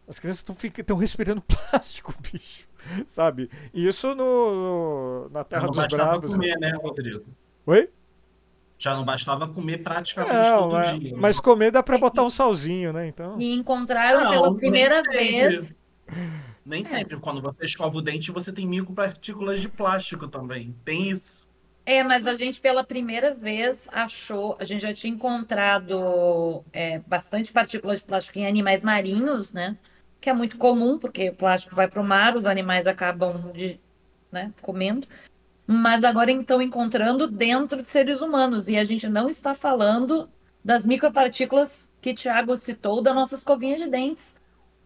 As 0.08 0.20
crianças 0.20 0.46
estão 0.48 0.98
respirando 0.98 1.42
plástico, 1.48 2.14
bicho, 2.22 2.68
sabe? 3.08 3.50
E 3.74 3.88
isso 3.88 4.14
no, 4.14 5.24
no 5.24 5.30
na 5.30 5.44
Terra 5.44 5.68
dos 5.68 5.88
Bravos. 5.88 6.34
comer, 6.34 6.60
né, 6.60 6.74
Rodrigo? 6.74 7.26
Oi? 7.66 7.90
Já 8.78 8.94
não 8.94 9.06
bastava 9.06 9.48
comer 9.48 9.78
praticamente 9.78 10.34
não, 10.34 10.70
todo 10.70 10.78
é, 10.78 10.98
dia. 10.98 11.12
Né? 11.14 11.18
Mas 11.20 11.40
comer 11.40 11.72
dá 11.72 11.82
para 11.82 11.98
botar 11.98 12.24
um 12.24 12.30
salzinho, 12.30 12.92
né? 12.92 13.08
Então. 13.08 13.40
E 13.40 13.54
encontraram 13.54 14.26
não, 14.26 14.32
pela 14.32 14.56
primeira 14.56 15.02
vez. 15.02 15.74
Nem 16.66 16.84
sempre. 16.84 17.18
Quando 17.18 17.42
você 17.42 17.64
escova 17.64 17.98
o 17.98 18.02
dente, 18.02 18.32
você 18.32 18.52
tem 18.52 18.68
micropartículas 18.68 19.62
de 19.62 19.70
plástico 19.70 20.28
também. 20.28 20.76
Tem 20.84 21.10
isso. 21.10 21.48
É, 21.86 22.02
mas 22.02 22.26
a 22.26 22.34
gente 22.34 22.60
pela 22.60 22.84
primeira 22.84 23.34
vez 23.36 23.88
achou, 23.92 24.58
a 24.60 24.64
gente 24.64 24.82
já 24.82 24.94
tinha 24.94 25.14
encontrado 25.14 26.64
é, 26.74 26.98
bastante 27.00 27.54
partículas 27.54 28.00
de 28.00 28.06
plástico 28.06 28.40
em 28.40 28.48
animais 28.48 28.82
marinhos, 28.84 29.54
né? 29.54 29.78
Que 30.20 30.30
é 30.30 30.34
muito 30.34 30.58
comum, 30.58 30.98
porque 30.98 31.30
o 31.30 31.36
plástico 31.36 31.76
vai 31.76 31.88
para 31.88 32.02
o 32.02 32.04
mar, 32.04 32.36
os 32.36 32.48
animais 32.48 32.88
acabam 32.88 33.52
de, 33.54 33.80
né, 34.32 34.52
comendo. 34.62 35.08
Mas 35.68 36.04
agora 36.04 36.32
estão 36.32 36.62
encontrando 36.62 37.28
dentro 37.28 37.82
de 37.84 37.90
seres 37.90 38.22
humanos. 38.22 38.68
E 38.68 38.78
a 38.78 38.84
gente 38.84 39.08
não 39.08 39.30
está 39.30 39.54
falando 39.54 40.30
das 40.64 40.86
micropartículas 40.86 41.92
que 42.02 42.14
Tiago 42.14 42.56
citou 42.58 43.02
da 43.02 43.14
nossa 43.14 43.36
escovinha 43.36 43.78
de 43.78 43.88
dentes. 43.90 44.36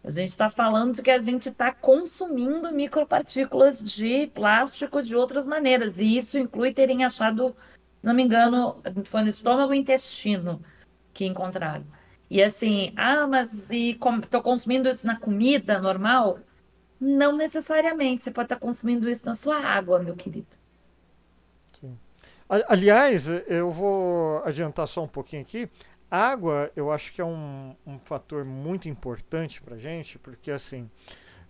A 0.04 0.10
gente 0.10 0.30
está 0.30 0.50
falando 0.50 1.02
que 1.02 1.12
a 1.12 1.20
gente 1.20 1.50
está 1.50 1.74
consumindo 1.74 2.72
micropartículas 2.72 3.84
de 3.84 4.28
plástico 4.28 5.04
de 5.04 5.16
outras 5.16 5.46
maneiras. 5.46 6.00
E 6.00 6.18
isso 6.18 6.38
inclui 6.40 6.74
terem 6.74 7.04
achado, 7.04 7.56
se 8.00 8.06
não 8.06 8.14
me 8.14 8.24
engano, 8.24 8.82
foi 9.06 9.22
no 9.22 9.30
estômago 9.30 9.74
e 9.74 9.78
intestino 9.78 10.62
que 11.14 11.26
encontraram. 11.26 11.86
E 12.30 12.42
assim, 12.42 12.94
ah, 12.96 13.28
mas 13.28 13.70
e 13.72 14.00
estou 14.24 14.42
consumindo 14.42 14.88
isso 14.88 15.06
na 15.06 15.20
comida 15.20 15.80
normal? 15.80 16.40
Não 17.00 17.36
necessariamente. 17.36 18.24
Você 18.24 18.32
pode 18.32 18.46
estar 18.46 18.56
tá 18.56 18.62
consumindo 18.62 19.10
isso 19.10 19.26
na 19.26 19.36
sua 19.36 19.58
água, 19.58 20.00
meu 20.00 20.16
querido. 20.16 20.48
Sim. 21.80 21.98
Aliás, 22.68 23.28
eu 23.48 23.70
vou 23.70 24.44
adiantar 24.46 24.88
só 24.88 25.04
um 25.04 25.08
pouquinho 25.08 25.42
aqui. 25.42 25.70
Água, 26.10 26.72
eu 26.76 26.92
acho 26.92 27.14
que 27.14 27.22
é 27.22 27.26
um, 27.26 27.76
um 27.86 28.00
fator 28.00 28.44
muito 28.44 28.90
importante 28.90 29.62
para 29.62 29.78
gente, 29.78 30.18
porque 30.18 30.50
assim, 30.50 30.90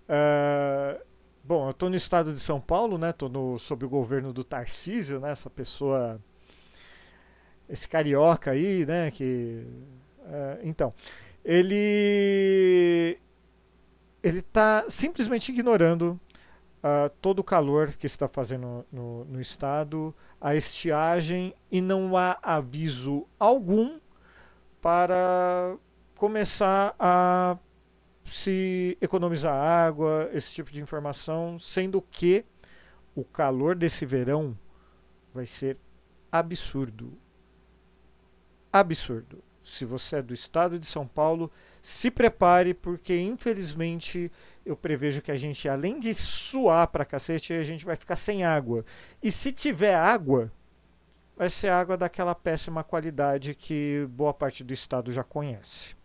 uh, 0.09 1.01
bom, 1.43 1.67
eu 1.67 1.71
estou 1.71 1.89
no 1.89 1.95
estado 1.95 2.33
de 2.33 2.39
São 2.39 2.59
Paulo, 2.59 2.97
né? 2.97 3.11
Estou 3.11 3.57
sob 3.57 3.85
o 3.85 3.89
governo 3.89 4.33
do 4.33 4.43
Tarcísio, 4.43 5.19
né? 5.19 5.31
Essa 5.31 5.49
pessoa, 5.49 6.19
esse 7.69 7.87
carioca 7.87 8.51
aí, 8.51 8.85
né? 8.85 9.11
Que, 9.11 9.65
uh, 10.19 10.59
então, 10.63 10.93
ele 11.43 13.17
ele 14.21 14.39
está 14.39 14.83
simplesmente 14.89 15.49
ignorando 15.49 16.19
uh, 16.83 17.09
todo 17.21 17.39
o 17.39 17.43
calor 17.43 17.95
que 17.95 18.05
está 18.05 18.27
fazendo 18.27 18.85
no, 18.91 19.25
no 19.25 19.39
estado, 19.39 20.13
a 20.41 20.55
estiagem 20.55 21.53
e 21.71 21.81
não 21.81 22.17
há 22.17 22.37
aviso 22.41 23.25
algum 23.39 23.99
para 24.81 25.77
começar 26.15 26.95
a 26.99 27.57
se 28.25 28.97
economizar 29.01 29.53
água, 29.53 30.29
esse 30.33 30.53
tipo 30.53 30.71
de 30.71 30.81
informação, 30.81 31.57
sendo 31.57 32.01
que 32.01 32.45
o 33.15 33.23
calor 33.23 33.75
desse 33.75 34.05
verão 34.05 34.57
vai 35.33 35.45
ser 35.45 35.77
absurdo. 36.31 37.17
Absurdo. 38.71 39.43
Se 39.63 39.85
você 39.85 40.17
é 40.17 40.21
do 40.21 40.33
estado 40.33 40.79
de 40.79 40.85
São 40.85 41.07
Paulo, 41.07 41.51
se 41.81 42.09
prepare, 42.09 42.73
porque 42.73 43.19
infelizmente 43.19 44.31
eu 44.65 44.75
prevejo 44.75 45.21
que 45.21 45.31
a 45.31 45.37
gente, 45.37 45.67
além 45.67 45.99
de 45.99 46.13
suar 46.13 46.87
pra 46.87 47.05
cacete, 47.05 47.53
a 47.53 47.63
gente 47.63 47.85
vai 47.85 47.95
ficar 47.95 48.15
sem 48.15 48.43
água. 48.43 48.85
E 49.21 49.31
se 49.31 49.51
tiver 49.51 49.95
água, 49.95 50.51
vai 51.39 51.49
ser 51.49 51.69
água 51.69 51.95
daquela 51.95 52.35
péssima 52.35 52.83
qualidade 52.83 53.55
que 53.55 54.05
boa 54.09 54.33
parte 54.33 54.61
do 54.61 54.73
estado 54.73 55.09
já 55.09 55.23
conhece. 55.23 55.95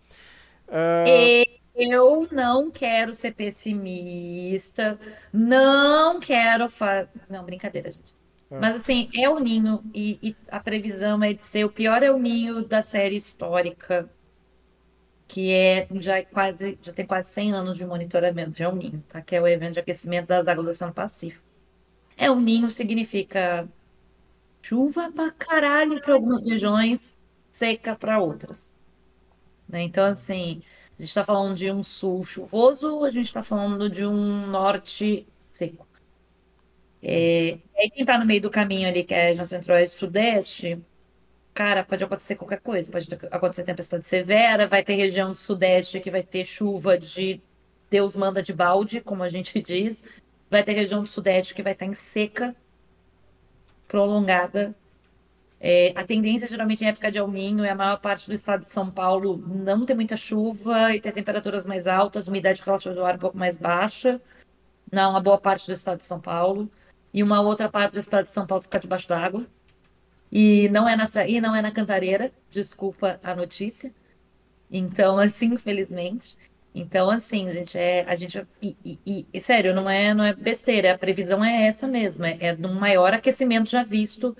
Uh... 0.69 1.65
Eu 1.75 2.29
não 2.31 2.71
quero 2.71 3.13
ser 3.13 3.35
pessimista, 3.35 4.97
não 5.33 6.21
quero 6.21 6.69
fazer. 6.71 7.09
Não, 7.29 7.43
brincadeira, 7.43 7.91
gente. 7.91 8.15
É. 8.49 8.61
Mas 8.61 8.77
assim, 8.77 9.11
é 9.13 9.29
o 9.29 9.41
ninho 9.41 9.83
e, 9.93 10.17
e 10.23 10.37
a 10.53 10.61
previsão 10.61 11.21
é 11.25 11.33
de 11.33 11.43
ser 11.43 11.65
o 11.65 11.73
pior 11.73 12.01
é 12.05 12.13
o 12.13 12.17
ninho 12.17 12.65
da 12.65 12.81
série 12.81 13.17
histórica, 13.17 14.09
que 15.27 15.51
é 15.51 15.89
já 15.97 16.19
é 16.19 16.23
quase 16.23 16.79
já 16.81 16.93
tem 16.93 17.05
quase 17.05 17.31
100 17.31 17.53
anos 17.53 17.77
de 17.77 17.85
monitoramento 17.85 18.53
de 18.53 18.63
El 18.63 18.77
Ninho, 18.77 19.03
tá? 19.09 19.21
Que 19.21 19.35
é 19.35 19.41
o 19.41 19.49
evento 19.49 19.73
de 19.73 19.81
aquecimento 19.81 20.29
das 20.29 20.47
águas 20.47 20.67
do 20.67 20.71
Oceano 20.71 20.95
Pacífico. 20.95 21.45
É 22.17 22.31
o 22.31 22.39
ninho 22.39 22.71
significa 22.71 23.69
chuva 24.65 25.13
pra 25.13 25.31
caralho 25.31 26.01
para 26.01 26.15
algumas 26.15 26.43
regiões, 26.43 27.13
seca 27.51 27.95
para 27.95 28.19
outras. 28.19 28.79
Né? 29.69 29.83
Então 29.83 30.05
assim, 30.05 30.63
a 30.99 31.03
gente 31.03 31.09
está 31.09 31.23
falando 31.23 31.55
de 31.55 31.71
um 31.71 31.83
sul 31.83 32.25
chuvoso, 32.25 33.05
a 33.05 33.11
gente 33.11 33.27
está 33.27 33.43
falando 33.43 33.91
de 33.91 34.07
um 34.07 34.47
norte 34.47 35.27
seco. 35.53 35.87
É, 37.03 37.59
aí 37.77 37.91
quem 37.91 38.07
tá 38.07 38.19
no 38.19 38.25
meio 38.25 38.41
do 38.41 38.51
caminho 38.51 38.89
ali, 38.89 39.05
que 39.05 39.13
é 39.13 39.27
a 39.27 39.29
região 39.29 39.45
centro-oeste 39.45 39.97
e 39.97 39.99
sudeste, 39.99 40.83
cara, 41.53 41.85
pode 41.85 42.03
acontecer 42.03 42.35
qualquer 42.35 42.61
coisa. 42.61 42.91
Pode 42.91 43.09
acontecer 43.31 43.65
tempestade 43.65 44.09
severa, 44.09 44.67
vai 44.67 44.83
ter 44.83 44.95
região 44.95 45.33
do 45.33 45.37
sudeste 45.37 46.01
que 46.01 46.11
vai 46.11 46.23
ter 46.23 46.45
chuva 46.47 46.97
de 46.99 47.41
Deus 47.91 48.17
manda 48.17 48.43
de 48.43 48.53
balde, 48.53 49.01
como 49.03 49.23
a 49.23 49.29
gente 49.29 49.61
diz. 49.63 50.03
Vai 50.51 50.65
ter 50.65 50.73
região 50.73 51.03
do 51.03 51.09
sudeste 51.09 51.55
que 51.55 51.63
vai 51.63 51.73
estar 51.73 51.87
em 51.87 51.95
seca 51.95 52.57
prolongada. 53.95 54.75
É, 55.61 55.93
a 55.95 56.05
tendência, 56.05 56.49
geralmente, 56.49 56.83
em 56.85 56.89
época 56.89 57.13
de 57.13 57.21
Niño, 57.21 57.65
é 57.65 57.71
a 57.71 57.77
maior 57.77 58.01
parte 58.01 58.27
do 58.27 58.35
estado 58.35 58.63
de 58.63 58.73
São 58.73 58.91
Paulo 58.91 59.39
não 59.39 59.87
ter 59.87 59.95
muita 59.95 60.17
chuva 60.17 60.93
e 60.95 61.01
ter 61.01 61.13
temperaturas 61.13 61.65
mais 61.65 61.87
altas, 61.87 62.27
umidade 62.27 62.61
relativa 62.61 62.93
do 62.93 63.05
ar 63.05 63.15
um 63.15 63.19
pouco 63.19 63.39
mais 63.39 63.57
baixa. 63.57 64.21
Não, 64.91 65.11
uma 65.11 65.21
boa 65.21 65.39
parte 65.39 65.67
do 65.67 65.73
estado 65.73 65.99
de 65.99 66.07
São 66.07 66.21
Paulo. 66.21 66.69
E 67.13 67.23
uma 67.23 67.41
outra 67.41 67.69
parte 67.69 67.93
do 67.93 68.01
estado 68.01 68.25
de 68.25 68.33
São 68.33 68.47
Paulo 68.47 68.63
ficar 68.63 68.81
debaixo 68.81 69.09
d'água. 69.09 69.47
E 70.31 70.69
não 70.71 70.89
é 70.89 70.97
na, 70.97 71.07
e 71.29 71.41
não 71.41 71.55
é 71.55 71.63
na 71.63 71.71
Cantareira, 71.71 72.33
desculpa 72.51 73.21
a 73.23 73.35
notícia. 73.35 73.95
Então, 74.71 75.19
assim, 75.19 75.55
infelizmente. 75.55 76.37
Então, 76.75 77.09
assim, 77.09 77.49
gente, 77.51 77.79
é, 77.79 78.03
a 78.09 78.15
gente. 78.17 78.45
E, 78.61 78.77
e- 78.85 79.27
e- 79.33 79.41
sério, 79.41 79.73
não 79.75 79.89
é, 79.89 80.13
não 80.13 80.25
é 80.25 80.35
besteira, 80.35 80.93
a 80.95 80.99
previsão 80.99 81.45
é 81.45 81.67
essa 81.67 81.87
mesmo, 81.87 82.25
é, 82.25 82.37
é 82.41 82.55
um 82.55 82.75
maior 82.75 83.15
aquecimento 83.15 83.71
já 83.71 83.85
visto 83.85 84.37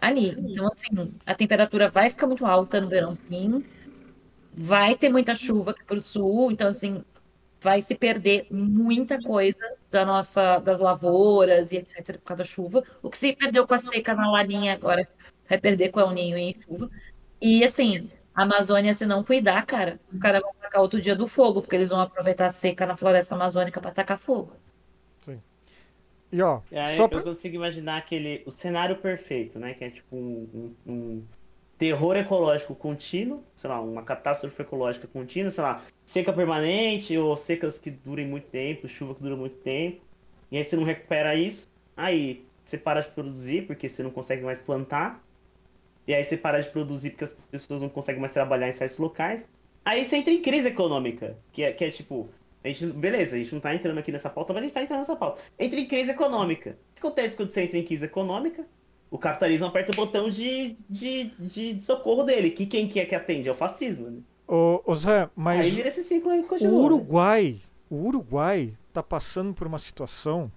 ali. 0.00 0.30
Então, 0.38 0.66
assim, 0.66 1.12
a 1.26 1.34
temperatura 1.34 1.88
vai 1.88 2.10
ficar 2.10 2.26
muito 2.26 2.44
alta 2.46 2.80
no 2.80 2.88
verão, 2.88 3.14
sim. 3.14 3.64
Vai 4.54 4.96
ter 4.96 5.08
muita 5.10 5.34
chuva 5.34 5.72
aqui 5.72 5.84
para 5.84 5.98
o 5.98 6.02
sul, 6.02 6.52
então, 6.52 6.68
assim, 6.68 7.04
vai 7.60 7.82
se 7.82 7.94
perder 7.96 8.46
muita 8.50 9.20
coisa 9.22 9.58
da 9.90 10.04
nossa, 10.06 10.58
das 10.60 10.80
lavouras 10.80 11.72
e 11.72 11.78
etc. 11.78 12.18
por 12.18 12.26
causa 12.26 12.38
da 12.38 12.44
chuva. 12.44 12.84
O 13.02 13.10
que 13.10 13.18
se 13.18 13.34
perdeu 13.36 13.66
com 13.66 13.74
a 13.74 13.78
seca 13.78 14.14
na 14.14 14.30
laninha 14.30 14.74
agora 14.74 15.02
vai 15.48 15.58
perder 15.60 15.90
com 15.90 16.00
o 16.00 16.04
El 16.04 16.12
Ninho 16.12 16.38
e 16.38 16.56
chuva. 16.62 16.90
E 17.40 17.64
assim, 17.64 18.10
a 18.38 18.42
Amazônia, 18.44 18.94
se 18.94 19.06
não 19.06 19.24
cuidar, 19.24 19.66
cara, 19.66 20.00
os 20.10 20.18
caras 20.18 20.40
vão 20.42 20.50
atacar 20.52 20.80
outro 20.82 21.00
dia 21.00 21.16
do 21.16 21.26
fogo, 21.28 21.60
porque 21.62 21.76
eles 21.76 21.90
vão 21.90 22.00
aproveitar 22.00 22.46
a 22.46 22.50
seca 22.50 22.86
na 22.86 22.96
floresta 22.96 23.34
amazônica 23.34 23.80
para 23.80 23.90
atacar 23.90 24.18
fogo. 24.18 24.52
E 26.30 26.42
ó, 26.42 26.60
E 26.70 26.76
aí 26.78 26.96
só 26.96 27.04
eu 27.04 27.08
pra... 27.08 27.22
consigo 27.22 27.56
imaginar 27.56 27.96
aquele, 27.98 28.42
o 28.46 28.50
cenário 28.50 28.96
perfeito, 29.00 29.58
né? 29.58 29.74
Que 29.74 29.84
é 29.84 29.90
tipo 29.90 30.14
um, 30.16 30.74
um- 30.86 30.92
um 30.92 31.28
terror 31.78 32.16
ecológico 32.16 32.74
contínuo, 32.74 33.44
sei 33.56 33.70
lá, 33.70 33.80
uma 33.80 34.02
catástrofe 34.04 34.60
ecológica 34.62 35.08
contínua, 35.08 35.50
sei 35.50 35.62
lá, 35.62 35.84
seca 36.04 36.32
permanente 36.32 37.16
ou 37.16 37.36
secas 37.36 37.78
que 37.78 37.90
durem 37.90 38.26
muito 38.28 38.48
tempo, 38.50 38.88
chuva 38.88 39.14
que 39.14 39.22
dura 39.22 39.36
muito 39.36 39.56
tempo. 39.58 40.02
E 40.50 40.58
aí 40.58 40.64
você 40.64 40.76
não 40.76 40.84
recupera 40.84 41.34
isso, 41.34 41.66
aí 41.96 42.46
você 42.64 42.76
para 42.78 43.00
de 43.02 43.10
produzir 43.12 43.66
porque 43.66 43.88
você 43.88 44.02
não 44.02 44.10
consegue 44.10 44.42
mais 44.42 44.62
plantar. 44.62 45.22
E 46.08 46.14
aí 46.14 46.24
você 46.24 46.38
para 46.38 46.62
de 46.62 46.70
produzir 46.70 47.10
porque 47.10 47.24
as 47.24 47.36
pessoas 47.50 47.82
não 47.82 47.88
conseguem 47.90 48.18
mais 48.18 48.32
trabalhar 48.32 48.66
em 48.66 48.72
certos 48.72 48.96
locais. 48.96 49.52
Aí 49.84 50.06
você 50.06 50.16
entra 50.16 50.32
em 50.32 50.40
crise 50.40 50.68
econômica, 50.68 51.36
que 51.52 51.62
é, 51.62 51.70
que 51.70 51.84
é 51.84 51.90
tipo, 51.90 52.30
a 52.64 52.68
gente, 52.68 52.86
beleza, 52.86 53.36
a 53.36 53.38
gente 53.38 53.52
não 53.52 53.60
tá 53.60 53.74
entrando 53.74 53.98
aqui 53.98 54.10
nessa 54.10 54.30
pauta, 54.30 54.54
mas 54.54 54.62
a 54.62 54.64
gente 54.64 54.74
tá 54.74 54.82
entrando 54.82 55.00
nessa 55.00 55.14
pauta. 55.14 55.42
Entra 55.58 55.78
em 55.78 55.86
crise 55.86 56.10
econômica. 56.10 56.78
O 56.92 56.94
que 56.94 57.06
acontece 57.06 57.36
quando 57.36 57.50
você 57.50 57.62
entra 57.62 57.76
em 57.76 57.84
crise 57.84 58.06
econômica? 58.06 58.64
O 59.10 59.18
capitalismo 59.18 59.66
aperta 59.66 59.92
o 59.92 59.96
botão 59.96 60.30
de, 60.30 60.76
de, 60.88 61.24
de 61.38 61.80
socorro 61.82 62.22
dele, 62.22 62.52
que 62.52 62.64
quem 62.64 62.88
que 62.88 63.00
é 63.00 63.04
que 63.04 63.14
atende? 63.14 63.48
É 63.48 63.52
o 63.52 63.54
fascismo, 63.54 64.08
né? 64.08 64.20
Ô, 64.46 64.80
ô 64.86 64.94
Zé, 64.96 65.28
mas 65.36 65.66
Aí 65.66 65.70
vira 65.72 65.88
esse 65.88 66.02
ciclo 66.02 66.30
aí 66.30 66.40
que 66.40 66.46
o 66.46 66.48
continua. 66.48 66.72
né? 66.72 66.78
Uruguai, 66.78 67.60
o 67.90 67.96
Uruguai 67.96 68.74
tá 68.94 69.02
passando 69.02 69.52
por 69.52 69.66
uma 69.66 69.78
situação 69.78 70.50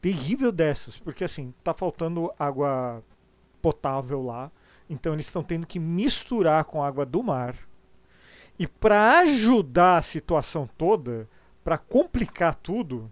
terrível 0.00 0.52
dessas, 0.52 0.96
porque 0.96 1.24
assim, 1.24 1.52
tá 1.64 1.74
faltando 1.74 2.32
água 2.38 3.02
potável 3.60 4.22
lá, 4.22 4.52
então 4.88 5.12
eles 5.12 5.26
estão 5.26 5.42
tendo 5.42 5.66
que 5.66 5.78
misturar 5.78 6.64
com 6.64 6.82
água 6.82 7.04
do 7.04 7.22
mar. 7.22 7.56
E 8.58 8.66
para 8.66 9.20
ajudar 9.20 9.98
a 9.98 10.02
situação 10.02 10.68
toda, 10.76 11.28
para 11.62 11.78
complicar 11.78 12.54
tudo, 12.54 13.10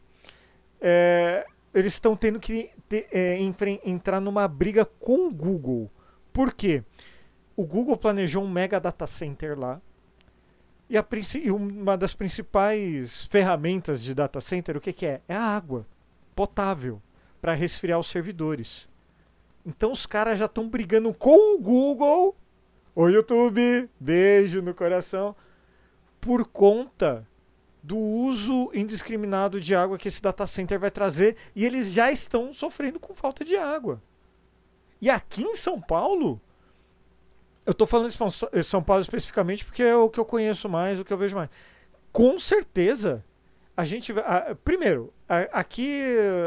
é, 0.81 1.47
eles 1.73 1.93
estão 1.93 2.17
tendo 2.17 2.41
que 2.41 2.71
é, 3.13 3.39
entrar 3.85 4.21
numa 4.21 4.49
briga 4.49 4.85
com 4.85 5.29
o 5.29 5.35
Google. 5.35 5.91
Por 6.33 6.53
quê? 6.53 6.83
O 7.55 7.65
Google 7.65 7.97
planejou 7.97 8.43
um 8.43 8.51
mega 8.51 8.81
data 8.81 9.07
center 9.07 9.59
lá. 9.59 9.81
E, 10.89 10.97
a 10.97 11.05
e 11.43 11.51
uma 11.51 11.97
das 11.97 12.15
principais 12.15 13.27
ferramentas 13.27 14.03
de 14.03 14.15
data 14.15 14.41
center, 14.41 14.77
o 14.77 14.81
que, 14.81 14.93
que 14.93 15.07
é? 15.07 15.21
É 15.29 15.35
a 15.35 15.43
água 15.43 15.87
potável 16.35 17.03
para 17.41 17.55
resfriar 17.55 17.99
os 17.99 18.07
servidores. 18.07 18.89
Então 19.67 19.91
os 19.91 20.07
caras 20.07 20.39
já 20.39 20.45
estão 20.45 20.69
brigando 20.69 21.13
com 21.13 21.57
o 21.57 21.59
Google. 21.59 22.37
Oi, 22.95 23.13
YouTube, 23.13 23.91
beijo 23.99 24.63
no 24.63 24.73
coração. 24.73 25.35
Por 26.21 26.47
conta 26.47 27.27
do 27.83 27.99
uso 27.99 28.71
indiscriminado 28.73 29.61
de 29.61 29.75
água 29.75 29.99
que 29.99 30.07
esse 30.07 30.23
data 30.23 30.47
center 30.47 30.79
vai 30.79 30.91
trazer. 30.91 31.37
E 31.55 31.65
eles 31.65 31.91
já 31.91 32.13
estão 32.13 32.53
sofrendo 32.53 33.01
com 33.01 33.13
falta 33.13 33.45
de 33.45 33.57
água. 33.57 34.01
E 35.01 35.11
aqui 35.11 35.43
em 35.43 35.57
São 35.57 35.81
Paulo, 35.81 36.41
eu 37.67 37.75
tô 37.75 37.87
falando 37.87 38.11
de 38.11 38.63
São 38.63 38.83
Paulo 38.83 39.03
especificamente 39.03 39.65
porque 39.65 39.83
é 39.83 39.97
o 39.97 40.09
que 40.09 40.21
eu 40.21 40.25
conheço 40.25 40.69
mais, 40.69 41.01
o 41.01 41.05
que 41.05 41.13
eu 41.13 41.19
vejo 41.19 41.35
mais. 41.35 41.51
Com 42.13 42.39
certeza, 42.39 43.25
a 43.77 43.85
gente 43.85 44.13
a- 44.19 44.57
primeiro, 44.65 45.13
a- 45.29 45.61
aqui 45.61 46.03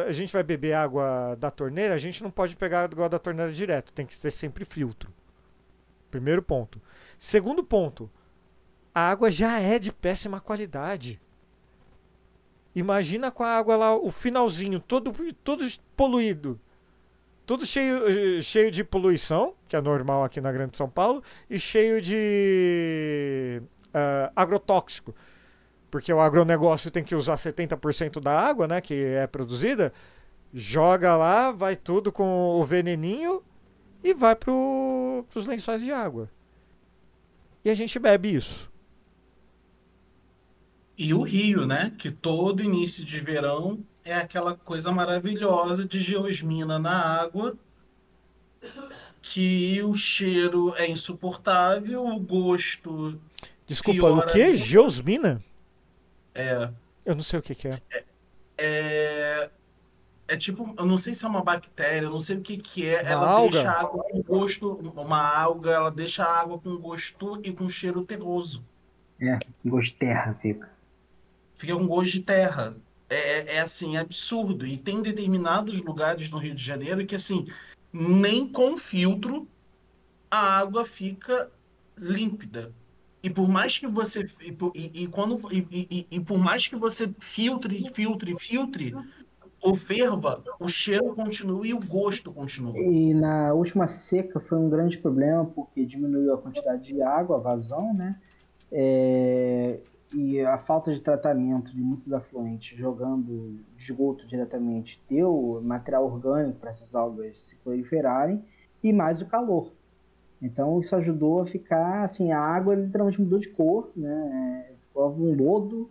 a 0.08 0.12
gente 0.12 0.34
vai 0.34 0.44
beber 0.44 0.74
água 0.74 1.36
da 1.36 1.52
torneira, 1.52 1.94
a 1.94 1.98
gente 1.98 2.24
não 2.24 2.32
pode 2.32 2.56
pegar 2.56 2.84
água 2.86 3.08
da 3.08 3.20
torneira 3.20 3.52
direto, 3.52 3.94
tem 3.94 4.06
que 4.06 4.18
ter 4.20 4.32
sempre 4.32 4.66
filtro. 4.66 5.14
Primeiro 6.10 6.42
ponto. 6.42 6.82
Segundo 7.18 7.64
ponto, 7.64 8.10
a 8.94 9.10
água 9.10 9.30
já 9.30 9.60
é 9.60 9.78
de 9.78 9.94
péssima 9.94 10.40
qualidade. 10.42 11.22
Imagina 12.74 13.30
com 13.32 13.44
a 13.44 13.58
água 13.58 13.76
lá, 13.76 13.96
o 13.96 14.10
finalzinho, 14.12 14.80
todo, 14.80 15.14
todo 15.44 15.66
poluído. 15.96 16.60
Tudo 17.46 17.66
cheio, 17.66 18.42
cheio 18.44 18.70
de 18.70 18.84
poluição, 18.84 19.56
que 19.68 19.76
é 19.76 19.82
normal 19.82 20.24
aqui 20.24 20.40
na 20.40 20.52
Grande 20.52 20.78
São 20.78 20.88
Paulo, 20.88 21.24
e 21.50 21.60
cheio 21.60 22.00
de 22.02 23.62
ah, 23.94 24.32
agrotóxico. 24.36 25.16
Porque 25.90 26.14
o 26.14 26.20
agronegócio 26.20 26.92
tem 26.92 27.04
que 27.04 27.16
usar 27.16 27.36
70% 27.36 28.20
da 28.20 28.38
água 28.38 28.68
né, 28.68 28.82
que 28.82 28.94
é 28.94 29.26
produzida. 29.28 29.92
Joga 30.54 31.16
lá, 31.16 31.52
vai 31.52 31.76
tudo 31.76 32.12
com 32.12 32.60
o 32.60 32.64
veneninho 32.64 33.42
e 34.04 34.14
vai 34.14 34.36
para 34.36 34.52
os 34.52 35.46
lençóis 35.46 35.82
de 35.82 35.92
água. 35.92 36.30
E 37.64 37.70
a 37.70 37.76
gente 37.76 38.00
bebe 38.00 38.34
isso. 38.34 38.72
E 40.98 41.14
o 41.14 41.22
rio, 41.22 41.66
né? 41.66 41.94
Que 41.98 42.12
todo 42.12 42.64
início 42.64 43.04
de 43.04 43.20
verão 43.20 43.80
é 44.04 44.16
aquela 44.16 44.56
coisa 44.56 44.92
maravilhosa 44.92 45.86
de 45.86 46.00
geosmina 46.00 46.78
na 46.80 47.22
água, 47.22 47.56
que 49.22 49.82
o 49.84 49.94
cheiro 49.94 50.74
é 50.76 50.90
insuportável, 50.90 52.06
o 52.06 52.20
gosto 52.20 53.20
Desculpa, 53.70 54.10
o 54.10 54.26
que? 54.26 54.56
Geosmina? 54.56 55.44
É, 56.40 56.74
Eu 57.06 57.16
não 57.16 57.24
sei 57.24 57.40
o 57.40 57.42
que, 57.42 57.56
que 57.56 57.68
é. 57.68 57.82
é 58.58 59.50
é 60.30 60.38
tipo, 60.38 60.76
eu 60.78 60.86
não 60.86 60.98
sei 60.98 61.16
se 61.16 61.26
é 61.26 61.28
uma 61.28 61.44
bactéria, 61.44 62.06
eu 62.06 62.12
não 62.12 62.22
sei 62.22 62.38
o 62.38 62.42
que 62.42 62.56
que 62.58 62.86
é, 62.86 63.02
Uma 63.02 63.10
ela 63.10 63.28
alga? 63.28 63.52
deixa 63.52 63.72
a 63.72 63.80
água 63.82 64.04
com 64.04 64.22
gosto, 64.22 64.74
uma 64.96 65.20
alga, 65.20 65.72
ela 65.72 65.92
deixa 65.92 66.24
a 66.24 66.40
água 66.40 66.60
com 66.60 66.78
gosto 66.78 67.42
e 67.44 67.52
com 67.52 67.68
cheiro 67.68 68.06
terroso. 68.06 68.64
Gosto 69.66 69.94
de 69.94 69.96
terra 69.98 70.38
fica. 70.40 70.70
Fica 71.56 71.76
com 71.76 71.88
gosto 71.88 72.12
de 72.12 72.20
terra. 72.22 72.78
É, 73.10 73.16
é, 73.16 73.56
é, 73.56 73.60
assim, 73.60 73.98
absurdo. 73.98 74.68
E 74.68 74.78
tem 74.78 75.02
determinados 75.02 75.82
lugares 75.82 76.30
no 76.30 76.38
Rio 76.38 76.54
de 76.54 76.64
Janeiro 76.64 77.06
que, 77.06 77.16
assim, 77.16 77.48
nem 77.92 78.48
com 78.48 78.78
filtro 78.78 79.48
a 80.30 80.60
água 80.60 80.86
fica 80.86 81.52
límpida. 81.98 82.72
E 83.22 83.30
por 83.30 83.48
mais 83.50 83.78
que 83.78 83.88
você. 83.88 84.26
E, 84.42 84.56
e- 84.76 85.04
e 85.04 85.08
quando, 85.08 85.38
e- 85.52 86.08
e 86.10 86.20
por 86.20 86.38
mais 86.38 86.68
que 86.68 86.76
você 86.76 87.10
filtre, 87.20 87.84
filtre, 87.94 88.36
filtre, 88.40 88.96
ou 89.62 89.76
ferva, 89.76 90.42
o 90.60 90.68
cheiro 90.70 91.14
continua 91.14 91.68
e 91.68 91.74
o 91.74 91.80
gosto 91.80 92.32
continua. 92.32 92.74
E 92.78 93.14
na 93.14 93.54
última 93.54 93.88
seca 93.88 94.40
foi 94.40 94.58
um 94.58 94.70
grande 94.70 94.98
problema 94.98 95.46
porque 95.46 95.86
diminuiu 95.86 96.34
a 96.34 96.38
quantidade 96.38 96.84
de 96.84 97.02
água, 97.02 97.38
a 97.38 97.40
vazão, 97.42 97.94
né? 97.94 98.16
É, 98.72 99.80
e 100.14 100.40
a 100.42 100.58
falta 100.58 100.94
de 100.94 101.02
tratamento 101.02 101.74
de 101.74 101.82
muitos 101.82 102.12
afluentes 102.14 102.78
jogando 102.78 103.60
esgoto 103.78 104.26
diretamente 104.28 105.04
deu 105.10 105.60
material 105.64 106.06
orgânico 106.06 106.60
para 106.60 106.70
essas 106.72 106.96
algas 106.96 107.38
se 107.40 107.56
proliferarem 107.58 108.44
e 108.84 108.94
mais 108.94 109.22
o 109.22 109.26
calor. 109.26 109.74
Então 110.42 110.80
isso 110.80 110.96
ajudou 110.96 111.42
a 111.42 111.46
ficar 111.46 112.04
assim, 112.04 112.32
a 112.32 112.40
água 112.40 112.76
literalmente 112.76 113.22
mudou 113.22 113.40
de 113.40 113.50
cor, 113.50 113.92
né? 113.96 114.74
Ficou 114.88 115.12
um 115.12 115.36
lodo 115.36 115.90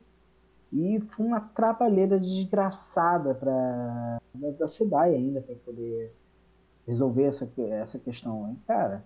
e 0.72 1.00
foi 1.10 1.26
uma 1.26 1.40
trapalheira 1.40 2.18
desgraçada 2.18 3.34
para 3.34 4.18
da 4.58 4.68
cidade 4.68 5.14
ainda 5.14 5.40
para 5.40 5.54
poder 5.56 6.14
resolver 6.86 7.24
essa, 7.24 7.50
essa 7.70 7.98
questão, 7.98 8.48
hein? 8.48 8.58
cara. 8.66 9.04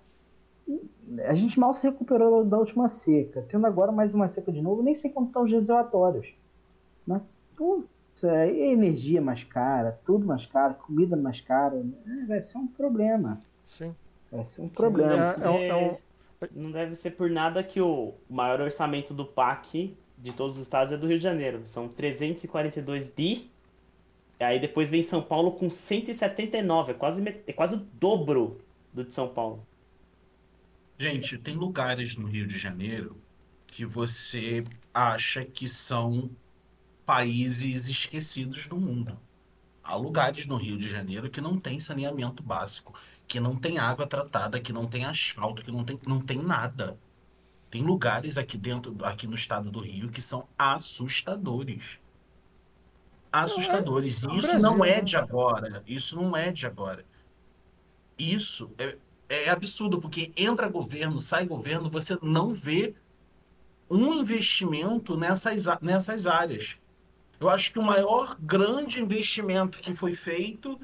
A 1.26 1.34
gente 1.34 1.58
mal 1.58 1.74
se 1.74 1.82
recuperou 1.82 2.44
da 2.44 2.56
última 2.56 2.88
seca, 2.88 3.44
tendo 3.48 3.66
agora 3.66 3.90
mais 3.90 4.14
uma 4.14 4.28
seca 4.28 4.52
de 4.52 4.62
novo, 4.62 4.82
nem 4.82 4.94
sei 4.94 5.10
quanto 5.10 5.28
estão 5.28 5.42
os 5.42 5.50
reservatórios. 5.50 6.34
Né? 7.04 7.20
Putz, 7.56 8.22
é 8.22 8.48
energia 8.70 9.20
mais 9.20 9.42
cara, 9.42 9.98
tudo 10.04 10.24
mais 10.24 10.46
caro, 10.46 10.74
comida 10.74 11.16
mais 11.16 11.40
cara, 11.40 11.82
né? 11.82 12.24
vai 12.28 12.40
ser 12.40 12.58
um 12.58 12.68
problema. 12.68 13.40
Sim. 13.66 13.92
Vai 14.32 14.44
ser 14.44 14.62
um 14.62 14.68
problema. 14.68 15.16
Não 15.16 15.18
deve, 15.36 15.44
É, 15.44 15.46
é 15.46 15.50
um- 15.50 15.58
ser, 15.58 15.66
é 15.68 15.74
um- 15.76 16.62
não 16.62 16.72
deve 16.72 16.96
ser 16.96 17.10
por 17.12 17.30
nada 17.30 17.62
que 17.62 17.80
o 17.80 18.14
maior 18.28 18.60
orçamento 18.60 19.14
do 19.14 19.24
PAC 19.24 19.96
de 20.18 20.32
todos 20.32 20.56
os 20.56 20.62
estados 20.62 20.92
é 20.92 20.96
do 20.96 21.06
Rio 21.06 21.18
de 21.18 21.22
Janeiro. 21.24 21.62
São 21.66 21.88
342 21.88 23.08
bi. 23.10 23.50
E 24.40 24.44
aí 24.44 24.58
depois 24.58 24.90
vem 24.90 25.02
São 25.04 25.22
Paulo 25.22 25.52
com 25.52 25.70
179. 25.70 26.92
É 26.92 26.94
quase, 26.94 27.20
met- 27.20 27.44
é 27.46 27.52
quase 27.52 27.76
o 27.76 27.78
dobro 27.78 28.60
do 28.92 29.04
de 29.04 29.12
São 29.12 29.28
Paulo. 29.28 29.64
Gente, 30.98 31.38
tem 31.38 31.54
lugares 31.54 32.16
no 32.16 32.26
Rio 32.26 32.46
de 32.46 32.56
Janeiro 32.58 33.16
que 33.66 33.84
você 33.84 34.64
acha 34.92 35.44
que 35.44 35.68
são 35.68 36.30
países 37.06 37.88
esquecidos 37.88 38.66
do 38.66 38.76
mundo. 38.76 39.18
Há 39.82 39.96
lugares 39.96 40.46
no 40.46 40.56
Rio 40.56 40.78
de 40.78 40.88
Janeiro 40.88 41.28
que 41.30 41.40
não 41.40 41.58
tem 41.58 41.80
saneamento 41.80 42.42
básico, 42.42 42.94
que 43.32 43.40
não 43.40 43.56
tem 43.56 43.78
água 43.78 44.06
tratada, 44.06 44.60
que 44.60 44.74
não 44.74 44.86
tem 44.86 45.06
asfalto, 45.06 45.62
que 45.62 45.72
não 45.72 45.82
tem, 45.82 45.98
não 46.06 46.20
tem 46.20 46.36
nada. 46.36 46.98
Tem 47.70 47.80
lugares 47.80 48.36
aqui 48.36 48.58
dentro, 48.58 48.94
aqui 49.02 49.26
no 49.26 49.34
estado 49.34 49.70
do 49.70 49.80
Rio, 49.80 50.10
que 50.10 50.20
são 50.20 50.46
assustadores. 50.58 51.98
Assustadores. 53.32 54.22
é 54.22 54.26
E 54.26 54.36
isso 54.36 54.48
Brasil, 54.48 54.60
não 54.60 54.84
é 54.84 55.00
de 55.00 55.16
agora. 55.16 55.82
Isso 55.86 56.14
não 56.14 56.36
é 56.36 56.52
de 56.52 56.66
agora. 56.66 57.06
Isso 58.18 58.70
é, 58.76 58.98
é 59.30 59.48
absurdo, 59.48 59.98
porque 59.98 60.30
entra 60.36 60.68
governo, 60.68 61.18
sai 61.18 61.46
governo, 61.46 61.88
você 61.88 62.18
não 62.20 62.54
vê 62.54 62.94
um 63.88 64.12
investimento 64.12 65.16
nessas, 65.16 65.64
nessas 65.80 66.26
áreas. 66.26 66.76
Eu 67.40 67.48
acho 67.48 67.72
que 67.72 67.78
o 67.78 67.82
maior 67.82 68.36
grande 68.38 69.00
investimento 69.00 69.78
que 69.78 69.94
foi 69.94 70.14
feito 70.14 70.78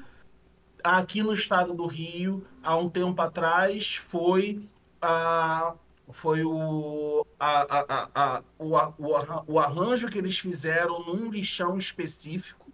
aqui 0.83 1.21
no 1.23 1.33
estado 1.33 1.73
do 1.73 1.85
Rio, 1.87 2.45
há 2.63 2.75
um 2.77 2.89
tempo 2.89 3.21
atrás, 3.21 3.95
foi, 3.95 4.67
a, 5.01 5.73
foi 6.09 6.43
o, 6.43 7.25
a, 7.39 7.77
a, 7.79 8.09
a, 8.15 8.43
o, 8.57 8.69
o, 8.97 9.15
arra- 9.15 9.43
o 9.47 9.59
arranjo 9.59 10.09
que 10.09 10.17
eles 10.17 10.39
fizeram 10.39 11.03
num 11.05 11.29
lixão 11.31 11.77
específico, 11.77 12.71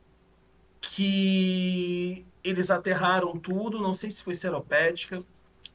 que 0.82 2.26
eles 2.44 2.70
aterraram 2.70 3.38
tudo, 3.40 3.80
não 3.80 3.94
sei 3.94 4.12
se 4.12 4.24
foi 4.24 4.36
seropédica, 4.36 5.24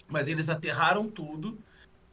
mas 0.09 0.29
eles 0.29 0.49
aterraram 0.49 1.09
tudo. 1.09 1.59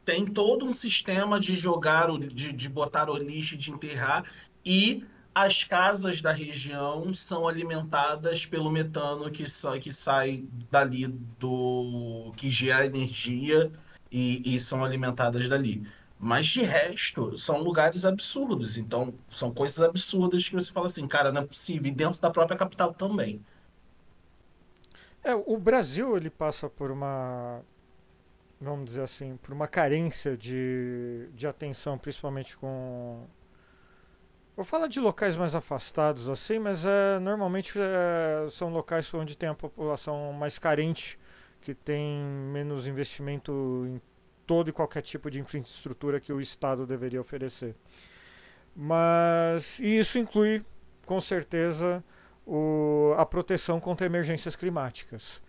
Tem 0.04 0.24
todo 0.26 0.64
um 0.64 0.74
sistema 0.74 1.38
de 1.38 1.54
jogar, 1.54 2.08
de, 2.18 2.52
de 2.52 2.68
botar 2.68 3.10
o 3.10 3.16
lixo, 3.16 3.56
de 3.56 3.70
enterrar, 3.70 4.24
e 4.64 5.04
as 5.40 5.62
casas 5.62 6.20
da 6.20 6.32
região 6.32 7.14
são 7.14 7.46
alimentadas 7.46 8.44
pelo 8.44 8.68
metano 8.70 9.30
que, 9.30 9.48
sa 9.48 9.78
que 9.78 9.92
sai 9.92 10.44
dali 10.68 11.06
do 11.06 12.32
que 12.36 12.50
gera 12.50 12.84
energia 12.84 13.70
e, 14.10 14.56
e 14.56 14.58
são 14.58 14.84
alimentadas 14.84 15.48
dali. 15.48 15.86
Mas 16.18 16.48
de 16.48 16.62
resto, 16.62 17.36
são 17.36 17.62
lugares 17.62 18.04
absurdos. 18.04 18.76
Então, 18.76 19.14
são 19.30 19.54
coisas 19.54 19.80
absurdas 19.80 20.48
que 20.48 20.56
você 20.56 20.72
fala 20.72 20.88
assim, 20.88 21.06
cara, 21.06 21.30
não 21.30 21.42
é 21.42 21.46
possível. 21.46 21.86
E 21.86 21.92
dentro 21.92 22.20
da 22.20 22.30
própria 22.30 22.58
capital 22.58 22.92
também. 22.92 23.40
É, 25.22 25.36
o 25.36 25.56
Brasil 25.56 26.16
ele 26.16 26.30
passa 26.30 26.68
por 26.68 26.90
uma, 26.90 27.60
vamos 28.60 28.86
dizer 28.86 29.02
assim, 29.02 29.36
por 29.36 29.52
uma 29.52 29.68
carência 29.68 30.36
de, 30.36 31.28
de 31.32 31.46
atenção, 31.46 31.96
principalmente 31.96 32.56
com. 32.56 33.24
Vou 34.58 34.64
falar 34.64 34.88
de 34.88 34.98
locais 34.98 35.36
mais 35.36 35.54
afastados 35.54 36.28
assim, 36.28 36.58
mas 36.58 36.84
é, 36.84 37.20
normalmente 37.20 37.78
é, 37.78 38.50
são 38.50 38.70
locais 38.70 39.14
onde 39.14 39.38
tem 39.38 39.48
a 39.48 39.54
população 39.54 40.32
mais 40.32 40.58
carente, 40.58 41.16
que 41.60 41.72
tem 41.72 42.20
menos 42.52 42.84
investimento 42.84 43.52
em 43.86 44.00
todo 44.44 44.68
e 44.68 44.72
qualquer 44.72 45.02
tipo 45.02 45.30
de 45.30 45.38
infraestrutura 45.38 46.18
que 46.18 46.32
o 46.32 46.40
Estado 46.40 46.88
deveria 46.88 47.20
oferecer. 47.20 47.76
Mas 48.74 49.78
isso 49.78 50.18
inclui, 50.18 50.64
com 51.06 51.20
certeza, 51.20 52.02
o, 52.44 53.14
a 53.16 53.24
proteção 53.24 53.78
contra 53.78 54.08
emergências 54.08 54.56
climáticas. 54.56 55.40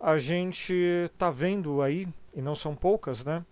A 0.00 0.16
gente 0.16 0.72
está 0.72 1.30
vendo 1.30 1.82
aí, 1.82 2.08
e 2.32 2.40
não 2.40 2.54
são 2.54 2.74
poucas, 2.74 3.22
né? 3.22 3.44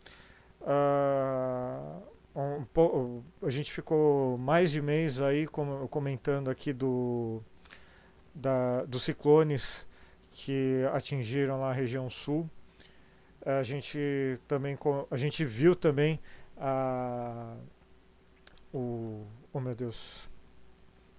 ah, 0.67 1.99
um 2.35 2.65
po- 2.65 3.23
a 3.43 3.51
gente 3.51 3.73
ficou 3.73 4.37
mais 4.39 4.71
de 4.71 4.83
mês 4.83 5.21
aí 5.21 5.47
com- 5.47 5.87
comentando 5.89 6.51
aqui 6.51 6.73
do, 6.73 7.41
da, 8.35 8.85
dos 8.85 9.03
ciclones 9.03 9.87
que 10.33 10.83
atingiram 10.93 11.61
lá 11.61 11.71
a 11.71 11.73
região 11.73 12.11
sul. 12.11 12.49
A 13.45 13.63
gente 13.63 13.99
também 14.49 14.77
a 15.11 15.17
gente 15.17 15.45
viu 15.45 15.77
também 15.77 16.19
a 16.57 17.57
o 18.73 19.25
oh 19.53 19.61
meu 19.61 19.75
Deus 19.75 20.29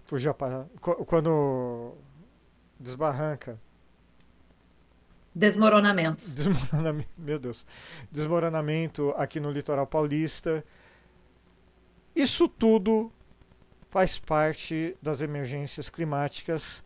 fugiu 0.06 0.32
a 0.32 0.34
palavra 0.34 0.68
Qu- 0.82 1.06
quando 1.06 1.94
desbarranca 2.80 3.60
Desmoronamentos. 5.34 6.34
Desmoronamento, 6.34 7.10
meu 7.18 7.38
Deus. 7.38 7.66
Desmoronamento 8.10 9.14
aqui 9.18 9.38
no 9.40 9.52
litoral 9.52 9.86
paulista. 9.86 10.64
Isso 12.16 12.48
tudo 12.48 13.12
faz 13.90 14.18
parte 14.18 14.96
das 15.02 15.22
emergências 15.22 15.90
climáticas 15.90 16.84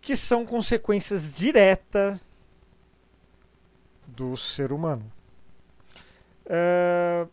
que 0.00 0.16
são 0.16 0.44
consequências 0.46 1.34
diretas 1.34 2.20
do 4.06 4.36
ser 4.36 4.72
humano. 4.72 5.10
É, 6.46 7.26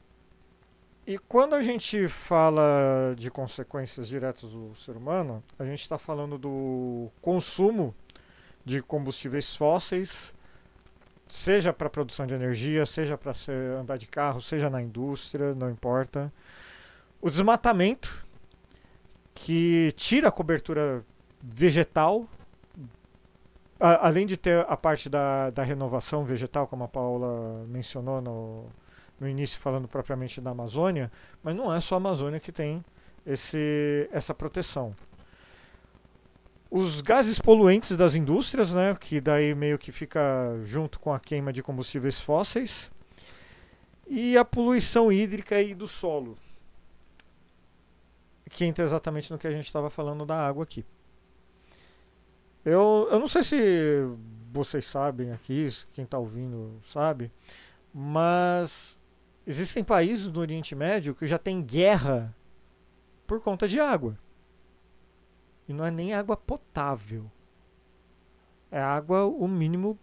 E 1.06 1.18
quando 1.18 1.56
a 1.56 1.62
gente 1.62 2.08
fala 2.10 3.16
de 3.18 3.32
consequências 3.32 4.10
diretas 4.10 4.52
do 4.52 4.76
ser 4.76 4.98
humano, 4.98 5.42
a 5.58 5.64
gente 5.64 5.82
está 5.82 5.98
falando 5.98 6.38
do 6.38 7.10
consumo 7.22 7.96
de 8.66 8.82
combustíveis 8.82 9.56
fósseis, 9.56 10.34
seja 11.30 11.72
para 11.72 11.90
produção 11.90 12.28
de 12.28 12.34
energia, 12.34 12.86
seja 12.86 13.18
para 13.18 13.34
andar 13.80 13.98
de 13.98 14.08
carro, 14.08 14.42
seja 14.42 14.70
na 14.70 14.82
indústria, 14.82 15.56
não 15.56 15.70
importa. 15.72 16.32
O 17.22 17.30
desmatamento, 17.30 18.26
que 19.34 19.92
tira 19.96 20.30
a 20.30 20.32
cobertura 20.32 21.04
vegetal, 21.42 22.26
a- 23.80 24.08
além 24.08 24.26
de 24.26 24.38
ter 24.38 24.66
a 24.68 24.78
parte 24.78 25.10
da, 25.10 25.50
da 25.50 25.64
renovação 25.64 26.24
vegetal, 26.24 26.68
como 26.68 26.84
a 26.84 26.88
Paula 26.88 27.66
mencionou 27.68 28.22
no, 28.22 28.66
no 29.20 29.28
início, 29.28 29.60
falando 29.60 29.88
propriamente 29.88 30.40
da 30.42 30.52
Amazônia, 30.52 31.12
mas 31.44 31.56
não 31.56 31.74
é 31.74 31.80
só 31.82 31.96
a 31.96 31.98
Amazônia 31.98 32.40
que 32.40 32.52
tem 32.52 32.84
esse, 33.26 34.08
essa 34.12 34.34
proteção. 34.34 34.96
Os 36.70 37.02
gases 37.02 37.40
poluentes 37.40 37.96
das 37.96 38.14
indústrias, 38.14 38.74
né, 38.74 38.96
que 39.00 39.22
daí 39.22 39.56
meio 39.56 39.78
que 39.78 39.92
fica 39.92 40.22
junto 40.66 41.00
com 41.00 41.14
a 41.14 41.20
queima 41.20 41.54
de 41.54 41.64
combustíveis 41.64 42.20
fósseis, 42.20 42.92
e 44.06 44.38
a 44.38 44.44
poluição 44.46 45.12
hídrica 45.12 45.62
e 45.62 45.74
do 45.74 45.88
solo, 45.88 46.38
que 48.58 48.66
entra 48.66 48.84
exatamente 48.84 49.30
no 49.32 49.38
que 49.38 49.46
a 49.46 49.52
gente 49.52 49.66
estava 49.66 49.88
falando 49.88 50.26
da 50.26 50.36
água 50.36 50.64
aqui. 50.64 50.84
Eu, 52.66 53.08
eu 53.12 53.20
não 53.20 53.28
sei 53.28 53.44
se 53.44 53.56
vocês 54.52 54.84
sabem 54.84 55.32
aqui, 55.32 55.68
quem 55.94 56.06
está 56.06 56.18
ouvindo 56.18 56.80
sabe, 56.82 57.32
mas 57.94 59.00
existem 59.46 59.84
países 59.84 60.32
do 60.32 60.40
Oriente 60.40 60.74
Médio 60.74 61.14
que 61.14 61.28
já 61.28 61.38
tem 61.38 61.62
guerra 61.62 62.36
por 63.28 63.40
conta 63.40 63.68
de 63.68 63.80
água. 63.80 64.18
E 65.68 65.72
não 65.72 65.86
é 65.86 65.92
nem 65.92 66.16
água 66.16 66.36
potável. 66.36 67.30
É 68.72 68.82
água 68.82 69.24
o 69.26 69.48
mínimo 69.48 70.00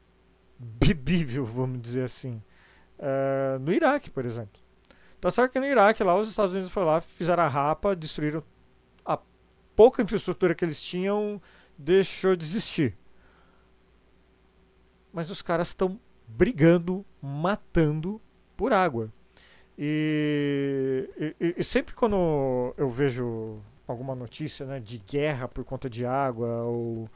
bebível, 0.57 1.45
vamos 1.45 1.83
dizer 1.83 2.05
assim. 2.05 2.41
É, 3.01 3.59
no 3.59 3.73
Iraque, 3.73 4.11
por 4.11 4.25
exemplo. 4.25 4.63
Tá 5.25 5.31
certo 5.31 5.53
que 5.53 5.59
no 5.59 5.65
Iraque 5.65 6.05
lá 6.05 6.15
os 6.15 6.29
Estados 6.29 6.53
Unidos 6.53 6.71
foram 6.71 6.89
lá, 6.89 7.01
fizeram 7.01 7.45
a 7.45 7.49
rapa, 7.49 7.97
destruíram 7.97 8.45
a 9.07 9.19
pouca 9.75 10.03
infraestrutura 10.03 10.55
que 10.55 10.63
eles 10.63 10.83
tinham, 10.83 11.41
deixou 11.79 12.37
de 12.37 12.45
existir. 12.45 12.95
Mas 15.11 15.31
os 15.31 15.41
caras 15.41 15.69
estão 15.69 15.99
brigando, 16.29 17.07
matando 17.23 18.21
por 18.55 18.75
água. 18.75 19.11
E, 19.79 21.09
e, 21.41 21.55
e, 21.57 21.65
sempre 21.65 21.95
quando 21.95 22.75
eu 22.77 22.91
vejo 22.91 23.63
alguma 23.89 24.15
notícia 24.15 24.67
né, 24.67 24.79
de 24.79 24.99
guerra 24.99 25.49
por 25.49 25.65
conta 25.65 25.89
de 25.89 26.05
água 26.05 26.65
ou 26.65 27.09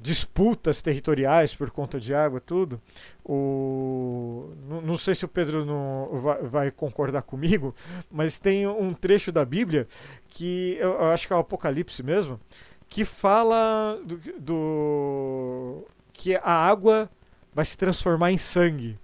disputas 0.00 0.80
territoriais 0.80 1.54
por 1.54 1.70
conta 1.70 1.98
de 1.98 2.14
água, 2.14 2.40
tudo. 2.40 2.80
O, 3.24 4.52
não, 4.68 4.80
não 4.80 4.96
sei 4.96 5.14
se 5.14 5.24
o 5.24 5.28
Pedro 5.28 5.64
não 5.64 6.10
vai, 6.12 6.42
vai, 6.42 6.70
concordar 6.70 7.22
comigo, 7.22 7.74
mas 8.10 8.38
tem 8.38 8.66
um 8.66 8.94
trecho 8.94 9.32
da 9.32 9.44
Bíblia 9.44 9.86
que 10.28 10.76
eu, 10.78 10.92
eu 10.92 11.04
acho 11.06 11.26
que 11.26 11.32
é 11.32 11.36
o 11.36 11.40
Apocalipse 11.40 12.02
mesmo, 12.02 12.40
que 12.88 13.04
fala 13.04 14.00
do, 14.04 14.20
do 14.38 15.84
que 16.12 16.36
a 16.36 16.50
água 16.50 17.10
vai 17.52 17.64
se 17.64 17.76
transformar 17.76 18.30
em 18.30 18.38
sangue. 18.38 18.96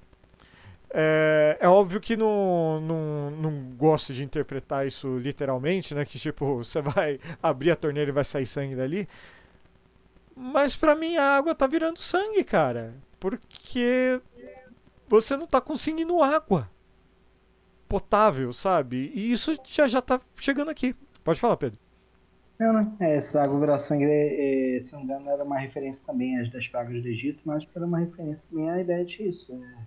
É, 0.96 1.58
é, 1.60 1.68
óbvio 1.68 2.00
que 2.00 2.16
não, 2.16 2.80
não, 2.80 3.30
não 3.32 3.52
gosto 3.76 4.14
de 4.14 4.22
interpretar 4.22 4.86
isso 4.86 5.18
literalmente, 5.18 5.92
né? 5.92 6.04
Que 6.04 6.20
tipo, 6.20 6.58
você 6.62 6.80
vai 6.80 7.18
abrir 7.42 7.72
a 7.72 7.76
torneira 7.76 8.10
e 8.10 8.14
vai 8.14 8.24
sair 8.24 8.46
sangue 8.46 8.76
dali. 8.76 9.08
Mas 10.36 10.74
pra 10.74 10.94
mim 10.94 11.16
a 11.16 11.36
água 11.36 11.54
tá 11.54 11.66
virando 11.66 11.98
sangue, 11.98 12.42
cara. 12.44 12.94
Porque 13.20 14.20
você 15.08 15.36
não 15.36 15.46
tá 15.46 15.60
conseguindo 15.60 16.22
água 16.22 16.68
potável, 17.88 18.52
sabe? 18.52 19.12
E 19.14 19.30
isso 19.30 19.56
já 19.64 19.86
já 19.86 20.02
tá 20.02 20.20
chegando 20.36 20.70
aqui. 20.70 20.96
Pode 21.22 21.38
falar, 21.38 21.56
Pedro. 21.56 21.78
Não, 22.58 22.72
não. 22.72 22.96
É, 23.00 23.16
essa 23.16 23.40
água 23.40 23.58
virar 23.58 23.78
sangue, 23.78 24.04
é, 24.04 24.78
se 24.80 24.92
não 24.92 25.00
me 25.00 25.06
engano, 25.06 25.30
era 25.30 25.44
uma 25.44 25.58
referência 25.58 26.04
também 26.04 26.38
às 26.38 26.50
das 26.50 26.66
pragas 26.68 27.02
do 27.02 27.08
Egito, 27.08 27.40
mas 27.44 27.66
era 27.74 27.84
uma 27.84 27.98
referência 27.98 28.46
também 28.50 28.70
à 28.70 28.80
ideia 28.80 29.04
disso. 29.04 29.54
Né? 29.56 29.86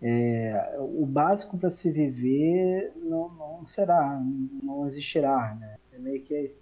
É, 0.00 0.76
o 0.78 1.06
básico 1.06 1.56
para 1.56 1.70
se 1.70 1.90
viver 1.90 2.92
não, 2.96 3.28
não 3.30 3.66
será, 3.66 4.20
não 4.62 4.86
existirá. 4.86 5.56
Né? 5.58 5.76
É 5.92 5.98
meio 5.98 6.20
que 6.22 6.54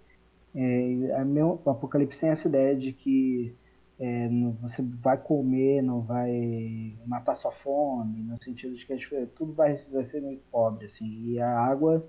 é, 0.53 1.23
meu, 1.23 1.61
o 1.63 1.69
Apocalipse 1.69 2.21
tem 2.21 2.29
essa 2.29 2.47
ideia 2.47 2.75
de 2.75 2.91
que 2.93 3.55
é, 3.99 4.27
você 4.61 4.81
vai 4.81 5.17
comer, 5.17 5.81
não 5.81 6.01
vai 6.01 6.97
matar 7.05 7.35
sua 7.35 7.51
fome, 7.51 8.23
no 8.23 8.41
sentido 8.41 8.75
de 8.75 8.85
que 8.85 9.25
tudo 9.35 9.53
vai, 9.53 9.75
vai 9.91 10.03
ser 10.03 10.21
muito 10.21 10.43
pobre, 10.51 10.85
assim, 10.85 11.07
e 11.25 11.39
a 11.39 11.59
água 11.59 12.05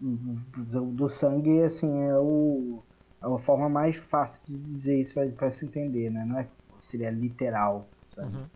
do 0.00 1.08
sangue, 1.08 1.62
assim, 1.62 2.02
é, 2.02 2.16
o, 2.16 2.82
é 3.22 3.26
a 3.26 3.38
forma 3.38 3.68
mais 3.68 3.96
fácil 3.96 4.44
de 4.46 4.60
dizer 4.60 5.00
isso 5.00 5.14
para 5.36 5.50
se 5.50 5.64
entender, 5.64 6.10
né? 6.10 6.24
Não 6.24 6.38
é 6.38 6.48
seria 6.80 7.10
literal, 7.10 7.88
sabe? 8.06 8.36
Uhum. 8.36 8.46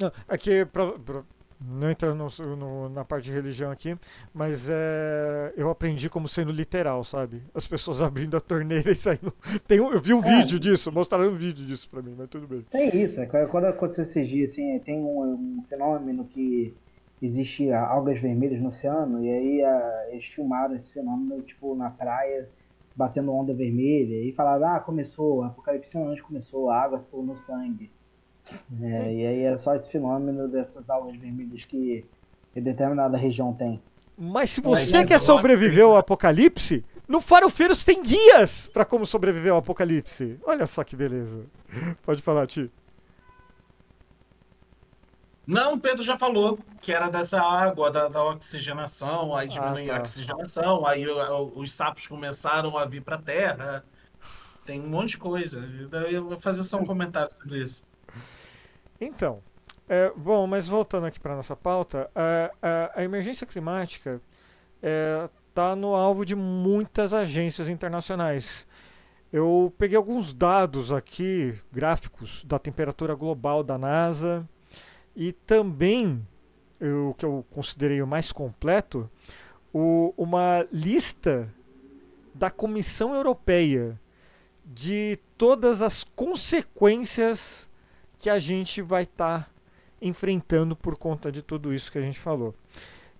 Não, 0.00 0.12
aqui, 0.28 0.64
pra, 0.66 0.98
pra 0.98 1.24
não 1.60 1.90
entrando 1.90 2.16
no, 2.16 2.56
no, 2.56 2.88
na 2.88 3.04
parte 3.04 3.24
de 3.24 3.32
religião 3.32 3.70
aqui, 3.70 3.96
mas 4.32 4.68
é, 4.70 5.52
eu 5.56 5.68
aprendi 5.70 6.08
como 6.08 6.26
sendo 6.26 6.50
literal, 6.50 7.04
sabe? 7.04 7.42
As 7.54 7.66
pessoas 7.66 8.00
abrindo 8.02 8.36
a 8.36 8.40
torneira 8.40 8.90
e 8.90 8.96
saindo. 8.96 9.32
Tem 9.68 9.80
um, 9.80 9.92
eu 9.92 10.00
vi 10.00 10.14
um 10.14 10.24
é. 10.24 10.38
vídeo 10.38 10.58
disso, 10.58 10.90
mostraram 10.90 11.28
um 11.28 11.36
vídeo 11.36 11.64
disso 11.66 11.88
pra 11.90 12.00
mim, 12.02 12.14
mas 12.16 12.28
tudo 12.28 12.46
bem. 12.46 12.64
Tem 12.70 13.02
isso, 13.02 13.20
é, 13.20 13.26
quando 13.26 13.66
aconteceu 13.66 14.02
esses 14.02 14.28
dias, 14.28 14.50
assim, 14.50 14.78
tem 14.80 15.00
um, 15.00 15.58
um 15.58 15.64
fenômeno 15.68 16.24
que 16.24 16.74
existe 17.20 17.70
algas 17.70 18.20
vermelhas 18.20 18.60
no 18.60 18.68
oceano, 18.68 19.22
e 19.22 19.30
aí 19.30 19.62
a, 19.62 20.06
eles 20.10 20.26
filmaram 20.26 20.74
esse 20.74 20.92
fenômeno, 20.92 21.42
tipo, 21.42 21.74
na 21.74 21.90
praia, 21.90 22.48
batendo 22.96 23.32
onda 23.32 23.52
vermelha, 23.52 24.24
e 24.24 24.32
falaram, 24.32 24.66
ah, 24.66 24.80
começou, 24.80 25.42
Apocalipse 25.42 25.96
onde 25.98 26.22
começou, 26.22 26.70
a 26.70 26.80
água 26.80 26.98
se 26.98 27.14
no 27.14 27.36
sangue. 27.36 27.90
É, 28.82 29.14
e 29.14 29.26
aí 29.26 29.42
era 29.42 29.58
só 29.58 29.74
esse 29.74 29.90
fenômeno 29.90 30.48
dessas 30.48 30.88
algas 30.90 31.16
vermelhas 31.16 31.64
que, 31.64 32.04
determinada 32.54 33.16
região 33.16 33.52
tem. 33.52 33.80
Mas 34.16 34.50
se 34.50 34.60
você 34.60 34.98
Mas, 34.98 35.08
quer 35.08 35.18
sobreviver 35.18 35.84
ao 35.84 35.96
apocalipse, 35.96 36.84
no 37.08 37.20
Farofeiros 37.20 37.82
tem 37.82 38.02
guias 38.02 38.68
para 38.68 38.84
como 38.84 39.06
sobreviver 39.06 39.52
ao 39.52 39.58
apocalipse. 39.58 40.38
Olha 40.44 40.66
só 40.66 40.84
que 40.84 40.94
beleza. 40.94 41.46
Pode 42.02 42.22
falar, 42.22 42.46
Ti. 42.46 42.70
Não, 45.46 45.74
o 45.74 45.80
Pedro 45.80 46.04
já 46.04 46.16
falou 46.16 46.58
que 46.80 46.92
era 46.92 47.08
dessa 47.08 47.40
água, 47.40 47.90
da, 47.90 48.08
da 48.08 48.22
oxigenação, 48.24 49.34
aí 49.34 49.48
diminuiu 49.48 49.90
ah, 49.90 49.94
tá. 49.94 49.96
a 49.96 50.00
oxigenação, 50.02 50.86
aí 50.86 51.04
os 51.08 51.72
sapos 51.72 52.06
começaram 52.06 52.78
a 52.78 52.84
vir 52.84 53.02
para 53.02 53.16
a 53.16 53.20
terra. 53.20 53.84
Tem 54.64 54.80
um 54.80 54.88
monte 54.88 55.10
de 55.10 55.18
coisa. 55.18 55.58
Eu 56.08 56.28
vou 56.28 56.38
fazer 56.38 56.62
só 56.62 56.76
um 56.76 56.84
comentário 56.84 57.36
sobre 57.36 57.58
isso. 57.58 57.82
Então, 59.00 59.42
é, 59.88 60.12
bom, 60.14 60.46
mas 60.46 60.68
voltando 60.68 61.06
aqui 61.06 61.18
para 61.18 61.34
nossa 61.34 61.56
pauta, 61.56 62.10
a, 62.14 62.52
a, 62.60 63.00
a, 63.00 63.04
emergência 63.04 63.46
climática 63.46 64.20
está 64.76 65.72
é, 65.72 65.74
no 65.74 65.94
alvo 65.94 66.26
de 66.26 66.36
muitas 66.36 67.14
agências 67.14 67.68
internacionais. 67.68 68.66
Eu 69.32 69.72
peguei 69.78 69.96
alguns 69.96 70.34
dados 70.34 70.92
aqui, 70.92 71.58
gráficos, 71.72 72.44
da 72.44 72.58
temperatura 72.58 73.14
global 73.14 73.62
da 73.62 73.78
NASA 73.78 74.46
e 75.16 75.32
também, 75.32 76.26
o 76.80 77.14
que 77.14 77.24
eu 77.24 77.44
considerei 77.50 78.02
o 78.02 78.06
mais 78.06 78.32
completo, 78.32 79.08
o, 79.72 80.12
uma 80.16 80.66
lista 80.70 81.48
da 82.34 82.50
Comissão 82.50 83.14
Europeia 83.14 83.98
de 84.64 85.18
todas 85.38 85.80
as 85.80 86.04
consequências 86.04 87.69
que 88.20 88.28
a 88.28 88.38
gente 88.38 88.82
vai 88.82 89.04
estar 89.04 89.44
tá 89.44 89.50
enfrentando 90.00 90.76
por 90.76 90.96
conta 90.96 91.32
de 91.32 91.42
tudo 91.42 91.72
isso 91.74 91.90
que 91.90 91.96
a 91.96 92.02
gente 92.02 92.20
falou. 92.20 92.54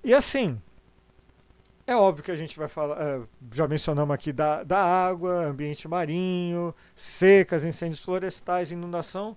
E 0.05 0.13
assim, 0.13 0.61
é 1.87 1.97
óbvio 1.97 2.23
que 2.23 2.31
a 2.31 2.37
gente 2.37 2.57
vai 2.59 2.69
falar, 2.69 3.01
é, 3.01 3.23
já 3.51 3.67
mencionamos 3.67 4.15
aqui 4.15 4.31
da, 4.31 4.63
da 4.63 4.79
água, 4.79 5.47
ambiente 5.47 5.89
marinho, 5.89 6.75
secas, 6.95 7.65
incêndios 7.65 8.05
florestais, 8.05 8.71
inundação, 8.71 9.37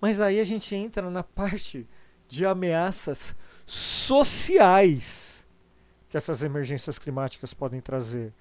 mas 0.00 0.20
aí 0.20 0.40
a 0.40 0.44
gente 0.44 0.74
entra 0.74 1.08
na 1.08 1.22
parte 1.22 1.88
de 2.28 2.44
ameaças 2.44 3.36
sociais 3.64 5.46
que 6.10 6.16
essas 6.16 6.42
emergências 6.42 6.98
climáticas 6.98 7.54
podem 7.54 7.80
trazer. 7.80 8.32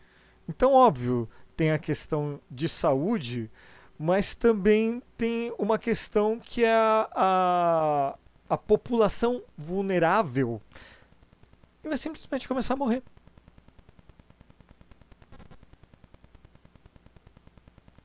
Então, 0.50 0.74
óbvio, 0.74 1.30
tem 1.56 1.72
a 1.72 1.78
questão 1.78 2.40
de 2.50 2.68
saúde, 2.68 3.52
mas 3.98 4.36
também 4.36 5.02
tem 5.18 5.54
uma 5.58 5.80
questão 5.80 6.40
que 6.40 6.64
é 6.64 6.74
a, 6.74 7.10
a, 7.16 8.18
a 8.50 8.58
população 8.58 9.42
vulnerável 9.58 10.62
e 11.84 11.88
vai 11.88 11.98
simplesmente 11.98 12.48
começar 12.48 12.74
a 12.74 12.78
morrer. 12.78 13.02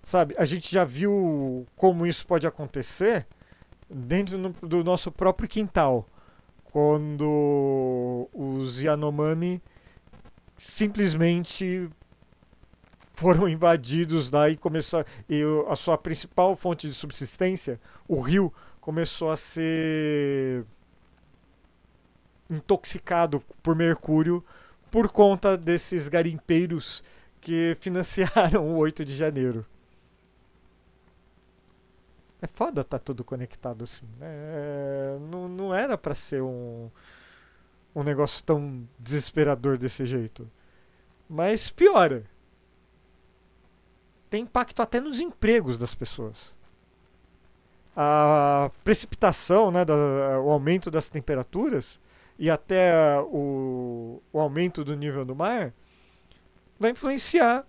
Sabe, 0.02 0.35
a 0.39 0.44
gente 0.44 0.70
já 0.70 0.85
viu 0.85 1.66
como 1.77 2.06
isso 2.06 2.27
pode 2.27 2.47
acontecer 2.47 3.27
dentro 3.89 4.39
no, 4.39 4.51
do 4.51 4.85
nosso 4.85 5.10
próprio 5.10 5.48
quintal, 5.48 6.06
quando 6.64 8.28
os 8.32 8.81
Yanomami 8.81 9.62
simplesmente 10.56 11.89
foram 13.23 13.49
invadidos 13.49 14.32
lá 14.32 14.51
e 14.51 14.57
começou 14.57 15.05
e 15.28 15.43
a 15.69 15.77
sua 15.77 15.97
principal 15.97 16.57
fonte 16.57 16.89
de 16.89 16.93
subsistência, 16.93 17.81
o 18.09 18.20
rio, 18.20 18.53
começou 18.81 19.31
a 19.31 19.36
ser 19.36 20.65
intoxicado 22.51 23.40
por 23.62 23.77
mercúrio 23.77 24.44
por 24.90 25.09
conta 25.09 25.57
desses 25.57 26.09
garimpeiros 26.09 27.05
que 27.40 27.77
financiaram 27.81 28.69
o 28.69 28.77
8 28.77 29.05
de 29.05 29.15
janeiro. 29.15 29.65
É 32.40 32.49
foda 32.49 32.82
tá 32.82 32.99
tudo 32.99 33.23
conectado 33.23 33.85
assim. 33.85 34.05
Né? 34.19 34.27
É, 34.27 35.19
não, 35.31 35.49
não 35.49 35.73
era 35.73 35.97
para 35.97 36.16
ser 36.16 36.43
um, 36.43 36.90
um 37.94 38.03
negócio 38.03 38.43
tão 38.43 38.82
desesperador 38.99 39.78
desse 39.78 40.05
jeito. 40.05 40.51
Mas 41.28 41.70
piora 41.70 42.32
tem 44.33 44.45
impacto 44.45 44.81
até 44.81 44.99
nos 44.99 45.21
empregos 45.21 45.77
das 45.77 45.95
pessoas. 45.95 46.55
A 47.95 48.71
precipitação, 48.83 49.71
né, 49.71 49.85
da, 49.85 49.95
o 50.41 50.51
aumento 50.51 50.91
das 50.91 51.11
temperaturas 51.11 52.01
e 52.39 52.49
até 52.49 53.21
o, 53.21 54.23
o 54.33 54.41
aumento 54.41 54.83
do 54.83 54.97
nível 54.97 55.23
do 55.27 55.37
mar 55.37 55.75
vai 56.81 56.93
influenciar 56.93 57.67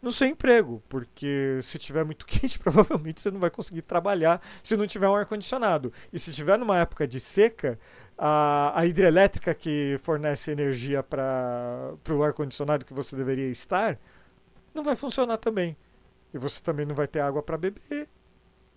no 0.00 0.10
seu 0.10 0.26
emprego, 0.26 0.82
porque 0.88 1.58
se 1.62 1.78
tiver 1.78 2.02
muito 2.02 2.24
quente, 2.24 2.58
provavelmente 2.58 3.20
você 3.20 3.30
não 3.30 3.38
vai 3.38 3.50
conseguir 3.50 3.82
trabalhar 3.82 4.40
se 4.64 4.74
não 4.74 4.86
tiver 4.86 5.10
um 5.10 5.14
ar-condicionado. 5.14 5.92
E 6.10 6.18
se 6.18 6.32
tiver 6.32 6.58
numa 6.58 6.78
época 6.78 7.06
de 7.06 7.20
seca, 7.20 7.78
a, 8.16 8.72
a 8.74 8.86
hidrelétrica 8.86 9.52
que 9.52 10.00
fornece 10.02 10.50
energia 10.50 11.02
para 11.02 11.94
o 12.08 12.22
ar-condicionado 12.22 12.86
que 12.86 12.94
você 12.94 13.14
deveria 13.14 13.48
estar, 13.48 13.98
não 14.72 14.82
vai 14.82 14.96
funcionar 14.96 15.36
também. 15.36 15.76
E 16.32 16.38
você 16.38 16.60
também 16.60 16.84
não 16.84 16.94
vai 16.94 17.06
ter 17.06 17.20
água 17.20 17.42
para 17.42 17.56
beber. 17.56 18.08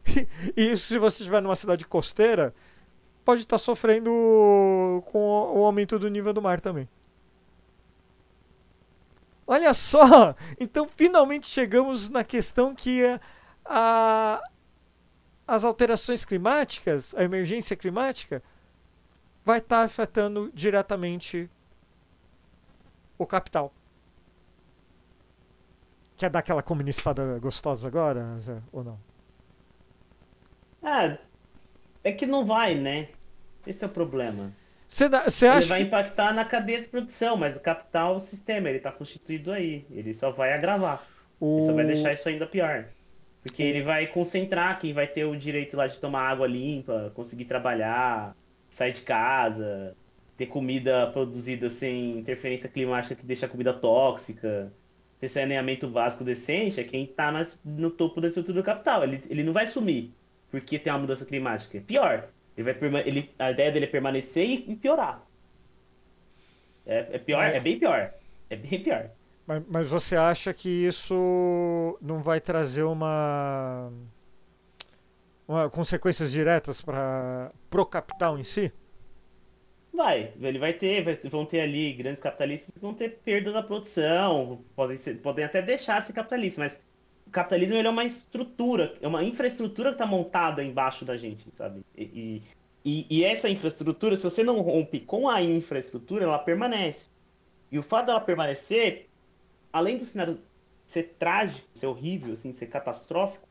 e 0.56 0.72
isso 0.72 0.88
se 0.88 0.98
você 0.98 1.24
estiver 1.24 1.42
numa 1.42 1.56
cidade 1.56 1.86
costeira, 1.86 2.54
pode 3.26 3.42
estar 3.42 3.58
sofrendo 3.58 4.10
com 5.08 5.20
o 5.20 5.64
aumento 5.66 6.00
do 6.00 6.10
nível 6.10 6.34
do 6.34 6.42
mar 6.42 6.60
também. 6.60 6.88
Olha 9.46 9.74
só! 9.74 10.36
Então 10.60 10.88
finalmente 10.88 11.48
chegamos 11.48 12.10
na 12.10 12.24
questão 12.24 12.76
que 12.76 13.04
a, 13.06 13.20
a, 13.66 14.44
as 15.48 15.64
alterações 15.64 16.26
climáticas, 16.26 17.16
a 17.16 17.24
emergência 17.24 17.76
climática, 17.76 18.44
vai 19.44 19.60
estar 19.60 19.84
afetando 19.84 20.52
diretamente 20.54 21.50
o 23.18 23.26
capital. 23.26 23.74
Quer 26.20 26.30
dar 26.30 26.40
aquela 26.40 26.62
comunistada 26.62 27.40
gostosa 27.40 27.88
agora, 27.88 28.38
Zé, 28.40 28.62
ou 28.74 28.84
não? 28.84 29.00
Ah, 30.84 31.18
é 32.04 32.12
que 32.12 32.26
não 32.26 32.46
vai, 32.46 32.76
né? 32.76 33.08
Esse 33.66 33.86
é 33.86 33.88
o 33.88 33.90
problema. 33.90 34.52
Você 34.86 35.06
Ele 35.06 35.16
acha 35.16 35.68
vai 35.68 35.80
que... 35.80 35.88
impactar 35.88 36.34
na 36.34 36.44
cadeia 36.44 36.82
de 36.82 36.88
produção, 36.88 37.38
mas 37.38 37.56
o 37.56 37.62
capital, 37.62 38.18
o 38.18 38.20
sistema, 38.20 38.70
ele 38.70 38.80
tá 38.80 38.92
substituído 38.92 39.50
aí. 39.50 39.86
Ele 39.90 40.14
só 40.14 40.30
vai 40.30 40.52
agravar. 40.52 41.08
Ele 41.42 41.66
só 41.66 41.72
vai 41.72 41.86
o... 41.86 41.88
deixar 41.88 42.12
isso 42.12 42.28
ainda 42.28 42.46
pior. 42.46 42.84
Porque 43.42 43.64
ele 43.64 43.82
vai 43.82 44.06
concentrar 44.08 44.78
quem 44.78 44.92
vai 44.92 45.08
ter 45.08 45.24
o 45.24 45.38
direito 45.38 45.78
lá 45.78 45.88
de 45.88 46.00
tomar 46.00 46.28
água 46.28 46.48
limpa, 46.48 47.14
conseguir 47.16 47.46
trabalhar, 47.46 48.36
sair 48.70 48.92
de 48.92 49.04
casa, 49.04 49.96
ter 50.36 50.48
comida 50.48 51.08
produzida 51.14 51.70
sem 51.70 52.20
interferência 52.20 52.68
climática 52.68 53.16
que 53.16 53.26
deixa 53.26 53.46
a 53.46 53.50
comida 53.50 53.72
tóxica, 53.72 54.70
ter 55.20 55.28
saneamento 55.28 55.88
básico 55.88 56.24
decente, 56.24 56.80
é 56.80 56.84
quem 56.84 57.06
tá 57.06 57.32
nas- 57.32 57.60
no 57.64 57.90
topo 57.92 58.22
da 58.22 58.28
estrutura 58.30 58.62
do 58.62 58.66
capital. 58.66 59.04
Ele, 59.04 59.22
ele 59.30 59.44
não 59.44 59.54
vai 59.54 59.68
sumir 59.68 60.12
porque 60.50 60.80
tem 60.80 60.92
uma 60.92 61.00
mudança 61.00 61.26
climática. 61.26 61.78
É 61.78 61.82
pior. 61.82 62.30
Ele 62.58 62.74
vai 62.74 63.08
ele, 63.08 63.30
a 63.38 63.52
ideia 63.52 63.72
dele 63.72 63.86
é 63.86 63.90
permanecer 63.90 64.46
e, 64.46 64.72
e 64.72 64.76
piorar. 64.76 65.22
É, 66.86 67.08
é 67.14 67.20
pior, 67.20 67.44
É. 67.44 67.58
é 67.58 67.60
bem 67.60 67.78
pior. 67.78 68.12
É 68.50 68.56
bem 68.56 68.82
pior. 68.82 69.10
Mas, 69.46 69.64
mas 69.68 69.90
você 69.90 70.16
acha 70.16 70.54
que 70.54 70.70
isso 70.70 71.98
não 72.02 72.22
vai 72.22 72.40
trazer 72.40 72.84
uma, 72.84 73.92
uma 75.48 75.70
consequências 75.70 76.32
diretas 76.32 76.82
para 76.82 77.52
pro 77.70 77.86
capital 77.86 78.38
em 78.38 78.44
si? 78.44 78.72
Vai, 79.92 80.34
ele 80.40 80.60
vai 80.60 80.74
ter, 80.74 81.04
vai- 81.04 81.16
vão 81.30 81.46
ter 81.46 81.62
ali 81.62 81.94
grandes 81.94 82.22
capitalistas 82.22 82.72
que 82.74 82.80
vão 82.80 82.94
ter 82.94 83.22
perda 83.24 83.52
da 83.52 83.64
produção, 83.64 84.66
podem, 84.76 84.98
ser, 84.98 85.20
podem 85.22 85.44
até 85.44 85.62
deixar 85.62 86.02
de 86.02 86.08
ser 86.08 86.14
capitalistas, 86.14 86.58
mas 86.74 86.84
o 87.26 87.32
capitalismo 87.32 87.76
é 87.78 87.90
uma 87.90 88.06
estrutura, 88.06 88.98
é 89.02 89.08
uma 89.08 89.24
infraestrutura 89.24 89.90
que 89.90 89.96
está 89.96 90.06
montada 90.06 90.64
embaixo 90.64 91.04
da 91.06 91.18
gente, 91.18 91.52
sabe? 91.52 91.84
E, 91.98 92.44
e, 92.86 93.08
e 93.10 93.24
essa 93.26 93.50
infraestrutura, 93.50 94.16
se 94.16 94.24
você 94.24 94.44
não 94.44 94.62
rompe 94.62 95.00
com 95.02 95.28
a 95.28 95.42
infraestrutura, 95.42 96.24
ela 96.24 96.40
permanece. 96.40 97.10
E 97.72 97.80
o 97.80 97.84
fato 97.84 98.08
dela 98.08 98.22
permanecer, 98.22 99.10
além 99.74 99.98
do 99.98 100.06
cenário 100.06 100.40
ser 100.86 101.16
trágico, 101.20 101.68
ser 101.74 101.88
horrível, 101.88 102.34
assim, 102.34 102.52
ser 102.54 102.68
catastrófico, 102.68 103.48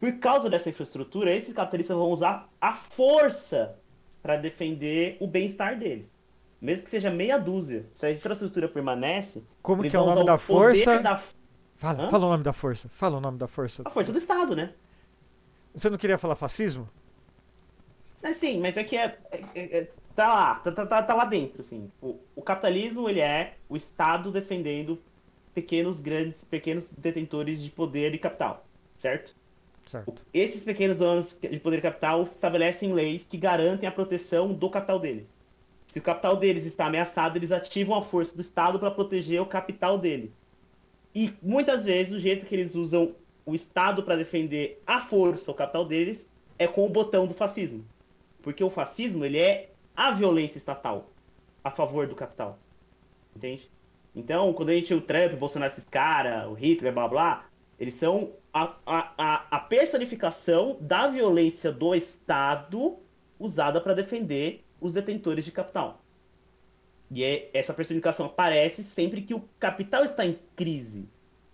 por 0.00 0.18
causa 0.18 0.50
dessa 0.50 0.70
infraestrutura, 0.70 1.34
esses 1.34 1.52
capitalistas 1.54 1.96
vão 1.96 2.10
usar 2.10 2.52
a 2.60 2.74
força 2.74 3.81
para 4.22 4.36
defender 4.36 5.16
o 5.20 5.26
bem-estar 5.26 5.78
deles. 5.78 6.16
Mesmo 6.60 6.84
que 6.84 6.90
seja 6.90 7.10
meia 7.10 7.38
dúzia, 7.38 7.84
se 7.92 8.06
a 8.06 8.12
infraestrutura 8.12 8.68
permanece, 8.68 9.42
Como 9.60 9.82
que 9.82 9.94
é 9.96 10.00
o 10.00 10.06
nome 10.06 10.24
da 10.24 10.38
força? 10.38 11.00
da- 11.00 11.22
Fala, 11.76 12.04
Hã? 12.04 12.10
fala 12.10 12.26
o 12.26 12.30
nome 12.30 12.44
da 12.44 12.52
força. 12.52 12.88
Fala 12.88 13.18
o 13.18 13.20
nome 13.20 13.36
da 13.38 13.48
força. 13.48 13.82
a 13.84 13.90
força 13.90 14.12
do 14.12 14.18
Estado, 14.18 14.54
né? 14.54 14.72
Você 15.74 15.90
não 15.90 15.98
queria 15.98 16.16
falar 16.16 16.36
fascismo? 16.36 16.88
É 18.22 18.32
sim, 18.32 18.60
mas 18.60 18.76
é 18.76 18.84
que 18.84 18.96
é, 18.96 19.18
é- 19.32 19.44
é- 19.54 19.78
é- 19.78 19.88
tá 20.14 20.28
lá, 20.28 20.54
tá, 20.56 20.70
tá- 20.70 20.86
tá- 20.86 21.02
tá 21.02 21.14
lá 21.14 21.24
dentro, 21.24 21.60
assim. 21.62 21.90
O, 22.00 22.20
o 22.36 22.42
capitalismo, 22.42 23.08
ele 23.08 23.18
é 23.20 23.54
o 23.68 23.76
Estado 23.76 24.30
defendendo 24.30 24.96
pequenos, 25.52 26.00
grandes, 26.00 26.44
pequenos 26.44 26.92
detentores 26.92 27.60
de 27.60 27.70
poder 27.70 28.14
e 28.14 28.18
capital, 28.18 28.64
certo? 28.96 29.34
Certo. 29.92 30.22
Esses 30.32 30.64
pequenos 30.64 30.96
donos 30.96 31.38
de 31.38 31.60
poder 31.60 31.82
capital 31.82 32.22
estabelecem 32.22 32.94
leis 32.94 33.26
que 33.28 33.36
garantem 33.36 33.86
a 33.86 33.92
proteção 33.92 34.50
do 34.50 34.70
capital 34.70 34.98
deles. 34.98 35.30
Se 35.86 35.98
o 35.98 36.02
capital 36.02 36.34
deles 36.38 36.64
está 36.64 36.86
ameaçado, 36.86 37.36
eles 37.36 37.52
ativam 37.52 37.98
a 37.98 38.02
força 38.02 38.34
do 38.34 38.40
Estado 38.40 38.78
para 38.78 38.90
proteger 38.90 39.42
o 39.42 39.44
capital 39.44 39.98
deles. 39.98 40.46
E 41.14 41.34
muitas 41.42 41.84
vezes 41.84 42.14
o 42.14 42.18
jeito 42.18 42.46
que 42.46 42.54
eles 42.54 42.74
usam 42.74 43.14
o 43.44 43.54
Estado 43.54 44.02
para 44.02 44.16
defender 44.16 44.82
a 44.86 44.98
força, 44.98 45.50
o 45.50 45.54
capital 45.54 45.84
deles, 45.84 46.26
é 46.58 46.66
com 46.66 46.86
o 46.86 46.88
botão 46.88 47.26
do 47.26 47.34
fascismo. 47.34 47.84
Porque 48.40 48.64
o 48.64 48.70
fascismo, 48.70 49.26
ele 49.26 49.38
é 49.38 49.68
a 49.94 50.10
violência 50.12 50.56
estatal 50.56 51.10
a 51.62 51.70
favor 51.70 52.06
do 52.06 52.14
capital. 52.14 52.58
Entende? 53.36 53.70
Então, 54.16 54.54
quando 54.54 54.70
a 54.70 54.74
gente 54.74 54.94
o 54.94 55.02
Trump, 55.02 55.34
o 55.34 55.36
Bolsonaro, 55.36 55.70
esses 55.70 55.84
caras, 55.84 56.48
o 56.48 56.54
Hitler, 56.54 56.94
blá 56.94 57.06
blá, 57.08 57.44
eles 57.82 57.94
são 57.94 58.30
a, 58.54 58.76
a, 58.86 59.46
a, 59.50 59.58
personificação 59.58 60.76
da 60.80 61.08
violência 61.08 61.72
do 61.72 61.92
Estado 61.96 62.96
usada 63.40 63.80
para 63.80 63.92
defender 63.92 64.62
os 64.80 64.94
detentores 64.94 65.44
de 65.44 65.50
capital. 65.50 66.00
E 67.10 67.24
é- 67.24 67.50
essa 67.52 67.74
personificação 67.74 68.26
aparece 68.26 68.84
sempre 68.84 69.22
que 69.22 69.34
o 69.34 69.42
capital 69.58 70.04
está 70.04 70.24
em 70.24 70.38
crise. 70.54 71.08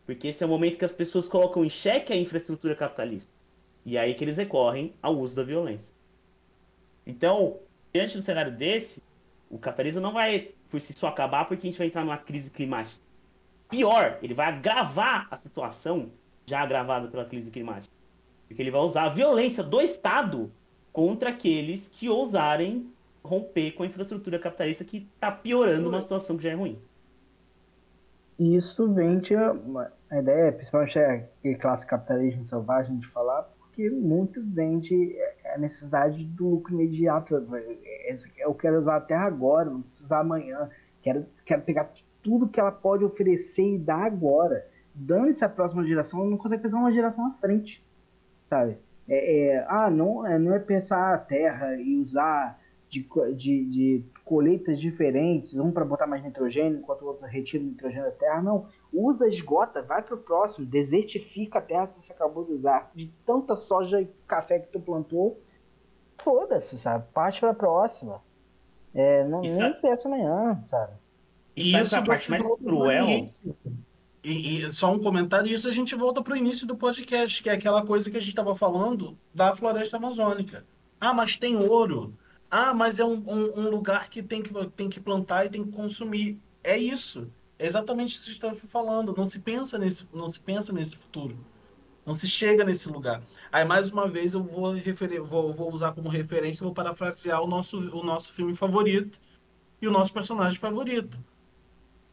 Porque 0.04 0.28
esse 0.28 0.42
é 0.42 0.46
o 0.46 0.50
momento 0.50 0.76
que 0.76 0.84
as 0.84 0.92
pessoas 0.92 1.26
colocam 1.26 1.64
em 1.64 1.70
xeque 1.70 2.12
a 2.12 2.16
infraestrutura 2.16 2.76
capitalista. 2.76 3.32
E 3.86 3.96
é 3.96 4.00
aí 4.00 4.12
que 4.12 4.22
eles 4.22 4.36
recorrem 4.36 4.92
ao 5.00 5.16
uso 5.16 5.34
da 5.34 5.42
violência. 5.42 5.90
Então, 7.06 7.58
diante 7.90 8.18
do 8.18 8.22
cenário 8.22 8.52
desse, 8.52 9.02
o 9.48 9.58
capitalismo 9.58 10.02
não 10.02 10.12
vai 10.12 10.50
por 10.68 10.78
si 10.78 10.92
só 10.92 11.06
acabar 11.06 11.46
porque 11.46 11.66
a 11.66 11.70
gente 11.70 11.78
vai 11.78 11.86
entrar 11.86 12.04
numa 12.04 12.18
crise 12.18 12.50
climática. 12.50 13.00
Pior, 13.68 14.18
ele 14.22 14.34
vai 14.34 14.46
agravar 14.48 15.28
a 15.30 15.36
situação 15.36 16.10
já 16.46 16.60
agravada 16.60 17.08
pela 17.08 17.24
crise 17.24 17.50
climática. 17.50 17.92
Porque 18.46 18.62
ele 18.62 18.70
vai 18.70 18.80
usar 18.80 19.04
a 19.04 19.08
violência 19.10 19.62
do 19.62 19.80
Estado 19.80 20.50
contra 20.92 21.30
aqueles 21.30 21.88
que 21.88 22.08
ousarem 22.08 22.90
romper 23.22 23.72
com 23.72 23.82
a 23.82 23.86
infraestrutura 23.86 24.38
capitalista 24.38 24.84
que 24.84 25.08
está 25.14 25.30
piorando 25.30 25.88
uma 25.88 26.00
situação 26.00 26.36
que 26.36 26.42
já 26.42 26.50
é 26.50 26.54
ruim. 26.54 26.80
Isso 28.38 28.90
vem 28.92 29.18
de 29.18 29.34
uma, 29.34 29.92
a 30.10 30.18
ideia, 30.18 30.52
principalmente 30.52 30.98
é 30.98 31.28
aquele 31.38 31.56
clássico 31.56 31.90
capitalismo 31.90 32.42
selvagem 32.42 32.96
de 32.96 33.06
falar, 33.08 33.42
porque 33.58 33.90
muito 33.90 34.40
vem 34.46 34.78
de 34.78 35.14
é, 35.16 35.54
a 35.54 35.58
necessidade 35.58 36.24
do 36.24 36.48
lucro 36.48 36.72
imediato. 36.72 37.36
É, 37.84 38.14
Eu 38.38 38.54
quero 38.54 38.78
usar 38.78 38.96
a 38.96 39.00
terra 39.00 39.26
agora, 39.26 39.68
não 39.68 39.82
preciso 39.82 40.04
usar 40.04 40.20
amanhã. 40.20 40.70
Quero, 41.02 41.26
quero 41.44 41.62
pegar 41.62 41.92
tudo 42.28 42.46
que 42.46 42.60
ela 42.60 42.70
pode 42.70 43.02
oferecer 43.04 43.74
e 43.74 43.78
dar 43.78 44.02
agora. 44.04 44.66
Dane-se 44.94 45.42
a 45.42 45.48
próxima 45.48 45.82
geração, 45.86 46.20
ela 46.20 46.30
não 46.30 46.36
consegue 46.36 46.62
pensar 46.62 46.76
uma 46.76 46.92
geração 46.92 47.26
à 47.26 47.30
frente, 47.40 47.82
sabe? 48.50 48.76
É, 49.08 49.54
é, 49.56 49.66
ah, 49.66 49.88
não, 49.88 50.26
é, 50.26 50.38
não 50.38 50.52
é 50.54 50.58
pensar 50.58 51.14
a 51.14 51.18
terra 51.18 51.74
e 51.76 51.96
usar 51.96 52.60
de, 52.90 53.00
de, 53.34 53.64
de 53.64 54.04
colheitas 54.26 54.78
diferentes, 54.78 55.54
um 55.54 55.72
para 55.72 55.86
botar 55.86 56.06
mais 56.06 56.22
nitrogênio, 56.22 56.78
enquanto 56.78 57.00
o 57.02 57.06
outro 57.06 57.26
retira 57.26 57.64
o 57.64 57.66
nitrogênio 57.66 58.04
da 58.04 58.10
terra. 58.10 58.42
Não, 58.42 58.66
usa, 58.92 59.26
esgota, 59.26 59.80
vai 59.80 60.02
pro 60.02 60.18
próximo, 60.18 60.66
desertifica 60.66 61.60
a 61.60 61.62
terra 61.62 61.86
que 61.86 62.04
você 62.04 62.12
acabou 62.12 62.44
de 62.44 62.52
usar. 62.52 62.90
De 62.94 63.10
tanta 63.24 63.56
soja 63.56 64.02
e 64.02 64.06
café 64.26 64.58
que 64.58 64.68
tu 64.68 64.80
plantou, 64.80 65.40
foda-se, 66.18 66.76
sabe? 66.76 67.06
Parte 67.14 67.40
pra 67.40 67.54
próxima. 67.54 68.20
É, 68.94 69.24
não, 69.24 69.42
Isso 69.42 69.56
nem 69.56 69.70
é- 69.70 69.80
pensa 69.80 70.08
amanhã, 70.08 70.62
sabe? 70.66 70.92
E 71.58 71.70
Sabe 71.72 71.82
isso 71.84 71.96
a 71.96 72.02
parte 72.02 72.30
mais 72.30 72.42
cruel? 72.42 73.06
E, 74.22 74.64
e 74.64 74.72
só 74.72 74.92
um 74.92 74.98
comentário, 74.98 75.52
isso 75.52 75.68
a 75.68 75.72
gente 75.72 75.94
volta 75.94 76.22
para 76.22 76.34
o 76.34 76.36
início 76.36 76.66
do 76.66 76.76
podcast, 76.76 77.42
que 77.42 77.48
é 77.48 77.52
aquela 77.52 77.84
coisa 77.84 78.10
que 78.10 78.16
a 78.16 78.20
gente 78.20 78.30
estava 78.30 78.54
falando 78.54 79.16
da 79.32 79.54
floresta 79.54 79.96
amazônica. 79.96 80.66
Ah, 81.00 81.14
mas 81.14 81.36
tem 81.36 81.56
ouro. 81.56 82.14
Ah, 82.50 82.74
mas 82.74 82.98
é 82.98 83.04
um, 83.04 83.14
um- 83.26 83.60
um 83.60 83.70
lugar 83.70 84.08
que 84.10 84.22
tem, 84.22 84.42
que 84.42 84.52
tem 84.70 84.88
que 84.90 85.00
plantar 85.00 85.44
e 85.44 85.48
tem 85.48 85.64
que 85.64 85.70
consumir. 85.70 86.38
É 86.64 86.76
isso. 86.76 87.30
É 87.58 87.66
exatamente 87.66 88.14
isso 88.14 88.24
que 88.24 88.30
você 88.30 88.32
estava 88.32 88.54
falando. 88.56 89.14
Não 89.16 89.26
se 89.26 89.38
pensa 89.38 89.78
nesse, 89.78 90.06
não 90.12 90.28
se 90.28 90.40
pensa 90.40 90.72
nesse 90.72 90.96
futuro. 90.96 91.38
Não 92.04 92.14
se 92.14 92.26
chega 92.26 92.64
nesse 92.64 92.88
lugar. 92.90 93.22
Aí, 93.52 93.64
mais 93.64 93.90
uma 93.90 94.08
vez, 94.08 94.32
eu 94.34 94.42
vou, 94.42 94.72
referir, 94.72 95.20
vou, 95.20 95.52
vou 95.52 95.72
usar 95.72 95.92
como 95.92 96.08
referência, 96.08 96.64
vou 96.64 96.72
parafrasear 96.74 97.42
o 97.42 97.46
nosso, 97.46 97.78
o 97.96 98.02
nosso 98.02 98.32
filme 98.32 98.54
favorito 98.54 99.20
e 99.80 99.86
o 99.86 99.90
nosso 99.90 100.12
personagem 100.12 100.58
favorito. 100.58 101.18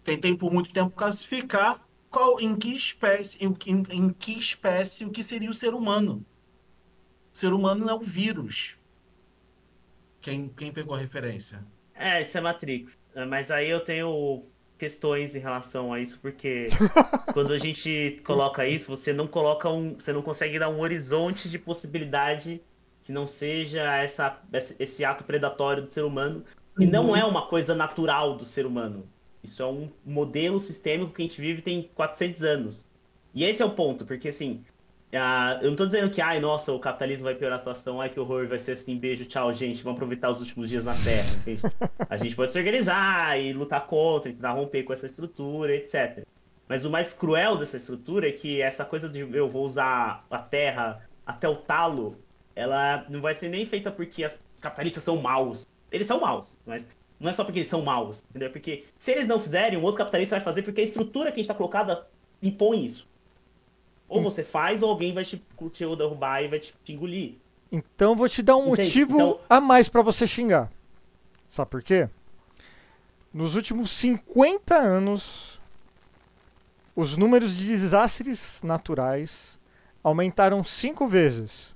Tentei 0.06 0.38
por 0.38 0.53
muito 0.53 0.72
tempo 0.73 0.91
classificar 0.95 1.86
qual, 2.10 2.40
em 2.40 2.56
que 2.57 2.76
espécie, 2.76 3.40
em, 3.44 3.53
em, 3.68 3.84
em 3.91 4.10
que 4.14 4.40
espécie 4.40 5.06
o 5.06 5.11
que 5.11 5.23
seria 5.23 5.49
o 5.49 5.53
ser 5.53 5.73
humano. 5.73 6.26
O 7.34 7.38
ser 7.38 7.53
humano 7.53 7.90
é 7.90 7.94
o 7.94 7.99
vírus. 7.99 8.77
Quem, 10.22 10.49
quem 10.49 10.72
pegou 10.72 10.95
a 10.95 10.99
referência? 10.99 11.65
É, 11.94 12.22
isso 12.22 12.38
é 12.38 12.41
Matrix. 12.41 12.98
É, 13.14 13.26
Mas 13.26 13.52
aí 13.52 13.69
eu 13.69 13.80
tenho 13.84 14.45
questões 14.77 15.36
em 15.36 15.40
relação 15.40 15.94
a 15.94 15.99
isso, 15.99 16.19
porque 16.22 16.68
quando 17.34 17.53
a 17.53 17.57
gente 17.57 18.22
coloca 18.26 18.68
isso, 18.68 18.90
você 18.95 19.14
não 19.14 19.27
coloca 19.27 19.69
um. 19.69 19.95
Você 19.95 20.11
não 20.14 20.22
consegue 20.22 20.60
dar 20.60 20.69
um 20.69 20.80
horizonte 20.80 21.49
de 21.49 21.60
possibilidade 21.60 22.61
que 23.03 23.11
não 23.11 23.27
seja 23.27 23.82
essa, 23.98 24.41
esse- 24.53 24.76
esse 24.80 25.06
ato 25.06 25.23
predatório 25.23 25.84
do 25.86 25.91
ser 25.91 26.03
humano, 26.03 26.44
que 26.77 26.86
não 26.88 27.15
é 27.15 27.23
uma 27.23 27.48
coisa 27.48 27.76
natural 27.76 28.36
do 28.38 28.45
ser 28.45 28.65
humano. 28.65 29.07
Isso 29.45 29.63
é 29.63 29.65
um 29.65 29.89
modelo 30.05 30.59
sistêmico 30.59 31.13
que 31.13 31.22
a 31.22 31.26
gente 31.26 31.39
vive 31.39 31.61
tem 31.61 31.89
400 31.95 32.43
anos. 32.43 32.85
E 33.34 33.43
esse 33.43 33.61
é 33.61 33.65
o 33.65 33.72
ponto, 33.72 34.05
porque 34.05 34.30
assim, 34.30 34.63
ah, 35.13 35.59
eu 35.61 35.69
não 35.69 35.77
tô 35.77 35.85
dizendo 35.85 36.09
que, 36.09 36.22
ai, 36.22 36.39
nossa, 36.39 36.72
o 36.72 36.80
capitalismo 36.80 37.23
vai 37.23 37.35
piorar 37.35 37.57
a 37.57 37.59
situação, 37.59 38.01
ai, 38.01 38.09
que 38.09 38.19
horror, 38.19 38.47
vai 38.47 38.57
ser 38.57 38.73
assim, 38.73 38.97
beijo, 38.97 39.26
tchau, 39.26 39.53
gente, 39.53 39.84
vamos 39.84 39.97
aproveitar 39.97 40.31
os 40.31 40.39
últimos 40.39 40.69
dias 40.69 40.84
na 40.84 40.95
Terra, 40.95 41.30
entende? 41.35 41.61
A 42.09 42.17
gente 42.17 42.35
pode 42.35 42.51
se 42.51 42.57
organizar 42.57 43.39
e 43.39 43.53
lutar 43.53 43.85
contra, 43.88 44.30
e 44.30 44.34
tentar 44.34 44.51
romper 44.51 44.84
com 44.84 44.93
essa 44.93 45.05
estrutura, 45.05 45.76
etc. 45.76 46.26
Mas 46.67 46.84
o 46.84 46.89
mais 46.89 47.13
cruel 47.13 47.57
dessa 47.57 47.77
estrutura 47.77 48.27
é 48.27 48.31
que 48.31 48.61
essa 48.61 48.84
coisa 48.84 49.07
de 49.07 49.19
eu 49.19 49.49
vou 49.49 49.65
usar 49.65 50.26
a 50.30 50.39
Terra 50.39 51.07
até 51.26 51.47
o 51.47 51.55
talo, 51.55 52.17
ela 52.55 53.05
não 53.09 53.22
vai 53.22 53.35
ser 53.35 53.49
nem 53.49 53.65
feita 53.65 53.91
porque 53.91 54.26
os 54.26 54.39
capitalistas 54.59 55.03
são 55.03 55.17
maus. 55.17 55.67
Eles 55.91 56.07
são 56.07 56.19
maus, 56.19 56.59
mas 56.65 56.88
não 57.19 57.29
é 57.29 57.33
só 57.33 57.43
porque 57.43 57.59
eles 57.59 57.69
são 57.69 57.81
maus, 57.81 58.23
entendeu? 58.29 58.49
Porque 58.51 58.85
se 58.97 59.11
eles 59.11 59.27
não 59.27 59.39
fizerem, 59.39 59.77
um 59.77 59.83
outro 59.83 59.99
capitalista 59.99 60.35
vai 60.35 60.43
fazer 60.43 60.61
porque 60.63 60.81
a 60.81 60.83
estrutura 60.83 61.31
que 61.31 61.35
a 61.35 61.37
gente 61.37 61.45
está 61.45 61.53
colocada 61.53 62.07
impõe 62.41 62.85
isso. 62.85 63.07
Ou 64.07 64.21
você 64.21 64.43
faz, 64.43 64.83
ou 64.83 64.89
alguém 64.89 65.13
vai 65.13 65.25
te, 65.25 65.41
te 65.71 65.95
derrubar 65.95 66.41
e 66.43 66.47
vai 66.47 66.59
te, 66.59 66.73
te 66.83 66.93
engolir. 66.93 67.35
Então 67.71 68.15
vou 68.15 68.29
te 68.29 68.43
dar 68.43 68.55
um 68.55 68.67
Entende? 68.73 68.81
motivo 68.87 69.15
Então- 69.15 69.39
a 69.49 69.59
mais 69.59 69.89
pra 69.89 70.01
você 70.01 70.27
xingar. 70.27 70.69
Sabe 71.49 71.71
por 71.71 71.81
quê? 71.81 72.07
Nos 73.33 73.55
últimos 73.55 73.89
50 73.91 74.75
anos, 74.75 75.59
os 76.95 77.17
números 77.17 77.55
de 77.57 77.67
desastres 77.67 78.61
naturais 78.63 79.59
aumentaram 80.03 80.63
cinco 80.63 81.07
vezes. 81.07 81.73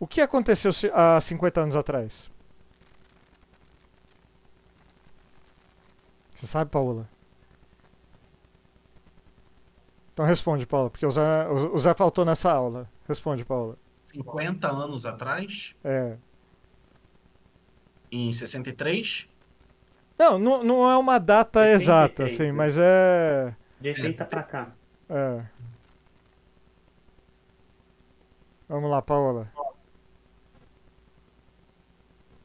O 0.00 0.06
que 0.06 0.20
aconteceu 0.20 0.72
há 0.92 1.20
50 1.20 1.60
anos 1.60 1.76
atrás? 1.76 2.30
Você 6.36 6.46
sabe, 6.46 6.70
Paola? 6.70 7.08
Então 10.12 10.24
responde, 10.24 10.66
Paula, 10.66 10.90
porque 10.90 11.04
o 11.06 11.10
Zé, 11.10 11.48
o 11.48 11.78
Zé 11.78 11.94
faltou 11.94 12.24
nessa 12.24 12.52
aula. 12.52 12.88
Responde, 13.08 13.44
Paula. 13.44 13.76
50 14.00 14.68
anos 14.68 15.04
atrás, 15.04 15.74
É. 15.82 16.16
em 18.12 18.32
63, 18.32 19.28
Não, 20.18 20.38
não, 20.38 20.62
não 20.64 20.90
é 20.90 20.96
uma 20.96 21.18
data 21.18 21.60
73, 21.60 21.82
exata, 21.82 22.24
assim, 22.24 22.44
né? 22.46 22.52
mas 22.52 22.76
é. 22.78 23.54
De 23.80 23.88
80 23.90 24.24
pra 24.24 24.42
cá. 24.42 24.72
É. 25.08 25.44
Vamos 28.68 28.90
lá, 28.90 29.00
Paola. 29.02 29.50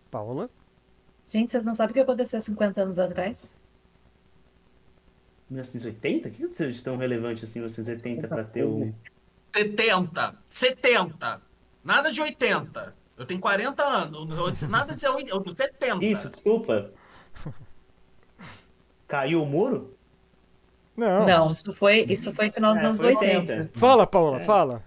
Paola? 0.10 0.50
Gente, 1.26 1.50
vocês 1.52 1.64
não 1.64 1.74
sabem 1.74 1.92
o 1.92 1.94
que 1.94 2.00
aconteceu 2.02 2.40
50 2.42 2.82
anos 2.82 3.00
atrás? 3.00 3.42
1980? 5.52 6.28
O 6.28 6.32
que 6.32 6.44
aconteceu 6.44 6.72
de 6.72 6.82
tão 6.84 6.98
relevante 6.98 7.46
assim, 7.46 7.60
1980, 7.60 8.28
pra 8.28 8.44
ter 8.44 8.66
um. 8.66 8.94
70, 9.54 10.36
70, 10.48 11.42
nada 11.84 12.12
de 12.12 12.22
80. 12.22 12.96
Eu 13.18 13.26
tenho 13.26 13.40
40 13.40 13.84
anos, 13.84 14.62
nada 14.64 14.96
de 14.96 15.06
80, 15.06 15.56
70. 15.56 16.06
Isso, 16.06 16.30
desculpa. 16.30 16.92
Caiu 19.08 19.44
o 19.44 19.46
muro? 19.46 19.96
Não. 20.96 21.26
Não, 21.26 21.52
isso 21.52 21.74
foi, 21.74 22.06
isso 22.10 22.34
foi 22.34 22.50
final 22.50 22.74
dos 22.74 22.82
É, 22.82 22.86
anos 22.86 23.00
foi 23.00 23.14
80. 23.16 23.54
80. 23.54 23.80
Fala, 23.80 24.08
Paola, 24.08 24.40
É. 24.40 24.44
fala. 24.44 24.84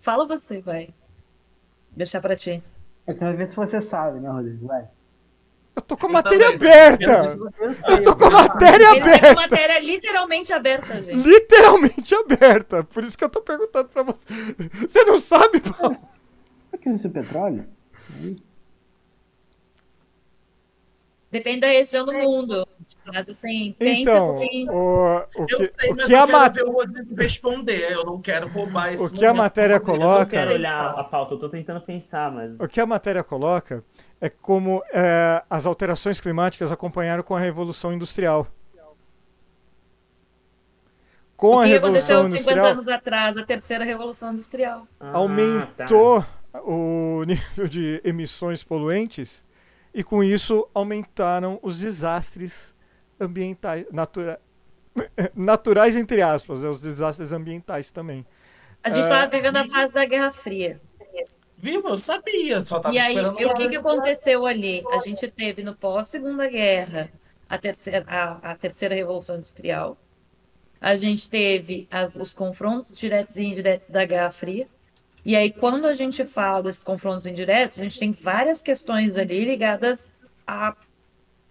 Fala 0.00 0.26
você, 0.26 0.60
vai. 0.60 0.92
Deixar 1.90 2.20
pra 2.20 2.36
ti. 2.36 2.62
Eu 3.06 3.16
quero 3.16 3.36
ver 3.36 3.46
se 3.46 3.56
você 3.56 3.80
sabe, 3.80 4.20
né, 4.20 4.28
Rodrigo? 4.30 4.66
Vai. 4.66 4.88
Eu 5.76 5.82
tô 5.82 5.96
com 5.96 6.06
a 6.06 6.08
Eu 6.08 6.12
matéria 6.14 6.52
também. 6.52 6.56
aberta! 6.70 7.38
Eu 7.60 7.74
sei, 7.74 7.94
Eu 7.94 8.02
tô 8.02 8.16
com 8.16 8.24
a 8.24 8.30
saber. 8.30 8.48
matéria 8.48 8.84
Ele 8.86 8.92
tem 8.94 9.02
aberta! 9.02 9.26
uma 9.32 9.42
matéria 9.42 9.78
literalmente 9.80 10.52
aberta, 10.52 10.94
gente. 11.02 11.14
Literalmente 11.28 12.14
aberta! 12.14 12.82
Por 12.84 13.04
isso 13.04 13.16
que 13.18 13.22
eu 13.24 13.28
tô 13.28 13.42
perguntando 13.42 13.88
pra 13.90 14.02
você. 14.02 14.26
Você 14.80 15.04
não 15.04 15.20
sabe, 15.20 15.60
Paola? 15.60 15.98
Será 16.70 16.82
que 16.82 16.88
existe 16.88 17.06
o 17.06 17.10
petróleo? 17.10 17.66
Depende 21.30 21.60
da 21.60 21.66
região 21.66 22.04
do 22.04 22.12
mundo. 22.12 22.66
Mas 23.04 23.28
assim, 23.28 23.74
pensa 23.78 24.00
Então, 24.00 24.30
um 24.30 24.38
pouquinho. 24.38 24.72
o, 24.72 25.16
o 25.18 25.22
Eu 25.36 25.46
que, 25.46 25.56
sei, 25.56 25.90
o 25.90 25.94
que 25.96 26.00
eu 26.00 26.04
a 26.04 26.08
quero 26.26 26.32
ma- 26.32 26.48
ver 26.48 26.62
o 26.64 26.70
Rodrigo 26.72 27.14
responder. 27.16 27.92
Eu 27.92 28.04
não 28.04 28.20
quero 28.22 28.48
roubar 28.48 28.92
esse 28.94 29.02
o 29.02 29.10
que 29.10 29.24
a 29.26 29.34
matéria 29.34 29.76
Rodrigo. 29.76 29.96
Eu 29.96 30.00
não 30.00 30.06
coloca. 30.14 30.30
quero 30.30 30.52
olhar 30.52 30.90
a 30.98 31.04
pauta, 31.04 31.34
eu 31.34 31.38
tô 31.38 31.48
tentando 31.48 31.80
pensar, 31.82 32.30
mas. 32.32 32.58
O 32.60 32.68
que 32.68 32.80
a 32.80 32.86
matéria 32.86 33.22
coloca 33.24 33.84
é 34.20 34.28
como 34.30 34.82
é, 34.92 35.42
as 35.48 35.66
alterações 35.66 36.20
climáticas 36.20 36.72
acompanharam 36.72 37.22
com 37.22 37.34
a 37.36 37.40
Revolução 37.40 37.92
Industrial. 37.92 38.46
Com 41.36 41.56
O 41.56 41.60
a 41.60 41.64
que 41.64 41.70
Revolução 41.70 42.20
aconteceu 42.20 42.38
50 42.38 42.50
Industrial, 42.52 42.66
anos 42.72 42.88
atrás, 42.88 43.36
a 43.36 43.44
terceira 43.44 43.84
revolução 43.84 44.32
industrial? 44.32 44.88
Ah, 44.98 45.10
aumentou 45.18 46.22
tá. 46.22 46.62
o 46.62 47.24
nível 47.28 47.68
de 47.68 48.00
emissões 48.02 48.64
poluentes 48.64 49.44
e 49.92 50.02
com 50.02 50.24
isso 50.24 50.66
aumentaram 50.74 51.58
os 51.62 51.78
desastres 51.80 52.74
ambientais, 53.20 53.84
natura- 53.92 54.40
naturais 55.36 55.94
entre 55.94 56.22
aspas, 56.22 56.62
né, 56.62 56.70
os 56.70 56.80
desastres 56.80 57.32
ambientais 57.32 57.90
também. 57.90 58.26
A 58.82 58.88
gente 58.88 59.00
É. 59.04 59.08
estava 59.08 59.26
vivendo 59.26 59.56
a 59.58 59.64
fase 59.66 59.92
da 59.92 60.06
Guerra 60.06 60.30
Fria. 60.30 60.80
Viu? 61.58 61.82
Eu 61.88 61.98
sabia, 61.98 62.60
só 62.60 62.78
tava 62.80 62.94
E 62.94 62.98
aí, 62.98 63.14
esperando. 63.14 63.34
o 63.50 63.54
que, 63.54 63.68
que 63.68 63.76
aconteceu 63.76 64.44
ali? 64.46 64.82
A 64.90 64.98
gente 65.00 65.26
teve 65.28 65.62
no 65.62 65.74
pós-segunda 65.74 66.46
guerra 66.48 67.10
a 67.48 67.56
terceira, 67.58 68.04
a, 68.06 68.52
a 68.52 68.56
terceira 68.56 68.94
revolução 68.94 69.36
industrial. 69.36 69.96
A 70.80 70.96
gente 70.96 71.30
teve 71.30 71.88
as- 71.90 72.16
os 72.16 72.32
confrontos 72.34 72.96
diretos 72.96 73.36
e 73.36 73.44
indiretos 73.44 73.88
da 73.90 74.04
Guerra 74.04 74.30
Fria. 74.30 74.68
E 75.24 75.34
aí, 75.34 75.50
quando 75.50 75.86
a 75.86 75.94
gente 75.94 76.24
fala 76.24 76.62
desses 76.62 76.84
confrontos 76.84 77.26
indiretos, 77.26 77.80
a 77.80 77.84
gente 77.84 77.98
tem 77.98 78.12
várias 78.12 78.62
questões 78.62 79.16
ali 79.16 79.44
ligadas 79.44 80.12
a 80.46 80.76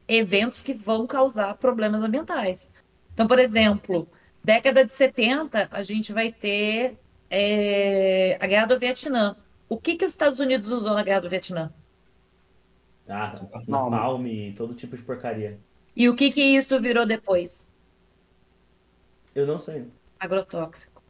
eventos 0.08 0.62
que 0.62 0.74
vão 0.74 1.08
causar 1.08 1.56
problemas 1.56 2.04
ambientais. 2.04 2.70
Então, 3.14 3.28
por 3.28 3.40
exemplo, 3.40 4.08
década 4.44 4.86
de 4.86 4.94
70, 4.94 5.68
a 5.72 5.82
gente 5.84 6.14
vai 6.14 6.32
ter 6.32 6.98
é, 7.30 8.38
a 8.40 8.48
Guerra 8.48 8.68
do 8.68 8.80
Vietnã. 8.80 9.36
O 9.68 9.78
que, 9.78 9.96
que 9.96 10.06
os 10.06 10.12
Estados 10.12 10.40
Unidos 10.40 10.72
usou 10.72 10.94
na 10.94 11.04
Guerra 11.04 11.22
do 11.22 11.30
Vietnã? 11.30 11.74
Ah, 13.08 13.42
napalm 13.68 14.26
e 14.26 14.54
todo 14.54 14.74
tipo 14.74 14.98
de 14.98 15.04
porcaria. 15.04 15.60
E 15.96 16.10
o 16.10 16.16
que, 16.16 16.32
que 16.32 16.42
isso 16.42 16.80
virou 16.80 17.06
depois? 17.06 17.72
Eu 19.34 19.46
não 19.46 19.60
sei. 19.60 19.86
Agrotóxico. 20.20 21.04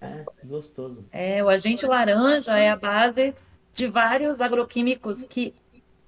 É, 0.00 0.24
gostoso. 0.44 1.04
É, 1.10 1.42
o 1.42 1.48
agente 1.48 1.84
laranja 1.86 2.56
é 2.56 2.70
a 2.70 2.76
base 2.76 3.34
de 3.74 3.86
vários 3.86 4.40
agroquímicos 4.40 5.24
que. 5.24 5.54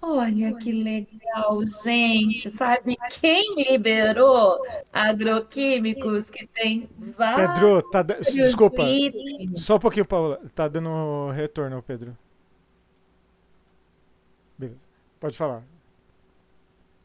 Olha 0.02 0.56
que 0.56 0.72
legal, 0.72 1.60
gente. 1.84 2.50
Sabe 2.50 2.96
quem 3.20 3.54
liberou 3.56 4.58
agroquímicos 4.92 6.30
que 6.30 6.46
tem 6.46 6.88
vários. 6.96 7.50
Pedro, 7.52 7.82
tá 7.90 8.02
da- 8.02 8.18
desculpa, 8.18 8.82
itens? 8.82 9.62
só 9.62 9.76
um 9.76 9.78
pouquinho, 9.78 10.06
Paula. 10.06 10.40
Tá 10.54 10.68
dando 10.68 11.30
retorno, 11.32 11.82
Pedro. 11.82 12.16
Beleza, 14.58 14.88
pode 15.18 15.36
falar. 15.36 15.62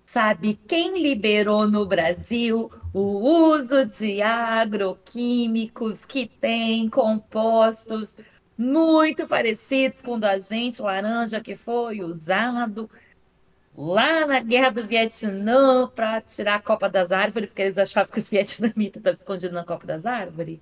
Sabe 0.05 0.57
quem 0.67 1.01
liberou 1.01 1.67
no 1.67 1.85
Brasil 1.85 2.71
o 2.93 3.49
uso 3.51 3.85
de 3.85 4.21
agroquímicos 4.21 6.05
que 6.05 6.25
têm 6.25 6.89
compostos 6.89 8.15
muito 8.57 9.27
parecidos 9.27 10.01
com 10.01 10.13
o 10.15 10.19
do 10.19 10.25
agente 10.25 10.81
laranja 10.81 11.41
que 11.41 11.55
foi 11.55 12.01
usado 12.01 12.89
lá 13.77 14.25
na 14.25 14.39
Guerra 14.39 14.69
do 14.69 14.85
Vietnã 14.87 15.87
para 15.87 16.21
tirar 16.21 16.55
a 16.55 16.59
copa 16.61 16.87
das 16.89 17.11
árvores, 17.11 17.49
porque 17.49 17.61
eles 17.63 17.77
achavam 17.77 18.11
que 18.11 18.19
os 18.19 18.29
vietnamitas 18.29 18.97
estavam 19.01 19.13
escondidos 19.13 19.53
na 19.53 19.65
copa 19.65 19.85
das 19.85 20.05
árvores? 20.05 20.59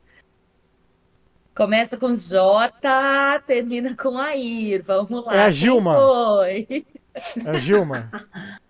Começa 1.55 1.97
com 1.97 2.11
J, 2.15 3.39
termina 3.45 3.95
com 3.95 4.17
Air. 4.17 4.81
Vamos 4.83 5.23
lá. 5.23 5.35
É 5.35 5.39
a 5.45 5.51
Gilma. 5.51 5.93
foi? 5.93 6.85
É 7.45 7.49
a 7.49 7.53
Gilma. 7.59 8.09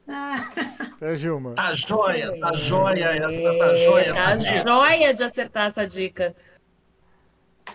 É, 1.01 1.15
Gilma. 1.15 1.53
Tá 1.53 1.73
joia, 1.73 2.37
tá 2.39 2.51
joia 2.53 3.05
essa, 3.05 3.57
tá 3.57 3.73
joia 3.73 4.01
essa 4.03 4.13
Tá 4.13 4.35
dica. 4.35 4.63
joia 4.67 5.13
de 5.13 5.23
acertar 5.23 5.69
essa 5.69 5.87
dica. 5.87 6.35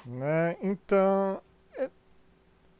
Né? 0.08 0.56
Então. 0.62 1.40
é- 1.76 1.90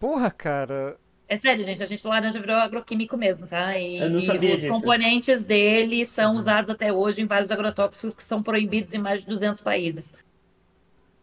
Porra, 0.01 0.31
cara. 0.31 0.97
É 1.29 1.37
sério, 1.37 1.63
gente, 1.63 1.83
a 1.83 1.87
gente 1.87 2.07
laranja 2.07 2.41
virou 2.41 2.57
agroquímico 2.57 3.15
mesmo, 3.15 3.47
tá? 3.47 3.79
E, 3.79 3.99
Eu 3.99 4.09
não 4.09 4.19
e 4.19 4.23
sabia 4.23 4.55
os 4.55 4.61
disso. 4.63 4.73
componentes 4.73 5.45
dele 5.45 6.07
são 6.07 6.37
usados 6.37 6.71
até 6.71 6.91
hoje 6.91 7.21
em 7.21 7.27
vários 7.27 7.51
agrotóxicos 7.51 8.15
que 8.15 8.23
são 8.23 8.43
proibidos 8.43 8.95
em 8.95 8.99
mais 8.99 9.21
de 9.21 9.27
200 9.29 9.61
países. 9.61 10.15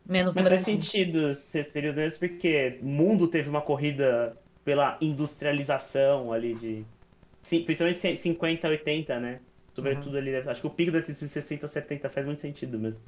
Menos 0.07 0.36
no 0.36 0.41
Mas 0.44 0.49
faz 0.49 0.61
sentido 0.61 1.34
ser 1.48 1.60
esse 1.61 1.72
período 1.72 1.95
mesmo, 1.95 2.19
porque 2.19 2.77
o 2.84 2.86
mundo 2.86 3.27
teve 3.27 3.49
uma 3.49 3.61
corrida 3.61 4.38
pela 4.64 4.95
industrialização 5.02 6.32
ali 6.32 6.53
de. 6.53 6.86
Principalmente 7.41 8.18
50, 8.18 8.68
80, 8.68 9.19
né? 9.19 9.40
Sobretudo 9.73 10.18
ali, 10.18 10.36
acho 10.36 10.61
que 10.61 10.68
o 10.68 10.69
pico 10.69 10.91
da 10.91 10.99
década 10.99 11.18
de 11.19 11.27
60, 11.27 11.68
70 11.68 12.10
faz 12.10 12.26
muito 12.27 12.41
sentido 12.41 12.77
mesmo. 12.77 13.02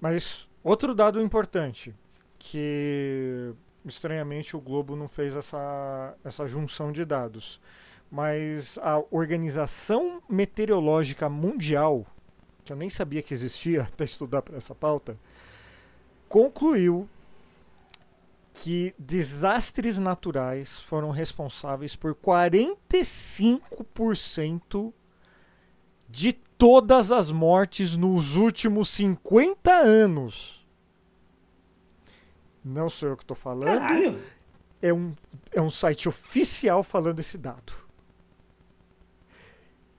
Mas 0.00 0.48
outro 0.62 0.94
dado 0.94 1.20
importante, 1.20 1.92
que 2.38 3.52
estranhamente 3.84 4.56
o 4.56 4.60
Globo 4.60 4.96
não 4.96 5.08
fez 5.08 5.36
essa, 5.36 6.14
essa 6.24 6.46
junção 6.46 6.92
de 6.92 7.04
dados. 7.04 7.60
Mas 8.10 8.78
a 8.78 9.02
Organização 9.10 10.22
Meteorológica 10.28 11.28
Mundial, 11.28 12.06
que 12.64 12.72
eu 12.72 12.76
nem 12.76 12.90
sabia 12.90 13.22
que 13.22 13.34
existia 13.34 13.82
até 13.82 14.04
estudar 14.04 14.42
para 14.42 14.56
essa 14.56 14.74
pauta, 14.74 15.16
concluiu 16.28 17.08
que 18.52 18.94
desastres 18.98 19.98
naturais 19.98 20.80
foram 20.80 21.10
responsáveis 21.10 21.94
por 21.94 22.14
45% 22.14 24.92
de 26.08 26.38
todas 26.58 27.12
as 27.12 27.30
mortes 27.30 27.96
nos 27.96 28.36
últimos 28.36 28.88
50 28.88 29.70
anos. 29.72 30.66
Não 32.64 32.88
sou 32.88 33.10
eu 33.10 33.16
que 33.16 33.22
estou 33.22 33.36
falando, 33.36 33.78
Caralho! 33.78 34.20
é 34.82 34.92
um, 34.92 35.14
é 35.52 35.60
um 35.60 35.70
site 35.70 36.08
oficial 36.08 36.82
falando 36.82 37.20
esse 37.20 37.38
dado. 37.38 37.72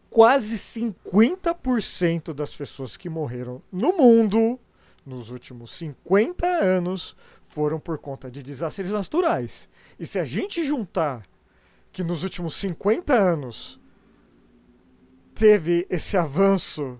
Quase 0.09 0.57
50% 0.57 2.33
das 2.33 2.53
pessoas 2.53 2.97
que 2.97 3.09
morreram 3.09 3.61
no 3.71 3.95
mundo 3.95 4.59
nos 5.05 5.29
últimos 5.31 5.71
50 5.71 6.45
anos 6.45 7.15
foram 7.43 7.79
por 7.79 7.97
conta 7.97 8.29
de 8.29 8.43
desastres 8.43 8.89
naturais. 8.89 9.69
E 9.97 10.05
se 10.05 10.19
a 10.19 10.25
gente 10.25 10.63
juntar 10.65 11.23
que 11.91 12.03
nos 12.03 12.23
últimos 12.23 12.55
50 12.55 13.13
anos 13.13 13.79
teve 15.37 15.85
esse 15.89 16.17
avanço 16.17 16.99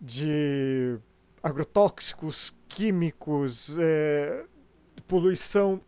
de 0.00 0.98
agrotóxicos, 1.42 2.54
químicos, 2.66 3.76
é, 3.78 4.44
poluição, 5.06 5.80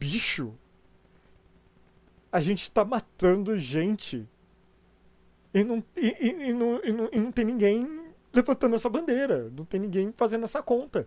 bicho, 0.00 0.54
a 2.32 2.40
gente 2.40 2.62
está 2.62 2.84
matando 2.84 3.58
gente 3.58 4.26
e 5.52 5.62
não, 5.64 5.82
e, 5.96 6.08
e- 6.20 6.48
e 6.48 6.52
não, 6.52 6.84
e 6.84 6.92
não- 6.92 7.08
e 7.12 7.18
não 7.20 7.30
tem 7.32 7.44
ninguém 7.44 8.06
levantando 8.32 8.74
essa 8.76 8.88
bandeira, 8.88 9.50
não 9.56 9.64
tem 9.64 9.80
ninguém 9.80 10.12
fazendo 10.16 10.44
essa 10.44 10.62
conta. 10.62 11.06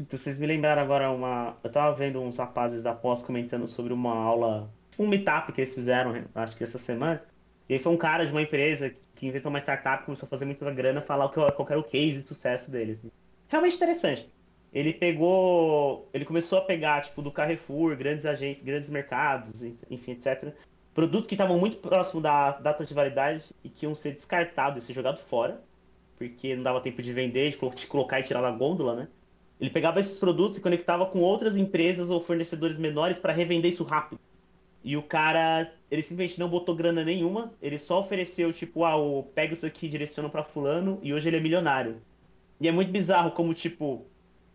Então, 0.00 0.16
vocês 0.16 0.38
me 0.38 0.46
lembraram 0.46 0.80
agora 0.82 1.10
uma. 1.10 1.56
Eu 1.62 1.70
tava 1.72 1.94
vendo 1.96 2.20
uns 2.20 2.36
rapazes 2.38 2.84
da 2.84 2.94
pós 2.94 3.20
comentando 3.20 3.66
sobre 3.66 3.92
uma 3.92 4.14
aula, 4.14 4.70
um 4.96 5.08
meetup 5.08 5.52
que 5.52 5.60
eles 5.60 5.74
fizeram, 5.74 6.24
acho 6.36 6.56
que 6.56 6.62
essa 6.62 6.78
semana. 6.78 7.20
E 7.68 7.74
aí 7.74 7.80
foi 7.80 7.92
um 7.92 7.96
cara 7.96 8.24
de 8.24 8.32
uma 8.32 8.42
empresa 8.42 8.94
que 9.14 9.26
inventou 9.26 9.50
uma 9.50 9.58
startup, 9.58 10.04
começou 10.04 10.26
a 10.26 10.30
fazer 10.30 10.44
muita 10.44 10.70
grana, 10.70 11.02
falar 11.02 11.28
qual 11.28 11.68
era 11.68 11.78
o 11.78 11.84
case 11.84 12.20
de 12.20 12.26
sucesso 12.26 12.70
deles. 12.70 13.04
Realmente 13.48 13.76
interessante. 13.76 14.28
Ele 14.72 14.92
pegou. 14.92 16.08
Ele 16.12 16.24
começou 16.24 16.58
a 16.58 16.62
pegar, 16.62 17.02
tipo, 17.02 17.22
do 17.22 17.30
Carrefour, 17.30 17.96
grandes 17.96 18.24
agências, 18.26 18.64
grandes 18.64 18.90
mercados, 18.90 19.62
enfim, 19.90 20.12
etc. 20.12 20.54
Produtos 20.94 21.28
que 21.28 21.34
estavam 21.34 21.58
muito 21.58 21.78
próximos 21.78 22.22
da 22.22 22.52
data 22.52 22.84
de 22.84 22.94
validade 22.94 23.44
e 23.64 23.68
que 23.68 23.86
iam 23.86 23.94
ser 23.94 24.12
descartados 24.12 24.84
e 24.84 24.86
ser 24.86 24.92
jogados 24.92 25.20
fora, 25.22 25.62
porque 26.16 26.54
não 26.56 26.62
dava 26.62 26.80
tempo 26.80 27.00
de 27.02 27.12
vender, 27.12 27.50
de 27.50 27.56
colo- 27.56 27.74
de 27.74 27.86
colocar 27.86 28.20
e 28.20 28.24
tirar 28.24 28.42
da 28.42 28.50
gôndola, 28.50 28.94
né? 28.94 29.08
Ele 29.60 29.70
pegava 29.70 30.00
esses 30.00 30.18
produtos 30.18 30.58
e 30.58 30.60
conectava 30.60 31.06
com 31.06 31.20
outras 31.20 31.56
empresas 31.56 32.10
ou 32.10 32.20
fornecedores 32.20 32.76
menores 32.78 33.18
para 33.18 33.32
revender 33.32 33.72
isso 33.72 33.84
rápido. 33.84 34.20
E 34.82 34.96
o 34.96 35.02
cara, 35.02 35.72
ele 35.90 36.02
simplesmente 36.02 36.38
não 36.38 36.48
botou 36.48 36.74
grana 36.74 37.04
nenhuma, 37.04 37.52
ele 37.60 37.78
só 37.78 38.00
ofereceu, 38.00 38.52
tipo, 38.52 38.84
ah, 38.84 38.94
pega 39.34 39.52
isso 39.54 39.66
aqui 39.66 39.86
e 39.86 39.88
direciona 39.90 40.28
pra 40.28 40.44
fulano, 40.44 40.98
e 41.02 41.12
hoje 41.12 41.28
ele 41.28 41.36
é 41.36 41.40
milionário. 41.40 42.00
E 42.60 42.68
é 42.68 42.72
muito 42.72 42.90
bizarro 42.90 43.32
como, 43.32 43.54
tipo, 43.54 44.06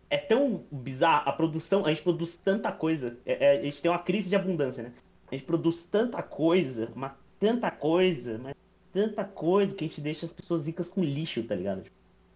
é 0.09 0.17
tão 0.17 0.63
bizarro 0.71 1.29
a 1.29 1.33
produção, 1.33 1.85
a 1.85 1.89
gente 1.89 2.03
produz 2.03 2.37
tanta 2.37 2.71
coisa, 2.71 3.17
é- 3.25 3.55
é- 3.55 3.59
a 3.59 3.63
gente 3.63 3.81
tem 3.81 3.91
uma 3.91 3.99
crise 3.99 4.29
de 4.29 4.35
abundância, 4.35 4.83
né? 4.83 4.93
A 5.31 5.35
gente 5.35 5.45
produz 5.45 5.83
tanta 5.85 6.21
coisa, 6.21 6.91
mas 6.95 7.13
tanta 7.39 7.71
coisa, 7.71 8.37
mas 8.37 8.55
tanta 8.91 9.23
coisa 9.23 9.75
que 9.75 9.83
a 9.83 9.87
gente 9.87 10.01
deixa 10.01 10.25
as 10.25 10.33
pessoas 10.33 10.67
ricas 10.67 10.87
com 10.87 11.03
lixo, 11.03 11.43
tá 11.43 11.55
ligado? 11.55 11.83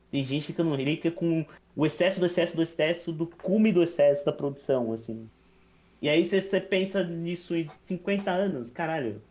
Tem 0.10 0.26
gente 0.26 0.48
ficando 0.48 0.74
rica 0.76 1.12
com 1.12 1.46
o 1.76 1.86
excesso 1.86 2.20
do 2.20 2.26
excesso 2.26 2.56
do 2.56 2.64
excesso 2.64 3.12
do 3.12 3.28
cume 3.28 3.72
do 3.72 3.84
excesso 3.84 4.26
da 4.26 4.32
produção, 4.32 4.92
assim. 4.92 5.30
E 6.02 6.08
aí 6.10 6.24
você- 6.26 6.42
você 6.42 6.62
pensa 6.62 7.04
nisso 7.04 7.56
em 7.56 7.70
50 7.82 8.32
anos, 8.32 8.72
caralho. 8.72 9.22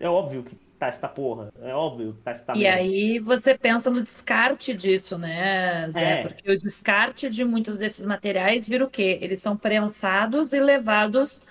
É 0.00 0.08
óbvio 0.08 0.42
que 0.42 0.56
tá 0.78 0.88
essa 0.88 1.06
porra. 1.08 1.52
É 1.62 1.74
óbvio 1.74 2.14
que 2.14 2.22
tá 2.22 2.30
essa 2.32 2.52
E 2.54 2.60
merda. 2.60 2.78
aí 2.78 3.18
você 3.18 3.56
pensa 3.56 3.90
no 3.90 4.02
descarte 4.02 4.74
disso, 4.74 5.16
né, 5.18 5.88
Zé? 5.90 6.20
É. 6.20 6.22
Porque 6.22 6.50
o 6.50 6.58
descarte 6.58 7.28
de 7.28 7.44
muitos 7.44 7.78
desses 7.78 8.04
materiais 8.06 8.66
vira 8.66 8.84
o 8.84 8.90
quê? 8.90 9.18
Eles 9.20 9.40
são 9.40 9.56
prensados 9.56 10.52
e 10.52 10.60
levados 10.60 11.42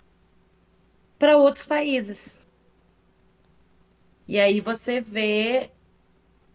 para 1.17 1.37
outros 1.37 1.65
países. 1.65 2.37
E 4.27 4.39
aí 4.39 4.59
você 4.59 4.99
vê 4.99 5.69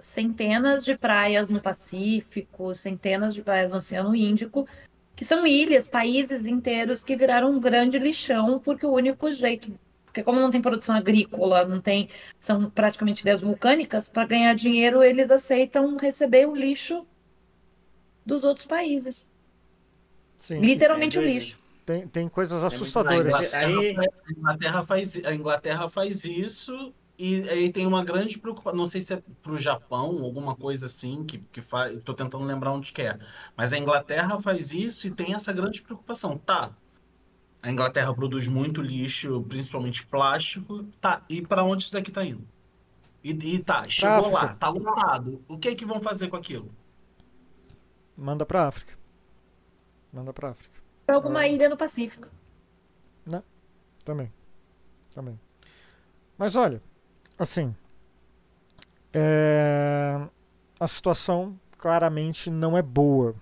centenas 0.00 0.84
de 0.84 0.96
praias 0.96 1.50
no 1.50 1.60
Pacífico, 1.60 2.74
centenas 2.74 3.34
de 3.34 3.42
praias 3.42 3.70
no 3.72 3.78
Oceano 3.78 4.14
Índico, 4.14 4.66
que 5.18 5.24
são 5.24 5.44
ilhas, 5.44 5.88
países 5.88 6.46
inteiros 6.46 7.02
que 7.02 7.16
viraram 7.16 7.50
um 7.50 7.58
grande 7.58 7.98
lixão, 7.98 8.60
porque 8.60 8.86
o 8.86 8.92
único 8.92 9.32
jeito, 9.32 9.76
porque 10.04 10.22
como 10.22 10.38
não 10.38 10.48
tem 10.48 10.62
produção 10.62 10.94
agrícola, 10.94 11.64
não 11.64 11.80
tem 11.80 12.08
são 12.38 12.70
praticamente 12.70 13.24
ilhas 13.24 13.40
vulcânicas, 13.40 14.08
para 14.08 14.24
ganhar 14.28 14.54
dinheiro 14.54 15.02
eles 15.02 15.28
aceitam 15.28 15.96
receber 15.96 16.46
o 16.46 16.54
lixo 16.54 17.04
dos 18.24 18.44
outros 18.44 18.64
países. 18.64 19.28
Sim, 20.36 20.60
Literalmente 20.60 21.18
o 21.18 21.22
lixo. 21.22 21.58
tem, 21.84 22.06
tem 22.06 22.28
coisas 22.28 22.62
muito 22.62 22.72
assustadoras. 22.74 23.32
doido. 23.32 23.54
Aí- 23.56 23.96
A 23.96 24.30
Inglaterra 24.30 24.84
faz, 24.84 25.24
a 25.24 25.34
Inglaterra 25.34 25.88
faz 25.88 26.24
isso 26.24 26.94
e 27.18 27.48
aí 27.48 27.72
tem 27.72 27.86
uma 27.86 28.04
grande 28.04 28.38
preocupação. 28.38 28.78
Não 28.78 28.86
sei 28.86 29.00
se 29.00 29.14
é 29.14 29.22
para 29.42 29.52
o 29.52 29.58
Japão, 29.58 30.22
alguma 30.22 30.54
coisa 30.54 30.86
assim, 30.86 31.24
que, 31.24 31.38
que 31.38 31.60
faz. 31.60 31.96
Estou 31.98 32.14
tentando 32.14 32.44
lembrar 32.44 32.72
onde 32.72 32.92
que 32.92 33.02
é. 33.02 33.18
Mas 33.56 33.72
a 33.72 33.78
Inglaterra 33.78 34.40
faz 34.40 34.72
isso 34.72 35.06
e 35.06 35.10
tem 35.10 35.34
essa 35.34 35.52
grande 35.52 35.82
preocupação. 35.82 36.38
Tá. 36.38 36.72
A 37.62 37.70
Inglaterra 37.70 38.14
produz 38.14 38.46
muito 38.46 38.80
lixo, 38.80 39.42
principalmente 39.48 40.06
plástico. 40.06 40.84
Tá. 41.00 41.22
E 41.28 41.42
para 41.42 41.64
onde 41.64 41.82
isso 41.82 41.92
daqui 41.92 42.10
tá 42.10 42.24
indo? 42.24 42.46
E, 43.22 43.30
e 43.30 43.58
tá, 43.58 43.88
chegou 43.88 44.30
lá, 44.30 44.42
África. 44.44 44.60
tá 44.60 44.68
lotado. 44.68 45.44
O 45.48 45.58
que 45.58 45.68
é 45.68 45.74
que 45.74 45.84
vão 45.84 46.00
fazer 46.00 46.28
com 46.28 46.36
aquilo? 46.36 46.70
Manda 48.16 48.46
pra 48.46 48.68
África. 48.68 48.96
Manda 50.12 50.32
pra 50.32 50.50
África. 50.50 50.78
Para 51.04 51.16
alguma 51.16 51.46
ilha 51.46 51.68
no 51.68 51.76
Pacífico. 51.76 52.28
Também. 54.08 54.32
Também. 55.14 55.38
Mas 56.38 56.56
olha, 56.56 56.80
assim. 57.38 57.74
é, 59.12 60.20
A 60.80 60.88
situação 60.88 61.58
claramente 61.78 62.50
não 62.50 62.76
é 62.76 62.82
boa. 62.82 63.34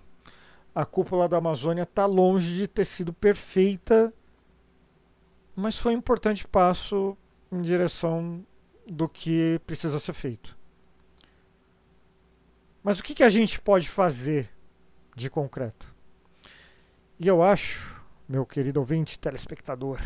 A 0.75 0.85
cúpula 0.85 1.29
da 1.29 1.39
Amazônia 1.39 1.83
está 1.83 2.05
longe 2.05 2.55
de 2.55 2.69
ter 2.69 2.85
sido 2.85 3.13
perfeita, 3.13 4.13
mas 5.55 5.79
foi 5.79 5.95
um 5.95 5.99
importante 5.99 6.47
passo 6.47 7.17
em 7.51 7.63
direção 7.63 8.45
do 8.87 9.09
que 9.09 9.59
precisa 9.67 9.99
ser 9.99 10.13
feito. 10.13 10.57
Mas 12.83 13.01
o 13.01 13.03
que, 13.03 13.15
que 13.15 13.25
a 13.25 13.29
gente 13.29 13.61
pode 13.61 13.89
fazer 13.89 14.51
de 15.17 15.31
concreto? 15.31 15.93
E 17.19 17.27
eu 17.27 17.43
acho, 17.43 18.05
meu 18.29 18.45
querido 18.45 18.79
ouvinte 18.79 19.19
telespectador, 19.19 19.99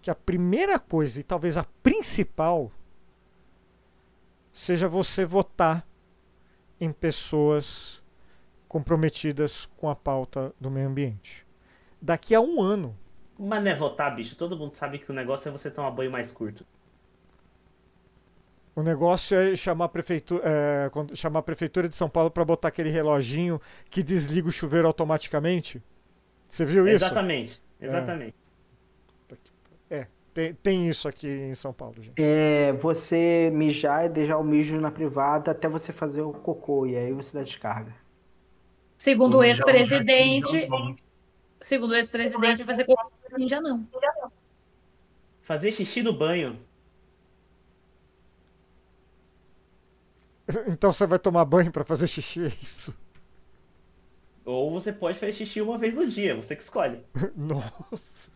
que 0.00 0.10
a 0.10 0.14
primeira 0.14 0.78
coisa 0.78 1.18
e 1.18 1.24
talvez 1.24 1.56
a 1.56 1.64
principal 1.82 2.70
seja 4.52 4.88
você 4.88 5.24
votar 5.24 5.86
em 6.80 6.92
pessoas 6.92 8.02
comprometidas 8.68 9.66
com 9.76 9.88
a 9.88 9.94
pauta 9.96 10.54
do 10.60 10.70
meio 10.70 10.88
ambiente. 10.88 11.46
Daqui 12.00 12.34
a 12.34 12.40
um 12.40 12.60
ano, 12.60 12.98
Mas 13.38 13.62
não 13.62 13.70
é 13.70 13.74
votar, 13.74 14.14
bicho. 14.14 14.36
Todo 14.36 14.56
mundo 14.56 14.70
sabe 14.72 14.98
que 14.98 15.10
o 15.10 15.14
negócio 15.14 15.48
é 15.48 15.52
você 15.52 15.70
tomar 15.70 15.90
banho 15.90 16.10
mais 16.10 16.32
curto. 16.32 16.66
O 18.74 18.82
negócio 18.82 19.36
é 19.38 19.54
chamar 19.54 19.84
a 19.86 19.88
prefeitura, 19.88 20.42
é, 20.46 20.90
chamar 21.14 21.40
a 21.40 21.42
prefeitura 21.42 21.88
de 21.88 21.94
São 21.94 22.08
Paulo 22.08 22.30
para 22.30 22.44
botar 22.44 22.68
aquele 22.68 22.88
reloginho 22.88 23.60
que 23.90 24.02
desliga 24.02 24.48
o 24.48 24.52
chuveiro 24.52 24.86
automaticamente. 24.86 25.82
Você 26.48 26.64
viu 26.64 26.88
isso? 26.88 27.04
Exatamente, 27.06 27.62
exatamente. 27.80 28.34
Tem, 30.34 30.54
tem 30.54 30.88
isso 30.88 31.06
aqui 31.08 31.28
em 31.28 31.54
São 31.54 31.72
Paulo, 31.72 32.02
gente. 32.02 32.14
É 32.16 32.72
você 32.72 33.50
mijar 33.52 34.06
e 34.06 34.08
deixar 34.08 34.38
o 34.38 34.44
mijo 34.44 34.80
na 34.80 34.90
privada 34.90 35.50
até 35.50 35.68
você 35.68 35.92
fazer 35.92 36.22
o 36.22 36.32
cocô, 36.32 36.86
e 36.86 36.96
aí 36.96 37.12
você 37.12 37.36
dá 37.36 37.42
descarga. 37.42 37.94
Segundo 38.96 39.38
o 39.38 39.44
ex-presidente, 39.44 40.50
já- 40.66 40.94
segundo 41.60 41.90
o 41.92 41.94
ex-presidente, 41.96 42.64
fazer 42.64 42.84
cocô 42.84 43.10
assim 43.30 43.48
já 43.48 43.60
não. 43.60 43.86
Fazer 45.42 45.72
xixi 45.72 46.02
no 46.02 46.12
banho. 46.12 46.58
Então 50.68 50.92
você 50.92 51.06
vai 51.06 51.18
tomar 51.18 51.44
banho 51.44 51.70
para 51.72 51.84
fazer 51.84 52.06
xixi, 52.06 52.44
é 52.44 52.52
isso? 52.62 52.94
Ou 54.44 54.70
você 54.72 54.92
pode 54.92 55.18
fazer 55.18 55.32
xixi 55.32 55.60
uma 55.60 55.78
vez 55.78 55.94
no 55.94 56.06
dia, 56.08 56.34
você 56.36 56.56
que 56.56 56.62
escolhe. 56.62 57.00
Nossa. 57.36 58.30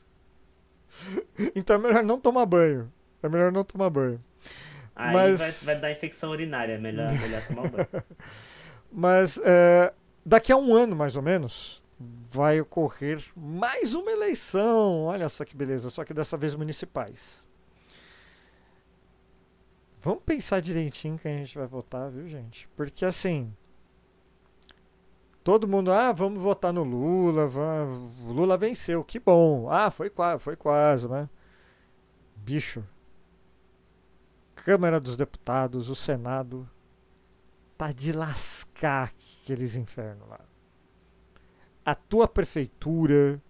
Então 1.54 1.76
é 1.76 1.78
melhor 1.78 2.02
não 2.02 2.20
tomar 2.20 2.46
banho. 2.46 2.92
É 3.22 3.28
melhor 3.28 3.52
não 3.52 3.64
tomar 3.64 3.90
banho. 3.90 4.22
Aí 4.94 5.12
Mas- 5.12 5.38
vai, 5.38 5.50
vai 5.50 5.80
dar 5.80 5.92
infecção 5.92 6.30
urinária, 6.30 6.72
é 6.74 6.78
melhor, 6.78 7.12
melhor 7.20 7.46
tomar 7.46 7.68
banho. 7.68 7.88
Mas 8.90 9.38
é, 9.44 9.92
daqui 10.24 10.52
a 10.52 10.56
um 10.56 10.74
ano, 10.74 10.96
mais 10.96 11.16
ou 11.16 11.22
menos, 11.22 11.82
vai 12.30 12.60
ocorrer 12.60 13.22
mais 13.36 13.94
uma 13.94 14.10
eleição. 14.10 15.04
Olha 15.04 15.28
só 15.28 15.44
que 15.44 15.56
beleza, 15.56 15.90
só 15.90 16.04
que 16.04 16.14
dessa 16.14 16.36
vez 16.36 16.54
municipais. 16.54 17.44
Vamos 20.02 20.22
pensar 20.24 20.60
direitinho 20.60 21.18
que 21.18 21.26
a 21.26 21.32
gente 21.32 21.58
vai 21.58 21.66
votar, 21.66 22.10
viu, 22.10 22.28
gente? 22.28 22.68
Porque 22.76 23.04
assim. 23.04 23.52
Todo 25.46 25.68
mundo, 25.68 25.92
ah, 25.92 26.10
vamos 26.10 26.42
votar 26.42 26.72
no 26.72 26.82
Lula, 26.82 27.46
vamos, 27.46 28.24
Lula 28.24 28.58
venceu, 28.58 29.04
que 29.04 29.20
bom. 29.20 29.70
Ah, 29.70 29.92
foi 29.92 30.10
quase, 30.10 30.42
foi 30.42 30.56
quase, 30.56 31.06
né? 31.06 31.30
Bicho. 32.34 32.84
Câmara 34.56 34.98
dos 34.98 35.16
Deputados, 35.16 35.88
o 35.88 35.94
Senado, 35.94 36.68
tá 37.78 37.92
de 37.92 38.10
lascar 38.10 39.12
aqueles 39.40 39.76
infernos 39.76 40.28
lá. 40.28 40.40
A 41.84 41.94
tua 41.94 42.26
prefeitura, 42.26 43.40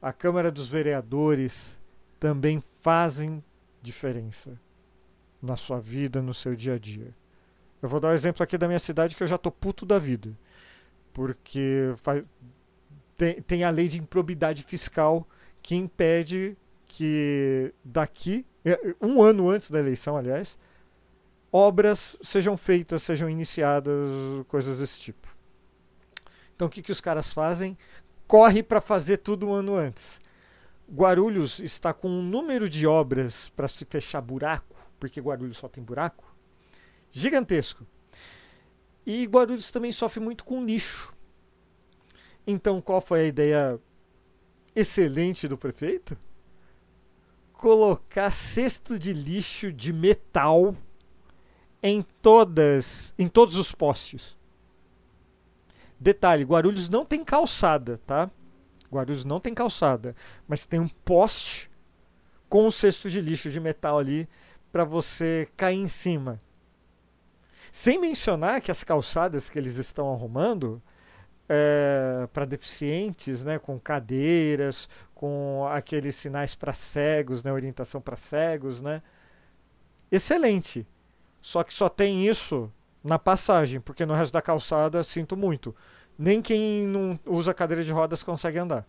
a 0.00 0.12
Câmara 0.12 0.52
dos 0.52 0.68
Vereadores 0.68 1.82
também 2.20 2.62
fazem 2.80 3.42
diferença 3.82 4.56
na 5.42 5.56
sua 5.56 5.80
vida, 5.80 6.22
no 6.22 6.32
seu 6.32 6.54
dia 6.54 6.74
a 6.74 6.78
dia. 6.78 7.12
Eu 7.82 7.88
vou 7.88 7.98
dar 7.98 8.10
um 8.10 8.14
exemplo 8.14 8.40
aqui 8.40 8.56
da 8.56 8.68
minha 8.68 8.78
cidade 8.78 9.16
que 9.16 9.22
eu 9.24 9.26
já 9.26 9.36
tô 9.36 9.50
puto 9.50 9.84
da 9.84 9.98
vida. 9.98 10.32
Porque 11.14 11.94
fa- 11.96 12.22
tem, 13.16 13.40
tem 13.40 13.64
a 13.64 13.70
lei 13.70 13.88
de 13.88 13.98
improbidade 13.98 14.62
fiscal 14.62 15.26
que 15.62 15.74
impede 15.74 16.58
que 16.86 17.72
daqui, 17.82 18.44
eh, 18.64 18.94
um 19.00 19.22
ano 19.22 19.48
antes 19.48 19.70
da 19.70 19.78
eleição, 19.78 20.16
aliás, 20.16 20.58
obras 21.50 22.16
sejam 22.22 22.56
feitas, 22.56 23.02
sejam 23.02 23.30
iniciadas, 23.30 23.94
coisas 24.48 24.80
desse 24.80 25.00
tipo. 25.00 25.34
Então 26.54 26.66
o 26.68 26.70
que, 26.70 26.82
que 26.82 26.92
os 26.92 27.00
caras 27.00 27.32
fazem? 27.32 27.78
Corre 28.26 28.62
para 28.62 28.80
fazer 28.80 29.18
tudo 29.18 29.46
um 29.48 29.52
ano 29.52 29.74
antes. 29.74 30.20
Guarulhos 30.92 31.60
está 31.60 31.94
com 31.94 32.08
um 32.10 32.22
número 32.22 32.68
de 32.68 32.86
obras 32.86 33.48
para 33.50 33.68
se 33.68 33.84
fechar 33.84 34.20
buraco, 34.20 34.76
porque 35.00 35.20
Guarulhos 35.20 35.56
só 35.56 35.68
tem 35.68 35.82
buraco, 35.82 36.24
gigantesco. 37.10 37.86
E 39.06 39.24
Guarulhos 39.26 39.70
também 39.70 39.92
sofre 39.92 40.20
muito 40.20 40.44
com 40.44 40.64
lixo. 40.64 41.12
Então 42.46 42.80
qual 42.80 43.00
foi 43.00 43.20
a 43.20 43.24
ideia 43.24 43.80
excelente 44.74 45.46
do 45.48 45.58
prefeito? 45.58 46.16
Colocar 47.52 48.30
cesto 48.30 48.98
de 48.98 49.12
lixo 49.12 49.72
de 49.72 49.92
metal 49.92 50.76
em 51.82 52.02
todas, 52.22 53.14
em 53.18 53.28
todos 53.28 53.56
os 53.56 53.72
postes. 53.72 54.36
Detalhe, 55.98 56.44
Guarulhos 56.44 56.88
não 56.88 57.04
tem 57.04 57.24
calçada, 57.24 58.00
tá? 58.06 58.30
Guarulhos 58.92 59.24
não 59.24 59.40
tem 59.40 59.54
calçada, 59.54 60.14
mas 60.46 60.66
tem 60.66 60.80
um 60.80 60.88
poste 60.88 61.70
com 62.48 62.66
um 62.66 62.70
cesto 62.70 63.10
de 63.10 63.20
lixo 63.20 63.50
de 63.50 63.58
metal 63.58 63.98
ali 63.98 64.28
para 64.70 64.84
você 64.84 65.48
cair 65.56 65.78
em 65.78 65.88
cima. 65.88 66.40
Sem 67.74 67.98
mencionar 67.98 68.60
que 68.60 68.70
as 68.70 68.84
calçadas 68.84 69.50
que 69.50 69.58
eles 69.58 69.78
estão 69.78 70.12
arrumando 70.12 70.80
é, 71.48 72.28
para 72.32 72.44
deficientes, 72.44 73.42
né, 73.42 73.58
com 73.58 73.80
cadeiras, 73.80 74.88
com 75.12 75.66
aqueles 75.68 76.14
sinais 76.14 76.54
para 76.54 76.72
cegos, 76.72 77.42
né, 77.42 77.52
orientação 77.52 78.00
para 78.00 78.14
cegos, 78.14 78.80
né? 78.80 79.02
Excelente. 80.08 80.86
Só 81.40 81.64
que 81.64 81.74
só 81.74 81.88
tem 81.88 82.24
isso 82.28 82.72
na 83.02 83.18
passagem, 83.18 83.80
porque 83.80 84.06
no 84.06 84.14
resto 84.14 84.32
da 84.32 84.40
calçada 84.40 85.02
sinto 85.02 85.36
muito. 85.36 85.74
Nem 86.16 86.40
quem 86.40 86.86
não 86.86 87.18
usa 87.26 87.52
cadeira 87.52 87.82
de 87.82 87.90
rodas 87.90 88.22
consegue 88.22 88.56
andar. 88.56 88.86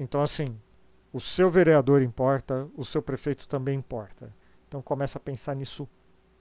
Então 0.00 0.22
assim, 0.22 0.58
o 1.12 1.20
seu 1.20 1.50
vereador 1.50 2.00
importa, 2.00 2.66
o 2.74 2.86
seu 2.86 3.02
prefeito 3.02 3.46
também 3.46 3.76
importa. 3.76 4.34
Então 4.66 4.80
começa 4.80 5.18
a 5.18 5.20
pensar 5.20 5.54
nisso 5.54 5.86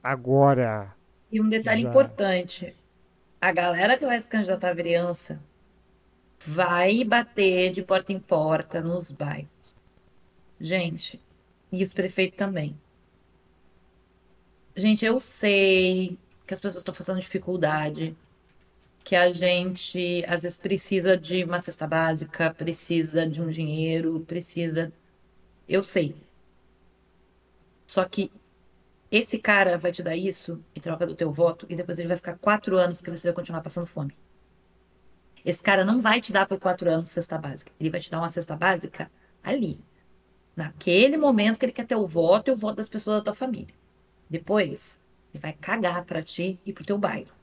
agora. 0.04 0.94
E 1.32 1.40
um 1.40 1.48
detalhe 1.48 1.84
Já. 1.84 1.90
importante: 1.90 2.76
a 3.42 3.52
galera 3.52 3.98
que 3.98 4.06
vai 4.06 4.20
se 4.20 4.28
candidatar 4.28 4.70
à 4.70 4.74
vereança 4.74 5.42
vai 6.46 7.04
bater 7.06 7.72
de 7.72 7.82
porta 7.82 8.12
em 8.12 8.20
porta 8.20 8.82
nos 8.82 9.10
bairros. 9.10 9.76
Gente, 10.60 11.20
e 11.72 11.82
os 11.82 11.94
prefeitos 11.94 12.38
também. 12.38 12.78
Gente, 14.76 15.06
eu 15.06 15.20
sei 15.20 16.18
que 16.46 16.54
as 16.54 16.60
pessoas 16.60 16.82
estão 16.82 16.94
passando 16.94 17.20
dificuldade, 17.20 18.16
que 19.04 19.16
a 19.16 19.32
gente 19.32 20.24
às 20.28 20.44
vezes 20.44 20.58
precisa 20.58 21.18
de 21.18 21.44
uma 21.44 21.60
cesta 21.60 21.86
básica, 21.88 22.54
precisa 22.54 23.28
de 23.28 23.42
um 23.42 23.50
dinheiro, 23.50 24.20
precisa. 24.28 24.92
Eu 25.68 25.84
sei. 25.84 26.16
Só 27.88 28.04
que 28.06 28.32
esse 29.16 29.38
cara 29.38 29.78
vai 29.78 29.92
te 29.92 30.02
dar 30.02 30.16
isso 30.16 30.60
em 30.76 30.80
troca 30.80 31.06
do 31.06 31.14
teu 31.14 31.32
voto 31.32 31.68
e 31.70 31.76
depois 31.76 32.00
ele 32.00 32.08
vai 32.08 32.18
ficar 32.18 32.36
quatro 32.36 32.76
anos 32.80 33.00
que 33.00 33.12
você 33.12 33.28
vai 33.28 33.36
continuar 33.36 33.62
passando 33.62 33.86
fome. 33.86 34.18
Esse 35.46 35.62
cara 35.62 35.86
não 35.86 36.02
vai 36.02 36.20
te 36.20 36.34
dar 36.34 36.48
por 36.48 36.60
quatro 36.60 36.90
anos 36.90 37.10
cesta 37.10 37.38
básica. 37.38 37.72
Ele 37.80 37.92
vai 37.92 38.00
te 38.00 38.10
dar 38.10 38.18
uma 38.18 38.32
cesta 38.32 38.56
básica 38.56 39.12
ali. 39.44 39.80
Naquele 40.56 41.16
momento 41.16 41.60
que 41.60 41.66
ele 41.66 41.72
quer 41.72 41.86
ter 41.86 41.96
o 41.96 42.08
voto 42.08 42.48
e 42.50 42.54
o 42.54 42.58
voto 42.58 42.78
das 42.78 42.90
pessoas 42.90 43.18
da 43.18 43.26
tua 43.26 43.36
família. 43.36 43.76
Depois, 44.28 45.00
ele 45.32 45.40
vai 45.40 45.54
cagar 45.54 46.04
pra 46.06 46.24
ti 46.24 46.60
e 46.66 46.74
pro 46.74 46.84
teu 46.84 46.98
bairro. 46.98 47.36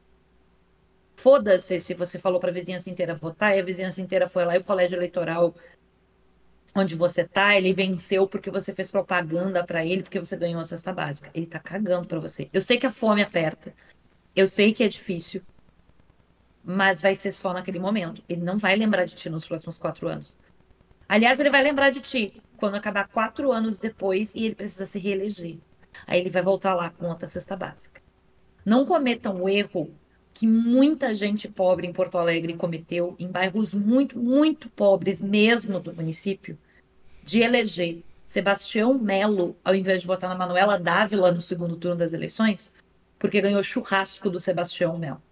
Foda-se 1.14 1.78
se 1.78 1.94
você 1.94 2.18
falou 2.18 2.40
pra 2.40 2.50
vizinhança 2.50 2.90
inteira 2.90 3.14
votar 3.14 3.56
e 3.56 3.60
a 3.60 3.62
vizinhança 3.62 4.02
inteira 4.02 4.26
foi 4.26 4.44
lá 4.44 4.56
e 4.56 4.58
o 4.58 4.64
colégio 4.64 4.96
eleitoral 4.96 5.54
onde 6.74 6.94
você 6.94 7.24
tá, 7.24 7.56
ele 7.56 7.72
venceu 7.72 8.26
porque 8.26 8.50
você 8.50 8.74
fez 8.74 8.90
propaganda 8.90 9.64
pra 9.64 9.84
ele, 9.84 10.02
porque 10.02 10.18
você 10.18 10.36
ganhou 10.36 10.60
a 10.60 10.64
cesta 10.64 10.92
básica. 10.92 11.30
Ele 11.34 11.46
tá 11.46 11.58
cagando 11.58 12.06
pra 12.06 12.18
você. 12.18 12.48
Eu 12.52 12.60
sei 12.60 12.78
que 12.78 12.86
a 12.86 12.92
fome 12.92 13.22
aperta. 13.22 13.74
Eu 14.34 14.46
sei 14.46 14.72
que 14.72 14.84
é 14.84 14.88
difícil. 14.88 15.42
Mas 16.62 17.00
vai 17.00 17.16
ser 17.16 17.32
só 17.32 17.52
naquele 17.52 17.78
momento. 17.78 18.22
Ele 18.28 18.42
não 18.42 18.58
vai 18.58 18.76
lembrar 18.76 19.04
de 19.04 19.14
ti 19.14 19.28
nos 19.28 19.46
próximos 19.46 19.78
quatro 19.78 20.08
anos. 20.08 20.36
Aliás, 21.08 21.40
ele 21.40 21.50
vai 21.50 21.62
lembrar 21.62 21.90
de 21.90 22.00
ti 22.00 22.40
quando 22.56 22.76
acabar 22.76 23.08
quatro 23.08 23.50
anos 23.50 23.78
depois 23.78 24.32
e 24.34 24.44
ele 24.44 24.54
precisa 24.54 24.86
se 24.86 24.98
reeleger. 24.98 25.58
Aí 26.06 26.20
ele 26.20 26.30
vai 26.30 26.42
voltar 26.42 26.74
lá 26.74 26.90
com 26.90 27.08
outra 27.08 27.26
cesta 27.26 27.56
básica. 27.56 28.00
Não 28.64 28.84
cometam 28.84 29.42
o 29.42 29.48
erro 29.48 29.90
que 30.32 30.46
muita 30.46 31.14
gente 31.14 31.48
pobre 31.48 31.86
em 31.86 31.92
Porto 31.92 32.16
Alegre 32.16 32.54
cometeu, 32.54 33.14
em 33.18 33.28
bairros 33.28 33.74
muito, 33.74 34.18
muito 34.18 34.68
pobres 34.70 35.20
mesmo 35.20 35.80
do 35.80 35.94
município, 35.94 36.58
de 37.22 37.40
eleger 37.40 38.02
Sebastião 38.24 38.94
Melo 38.94 39.56
ao 39.64 39.74
invés 39.74 40.00
de 40.00 40.06
votar 40.06 40.30
na 40.30 40.36
Manuela 40.36 40.78
Dávila 40.78 41.32
no 41.32 41.40
segundo 41.40 41.76
turno 41.76 41.96
das 41.96 42.12
eleições, 42.12 42.72
porque 43.18 43.40
ganhou 43.40 43.62
churrasco 43.62 44.30
do 44.30 44.38
Sebastião 44.40 44.96
Melo. 44.96 45.22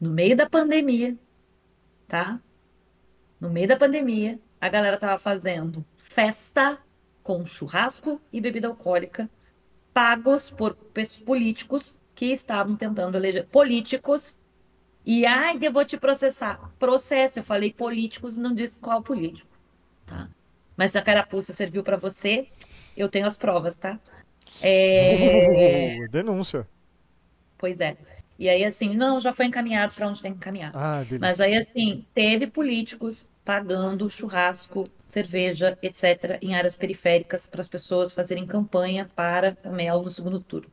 No 0.00 0.10
meio 0.10 0.36
da 0.36 0.48
pandemia, 0.48 1.16
tá? 2.08 2.40
No 3.38 3.50
meio 3.50 3.68
da 3.68 3.76
pandemia, 3.76 4.40
a 4.60 4.68
galera 4.68 4.98
tava 4.98 5.18
fazendo 5.18 5.84
festa 5.96 6.78
com 7.22 7.44
churrasco 7.44 8.20
e 8.32 8.40
bebida 8.40 8.68
alcoólica, 8.68 9.28
pagos 9.92 10.50
por 10.50 10.76
políticos 11.24 12.00
que 12.16 12.26
estavam 12.32 12.76
tentando 12.76 13.16
eleger 13.16 13.46
políticos. 13.48 14.40
E 15.06 15.26
ai, 15.26 15.58
eu 15.62 15.72
vou 15.72 15.84
te 15.86 15.98
processar. 15.98 16.72
Processo, 16.78 17.40
eu 17.40 17.44
falei 17.44 17.72
políticos, 17.72 18.36
não 18.36 18.54
disse 18.54 18.80
qual 18.80 19.02
político, 19.02 19.50
tá? 20.06 20.30
Mas 20.76 20.92
se 20.92 20.98
a 20.98 21.02
carapuça 21.02 21.52
serviu 21.54 21.84
pra 21.84 21.96
você, 21.98 22.48
eu 22.96 23.08
tenho 23.10 23.26
as 23.26 23.36
provas, 23.36 23.78
tá? 23.78 24.00
É, 24.60 26.00
Uh, 26.02 26.08
denúncia. 26.10 26.68
Pois 27.58 27.80
é. 27.80 27.96
E 28.38 28.48
aí, 28.48 28.64
assim, 28.64 28.94
não, 28.96 29.18
já 29.20 29.32
foi 29.32 29.46
encaminhado 29.46 29.94
para 29.94 30.08
onde 30.08 30.20
tem 30.20 30.32
que 30.32 30.38
encaminhar. 30.38 30.72
Ah. 30.74 31.06
Mas 31.18 31.40
aí, 31.40 31.56
assim, 31.56 32.06
teve 32.12 32.46
políticos 32.46 33.30
pagando 33.44 34.10
churrasco, 34.10 34.90
cerveja, 35.04 35.78
etc., 35.80 36.38
em 36.42 36.54
áreas 36.54 36.76
periféricas 36.76 37.46
para 37.46 37.60
as 37.62 37.68
pessoas 37.68 38.12
fazerem 38.12 38.46
campanha 38.46 39.10
para 39.14 39.56
Melo 39.64 40.02
no 40.02 40.10
segundo 40.10 40.40
turno. 40.40 40.70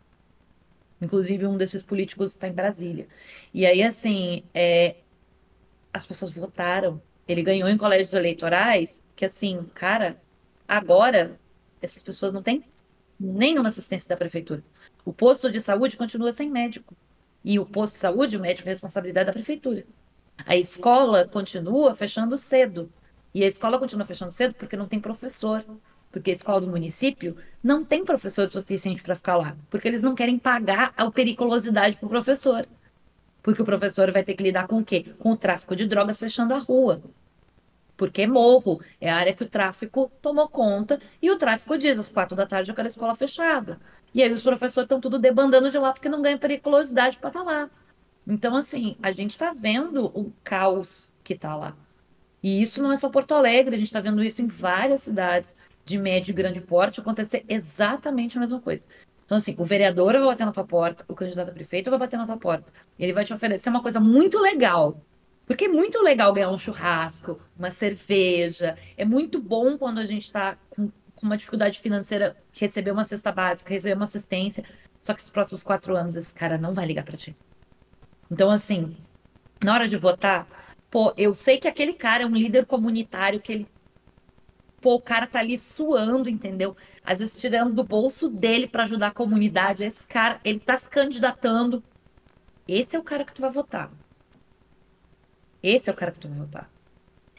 Inclusive, 1.04 1.46
um 1.46 1.58
desses 1.58 1.84
políticos 1.84 2.32
está 2.32 2.48
em 2.48 2.54
Brasília. 2.54 3.08
E 3.54 3.66
aí, 3.66 3.84
assim, 3.84 4.44
é, 4.54 4.98
as 5.94 6.06
pessoas 6.06 6.32
votaram. 6.32 7.02
Ele 7.28 7.42
ganhou 7.42 7.70
em 7.70 7.78
colégios 7.78 8.14
eleitorais 8.14 9.04
que, 9.16 9.26
assim, 9.26 9.70
cara, 9.74 10.22
agora 10.68 11.40
essas 11.82 12.02
pessoas 12.02 12.34
não 12.34 12.42
têm 12.42 12.64
nenhuma 13.20 13.70
assistência 13.70 14.10
da 14.10 14.18
prefeitura. 14.18 14.64
O 15.06 15.14
posto 15.14 15.52
de 15.52 15.60
saúde 15.60 15.98
continua 15.98 16.32
sem 16.32 16.50
médico. 16.50 16.96
E 17.44 17.60
o 17.60 17.66
posto 17.66 17.94
de 17.94 18.00
saúde, 18.00 18.38
o 18.38 18.40
médico 18.40 18.68
é 18.70 18.72
responsabilidade 18.72 19.28
da 19.28 19.34
prefeitura. 19.34 19.86
A 20.46 20.56
escola 20.58 21.28
continua 21.28 21.94
fechando 21.96 22.38
cedo. 22.38 22.92
E 23.34 23.44
a 23.44 23.48
escola 23.48 23.80
continua 23.80 24.06
fechando 24.06 24.32
cedo 24.32 24.56
porque 24.56 24.78
não 24.78 24.88
tem 24.88 25.00
professor. 25.00 25.64
Porque 26.14 26.30
a 26.30 26.34
escola 26.34 26.62
do 26.62 26.68
município 26.68 27.36
não 27.64 27.84
tem 27.84 28.06
professor 28.06 28.48
suficiente 28.48 29.02
para 29.02 29.16
ficar 29.16 29.36
lá. 29.36 29.58
Porque 29.68 29.88
eles 29.88 30.04
não 30.04 30.14
querem 30.14 30.38
pagar 30.38 30.94
a 30.96 31.10
periculosidade 31.10 31.98
para 31.98 32.06
o 32.06 32.10
professor. 32.10 32.68
Porque 33.42 33.64
o 33.64 33.66
professor 33.66 34.12
vai 34.12 34.24
ter 34.24 34.36
que 34.36 34.44
lidar 34.44 34.68
com 34.68 34.78
o 34.78 34.86
quê? 34.86 35.08
Com 35.18 35.32
o 35.32 35.38
tráfico 35.38 35.76
de 35.76 35.88
drogas 35.88 36.20
fechando 36.20 36.54
a 36.54 36.60
rua. 36.60 37.02
Porque 37.98 38.22
é 38.22 38.28
morro, 38.28 38.80
é 39.02 39.10
a 39.10 39.16
área 39.16 39.34
que 39.34 39.44
o 39.44 39.50
tráfico 39.50 40.12
tomou 40.22 40.48
conta, 40.48 41.00
e 41.22 41.32
o 41.32 41.36
tráfico 41.36 41.78
diz, 41.78 41.98
às 41.98 42.10
quatro 42.10 42.36
da 42.36 42.46
tarde 42.46 42.70
eu 42.70 42.76
quero 42.76 42.88
a 42.88 42.90
escola 42.90 43.16
fechada. 43.16 43.80
E 44.14 44.22
aí 44.22 44.32
os 44.32 44.44
professores 44.44 44.86
estão 44.86 45.02
tudo 45.02 45.18
debandando 45.18 45.70
de 45.70 45.78
lá 45.80 45.92
porque 45.94 46.10
não 46.10 46.22
ganha 46.22 46.38
periculosidade 46.38 47.18
para 47.18 47.30
estar 47.30 47.42
lá. 47.42 47.70
Então, 48.28 48.56
assim, 48.56 48.96
a 49.02 49.12
gente 49.12 49.32
está 49.32 49.52
vendo 49.52 50.06
o 50.14 50.32
caos 50.44 51.12
que 51.24 51.34
está 51.34 51.56
lá. 51.56 51.76
E 52.42 52.62
isso 52.62 52.84
não 52.84 52.92
é 52.92 52.98
só 52.98 53.10
Porto 53.10 53.34
Alegre, 53.34 53.74
a 53.74 53.78
gente 53.78 53.88
está 53.88 54.00
vendo 54.00 54.24
isso 54.24 54.42
em 54.42 54.48
várias 54.48 55.02
cidades 55.02 55.58
de 55.86 55.98
médio 55.98 56.32
e 56.32 56.36
grande 56.36 56.62
porte 56.62 57.00
acontecer 57.00 57.46
exatamente 57.48 58.38
a 58.38 58.42
mesma 58.42 58.60
coisa. 58.60 58.88
Então, 59.26 59.38
assim, 59.38 59.56
o 59.58 59.64
vereador 59.64 60.14
vai 60.14 60.26
bater 60.26 60.46
na 60.46 60.52
tua 60.52 60.66
porta, 60.66 61.06
o 61.08 61.16
candidato 61.16 61.50
a 61.50 61.54
prefeito 61.54 61.90
vai 61.90 62.00
bater 62.00 62.18
na 62.18 62.26
tua 62.26 62.38
porta. 62.38 62.72
Ele 63.00 63.14
vai 63.14 63.26
te 63.26 63.34
oferecer 63.34 63.70
uma 63.70 63.82
coisa 63.82 64.00
muito 64.00 64.40
legal. 64.40 65.02
Porque 65.46 65.66
é 65.66 65.68
muito 65.68 66.02
legal 66.02 66.34
ganhar 66.34 66.50
um 66.50 66.58
churrasco, 66.58 67.38
uma 67.58 67.72
cerveja. 67.72 68.78
É 68.96 69.04
muito 69.04 69.42
bom 69.42 69.78
quando 69.78 70.00
a 70.00 70.06
gente 70.06 70.24
está 70.24 70.58
com, 70.70 70.90
com 71.16 71.26
uma 71.26 71.38
dificuldade 71.38 71.80
financeira 71.80 72.38
receber 72.54 72.92
uma 72.92 73.06
cesta 73.06 73.32
básica, 73.32 73.74
receber 73.74 73.96
uma 73.96 74.06
assistência. 74.06 74.64
Só 75.02 75.14
que 75.14 75.22
nos 75.22 75.30
próximos 75.30 75.64
quatro 75.64 75.96
anos 75.96 76.16
esse 76.16 76.34
cara 76.34 76.58
não 76.58 76.74
vai 76.74 76.86
ligar 76.86 77.04
para 77.04 77.18
ti. 77.18 77.36
Então, 78.32 78.50
assim, 78.50 78.96
na 79.64 79.74
hora 79.74 79.88
de 79.88 79.98
votar, 79.98 80.48
pô, 80.90 81.14
eu 81.18 81.34
sei 81.34 81.58
que 81.58 81.68
aquele 81.68 81.94
cara 81.94 82.24
é 82.24 82.26
um 82.26 82.36
líder 82.36 82.66
comunitário, 82.66 83.40
que 83.40 83.52
ele. 83.52 83.68
Pô, 84.84 84.96
o 84.96 85.02
cara 85.02 85.26
tá 85.26 85.40
ali 85.40 85.58
suando, 85.58 86.30
entendeu? 86.30 86.76
Às 87.06 87.20
vezes 87.20 87.38
tirando 87.38 87.74
do 87.74 87.86
bolso 87.86 88.28
dele 88.28 88.68
para 88.68 88.84
ajudar 88.84 89.08
a 89.08 89.12
comunidade. 89.12 89.86
Esse 89.86 90.06
cara, 90.08 90.42
ele 90.44 90.60
tá 90.60 90.78
se 90.78 90.90
candidatando. 90.90 91.82
Esse 92.68 92.98
é 92.98 93.00
o 93.00 93.04
cara 93.04 93.24
que 93.24 93.34
tu 93.34 93.42
vai 93.42 93.50
votar. 93.50 93.90
Esse 95.64 95.90
é 95.90 95.94
o 95.94 95.96
cara 95.96 96.12
que 96.12 96.20
tu 96.20 96.28
vai 96.28 96.38
votar. 96.38 96.70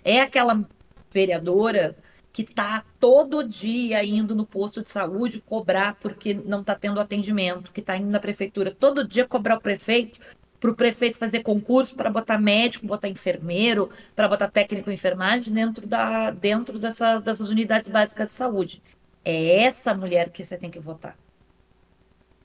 É 0.02 0.22
aquela 0.22 0.66
vereadora 1.12 1.94
que 2.32 2.44
tá 2.44 2.82
todo 2.98 3.46
dia 3.46 4.02
indo 4.02 4.34
no 4.34 4.46
posto 4.46 4.82
de 4.82 4.88
saúde 4.88 5.42
cobrar 5.42 5.96
porque 6.00 6.32
não 6.32 6.64
tá 6.64 6.74
tendo 6.74 6.98
atendimento, 6.98 7.72
que 7.72 7.82
tá 7.82 7.94
indo 7.96 8.08
na 8.08 8.18
prefeitura 8.18 8.74
todo 8.74 9.06
dia 9.06 9.28
cobrar 9.28 9.58
o 9.58 9.60
prefeito 9.60 10.18
para 10.64 10.70
o 10.70 10.74
prefeito 10.74 11.18
fazer 11.18 11.42
concurso 11.42 11.94
para 11.94 12.08
botar 12.08 12.38
médico, 12.38 12.86
botar 12.86 13.06
enfermeiro, 13.06 13.90
para 14.16 14.26
botar 14.26 14.50
técnico 14.50 14.90
em 14.90 14.94
enfermagem 14.94 15.52
dentro, 15.52 15.86
da, 15.86 16.30
dentro 16.30 16.78
dessas, 16.78 17.22
dessas 17.22 17.50
unidades 17.50 17.90
básicas 17.90 18.28
de 18.28 18.34
saúde. 18.34 18.82
É 19.22 19.60
essa 19.64 19.92
mulher 19.94 20.30
que 20.30 20.42
você 20.42 20.56
tem 20.56 20.70
que 20.70 20.78
votar. 20.80 21.18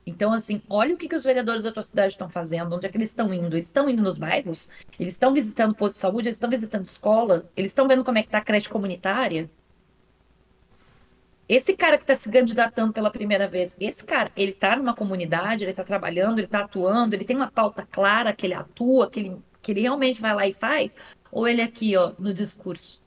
Então, 0.06 0.34
assim, 0.34 0.62
olha 0.70 0.94
o 0.96 0.98
que, 0.98 1.08
que 1.08 1.16
os 1.16 1.24
vereadores 1.24 1.64
da 1.64 1.72
tua 1.72 1.82
cidade 1.82 2.12
estão 2.12 2.30
fazendo, 2.30 2.76
onde 2.76 2.86
é 2.86 2.90
que 2.90 2.98
eles 2.98 3.08
estão 3.08 3.34
indo. 3.34 3.56
Eles 3.56 3.68
estão 3.68 3.90
indo 3.90 4.04
nos 4.04 4.18
bairros, 4.18 4.68
eles 5.00 5.14
estão 5.14 5.34
visitando 5.34 5.74
posto 5.74 5.94
de 5.94 6.00
saúde, 6.02 6.28
eles 6.28 6.36
estão 6.36 6.50
visitando 6.50 6.86
escola, 6.86 7.50
eles 7.56 7.72
estão 7.72 7.88
vendo 7.88 8.04
como 8.04 8.18
é 8.18 8.24
que 8.24 8.28
tá 8.28 8.40
a 8.40 8.44
creche 8.44 8.68
comunitária. 8.68 9.50
Esse 11.50 11.76
cara 11.76 11.98
que 11.98 12.04
está 12.04 12.14
se 12.14 12.30
candidatando 12.30 12.94
pela 12.94 13.10
primeira 13.10 13.48
vez, 13.48 13.76
esse 13.80 14.04
cara, 14.04 14.32
ele 14.38 14.52
está 14.52 14.76
numa 14.76 14.94
comunidade, 14.96 15.64
ele 15.64 15.72
está 15.72 15.84
trabalhando, 15.84 16.38
ele 16.38 16.46
está 16.46 16.60
atuando, 16.60 17.16
ele 17.16 17.26
tem 17.26 17.36
uma 17.36 17.50
pauta 17.50 17.88
clara 17.92 18.32
que 18.32 18.46
ele 18.46 18.54
atua, 18.54 19.10
que 19.10 19.20
ele, 19.20 19.38
que 19.60 19.72
ele 19.72 19.82
realmente 19.82 20.22
vai 20.22 20.36
lá 20.36 20.46
e 20.46 20.54
faz, 20.54 20.94
ou 21.32 21.48
ele 21.48 21.64
aqui, 21.64 21.98
ó, 21.98 22.14
no 22.20 22.32
discurso? 22.36 23.02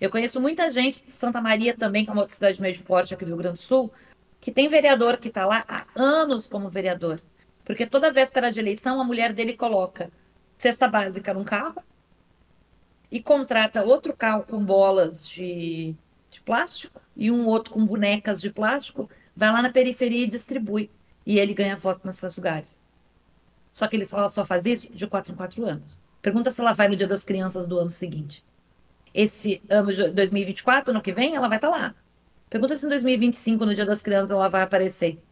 Eu 0.00 0.08
conheço 0.08 0.40
muita 0.40 0.70
gente, 0.70 1.04
Santa 1.10 1.40
Maria 1.40 1.76
também, 1.76 2.04
que 2.04 2.10
é 2.10 2.12
uma 2.12 2.22
outra 2.22 2.36
cidade 2.36 2.56
de 2.56 2.62
médio 2.62 2.84
porte 2.84 3.12
aqui 3.12 3.24
do 3.24 3.30
Rio 3.30 3.38
Grande 3.38 3.56
do 3.56 3.62
Sul, 3.62 3.92
que 4.40 4.52
tem 4.52 4.68
vereador 4.68 5.16
que 5.18 5.26
está 5.26 5.44
lá 5.44 5.64
há 5.66 5.84
anos 5.96 6.46
como 6.46 6.70
vereador. 6.70 7.20
Porque 7.64 7.86
toda 7.86 8.12
véspera 8.12 8.52
de 8.52 8.60
eleição, 8.60 9.00
a 9.00 9.04
mulher 9.04 9.32
dele 9.32 9.56
coloca 9.56 10.12
cesta 10.56 10.86
básica 10.86 11.34
num 11.34 11.42
carro 11.42 11.82
e 13.10 13.20
contrata 13.20 13.82
outro 13.82 14.16
carro 14.16 14.44
com 14.44 14.64
bolas 14.64 15.28
de, 15.28 15.96
de 16.30 16.40
plástico 16.40 17.00
e 17.16 17.30
um 17.30 17.46
outro 17.46 17.72
com 17.72 17.84
bonecas 17.84 18.40
de 18.40 18.50
plástico, 18.50 19.08
vai 19.34 19.52
lá 19.52 19.62
na 19.62 19.70
periferia 19.70 20.24
e 20.24 20.28
distribui. 20.28 20.90
E 21.24 21.38
ele 21.38 21.54
ganha 21.54 21.76
voto 21.76 22.06
nesses 22.06 22.36
lugares. 22.36 22.80
Só 23.72 23.86
que 23.86 23.96
ele 23.96 24.06
só, 24.06 24.26
só 24.28 24.44
faz 24.44 24.66
isso 24.66 24.92
de 24.92 25.06
quatro 25.06 25.32
em 25.32 25.36
quatro 25.36 25.64
anos. 25.64 25.98
Pergunta 26.20 26.50
se 26.50 26.60
ela 26.60 26.72
vai 26.72 26.88
no 26.88 26.96
Dia 26.96 27.06
das 27.06 27.22
Crianças 27.22 27.66
do 27.66 27.78
ano 27.78 27.90
seguinte. 27.90 28.44
Esse 29.14 29.62
ano 29.68 29.92
de 29.92 30.10
2024, 30.10 30.90
ano 30.90 31.02
que 31.02 31.12
vem, 31.12 31.34
ela 31.34 31.48
vai 31.48 31.58
estar 31.58 31.68
lá. 31.68 31.94
Pergunta 32.50 32.74
se 32.74 32.86
em 32.86 32.88
2025, 32.88 33.64
no 33.66 33.74
Dia 33.74 33.86
das 33.86 34.02
Crianças, 34.02 34.30
ela 34.30 34.48
vai 34.48 34.62
aparecer. 34.62 35.22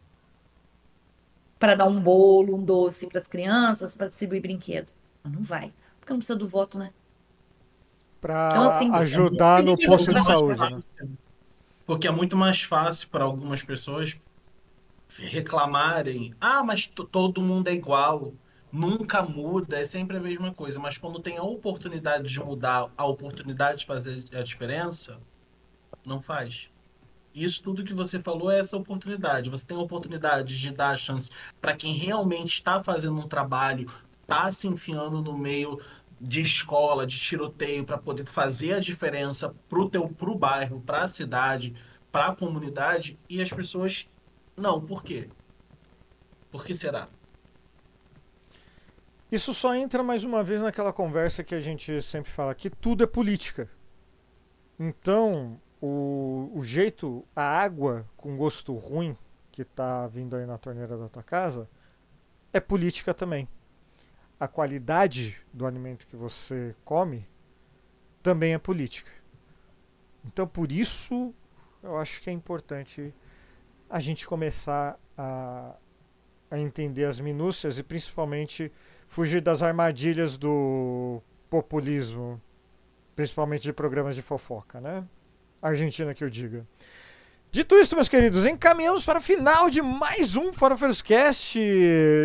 Para 1.59 1.75
dar 1.75 1.87
um 1.87 1.99
bolo, 1.99 2.55
um 2.55 2.63
doce 2.63 3.07
para 3.07 3.19
as 3.19 3.27
crianças, 3.27 3.95
para 3.95 4.07
distribuir 4.07 4.41
brinquedo. 4.41 4.93
Ela 5.23 5.33
não 5.33 5.43
vai. 5.43 5.73
Porque 5.99 6.13
não 6.13 6.19
precisa 6.19 6.37
do 6.37 6.47
voto, 6.47 6.77
né? 6.77 6.91
Para 8.21 8.49
Então, 8.49 8.63
assim, 8.63 8.89
ajudar 8.91 9.63
no 9.63 9.77
posto 9.77 10.13
de 10.13 10.21
saúde, 10.21 10.61
né? 10.61 10.69
fácil. 10.71 11.17
Porque 11.85 12.07
é 12.07 12.11
muito 12.11 12.37
mais 12.37 12.61
fácil 12.61 13.09
para 13.09 13.23
algumas 13.25 13.63
pessoas 13.63 14.19
reclamarem: 15.17 16.33
ah, 16.39 16.63
mas 16.63 16.87
to- 16.87 17.05
todo 17.05 17.41
mundo 17.41 17.67
é 17.69 17.73
igual, 17.73 18.33
nunca 18.71 19.21
muda, 19.23 19.79
é 19.79 19.85
sempre 19.85 20.17
a 20.17 20.21
mesma 20.21 20.53
coisa. 20.53 20.79
Mas 20.79 20.97
quando 20.97 21.21
tem 21.21 21.37
a 21.37 21.43
oportunidade 21.43 22.27
de 22.29 22.39
mudar, 22.39 22.91
a 22.97 23.05
oportunidade 23.05 23.79
de 23.79 23.85
fazer 23.85 24.23
a 24.33 24.41
diferença, 24.43 25.19
não 26.05 26.21
faz. 26.21 26.69
Isso 27.33 27.63
tudo 27.63 27.83
que 27.85 27.93
você 27.93 28.21
falou 28.21 28.51
é 28.51 28.59
essa 28.59 28.77
oportunidade. 28.77 29.49
Você 29.49 29.65
tem 29.67 29.77
a 29.77 29.81
oportunidade 29.81 30.59
de 30.59 30.71
dar 30.73 30.91
a 30.91 30.97
chance 30.97 31.31
para 31.61 31.75
quem 31.75 31.93
realmente 31.93 32.53
está 32.53 32.81
fazendo 32.83 33.19
um 33.19 33.27
trabalho, 33.27 33.87
está 34.21 34.51
se 34.51 34.67
enfiando 34.67 35.21
no 35.21 35.37
meio 35.37 35.79
de 36.19 36.41
escola, 36.41 37.05
de 37.05 37.17
tiroteio, 37.17 37.85
para 37.85 37.97
poder 37.97 38.25
fazer 38.25 38.73
a 38.73 38.79
diferença 38.79 39.53
pro 39.69 39.89
teu 39.89 40.07
pro 40.09 40.35
bairro, 40.35 40.81
para 40.81 41.03
a 41.03 41.07
cidade, 41.07 41.75
para 42.11 42.27
a 42.27 42.35
comunidade, 42.35 43.19
e 43.29 43.41
as 43.41 43.51
pessoas 43.51 44.09
não. 44.55 44.81
Por 44.81 45.03
quê? 45.03 45.29
Por 46.49 46.65
que 46.65 46.73
será? 46.73 47.07
Isso 49.31 49.53
só 49.53 49.75
entra 49.75 50.01
mais 50.01 50.23
uma 50.23 50.41
vez 50.43 50.61
naquela 50.61 50.93
conversa 50.93 51.43
que 51.43 51.53
a 51.53 51.59
gente 51.59 52.01
sempre 52.01 52.31
fala 52.31 52.55
que 52.55 52.69
tudo 52.69 53.03
é 53.03 53.07
política. 53.07 53.69
Então, 54.79 55.59
o, 55.81 56.49
o 56.55 56.63
jeito, 56.63 57.25
a 57.35 57.43
água 57.43 58.07
com 58.15 58.37
gosto 58.37 58.73
ruim 58.73 59.17
que 59.51 59.63
está 59.63 60.07
vindo 60.07 60.35
aí 60.35 60.45
na 60.45 60.57
torneira 60.57 60.97
da 60.97 61.09
tua 61.09 61.23
casa 61.23 61.69
é 62.53 62.59
política 62.59 63.13
também. 63.13 63.47
A 64.39 64.47
qualidade 64.47 65.37
do 65.51 65.65
alimento 65.65 66.05
que 66.07 66.15
você 66.15 66.75
come 66.85 67.27
também 68.21 68.53
é 68.53 68.57
política. 68.57 69.11
Então, 70.25 70.47
por 70.47 70.71
isso, 70.71 71.33
eu 71.81 71.97
acho 71.97 72.21
que 72.21 72.29
é 72.29 72.33
importante 72.33 73.13
a 73.89 73.99
gente 73.99 74.27
começar 74.27 74.99
a, 75.17 75.75
a 76.51 76.59
entender 76.59 77.05
as 77.05 77.19
minúcias 77.19 77.79
e 77.79 77.83
principalmente 77.83 78.71
fugir 79.07 79.41
das 79.41 79.61
armadilhas 79.61 80.37
do 80.37 81.21
populismo, 81.49 82.41
principalmente 83.15 83.63
de 83.63 83.73
programas 83.73 84.15
de 84.15 84.21
fofoca, 84.21 84.81
né? 84.81 85.07
Argentina 85.61 86.13
que 86.13 86.23
eu 86.23 86.29
diga. 86.29 86.67
Dito 87.51 87.75
isso, 87.75 87.95
meus 87.95 88.09
queridos, 88.09 88.45
encaminhamos 88.45 89.03
para 89.03 89.19
o 89.19 89.21
final 89.21 89.69
de 89.69 89.81
mais 89.81 90.35
um 90.35 90.51
Farofeiros 90.53 91.01
Cast. 91.01 91.59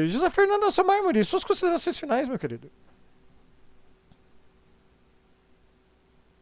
José 0.08 0.28
Fernando 0.30 0.70
Samármori, 0.70 1.24
suas 1.24 1.44
considerações 1.44 1.98
finais, 1.98 2.28
meu 2.28 2.38
querido. 2.38 2.70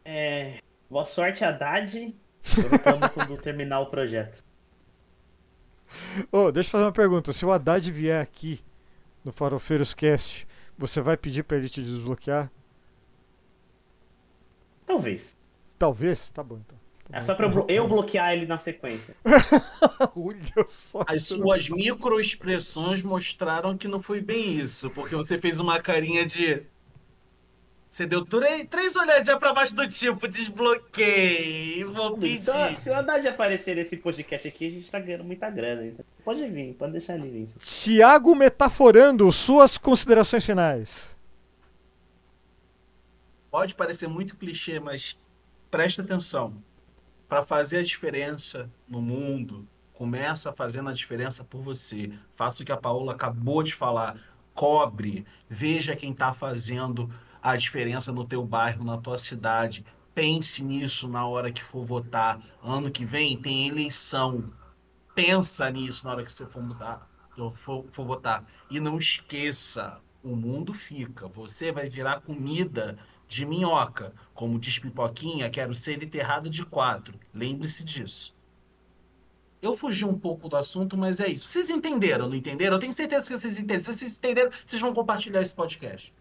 É, 0.04 0.60
boa 0.88 1.04
sorte, 1.04 1.44
Haddad. 1.44 2.16
Reclamo 2.42 3.10
quando 3.14 3.36
terminar 3.40 3.80
o 3.80 3.86
projeto. 3.86 4.42
Ô, 6.32 6.50
deixa 6.50 6.68
eu 6.68 6.72
fazer 6.72 6.84
uma 6.84 6.92
pergunta. 6.92 7.32
Se 7.32 7.44
o 7.44 7.52
Haddad 7.52 7.92
vier 7.92 8.20
aqui 8.20 8.64
no 9.24 9.30
Farofeiros 9.30 9.92
Cast, 9.92 10.48
você 10.76 11.00
vai 11.00 11.16
pedir 11.16 11.44
pra 11.44 11.58
ele 11.58 11.68
te 11.68 11.82
desbloquear? 11.82 12.50
Talvez. 14.86 15.36
Talvez? 15.78 16.30
Tá 16.32 16.42
bom 16.42 16.56
então. 16.56 16.79
É 17.12 17.20
só 17.22 17.34
pra 17.34 17.46
eu, 17.46 17.50
então. 17.50 17.62
blo- 17.64 17.74
eu 17.74 17.88
bloquear 17.88 18.32
ele 18.32 18.46
na 18.46 18.58
sequência. 18.58 19.14
Olha 20.14 20.66
só. 20.68 21.04
As 21.06 21.24
suas 21.26 21.68
microexpressões 21.68 23.02
mostraram 23.02 23.76
que 23.76 23.88
não 23.88 24.00
foi 24.00 24.20
bem 24.20 24.54
isso, 24.58 24.90
porque 24.90 25.14
você 25.16 25.38
fez 25.38 25.58
uma 25.60 25.80
carinha 25.80 26.24
de. 26.24 26.62
Você 27.90 28.06
deu 28.06 28.24
três, 28.24 28.68
três 28.68 28.94
olhadinhas 28.94 29.36
pra 29.40 29.52
baixo 29.52 29.74
do 29.74 29.88
tipo, 29.88 30.28
desbloqueei, 30.28 31.82
vou 31.82 32.16
pedir. 32.16 32.36
Então, 32.42 32.76
se 32.76 32.88
o 32.88 32.94
Haddad 32.94 33.26
aparecer 33.26 33.74
nesse 33.74 33.96
podcast 33.96 34.46
aqui, 34.46 34.66
a 34.68 34.70
gente 34.70 34.88
tá 34.88 35.00
ganhando 35.00 35.24
muita 35.24 35.50
grana. 35.50 35.84
Então 35.86 36.04
pode 36.24 36.46
vir, 36.46 36.74
pode 36.74 36.92
deixar 36.92 37.16
ele 37.16 37.28
vir. 37.28 37.48
Tiago 37.58 38.32
Metaforando, 38.36 39.32
suas 39.32 39.76
considerações 39.76 40.46
finais. 40.46 41.16
Pode 43.50 43.74
parecer 43.74 44.06
muito 44.08 44.36
clichê, 44.36 44.78
mas 44.78 45.18
presta 45.68 46.02
atenção. 46.02 46.54
Para 47.30 47.44
fazer 47.44 47.78
a 47.78 47.82
diferença 47.84 48.68
no 48.88 49.00
mundo, 49.00 49.64
começa 49.92 50.52
fazendo 50.52 50.88
a 50.88 50.92
diferença 50.92 51.44
por 51.44 51.60
você. 51.60 52.10
Faça 52.32 52.60
o 52.60 52.66
que 52.66 52.72
a 52.72 52.76
Paola 52.76 53.12
acabou 53.12 53.62
de 53.62 53.72
falar. 53.72 54.18
Cobre, 54.52 55.24
veja 55.48 55.94
quem 55.94 56.10
está 56.10 56.34
fazendo 56.34 57.08
a 57.40 57.54
diferença 57.54 58.10
no 58.10 58.24
teu 58.24 58.44
bairro, 58.44 58.84
na 58.84 58.98
tua 58.98 59.16
cidade. 59.16 59.86
Pense 60.12 60.64
nisso 60.64 61.06
na 61.06 61.24
hora 61.24 61.52
que 61.52 61.62
for 61.62 61.84
votar. 61.84 62.40
Ano 62.64 62.90
que 62.90 63.04
vem 63.04 63.40
tem 63.40 63.68
eleição. 63.68 64.52
Pensa 65.14 65.70
nisso 65.70 66.06
na 66.06 66.14
hora 66.14 66.24
que 66.24 66.32
você 66.32 66.46
for 66.46 66.60
mudar, 66.60 67.08
for, 67.52 67.84
for 67.90 68.04
votar. 68.04 68.44
E 68.68 68.80
não 68.80 68.98
esqueça, 68.98 70.00
o 70.20 70.34
mundo 70.34 70.74
fica. 70.74 71.28
Você 71.28 71.70
vai 71.70 71.88
virar 71.88 72.22
comida 72.22 72.98
de 73.30 73.46
minhoca. 73.46 74.12
Como 74.34 74.58
diz 74.58 74.80
Pipoquinha, 74.80 75.48
quero 75.48 75.72
ser 75.72 76.02
enterrado 76.02 76.50
de 76.50 76.66
quatro. 76.66 77.16
Lembre-se 77.32 77.84
disso. 77.84 78.34
Eu 79.62 79.76
fugi 79.76 80.04
um 80.04 80.18
pouco 80.18 80.48
do 80.48 80.56
assunto, 80.56 80.96
mas 80.96 81.20
é 81.20 81.28
isso. 81.28 81.46
Vocês 81.46 81.70
entenderam, 81.70 82.28
não 82.28 82.34
entenderam? 82.34 82.76
Eu 82.76 82.80
tenho 82.80 82.92
certeza 82.92 83.28
que 83.28 83.36
vocês 83.36 83.56
entenderam. 83.56 83.84
Se 83.84 83.94
vocês 83.94 84.16
entenderam, 84.16 84.50
vocês 84.66 84.82
vão 84.82 84.92
compartilhar 84.92 85.40
esse 85.40 85.54
podcast. 85.54 86.12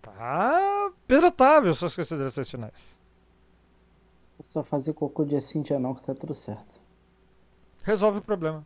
Tá. 0.00 0.92
Pedro 1.04 1.26
Otávio, 1.26 1.74
suas 1.74 1.96
considerações 1.96 2.48
finais. 2.48 2.96
É 4.38 4.42
só 4.42 4.62
fazer 4.62 4.92
cocô 4.92 5.24
de 5.24 5.40
Cintia 5.40 5.80
não 5.80 5.96
que 5.96 6.02
tá 6.02 6.14
tudo 6.14 6.34
certo. 6.34 6.80
Resolve 7.82 8.20
o 8.20 8.22
problema. 8.22 8.64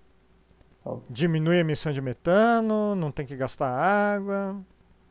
Salve. 0.83 1.03
Diminui 1.09 1.57
a 1.57 1.61
emissão 1.61 1.93
de 1.93 2.01
metano, 2.03 2.95
não 2.95 3.11
tem 3.11 3.25
que 3.25 3.35
gastar 3.37 3.71
água. 3.71 4.63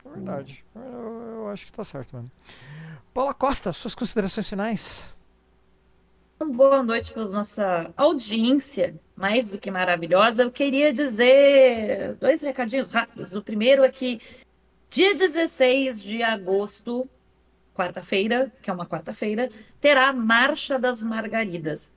Verdade. 0.04 0.64
Eu, 0.74 0.82
eu 0.82 1.48
acho 1.48 1.66
que 1.66 1.72
tá 1.72 1.84
certo, 1.84 2.14
mano. 2.14 2.30
Paula 3.12 3.32
Costa, 3.32 3.72
suas 3.72 3.94
considerações 3.94 4.48
finais. 4.48 5.14
Boa 6.38 6.82
noite 6.82 7.12
para 7.12 7.24
nossa 7.26 7.92
audiência, 7.96 9.00
mais 9.16 9.52
do 9.52 9.58
que 9.58 9.70
maravilhosa. 9.70 10.42
Eu 10.42 10.50
queria 10.50 10.92
dizer 10.92 12.16
dois 12.16 12.42
recadinhos 12.42 12.90
rápidos. 12.90 13.34
O 13.34 13.42
primeiro 13.42 13.82
é 13.82 13.88
que 13.88 14.20
dia 14.90 15.14
16 15.14 16.02
de 16.02 16.22
agosto, 16.22 17.08
quarta-feira, 17.72 18.52
que 18.60 18.68
é 18.68 18.72
uma 18.72 18.86
quarta-feira, 18.86 19.48
terá 19.80 20.08
a 20.08 20.12
Marcha 20.12 20.78
das 20.78 21.02
Margaridas. 21.02 21.94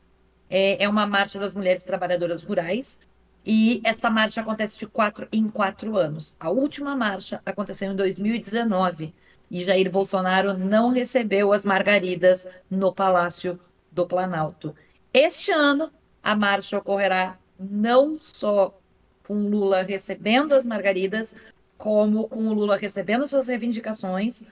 É, 0.50 0.84
é 0.84 0.88
uma 0.88 1.06
marcha 1.06 1.38
das 1.40 1.54
mulheres 1.54 1.84
trabalhadoras 1.84 2.42
rurais 2.42 3.02
e 3.50 3.80
essa 3.86 4.10
marcha 4.10 4.42
acontece 4.42 4.78
de 4.78 4.86
quatro 4.86 5.26
em 5.32 5.48
quatro 5.48 5.96
anos. 5.96 6.36
A 6.38 6.50
última 6.50 6.98
marcha 6.98 7.42
aconteceu 7.46 7.94
em 7.94 7.96
2019 7.96 9.16
e 9.50 9.64
Jair 9.64 9.90
Bolsonaro 9.90 10.58
não 10.58 10.90
recebeu 10.90 11.54
as 11.54 11.64
margaridas 11.64 12.46
no 12.70 12.94
Palácio 12.94 13.58
do 13.90 14.06
Planalto. 14.06 14.76
Este 15.14 15.54
ano, 15.54 15.90
a 16.22 16.36
marcha 16.36 16.78
ocorrerá 16.78 17.40
não 17.58 18.20
só 18.20 18.78
com 19.26 19.48
Lula 19.48 19.82
recebendo 19.82 20.54
as 20.54 20.66
margaridas, 20.66 21.34
como 21.78 22.28
com 22.28 22.50
o 22.50 22.54
Lula 22.54 22.76
recebendo 22.76 23.26
suas 23.26 23.48
reivindicações 23.48 24.44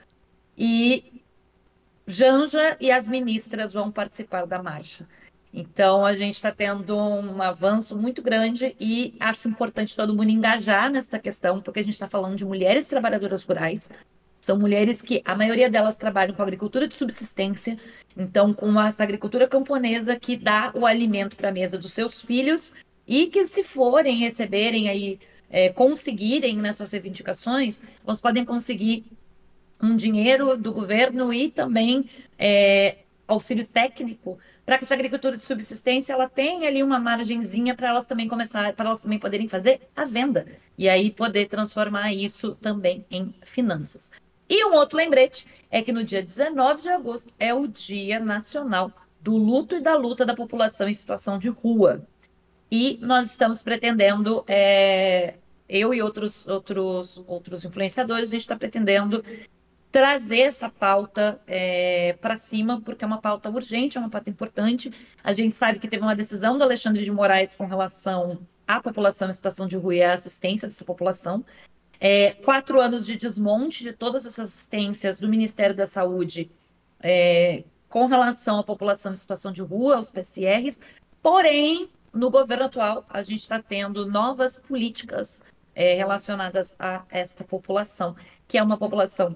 e 0.56 1.22
Janja 2.06 2.78
e 2.80 2.90
as 2.90 3.06
ministras 3.06 3.74
vão 3.74 3.92
participar 3.92 4.46
da 4.46 4.62
marcha. 4.62 5.06
Então, 5.58 6.04
a 6.04 6.12
gente 6.12 6.34
está 6.34 6.52
tendo 6.52 6.94
um 6.94 7.40
avanço 7.40 7.96
muito 7.96 8.20
grande 8.20 8.76
e 8.78 9.14
acho 9.18 9.48
importante 9.48 9.96
todo 9.96 10.14
mundo 10.14 10.28
engajar 10.28 10.90
nessa 10.90 11.18
questão, 11.18 11.62
porque 11.62 11.80
a 11.80 11.82
gente 11.82 11.94
está 11.94 12.06
falando 12.06 12.36
de 12.36 12.44
mulheres 12.44 12.86
trabalhadoras 12.86 13.42
rurais. 13.42 13.88
São 14.38 14.58
mulheres 14.58 15.00
que, 15.00 15.22
a 15.24 15.34
maioria 15.34 15.70
delas, 15.70 15.96
trabalham 15.96 16.34
com 16.34 16.42
agricultura 16.42 16.86
de 16.86 16.94
subsistência, 16.94 17.78
então, 18.14 18.52
com 18.52 18.78
essa 18.78 19.02
agricultura 19.02 19.48
camponesa 19.48 20.20
que 20.20 20.36
dá 20.36 20.70
o 20.74 20.84
alimento 20.84 21.36
para 21.36 21.48
a 21.48 21.52
mesa 21.52 21.78
dos 21.78 21.94
seus 21.94 22.20
filhos 22.20 22.74
e 23.06 23.28
que, 23.28 23.46
se 23.46 23.64
forem 23.64 24.18
receberem 24.18 24.90
aí, 24.90 25.18
é, 25.48 25.70
conseguirem 25.70 26.58
nas 26.58 26.76
suas 26.76 26.92
reivindicações, 26.92 27.80
elas 28.06 28.20
podem 28.20 28.44
conseguir 28.44 29.06
um 29.82 29.96
dinheiro 29.96 30.54
do 30.58 30.70
governo 30.70 31.32
e 31.32 31.50
também 31.50 32.10
é, 32.38 32.98
auxílio 33.26 33.66
técnico 33.66 34.38
para 34.66 34.76
que 34.76 34.84
essa 34.84 34.94
agricultura 34.94 35.36
de 35.36 35.46
subsistência 35.46 36.12
ela 36.12 36.28
tenha 36.28 36.68
ali 36.68 36.82
uma 36.82 36.98
margenzinha 36.98 37.74
para 37.74 37.88
elas 37.88 38.04
também 38.04 38.26
começar, 38.26 38.72
para 38.72 38.88
elas 38.88 39.00
também 39.00 39.18
poderem 39.18 39.46
fazer 39.46 39.80
a 39.94 40.04
venda 40.04 40.44
e 40.76 40.88
aí 40.88 41.12
poder 41.12 41.46
transformar 41.46 42.12
isso 42.12 42.56
também 42.56 43.06
em 43.08 43.32
finanças. 43.44 44.10
E 44.48 44.64
um 44.64 44.74
outro 44.74 44.98
lembrete 44.98 45.46
é 45.70 45.80
que 45.80 45.92
no 45.92 46.02
dia 46.02 46.20
19 46.20 46.82
de 46.82 46.88
agosto 46.88 47.32
é 47.38 47.54
o 47.54 47.68
Dia 47.68 48.18
Nacional 48.18 48.92
do 49.20 49.36
Luto 49.36 49.76
e 49.76 49.80
da 49.80 49.96
Luta 49.96 50.26
da 50.26 50.34
População 50.34 50.88
em 50.88 50.94
Situação 50.94 51.38
de 51.38 51.48
Rua. 51.48 52.04
E 52.70 52.98
nós 53.00 53.30
estamos 53.30 53.62
pretendendo, 53.62 54.44
é, 54.48 55.34
eu 55.68 55.94
e 55.94 56.02
outros, 56.02 56.46
outros, 56.48 57.22
outros 57.26 57.64
influenciadores, 57.64 58.28
a 58.28 58.32
gente 58.32 58.40
está 58.42 58.56
pretendendo 58.56 59.24
trazer 59.90 60.40
essa 60.40 60.68
pauta 60.68 61.40
é, 61.46 62.12
para 62.20 62.36
cima, 62.36 62.80
porque 62.82 63.04
é 63.04 63.06
uma 63.06 63.20
pauta 63.20 63.48
urgente, 63.48 63.96
é 63.96 64.00
uma 64.00 64.10
pauta 64.10 64.28
importante. 64.28 64.92
A 65.22 65.32
gente 65.32 65.56
sabe 65.56 65.78
que 65.78 65.88
teve 65.88 66.02
uma 66.02 66.14
decisão 66.14 66.58
do 66.58 66.64
Alexandre 66.64 67.04
de 67.04 67.10
Moraes 67.10 67.54
com 67.54 67.66
relação 67.66 68.38
à 68.66 68.80
população 68.80 69.28
em 69.28 69.32
situação 69.32 69.66
de 69.66 69.76
rua 69.76 69.94
e 69.94 70.02
à 70.02 70.12
assistência 70.14 70.68
dessa 70.68 70.84
população. 70.84 71.44
É, 71.98 72.32
quatro 72.32 72.80
anos 72.80 73.06
de 73.06 73.16
desmonte 73.16 73.82
de 73.82 73.92
todas 73.92 74.26
essas 74.26 74.48
assistências 74.48 75.18
do 75.18 75.28
Ministério 75.28 75.74
da 75.74 75.86
Saúde 75.86 76.50
é, 77.00 77.64
com 77.88 78.06
relação 78.06 78.58
à 78.58 78.64
população 78.64 79.12
em 79.12 79.16
situação 79.16 79.50
de 79.50 79.62
rua, 79.62 79.96
aos 79.96 80.10
PSRs. 80.10 80.80
Porém, 81.22 81.88
no 82.12 82.30
governo 82.30 82.64
atual, 82.64 83.06
a 83.08 83.22
gente 83.22 83.40
está 83.40 83.62
tendo 83.62 84.04
novas 84.04 84.58
políticas 84.58 85.42
é, 85.74 85.94
relacionadas 85.94 86.74
a 86.78 87.04
esta 87.10 87.44
população, 87.44 88.14
que 88.46 88.58
é 88.58 88.62
uma 88.62 88.76
população 88.76 89.34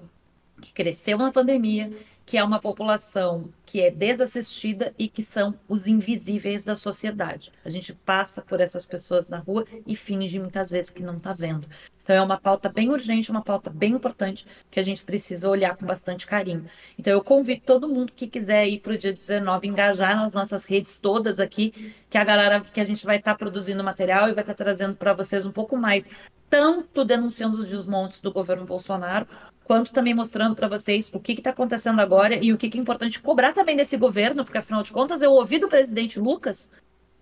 que 0.60 0.72
cresceu 0.72 1.18
na 1.18 1.32
pandemia, 1.32 1.90
que 2.24 2.38
é 2.38 2.44
uma 2.44 2.60
população 2.60 3.48
que 3.66 3.80
é 3.80 3.90
desassistida 3.90 4.94
e 4.98 5.08
que 5.08 5.22
são 5.22 5.58
os 5.66 5.86
invisíveis 5.88 6.64
da 6.64 6.76
sociedade. 6.76 7.50
A 7.64 7.70
gente 7.70 7.92
passa 7.92 8.40
por 8.42 8.60
essas 8.60 8.84
pessoas 8.84 9.28
na 9.28 9.38
rua 9.38 9.64
e 9.86 9.96
finge 9.96 10.38
muitas 10.38 10.70
vezes 10.70 10.90
que 10.90 11.02
não 11.02 11.16
está 11.16 11.32
vendo. 11.32 11.66
Então 12.02 12.14
é 12.14 12.22
uma 12.22 12.40
pauta 12.40 12.68
bem 12.68 12.90
urgente, 12.90 13.30
uma 13.30 13.42
pauta 13.42 13.70
bem 13.70 13.92
importante 13.92 14.46
que 14.70 14.80
a 14.80 14.82
gente 14.82 15.04
precisa 15.04 15.48
olhar 15.48 15.76
com 15.76 15.86
bastante 15.86 16.26
carinho. 16.26 16.66
Então 16.98 17.12
eu 17.12 17.22
convido 17.22 17.62
todo 17.64 17.88
mundo 17.88 18.12
que 18.14 18.26
quiser 18.26 18.66
ir 18.68 18.80
para 18.80 18.92
o 18.92 18.98
dia 18.98 19.12
19 19.12 19.68
engajar 19.68 20.16
nas 20.16 20.32
nossas 20.32 20.64
redes 20.64 20.98
todas 20.98 21.40
aqui, 21.40 21.94
que 22.08 22.18
a 22.18 22.24
galera 22.24 22.60
que 22.60 22.80
a 22.80 22.84
gente 22.84 23.04
vai 23.04 23.16
estar 23.16 23.32
tá 23.32 23.38
produzindo 23.38 23.84
material 23.84 24.28
e 24.28 24.34
vai 24.34 24.42
estar 24.42 24.54
tá 24.54 24.64
trazendo 24.64 24.96
para 24.96 25.12
vocês 25.12 25.46
um 25.46 25.52
pouco 25.52 25.76
mais, 25.76 26.10
tanto 26.48 27.04
denunciando 27.04 27.56
os 27.58 27.68
desmontes 27.68 28.20
do 28.20 28.32
governo 28.32 28.66
Bolsonaro, 28.66 29.26
quanto 29.70 29.92
também 29.92 30.12
mostrando 30.12 30.56
para 30.56 30.66
vocês 30.66 31.08
o 31.14 31.20
que 31.20 31.30
está 31.30 31.50
acontecendo 31.50 32.00
agora 32.00 32.34
e 32.34 32.52
o 32.52 32.58
que, 32.58 32.68
que 32.68 32.76
é 32.76 32.80
importante 32.80 33.22
cobrar 33.22 33.52
também 33.52 33.76
desse 33.76 33.96
governo, 33.96 34.44
porque 34.44 34.58
afinal 34.58 34.82
de 34.82 34.90
contas 34.90 35.22
eu 35.22 35.30
ouvi 35.30 35.60
do 35.60 35.68
presidente 35.68 36.18
Lucas 36.18 36.68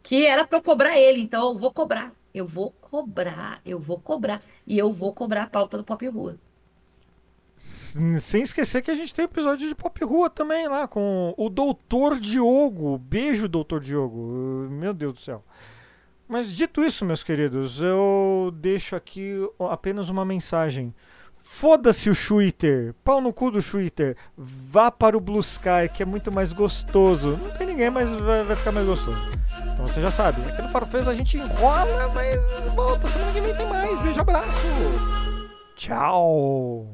que 0.03 0.25
era 0.25 0.47
para 0.47 0.59
cobrar 0.59 0.99
ele, 0.99 1.21
então 1.21 1.51
eu 1.51 1.59
vou 1.59 1.71
cobrar, 1.71 2.11
eu 2.33 2.47
vou 2.47 2.71
cobrar, 2.71 3.61
eu 3.67 3.79
vou 3.79 4.01
cobrar 4.01 4.43
e 4.67 4.79
eu 4.79 4.91
vou 4.91 5.13
cobrar 5.13 5.43
a 5.43 5.47
pauta 5.47 5.77
do 5.77 5.85
Pop 5.85 6.09
Rua. 6.09 6.37
Sem 7.59 8.41
esquecer 8.45 8.81
que 8.81 8.91
a 8.91 8.95
gente 8.95 9.13
tem 9.13 9.27
episódio 9.27 9.69
de 9.69 9.75
Pop 9.75 10.03
Rua 10.03 10.31
também 10.31 10.67
lá 10.69 10.89
com 10.89 11.35
o 11.37 11.51
Doutor 11.51 12.19
Diogo. 12.19 12.97
Beijo, 12.97 13.47
Doutor 13.47 13.81
Diogo. 13.81 14.67
Meu 14.71 14.95
Deus 14.95 15.13
do 15.13 15.21
céu. 15.21 15.45
Mas 16.27 16.51
dito 16.57 16.83
isso, 16.83 17.05
meus 17.05 17.23
queridos, 17.23 17.83
eu 17.83 18.51
deixo 18.55 18.97
aqui 18.97 19.35
apenas 19.71 20.09
uma 20.09 20.25
mensagem. 20.25 20.95
Foda-se 21.51 22.09
o 22.09 22.15
Twitter, 22.15 22.95
pau 23.03 23.21
no 23.21 23.33
cu 23.33 23.51
do 23.51 23.61
Twitter, 23.61 24.17
vá 24.37 24.93
para 24.93 25.17
o 25.17 25.21
Blue 25.21 25.41
Sky, 25.41 25.89
que 25.93 26.05
é 26.05 26.07
muito 26.07 26.31
mais 26.31 26.53
gostoso. 26.53 27.37
Não 27.43 27.51
tem 27.51 27.67
ninguém, 27.67 27.91
mas 27.91 28.09
vai, 28.21 28.45
vai 28.45 28.55
ficar 28.55 28.71
mais 28.71 28.87
gostoso. 28.87 29.19
Então 29.65 29.89
você 29.89 30.01
já 30.01 30.11
sabe. 30.11 30.41
Aqui 30.49 30.63
no 30.63 30.69
Farofeiros 30.69 31.09
a 31.09 31.15
gente 31.15 31.37
enrola, 31.37 32.13
mas 32.15 32.75
volta. 32.75 33.09
Semana 33.09 33.33
que 33.33 33.41
vem 33.41 33.57
tem 33.57 33.67
mais. 33.67 34.03
Beijo, 34.03 34.21
abraço. 34.21 34.47
Tchau. 35.75 36.87